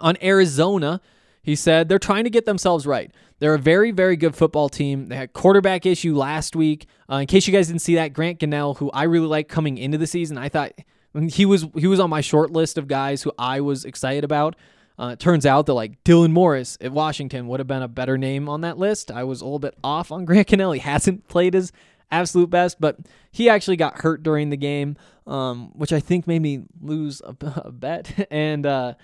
on 0.00 0.16
Arizona. 0.22 1.00
He 1.42 1.56
said 1.56 1.88
they're 1.88 1.98
trying 1.98 2.24
to 2.24 2.30
get 2.30 2.46
themselves 2.46 2.86
right. 2.86 3.10
They're 3.40 3.54
a 3.54 3.58
very, 3.58 3.90
very 3.90 4.16
good 4.16 4.36
football 4.36 4.68
team. 4.68 5.06
They 5.06 5.16
had 5.16 5.32
quarterback 5.32 5.84
issue 5.84 6.14
last 6.16 6.54
week. 6.54 6.86
Uh, 7.10 7.16
in 7.16 7.26
case 7.26 7.46
you 7.46 7.52
guys 7.52 7.66
didn't 7.66 7.82
see 7.82 7.96
that, 7.96 8.12
Grant 8.12 8.38
Gunnell, 8.38 8.76
who 8.76 8.90
I 8.92 9.04
really 9.04 9.26
like 9.26 9.48
coming 9.48 9.78
into 9.78 9.98
the 9.98 10.06
season, 10.06 10.38
I 10.38 10.48
thought 10.48 10.72
he 11.28 11.44
was 11.44 11.66
he 11.74 11.86
was 11.86 12.00
on 12.00 12.08
my 12.08 12.20
short 12.20 12.52
list 12.52 12.78
of 12.78 12.86
guys 12.88 13.22
who 13.22 13.32
I 13.38 13.60
was 13.60 13.84
excited 13.84 14.24
about. 14.24 14.56
Uh, 14.98 15.10
it 15.14 15.18
turns 15.18 15.44
out 15.44 15.66
that 15.66 15.74
like 15.74 16.02
Dylan 16.04 16.30
Morris 16.30 16.78
at 16.80 16.92
Washington 16.92 17.48
would 17.48 17.58
have 17.58 17.66
been 17.66 17.82
a 17.82 17.88
better 17.88 18.16
name 18.16 18.48
on 18.48 18.60
that 18.60 18.78
list. 18.78 19.10
I 19.10 19.24
was 19.24 19.40
a 19.40 19.44
little 19.44 19.58
bit 19.58 19.74
off 19.82 20.12
on 20.12 20.24
Grant 20.26 20.48
Gunnell. 20.48 20.74
He 20.74 20.80
hasn't 20.80 21.26
played 21.28 21.54
his 21.54 21.72
absolute 22.12 22.50
best, 22.50 22.80
but 22.80 22.98
he 23.32 23.48
actually 23.48 23.76
got 23.76 24.02
hurt 24.02 24.22
during 24.22 24.50
the 24.50 24.56
game, 24.56 24.96
um, 25.26 25.72
which 25.74 25.92
I 25.92 25.98
think 25.98 26.26
made 26.26 26.42
me 26.42 26.62
lose 26.80 27.20
a, 27.22 27.34
a 27.64 27.72
bet. 27.72 28.28
And 28.30 28.64
uh, 28.66 28.94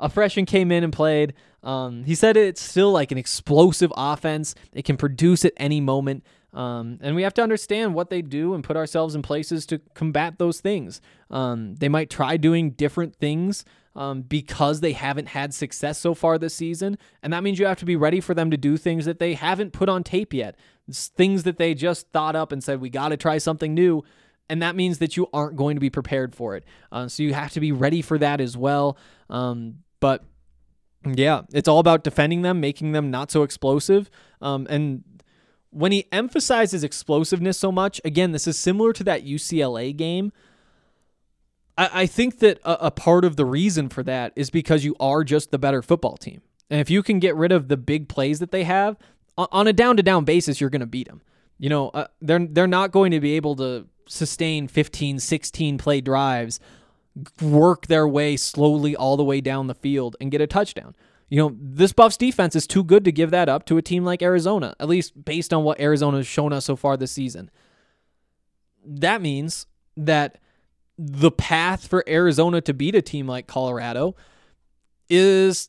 a 0.00 0.08
freshman 0.08 0.46
came 0.46 0.70
in 0.70 0.84
and 0.84 0.92
played. 0.92 1.34
Um, 1.62 2.04
he 2.04 2.14
said 2.14 2.36
it's 2.36 2.62
still 2.62 2.92
like 2.92 3.10
an 3.10 3.18
explosive 3.18 3.92
offense. 3.96 4.54
It 4.72 4.84
can 4.84 4.96
produce 4.96 5.44
at 5.44 5.52
any 5.56 5.80
moment. 5.80 6.24
Um, 6.54 6.98
and 7.02 7.14
we 7.14 7.22
have 7.22 7.34
to 7.34 7.42
understand 7.42 7.94
what 7.94 8.10
they 8.10 8.22
do 8.22 8.54
and 8.54 8.64
put 8.64 8.76
ourselves 8.76 9.14
in 9.14 9.22
places 9.22 9.66
to 9.66 9.80
combat 9.94 10.38
those 10.38 10.60
things. 10.60 11.00
Um, 11.30 11.74
they 11.76 11.88
might 11.88 12.10
try 12.10 12.36
doing 12.36 12.70
different 12.70 13.16
things 13.16 13.64
um, 13.94 14.22
because 14.22 14.80
they 14.80 14.92
haven't 14.92 15.28
had 15.28 15.52
success 15.52 15.98
so 15.98 16.14
far 16.14 16.38
this 16.38 16.54
season. 16.54 16.96
And 17.22 17.32
that 17.32 17.42
means 17.42 17.58
you 17.58 17.66
have 17.66 17.78
to 17.80 17.84
be 17.84 17.96
ready 17.96 18.20
for 18.20 18.32
them 18.32 18.50
to 18.50 18.56
do 18.56 18.76
things 18.76 19.04
that 19.04 19.18
they 19.18 19.34
haven't 19.34 19.72
put 19.72 19.88
on 19.88 20.04
tape 20.04 20.32
yet. 20.32 20.56
It's 20.86 21.08
things 21.08 21.42
that 21.42 21.58
they 21.58 21.74
just 21.74 22.08
thought 22.12 22.36
up 22.36 22.50
and 22.50 22.64
said, 22.64 22.80
we 22.80 22.90
got 22.90 23.08
to 23.08 23.16
try 23.16 23.38
something 23.38 23.74
new. 23.74 24.04
And 24.48 24.62
that 24.62 24.74
means 24.74 24.98
that 24.98 25.16
you 25.16 25.28
aren't 25.34 25.56
going 25.56 25.76
to 25.76 25.80
be 25.80 25.90
prepared 25.90 26.34
for 26.34 26.56
it. 26.56 26.64
Uh, 26.90 27.08
so 27.08 27.22
you 27.22 27.34
have 27.34 27.52
to 27.52 27.60
be 27.60 27.72
ready 27.72 28.00
for 28.00 28.16
that 28.18 28.40
as 28.40 28.56
well. 28.56 28.96
Um, 29.28 29.80
but 30.00 30.24
Yeah, 31.04 31.42
it's 31.52 31.68
all 31.68 31.78
about 31.78 32.04
defending 32.04 32.42
them, 32.42 32.60
making 32.60 32.92
them 32.92 33.10
not 33.10 33.30
so 33.30 33.42
explosive. 33.42 34.10
Um, 34.40 34.66
and 34.68 35.04
when 35.70 35.92
he 35.92 36.06
emphasizes 36.12 36.82
explosiveness 36.82 37.58
so 37.58 37.70
much, 37.70 38.00
again, 38.04 38.32
this 38.32 38.46
is 38.46 38.58
similar 38.58 38.92
to 38.94 39.04
that 39.04 39.24
UCLA 39.24 39.96
game. 39.96 40.32
I, 41.76 41.90
I 41.92 42.06
think 42.06 42.40
that 42.40 42.58
a, 42.64 42.86
a 42.86 42.90
part 42.90 43.24
of 43.24 43.36
the 43.36 43.44
reason 43.44 43.88
for 43.88 44.02
that 44.02 44.32
is 44.36 44.50
because 44.50 44.84
you 44.84 44.96
are 44.98 45.24
just 45.24 45.50
the 45.50 45.58
better 45.58 45.82
football 45.82 46.16
team. 46.16 46.42
And 46.70 46.80
if 46.80 46.90
you 46.90 47.02
can 47.02 47.18
get 47.18 47.34
rid 47.36 47.52
of 47.52 47.68
the 47.68 47.76
big 47.76 48.08
plays 48.08 48.40
that 48.40 48.50
they 48.50 48.64
have 48.64 48.96
on 49.38 49.66
a 49.66 49.72
down 49.72 49.96
to 49.96 50.02
down 50.02 50.24
basis, 50.24 50.60
you're 50.60 50.70
going 50.70 50.80
to 50.80 50.86
beat 50.86 51.08
them. 51.08 51.22
You 51.58 51.68
know, 51.70 51.88
uh, 51.90 52.06
they're 52.20 52.46
they're 52.46 52.66
not 52.66 52.92
going 52.92 53.10
to 53.12 53.20
be 53.20 53.34
able 53.34 53.56
to 53.56 53.86
sustain 54.06 54.68
15, 54.68 55.18
16 55.18 55.78
play 55.78 56.00
drives, 56.00 56.60
work 57.40 57.86
their 57.86 58.06
way 58.06 58.36
slowly 58.36 58.94
all 58.94 59.16
the 59.16 59.24
way 59.24 59.40
down 59.40 59.66
the 59.66 59.74
field 59.74 60.16
and 60.20 60.30
get 60.30 60.40
a 60.40 60.46
touchdown. 60.46 60.94
You 61.28 61.38
know, 61.38 61.56
this 61.60 61.92
Buffs 61.92 62.16
defense 62.16 62.56
is 62.56 62.66
too 62.66 62.82
good 62.82 63.04
to 63.04 63.12
give 63.12 63.30
that 63.30 63.48
up 63.48 63.66
to 63.66 63.76
a 63.76 63.82
team 63.82 64.04
like 64.04 64.22
Arizona, 64.22 64.74
at 64.80 64.88
least 64.88 65.24
based 65.24 65.52
on 65.52 65.62
what 65.62 65.80
Arizona 65.80 66.18
has 66.18 66.26
shown 66.26 66.52
us 66.52 66.64
so 66.64 66.76
far 66.76 66.96
this 66.96 67.12
season. 67.12 67.50
That 68.84 69.20
means 69.20 69.66
that 69.96 70.38
the 70.96 71.30
path 71.30 71.86
for 71.86 72.02
Arizona 72.08 72.60
to 72.62 72.72
beat 72.72 72.94
a 72.94 73.02
team 73.02 73.26
like 73.26 73.46
Colorado 73.46 74.16
is 75.10 75.68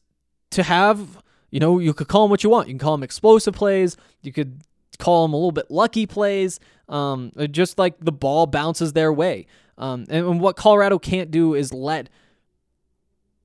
to 0.51 0.63
have, 0.63 1.21
you 1.51 1.59
know, 1.59 1.79
you 1.79 1.93
could 1.93 2.07
call 2.07 2.23
them 2.23 2.31
what 2.31 2.43
you 2.43 2.49
want. 2.49 2.67
You 2.67 2.73
can 2.73 2.79
call 2.79 2.95
them 2.95 3.03
explosive 3.03 3.53
plays. 3.53 3.97
You 4.21 4.31
could 4.31 4.61
call 4.97 5.27
them 5.27 5.33
a 5.33 5.37
little 5.37 5.51
bit 5.51 5.69
lucky 5.69 6.05
plays. 6.05 6.59
Um, 6.87 7.31
just 7.51 7.77
like 7.77 7.99
the 7.99 8.11
ball 8.11 8.47
bounces 8.47 8.93
their 8.93 9.13
way. 9.13 9.45
Um, 9.79 10.05
and, 10.09 10.25
and 10.27 10.41
what 10.41 10.55
Colorado 10.55 10.99
can't 10.99 11.31
do 11.31 11.55
is 11.55 11.73
let 11.73 12.09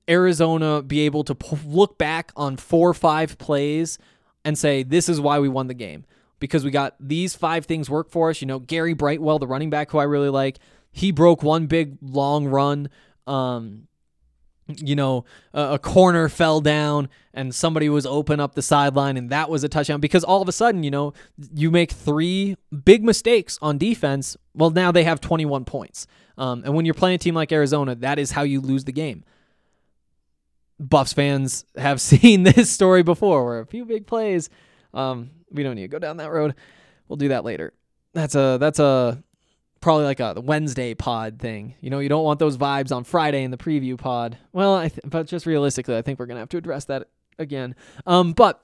Arizona 0.07 0.81
be 0.81 1.01
able 1.01 1.23
to 1.23 1.33
p- 1.33 1.57
look 1.65 1.97
back 1.97 2.31
on 2.35 2.57
four 2.57 2.89
or 2.89 2.93
five 2.93 3.37
plays 3.37 3.97
and 4.43 4.57
say, 4.57 4.83
this 4.83 5.09
is 5.09 5.19
why 5.19 5.39
we 5.39 5.49
won 5.49 5.67
the 5.67 5.73
game. 5.73 6.05
Because 6.39 6.63
we 6.63 6.69
got 6.69 6.95
these 6.99 7.33
five 7.33 7.65
things 7.65 7.89
work 7.89 8.11
for 8.11 8.29
us. 8.29 8.41
You 8.41 8.47
know, 8.47 8.59
Gary 8.59 8.93
Brightwell, 8.93 9.39
the 9.39 9.47
running 9.47 9.69
back 9.69 9.91
who 9.91 9.97
I 9.97 10.03
really 10.03 10.29
like, 10.29 10.59
he 10.91 11.11
broke 11.11 11.41
one 11.41 11.65
big 11.65 11.97
long 12.01 12.47
run. 12.47 12.89
Um, 13.25 13.87
you 14.67 14.95
know, 14.95 15.25
a, 15.53 15.73
a 15.73 15.79
corner 15.79 16.27
fell 16.27 16.59
down 16.59 17.07
and 17.33 17.53
somebody 17.53 17.87
was 17.87 18.05
open 18.05 18.39
up 18.39 18.55
the 18.55 18.61
sideline 18.61 19.15
and 19.15 19.29
that 19.29 19.49
was 19.49 19.63
a 19.63 19.69
touchdown 19.69 19.99
because 19.99 20.23
all 20.23 20.41
of 20.41 20.49
a 20.49 20.51
sudden, 20.51 20.83
you 20.83 20.91
know, 20.91 21.13
you 21.53 21.71
make 21.71 21.91
three 21.91 22.55
big 22.83 23.03
mistakes 23.03 23.57
on 23.61 23.77
defense. 23.77 24.35
Well, 24.53 24.71
now 24.71 24.91
they 24.91 25.03
have 25.03 25.21
21 25.21 25.65
points. 25.65 26.07
Um, 26.37 26.63
and 26.65 26.73
when 26.73 26.85
you're 26.85 26.93
playing 26.93 27.15
a 27.15 27.19
team 27.19 27.35
like 27.35 27.51
Arizona, 27.51 27.95
that 27.95 28.19
is 28.19 28.31
how 28.31 28.43
you 28.43 28.61
lose 28.61 28.83
the 28.83 28.91
game. 28.91 29.23
Buffs 30.79 31.13
fans 31.13 31.65
have 31.77 32.01
seen 32.01 32.43
this 32.43 32.69
story 32.69 33.03
before 33.03 33.45
where 33.45 33.59
a 33.59 33.65
few 33.65 33.85
big 33.85 34.07
plays. 34.07 34.49
Um, 34.93 35.31
we 35.51 35.63
don't 35.63 35.75
need 35.75 35.83
to 35.83 35.87
go 35.87 35.99
down 35.99 36.17
that 36.17 36.31
road. 36.31 36.55
We'll 37.07 37.17
do 37.17 37.29
that 37.29 37.45
later. 37.45 37.73
That's 38.13 38.35
a 38.35 38.57
that's 38.59 38.79
a 38.79 39.21
probably 39.81 40.05
like 40.05 40.19
a 40.19 40.41
Wednesday 40.41 40.93
pod 40.95 41.39
thing. 41.39 41.75
You 41.81 41.89
know, 41.89 41.99
you 41.99 42.09
don't 42.09 42.23
want 42.23 42.39
those 42.39 42.57
vibes 42.57 42.95
on 42.95 43.03
Friday 43.03 43.43
in 43.43 43.51
the 43.51 43.57
preview 43.57 43.97
pod. 43.97 44.37
Well, 44.51 44.75
I 44.75 44.89
th- 44.89 45.01
but 45.05 45.27
just 45.27 45.45
realistically, 45.45 45.95
I 45.95 46.01
think 46.01 46.17
we're 46.17 46.25
gonna 46.25 46.39
have 46.39 46.49
to 46.49 46.57
address 46.57 46.85
that 46.85 47.09
again. 47.37 47.75
Um, 48.05 48.33
but 48.33 48.63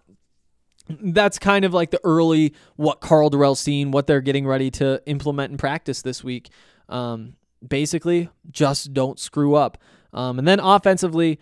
that's 0.87 1.37
kind 1.37 1.65
of 1.65 1.73
like 1.73 1.91
the 1.91 1.99
early 2.03 2.53
what 2.75 3.01
Karl 3.01 3.29
Dorrell's 3.29 3.59
seen, 3.59 3.91
what 3.91 4.07
they're 4.07 4.21
getting 4.21 4.47
ready 4.47 4.71
to 4.71 5.01
implement 5.05 5.51
in 5.51 5.57
practice 5.57 6.01
this 6.01 6.23
week. 6.23 6.49
Um, 6.89 7.35
basically, 7.65 8.29
just 8.49 8.93
don't 8.93 9.19
screw 9.19 9.55
up. 9.55 9.77
Um, 10.13 10.39
and 10.39 10.47
then 10.47 10.59
offensively, 10.59 11.39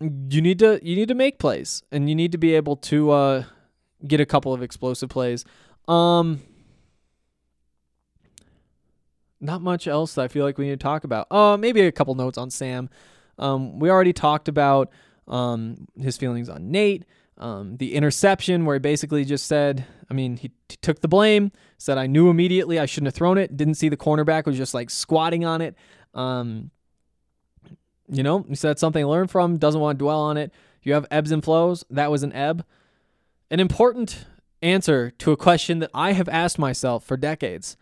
you 0.00 0.40
need 0.40 0.58
to 0.60 0.80
you 0.82 0.96
need 0.96 1.08
to 1.08 1.14
make 1.14 1.38
plays, 1.38 1.82
and 1.92 2.08
you 2.08 2.14
need 2.14 2.32
to 2.32 2.38
be 2.38 2.54
able 2.54 2.76
to 2.76 3.10
uh, 3.10 3.44
get 4.06 4.20
a 4.20 4.26
couple 4.26 4.52
of 4.52 4.62
explosive 4.62 5.08
plays. 5.08 5.44
Um, 5.88 6.42
not 9.40 9.62
much 9.62 9.86
else 9.86 10.14
that 10.14 10.22
I 10.22 10.28
feel 10.28 10.44
like 10.44 10.58
we 10.58 10.66
need 10.66 10.78
to 10.78 10.84
talk 10.84 11.04
about. 11.04 11.26
Uh, 11.30 11.56
maybe 11.56 11.80
a 11.80 11.92
couple 11.92 12.14
notes 12.14 12.38
on 12.38 12.50
Sam. 12.50 12.90
Um, 13.38 13.78
we 13.78 13.90
already 13.90 14.12
talked 14.12 14.48
about 14.48 14.90
um, 15.26 15.86
his 15.98 16.16
feelings 16.16 16.48
on 16.48 16.70
Nate. 16.70 17.04
Um, 17.40 17.78
the 17.78 17.94
interception 17.94 18.66
where 18.66 18.76
he 18.76 18.80
basically 18.80 19.24
just 19.24 19.46
said, 19.46 19.86
I 20.10 20.14
mean, 20.14 20.36
he 20.36 20.50
t- 20.68 20.76
took 20.82 21.00
the 21.00 21.08
blame, 21.08 21.52
said, 21.78 21.96
I 21.96 22.06
knew 22.06 22.28
immediately 22.28 22.78
I 22.78 22.84
shouldn't 22.84 23.06
have 23.06 23.14
thrown 23.14 23.38
it. 23.38 23.56
Didn't 23.56 23.74
see 23.74 23.88
the 23.88 23.96
cornerback, 23.96 24.44
was 24.44 24.58
just 24.58 24.74
like 24.74 24.90
squatting 24.90 25.46
on 25.46 25.62
it. 25.62 25.74
Um, 26.12 26.70
you 28.08 28.22
know, 28.22 28.44
he 28.46 28.54
said 28.54 28.78
something 28.78 29.02
to 29.02 29.08
learn 29.08 29.26
from, 29.26 29.56
doesn't 29.56 29.80
want 29.80 29.98
to 29.98 30.02
dwell 30.04 30.20
on 30.20 30.36
it. 30.36 30.52
You 30.82 30.92
have 30.92 31.06
ebbs 31.10 31.32
and 31.32 31.42
flows. 31.42 31.82
That 31.88 32.10
was 32.10 32.22
an 32.22 32.32
ebb. 32.34 32.62
An 33.50 33.58
important 33.58 34.26
answer 34.60 35.10
to 35.10 35.32
a 35.32 35.36
question 35.36 35.78
that 35.78 35.90
I 35.94 36.12
have 36.12 36.28
asked 36.28 36.58
myself 36.58 37.04
for 37.04 37.16
decades 37.16 37.78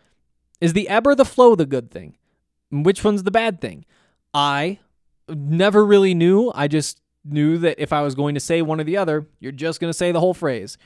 is 0.61 0.71
the 0.71 0.87
ebb 0.87 1.05
or 1.05 1.15
the 1.15 1.25
flow 1.25 1.55
the 1.55 1.65
good 1.65 1.91
thing? 1.91 2.15
Which 2.71 3.03
one's 3.03 3.23
the 3.23 3.31
bad 3.31 3.59
thing? 3.59 3.85
I 4.33 4.79
never 5.27 5.85
really 5.85 6.13
knew. 6.13 6.51
I 6.55 6.67
just 6.69 7.01
knew 7.23 7.57
that 7.57 7.79
if 7.79 7.93
I 7.93 8.01
was 8.01 8.15
going 8.15 8.33
to 8.35 8.39
say 8.39 8.61
one 8.61 8.79
or 8.79 8.83
the 8.83 8.97
other, 8.97 9.27
you're 9.39 9.51
just 9.51 9.79
going 9.79 9.89
to 9.89 9.97
say 9.97 10.11
the 10.11 10.19
whole 10.19 10.33
phrase. 10.33 10.77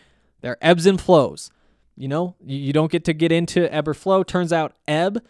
There 0.42 0.52
are 0.52 0.58
ebbs 0.62 0.86
and 0.86 1.00
flows. 1.00 1.52
You 1.96 2.08
know, 2.08 2.36
you, 2.44 2.74
don't 2.74 2.92
get 2.92 3.06
to 3.06 3.14
get 3.14 3.32
into 3.32 3.72
ebb 3.74 3.88
or 3.88 3.94
flow. 3.94 4.24
Turns 4.24 4.52
out 4.52 4.76
ebb 4.88 5.24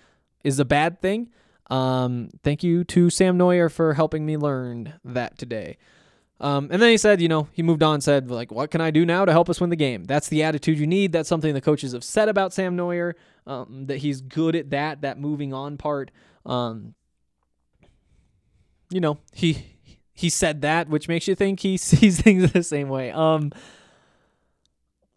is 0.43 0.59
a 0.59 0.65
bad 0.65 1.01
thing. 1.01 1.29
Um, 1.69 2.29
thank 2.41 2.63
you 2.63 2.83
to 2.85 3.09
Sam 3.09 3.37
Noyer 3.37 3.71
for 3.71 3.93
helping 3.95 4.25
me 4.25 4.37
learn 4.37 4.93
that 5.03 5.37
today. 5.37 5.77
Um, 6.39 6.69
and 6.71 6.81
then 6.81 6.89
he 6.89 6.97
said, 6.97 7.21
you 7.21 7.27
know, 7.27 7.47
he 7.53 7.63
moved 7.63 7.83
on 7.83 8.01
said, 8.01 8.29
like, 8.29 8.51
what 8.51 8.71
can 8.71 8.81
I 8.81 8.91
do 8.91 9.05
now 9.05 9.23
to 9.23 9.31
help 9.31 9.49
us 9.49 9.61
win 9.61 9.69
the 9.69 9.75
game? 9.75 10.03
That's 10.05 10.27
the 10.27 10.43
attitude 10.43 10.77
you 10.77 10.87
need. 10.87 11.11
That's 11.11 11.29
something 11.29 11.53
the 11.53 11.61
coaches 11.61 11.93
have 11.93 12.03
said 12.03 12.27
about 12.27 12.53
Sam 12.53 12.75
Noyer, 12.75 13.13
um, 13.45 13.85
that 13.87 13.97
he's 13.97 14.21
good 14.21 14.55
at 14.55 14.69
that, 14.71 15.01
that 15.01 15.19
moving 15.19 15.53
on 15.53 15.77
part. 15.77 16.11
Um, 16.45 16.95
you 18.89 18.99
know, 18.99 19.19
he 19.33 19.72
he 20.13 20.29
said 20.29 20.61
that, 20.61 20.89
which 20.89 21.07
makes 21.07 21.27
you 21.27 21.35
think 21.35 21.59
he 21.61 21.77
sees 21.77 22.21
things 22.21 22.51
the 22.51 22.63
same 22.63 22.89
way. 22.89 23.11
Um, 23.11 23.51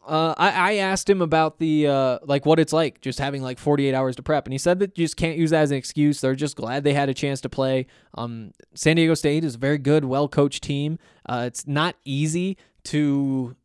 uh, 0.06 0.35
I, 0.39 0.51
I 0.51 0.74
asked 0.77 1.10
him 1.10 1.20
about 1.20 1.59
the 1.59 1.89
uh, 1.89 2.18
like 2.23 2.47
what 2.47 2.60
it's 2.60 2.73
like 2.73 3.01
just 3.01 3.18
having 3.18 3.43
like 3.43 3.59
48 3.59 3.93
hours 3.93 4.16
to 4.16 4.23
prep, 4.23 4.47
and 4.47 4.52
he 4.52 4.59
said 4.59 4.78
that 4.78 4.97
you 4.97 5.05
just 5.05 5.16
can't 5.16 5.36
use 5.36 5.51
that 5.51 5.62
as 5.62 5.73
an 5.73 5.77
excuse. 5.77 6.20
They're 6.20 6.36
just 6.36 6.56
glad 6.56 6.85
they 6.85 6.94
had 6.94 7.09
a 7.09 7.14
chance 7.14 7.40
to 7.40 7.48
play. 7.48 7.86
Um, 8.14 8.52
San 8.74 8.97
Diego 8.97 9.14
State 9.14 9.43
is 9.43 9.56
a 9.56 9.59
very 9.59 9.78
good, 9.78 10.05
well 10.05 10.28
coached 10.28 10.62
team. 10.62 10.98
Uh, 11.28 11.44
it's 11.47 11.66
not 11.66 11.97
easy 12.05 12.56
to 12.85 13.56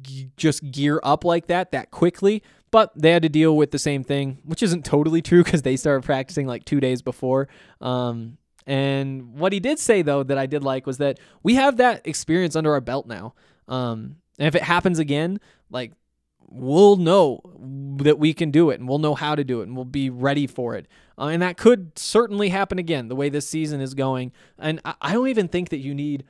g- 0.00 0.30
just 0.38 0.70
gear 0.70 1.00
up 1.02 1.22
like 1.22 1.48
that 1.48 1.70
that 1.72 1.90
quickly, 1.90 2.42
but 2.70 2.92
they 2.96 3.10
had 3.10 3.22
to 3.22 3.28
deal 3.28 3.54
with 3.54 3.70
the 3.70 3.78
same 3.78 4.02
thing, 4.02 4.38
which 4.44 4.62
isn't 4.62 4.86
totally 4.86 5.20
true 5.20 5.44
because 5.44 5.62
they 5.62 5.76
started 5.76 6.04
practicing 6.04 6.46
like 6.46 6.64
two 6.64 6.80
days 6.80 7.02
before. 7.02 7.46
Um, 7.82 8.38
and 8.66 9.34
what 9.34 9.52
he 9.52 9.60
did 9.60 9.78
say 9.78 10.02
though 10.02 10.22
that 10.22 10.38
I 10.38 10.46
did 10.46 10.62
like 10.64 10.86
was 10.86 10.98
that 10.98 11.18
we 11.42 11.54
have 11.54 11.76
that 11.78 12.06
experience 12.06 12.56
under 12.56 12.72
our 12.72 12.80
belt 12.80 13.06
now. 13.06 13.34
Um, 13.68 14.16
and 14.38 14.48
if 14.48 14.54
it 14.54 14.62
happens 14.62 14.98
again, 14.98 15.40
like 15.70 15.92
we'll 16.48 16.96
know 16.96 17.40
that 18.02 18.18
we 18.18 18.34
can 18.34 18.50
do 18.50 18.70
it 18.70 18.80
and 18.80 18.88
we'll 18.88 18.98
know 18.98 19.14
how 19.14 19.34
to 19.34 19.44
do 19.44 19.60
it 19.60 19.64
and 19.64 19.76
we'll 19.76 19.84
be 19.84 20.10
ready 20.10 20.46
for 20.46 20.74
it. 20.74 20.86
Uh, 21.18 21.26
and 21.26 21.42
that 21.42 21.56
could 21.56 21.96
certainly 21.98 22.48
happen 22.48 22.78
again 22.78 23.08
the 23.08 23.16
way 23.16 23.28
this 23.28 23.48
season 23.48 23.80
is 23.80 23.94
going. 23.94 24.32
And 24.58 24.80
I, 24.84 24.94
I 25.00 25.12
don't 25.12 25.28
even 25.28 25.48
think 25.48 25.68
that 25.68 25.78
you 25.78 25.94
need 25.94 26.24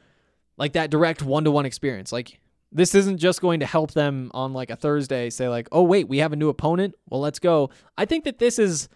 like 0.56 0.74
that 0.74 0.90
direct 0.90 1.22
one 1.22 1.44
to 1.44 1.50
one 1.50 1.64
experience. 1.64 2.12
Like 2.12 2.40
this 2.72 2.94
isn't 2.94 3.18
just 3.18 3.40
going 3.40 3.60
to 3.60 3.66
help 3.66 3.92
them 3.92 4.30
on 4.34 4.52
like 4.52 4.70
a 4.70 4.76
Thursday 4.76 5.30
say 5.30 5.48
like, 5.48 5.68
"Oh 5.72 5.82
wait, 5.82 6.08
we 6.08 6.18
have 6.18 6.32
a 6.32 6.36
new 6.36 6.48
opponent. 6.48 6.94
Well, 7.08 7.20
let's 7.20 7.38
go." 7.38 7.70
I 7.96 8.04
think 8.04 8.24
that 8.24 8.38
this 8.38 8.58
is 8.58 8.88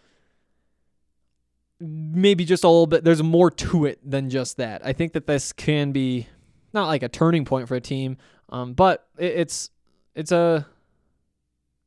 maybe 1.86 2.44
just 2.44 2.65
a 2.65 2.69
little 2.69 2.86
bit 2.86 3.05
there's 3.05 3.23
more 3.23 3.51
to 3.51 3.85
it 3.86 3.98
than 4.09 4.31
just 4.31 4.56
that. 4.56 4.85
I 4.85 4.93
think 4.93 5.12
that 5.12 5.27
this 5.27 5.52
can 5.52 5.93
be 5.93 6.27
not 6.73 6.86
like 6.86 7.02
a 7.02 7.09
turning 7.09 7.44
point 7.44 7.69
for 7.69 7.74
a 7.74 7.81
team, 7.81 8.16
um, 8.48 8.73
but 8.73 9.06
it, 9.19 9.32
it's 9.36 9.70
it's 10.15 10.32
a 10.32 10.66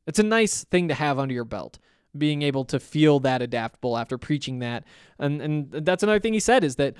it's 0.06 0.18
a 0.18 0.22
nice 0.22 0.64
thing 0.64 0.88
to 0.88 0.94
have 0.94 1.18
under 1.18 1.34
your 1.34 1.44
belt 1.44 1.78
being 2.16 2.42
able 2.42 2.64
to 2.64 2.80
feel 2.80 3.20
that 3.20 3.42
adaptable 3.42 3.96
after 3.96 4.16
preaching 4.16 4.60
that 4.60 4.82
and 5.18 5.42
and 5.42 5.70
that's 5.70 6.02
another 6.02 6.18
thing 6.18 6.32
he 6.32 6.40
said 6.40 6.64
is 6.64 6.76
that 6.76 6.94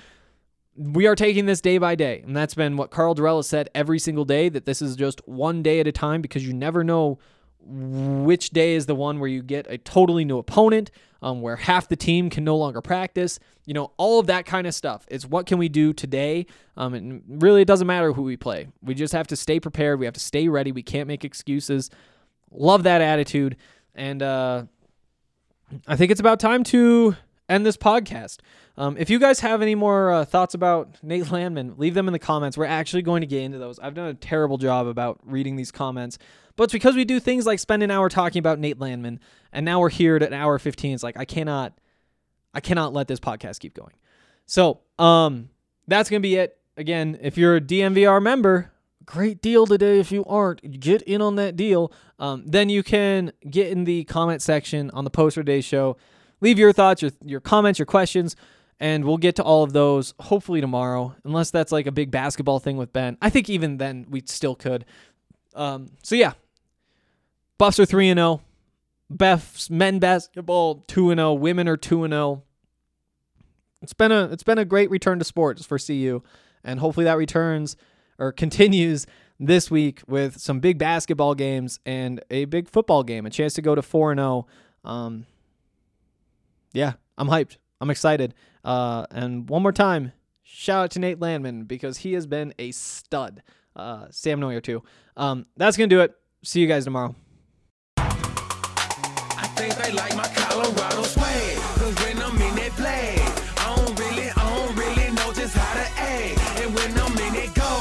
we 0.77 1.07
are 1.07 1.17
taking 1.17 1.47
this 1.47 1.63
day 1.63 1.79
by 1.79 1.95
day 1.95 2.23
and 2.25 2.37
that's 2.37 2.55
been 2.55 2.77
what 2.77 2.91
Karl 2.91 3.15
Dorrell 3.15 3.39
has 3.39 3.49
said 3.49 3.71
every 3.75 3.99
single 3.99 4.27
day 4.27 4.49
that 4.51 4.67
this 4.67 4.83
is 4.83 4.97
just 4.97 5.27
one 5.27 5.63
day 5.63 5.81
at 5.81 5.87
a 5.87 5.93
time 5.93 6.21
because 6.21 6.47
you 6.47 6.53
never 6.53 6.85
know 6.85 7.19
which 7.69 8.51
day 8.51 8.75
is 8.75 8.87
the 8.87 8.95
one 8.95 9.21
where 9.21 9.29
you 9.29 9.43
get 9.43 9.67
a 9.69 9.79
totally 9.79 10.25
new 10.25 10.39
opponent 10.39 10.91
um, 11.21 11.41
where 11.41 11.57
half 11.57 11.89
the 11.89 11.97
team 11.97 12.31
can 12.31 12.45
no 12.45 12.57
longer 12.57 12.81
practice 12.81 13.39
you 13.69 13.75
know 13.75 13.93
all 13.99 14.19
of 14.19 14.27
that 14.29 14.47
kind 14.47 14.67
of 14.67 14.75
stuff. 14.75 15.05
It's 15.09 15.27
what 15.27 15.45
can 15.45 15.59
we 15.59 15.69
do 15.69 15.93
today? 15.93 16.47
Um, 16.79 16.95
and 16.95 17.23
really 17.29 17.61
it 17.61 17.69
doesn't 17.69 17.87
matter 17.87 18.15
who 18.15 18.23
we 18.23 18.39
play. 18.39 18.69
We 18.83 18.95
just 18.95 19.13
have 19.13 19.27
to 19.27 19.37
stay 19.37 19.61
prepared. 19.61 20.01
We 20.01 20.07
have 20.07 20.15
to 20.15 20.21
stay 20.21 20.49
ready. 20.49 20.73
We 20.73 20.83
can't 20.83 21.07
make 21.07 21.23
excuses. 21.23 21.91
Love 22.51 22.85
that 22.85 23.03
attitude. 23.03 23.59
And 23.95 24.23
uh, 24.23 24.65
i 25.87 25.97
think 25.97 26.11
it's 26.11 26.21
about 26.21 26.41
time 26.41 26.65
to 26.65 27.15
end 27.51 27.67
this 27.67 27.77
podcast. 27.77 28.39
Um, 28.79 28.97
if 28.97 29.11
you 29.11 29.19
guys 29.19 29.41
have 29.41 29.61
any 29.61 29.75
more 29.75 30.13
uh, 30.13 30.25
thoughts 30.25 30.55
about 30.55 30.97
Nate 31.03 31.31
Landman, 31.31 31.75
leave 31.77 31.93
them 31.93 32.09
in 32.09 32.13
the 32.13 32.19
comments. 32.19 32.57
We're 32.57 32.65
actually 32.65 33.03
going 33.03 33.21
to 33.21 33.27
get 33.27 33.43
into 33.43 33.59
those. 33.59 33.79
I've 33.79 33.95
done 33.95 34.09
a 34.09 34.15
terrible 34.15 34.57
job 34.57 34.87
about 34.87 35.21
reading 35.25 35.57
these 35.57 35.71
comments, 35.71 36.17
but 36.59 36.65
it's 36.65 36.73
because 36.73 36.97
we 36.97 37.05
do 37.05 37.21
things 37.21 37.47
like 37.47 37.61
spend 37.61 37.85
an 37.85 37.91
hour 37.93 38.09
talking 38.09 38.41
about 38.41 38.59
Nate 38.59 38.81
Landman, 38.81 39.21
and 39.53 39.65
now 39.65 39.79
we're 39.79 39.91
here 39.91 40.17
at 40.17 40.25
an 40.25 40.33
hour 40.33 40.59
15. 40.59 40.93
It's 40.93 41.05
like 41.05 41.17
I 41.17 41.25
cannot, 41.25 41.79
I 42.53 42.59
cannot 42.59 42.93
let 42.93 43.07
this 43.07 43.21
podcast 43.21 43.61
keep 43.61 43.75
going. 43.75 43.93
So, 44.45 44.81
um, 44.99 45.51
that's 45.87 46.11
gonna 46.11 46.19
be 46.19 46.35
it. 46.35 46.59
Again, 46.77 47.17
if 47.23 47.39
you're 47.39 47.55
a 47.55 47.61
DNVR 47.61 48.21
member, 48.21 48.73
great 49.07 49.41
deal 49.41 49.67
today. 49.67 50.01
If 50.01 50.11
you 50.11 50.25
aren't, 50.25 50.81
get 50.81 51.01
in 51.03 51.23
on 51.23 51.37
that 51.37 51.55
deal. 51.55 51.93
Um, 52.19 52.43
then 52.45 52.69
you 52.69 52.83
can 52.83 53.31
get 53.49 53.71
in 53.71 53.85
the 53.85 54.03
comment 54.05 54.43
section 54.43 54.91
on 54.91 55.05
the 55.05 55.11
Poster 55.11 55.45
Day 55.45 55.61
show. 55.61 55.97
Leave 56.41 56.59
your 56.59 56.73
thoughts, 56.73 57.03
your 57.03 57.13
your 57.25 57.41
comments, 57.41 57.79
your 57.79 57.87
questions, 57.87 58.35
and 58.81 59.05
we'll 59.05 59.17
get 59.17 59.37
to 59.37 59.45
all 59.45 59.63
of 59.63 59.73
those 59.73 60.13
hopefully 60.19 60.61
tomorrow. 60.61 61.15
Unless 61.23 61.53
that's 61.53 61.71
like 61.71 61.87
a 61.87 61.93
big 61.93 62.11
basketball 62.11 62.59
thing 62.59 62.77
with 62.77 62.93
Ben. 62.93 63.17
I 63.23 63.31
think 63.31 63.49
even 63.49 63.77
then 63.77 64.07
we 64.11 64.25
still 64.27 64.57
could. 64.57 64.85
Um, 65.55 65.91
so 66.03 66.15
yeah, 66.15 66.33
Buffs 67.59 67.81
are 67.81 67.85
three 67.85 68.09
and 68.09 68.19
zero. 68.19 68.41
Buffs 69.11 69.69
men 69.69 69.99
basketball 69.99 70.85
two 70.87 71.11
and 71.11 71.19
zero. 71.19 71.35
Women 71.35 71.69
are 71.69 71.77
two 71.77 72.05
and 72.05 72.13
zero. 72.13 72.45
It's 73.83 73.93
been 73.93 74.13
a 74.13 74.25
it's 74.27 74.43
been 74.43 74.59
a 74.59 74.65
great 74.65 74.91
return 74.91 75.19
to 75.19 75.25
sports 75.25 75.65
for 75.67 75.79
CU, 75.79 76.23
and 76.63 76.81
hopefully 76.81 77.05
that 77.05 77.17
returns 77.17 77.77
or 78.19 78.33
continues 78.45 79.07
this 79.41 79.71
week 79.71 80.03
with 80.07 80.39
some 80.39 80.61
big 80.61 80.79
basketball 80.79 81.35
games 81.35 81.79
and 81.87 82.21
a 82.31 82.45
big 82.47 82.69
football 82.69 83.03
game, 83.03 83.27
a 83.27 83.31
chance 83.31 83.55
to 83.55 83.63
go 83.63 83.75
to 83.75 83.83
four 83.83 84.13
and 84.13 84.19
zero. 84.19 84.47
Um, 84.85 85.27
yeah, 86.73 86.95
I'm 87.17 87.29
hyped. 87.29 87.57
I'm 87.81 87.91
excited. 87.91 88.35
Uh, 88.65 89.07
and 89.11 89.49
one 89.49 89.63
more 89.63 89.73
time, 89.73 90.13
shout 90.43 90.85
out 90.85 90.91
to 90.93 90.99
Nate 90.99 91.21
Landman 91.21 91.65
because 91.65 91.99
he 91.99 92.13
has 92.13 92.27
been 92.27 92.53
a 92.59 92.71
stud. 92.73 93.43
Uh, 93.75 94.07
Sam 94.11 94.41
Noyer 94.41 94.63
too. 94.63 94.83
Um, 95.17 95.47
that's 95.57 95.77
gonna 95.77 95.89
do 95.89 96.01
it. 96.01 96.15
See 96.43 96.61
you 96.61 96.67
guys 96.67 96.85
tomorrow. 96.85 97.15
Think 99.69 99.85
they 99.85 99.93
like 99.93 100.17
my 100.17 100.27
Colorado 100.29 101.03
swag. 101.03 101.59
Cause 101.77 101.95
when 102.03 102.17
I'm 102.23 102.41
in 102.41 102.55
that 102.57 102.73
flag, 102.73 103.21
I 103.59 103.77
don't 103.77 103.99
really, 103.99 104.31
I 104.31 104.43
don't 104.57 104.75
really 104.75 105.13
know 105.13 105.31
just 105.35 105.55
how 105.55 105.75
to 105.75 105.87
act. 106.01 106.41
And 106.61 106.75
when 106.75 106.91
I'm 106.97 107.13
in 107.13 107.33
that 107.37 107.53
go, 107.53 107.73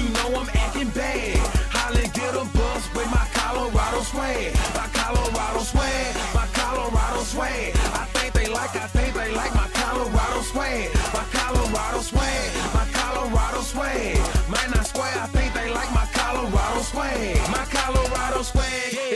you 0.00 0.08
know 0.10 0.40
I'm 0.40 0.50
acting 0.54 0.90
bad. 0.90 1.38
Holly 1.70 2.08
get 2.14 2.34
a 2.34 2.44
bus 2.50 2.92
with 2.96 3.08
my 3.12 3.28
Colorado 3.32 4.02
swag. 4.02 4.54
My 4.74 4.88
Colorado 4.92 5.60
swag, 5.60 6.16
my 6.34 6.46
Colorado 6.52 7.22
swag. 7.22 7.75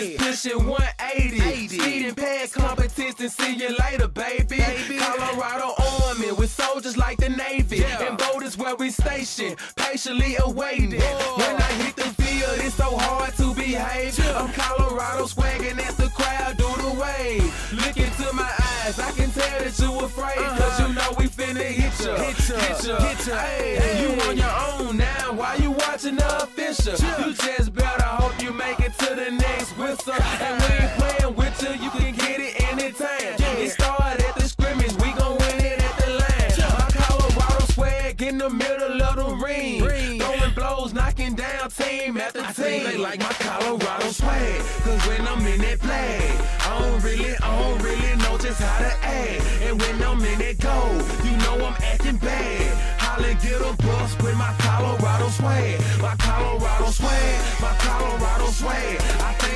Is 0.00 0.16
pushing 0.16 0.66
180. 0.66 1.68
Speeding 1.68 2.14
past 2.14 2.54
competition, 2.54 3.28
see 3.28 3.54
you 3.54 3.76
later, 3.78 4.08
baby. 4.08 4.58
baby. 4.58 4.98
Colorado 4.98 5.74
Army 6.08 6.32
with 6.32 6.50
soldiers 6.50 6.96
like 6.96 7.18
the 7.18 7.28
Navy. 7.28 7.84
And 7.84 8.16
boat 8.16 8.42
is 8.42 8.56
where 8.56 8.76
we 8.76 8.90
station, 8.90 9.56
patiently 9.76 10.36
awaiting. 10.38 10.92
When 10.92 11.56
I 11.56 11.72
hit 11.82 11.96
the 11.96 12.10
field, 12.22 12.58
it's 12.58 12.74
so 12.74 12.96
hard 12.96 13.34
to 13.36 13.54
behave. 13.54 14.18
I'm 14.36 14.52
Colorado 14.52 15.26
swagging 15.26 15.78
as 15.78 15.96
the 15.96 16.08
crowd 16.08 16.56
do 16.56 16.68
the 16.82 17.00
wave. 17.00 17.72
Look 17.72 17.96
into 17.96 18.32
my 18.34 18.50
eyes, 18.84 18.98
I 18.98 19.10
can 19.12 19.30
tell 19.30 19.58
that 19.60 19.78
you 19.78 20.00
afraid. 20.00 20.36
Cause 20.36 20.60
uh-huh. 20.60 20.88
you 20.88 20.94
know 20.94 21.14
we 21.18 21.26
finna 21.26 21.62
hit 21.62 22.04
ya. 22.04 22.16
Hit 22.16 22.48
ya, 22.48 22.56
hit 22.58 22.84
ya, 22.86 23.00
hit 23.00 23.26
ya. 23.26 23.36
Hey, 23.36 24.02
you 24.02 24.20
on 24.22 24.36
your 24.36 24.86
own 24.86 24.96
now. 24.96 25.32
Why 25.32 25.56
you 25.56 25.70
watching 25.70 26.16
the 26.16 26.42
official? 26.42 26.94
You 27.26 27.34
just 27.34 27.69
the 29.80 29.86
next. 29.86 30.08
And 30.08 30.60
we 30.60 30.68
ain't 30.84 30.92
playing 30.98 31.36
with 31.36 31.62
you, 31.62 31.70
you 31.84 31.90
can 31.90 32.14
get 32.14 32.40
it 32.40 32.60
anytime. 32.70 33.58
It 33.58 33.70
started 33.70 34.24
at 34.24 34.34
the 34.36 34.48
scrimmage, 34.48 34.92
we 34.96 35.12
gon' 35.12 35.36
win 35.38 35.64
it 35.64 35.82
at 35.82 35.96
the 35.98 36.10
line. 36.20 36.70
My 36.78 36.88
Colorado 36.92 37.64
swag 37.72 38.22
in 38.22 38.38
the 38.38 38.50
middle 38.50 39.02
of 39.02 39.16
the 39.16 39.34
ring. 39.44 39.80
Throwing 39.80 40.54
blows, 40.54 40.92
knocking 40.92 41.34
down 41.34 41.70
team 41.70 42.16
after 42.18 42.42
team. 42.52 42.84
they 42.84 42.96
like 42.96 43.20
my 43.20 43.32
Colorado 43.40 44.08
swag. 44.10 44.60
Cause 44.84 45.06
when 45.06 45.26
I'm 45.26 45.46
in 45.46 45.60
that 45.60 45.78
play, 45.80 46.20
I 46.60 46.78
don't 46.78 47.02
really, 47.02 47.36
I 47.36 47.58
don't 47.62 47.82
really 47.82 48.16
know 48.22 48.38
just 48.38 48.60
how 48.60 48.78
to 48.78 48.92
act. 49.06 49.42
And 49.62 49.80
when 49.80 50.02
I'm 50.02 50.20
in 50.24 50.38
that 50.40 50.58
go, 50.58 50.78
you 51.24 51.36
know 51.38 51.66
I'm 51.66 51.76
acting 51.82 52.16
bad. 52.18 53.00
Holla, 53.00 53.34
get 53.34 53.60
a 53.60 53.72
bus 53.82 54.16
with 54.22 54.36
my 54.36 54.52
Colorado 54.58 55.28
swag. 55.28 55.80
My 56.00 56.14
Colorado 56.16 56.90
swag, 56.90 57.60
my 57.60 57.74
Colorado 57.78 58.46
swag. 58.46 59.00
I 59.20 59.32
think 59.34 59.49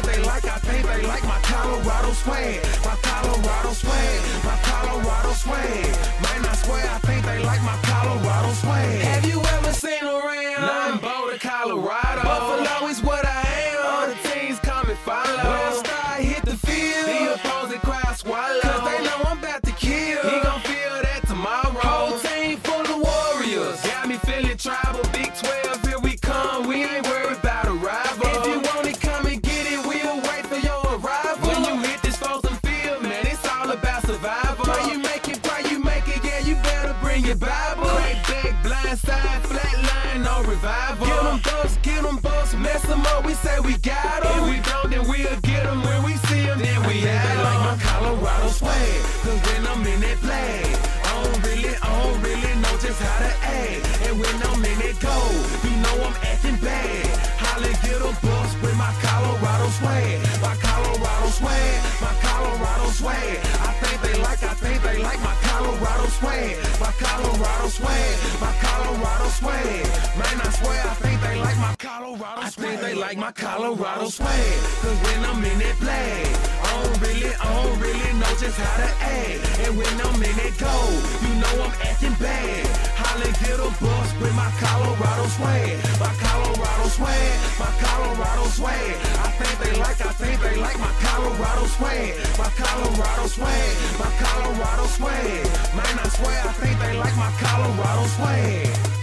swag. 2.24 2.62
My 2.84 2.96
Colorado 3.02 3.72
swag, 3.72 4.44
my 4.44 4.56
Colorado 4.62 5.32
swag. 5.34 6.03
We 43.64 43.78
got 43.78 44.22
them. 44.22 44.44
If 44.44 44.50
we 44.50 44.56
don't, 44.60 44.90
then 44.90 45.08
we'll 45.08 45.40
get 45.40 45.64
them 45.64 45.80
when 45.82 46.02
we 46.04 46.16
see 46.28 46.44
them. 46.44 46.58
Then 46.58 46.80
we 46.86 47.00
have 47.08 47.28
them. 47.32 47.44
like 47.48 47.60
my 47.64 47.76
Colorado 47.80 48.48
swag. 48.48 49.00
Cause 49.24 49.40
when 49.48 49.66
I'm 49.66 49.86
in 49.86 50.00
that 50.04 50.18
flag, 50.20 50.68
I 51.08 51.10
don't 51.24 51.40
really, 51.48 51.72
I 51.72 51.88
don't 51.88 52.20
really 52.20 52.52
know 52.60 52.74
just 52.76 53.00
how 53.00 53.18
to 53.24 53.32
act. 53.40 53.80
And 54.04 54.20
when 54.20 54.36
I'm 54.44 54.60
in 54.60 54.76
that 54.84 54.96
go, 55.00 55.16
you 55.64 55.72
know 55.80 55.96
I'm 56.04 56.16
acting 56.28 56.60
bad. 56.60 57.08
Holly 57.40 57.72
get 57.80 58.04
a 58.04 58.12
bus 58.20 58.50
with 58.60 58.76
my 58.76 58.92
Colorado 59.00 59.68
swag. 59.80 60.20
My 60.44 60.54
Colorado 60.60 61.28
swag, 61.32 61.76
my 62.04 62.12
Colorado 62.20 62.86
swag. 62.92 63.38
I 63.64 63.72
think 63.80 63.96
they 64.04 64.16
like, 64.20 64.42
I 64.44 64.54
think 64.60 64.82
they 64.84 65.00
like 65.00 65.20
my 65.24 65.34
Colorado 65.40 66.04
swag. 66.20 66.60
My 66.76 66.92
Colorado 67.00 67.68
swag, 67.72 68.12
my 68.44 68.52
Colorado 68.60 69.28
swag. 69.40 70.03
Colorado. 71.94 72.42
I 72.42 72.50
think 72.50 72.80
they 72.80 72.94
like 72.94 73.16
my 73.16 73.30
Colorado 73.30 74.08
swag. 74.08 74.58
Cause 74.82 74.98
when 75.06 75.20
I'm 75.30 75.44
in 75.46 75.58
that 75.62 75.76
flag, 75.78 76.26
I 76.66 76.70
don't 76.82 76.98
really, 76.98 77.30
I 77.30 77.46
don't 77.54 77.78
really 77.78 78.10
know 78.18 78.34
just 78.34 78.58
how 78.58 78.82
to 78.82 78.90
act. 78.98 79.38
And 79.62 79.78
when 79.78 79.94
I'm 80.02 80.18
in 80.18 80.34
that 80.42 80.54
go, 80.58 80.74
you 81.22 81.32
know 81.38 81.54
I'm 81.62 81.74
acting 81.86 82.18
bad. 82.18 82.66
Holly 82.98 83.30
get 83.46 83.62
a 83.62 83.70
bus 83.78 84.10
with 84.18 84.34
my 84.34 84.50
Colorado 84.58 85.26
swag. 85.38 85.70
My 86.02 86.10
Colorado 86.18 86.86
swag, 86.98 87.30
my 87.62 87.70
Colorado 87.78 88.44
swag. 88.50 88.94
I 89.22 89.30
think 89.38 89.54
they 89.62 89.74
like, 89.78 89.98
I 90.02 90.10
think 90.18 90.42
they 90.42 90.56
like 90.58 90.78
my 90.82 90.90
Colorado 90.98 91.64
swag. 91.78 92.10
My 92.34 92.50
Colorado 92.58 93.24
swag, 93.30 93.70
my 94.02 94.10
Colorado 94.18 94.84
swag. 94.98 95.46
Man, 95.78 95.94
I 96.02 96.06
swear, 96.10 96.42
I 96.42 96.52
think 96.58 96.74
they 96.82 96.98
like 96.98 97.14
my 97.14 97.30
Colorado 97.38 98.02
swag. 98.18 98.93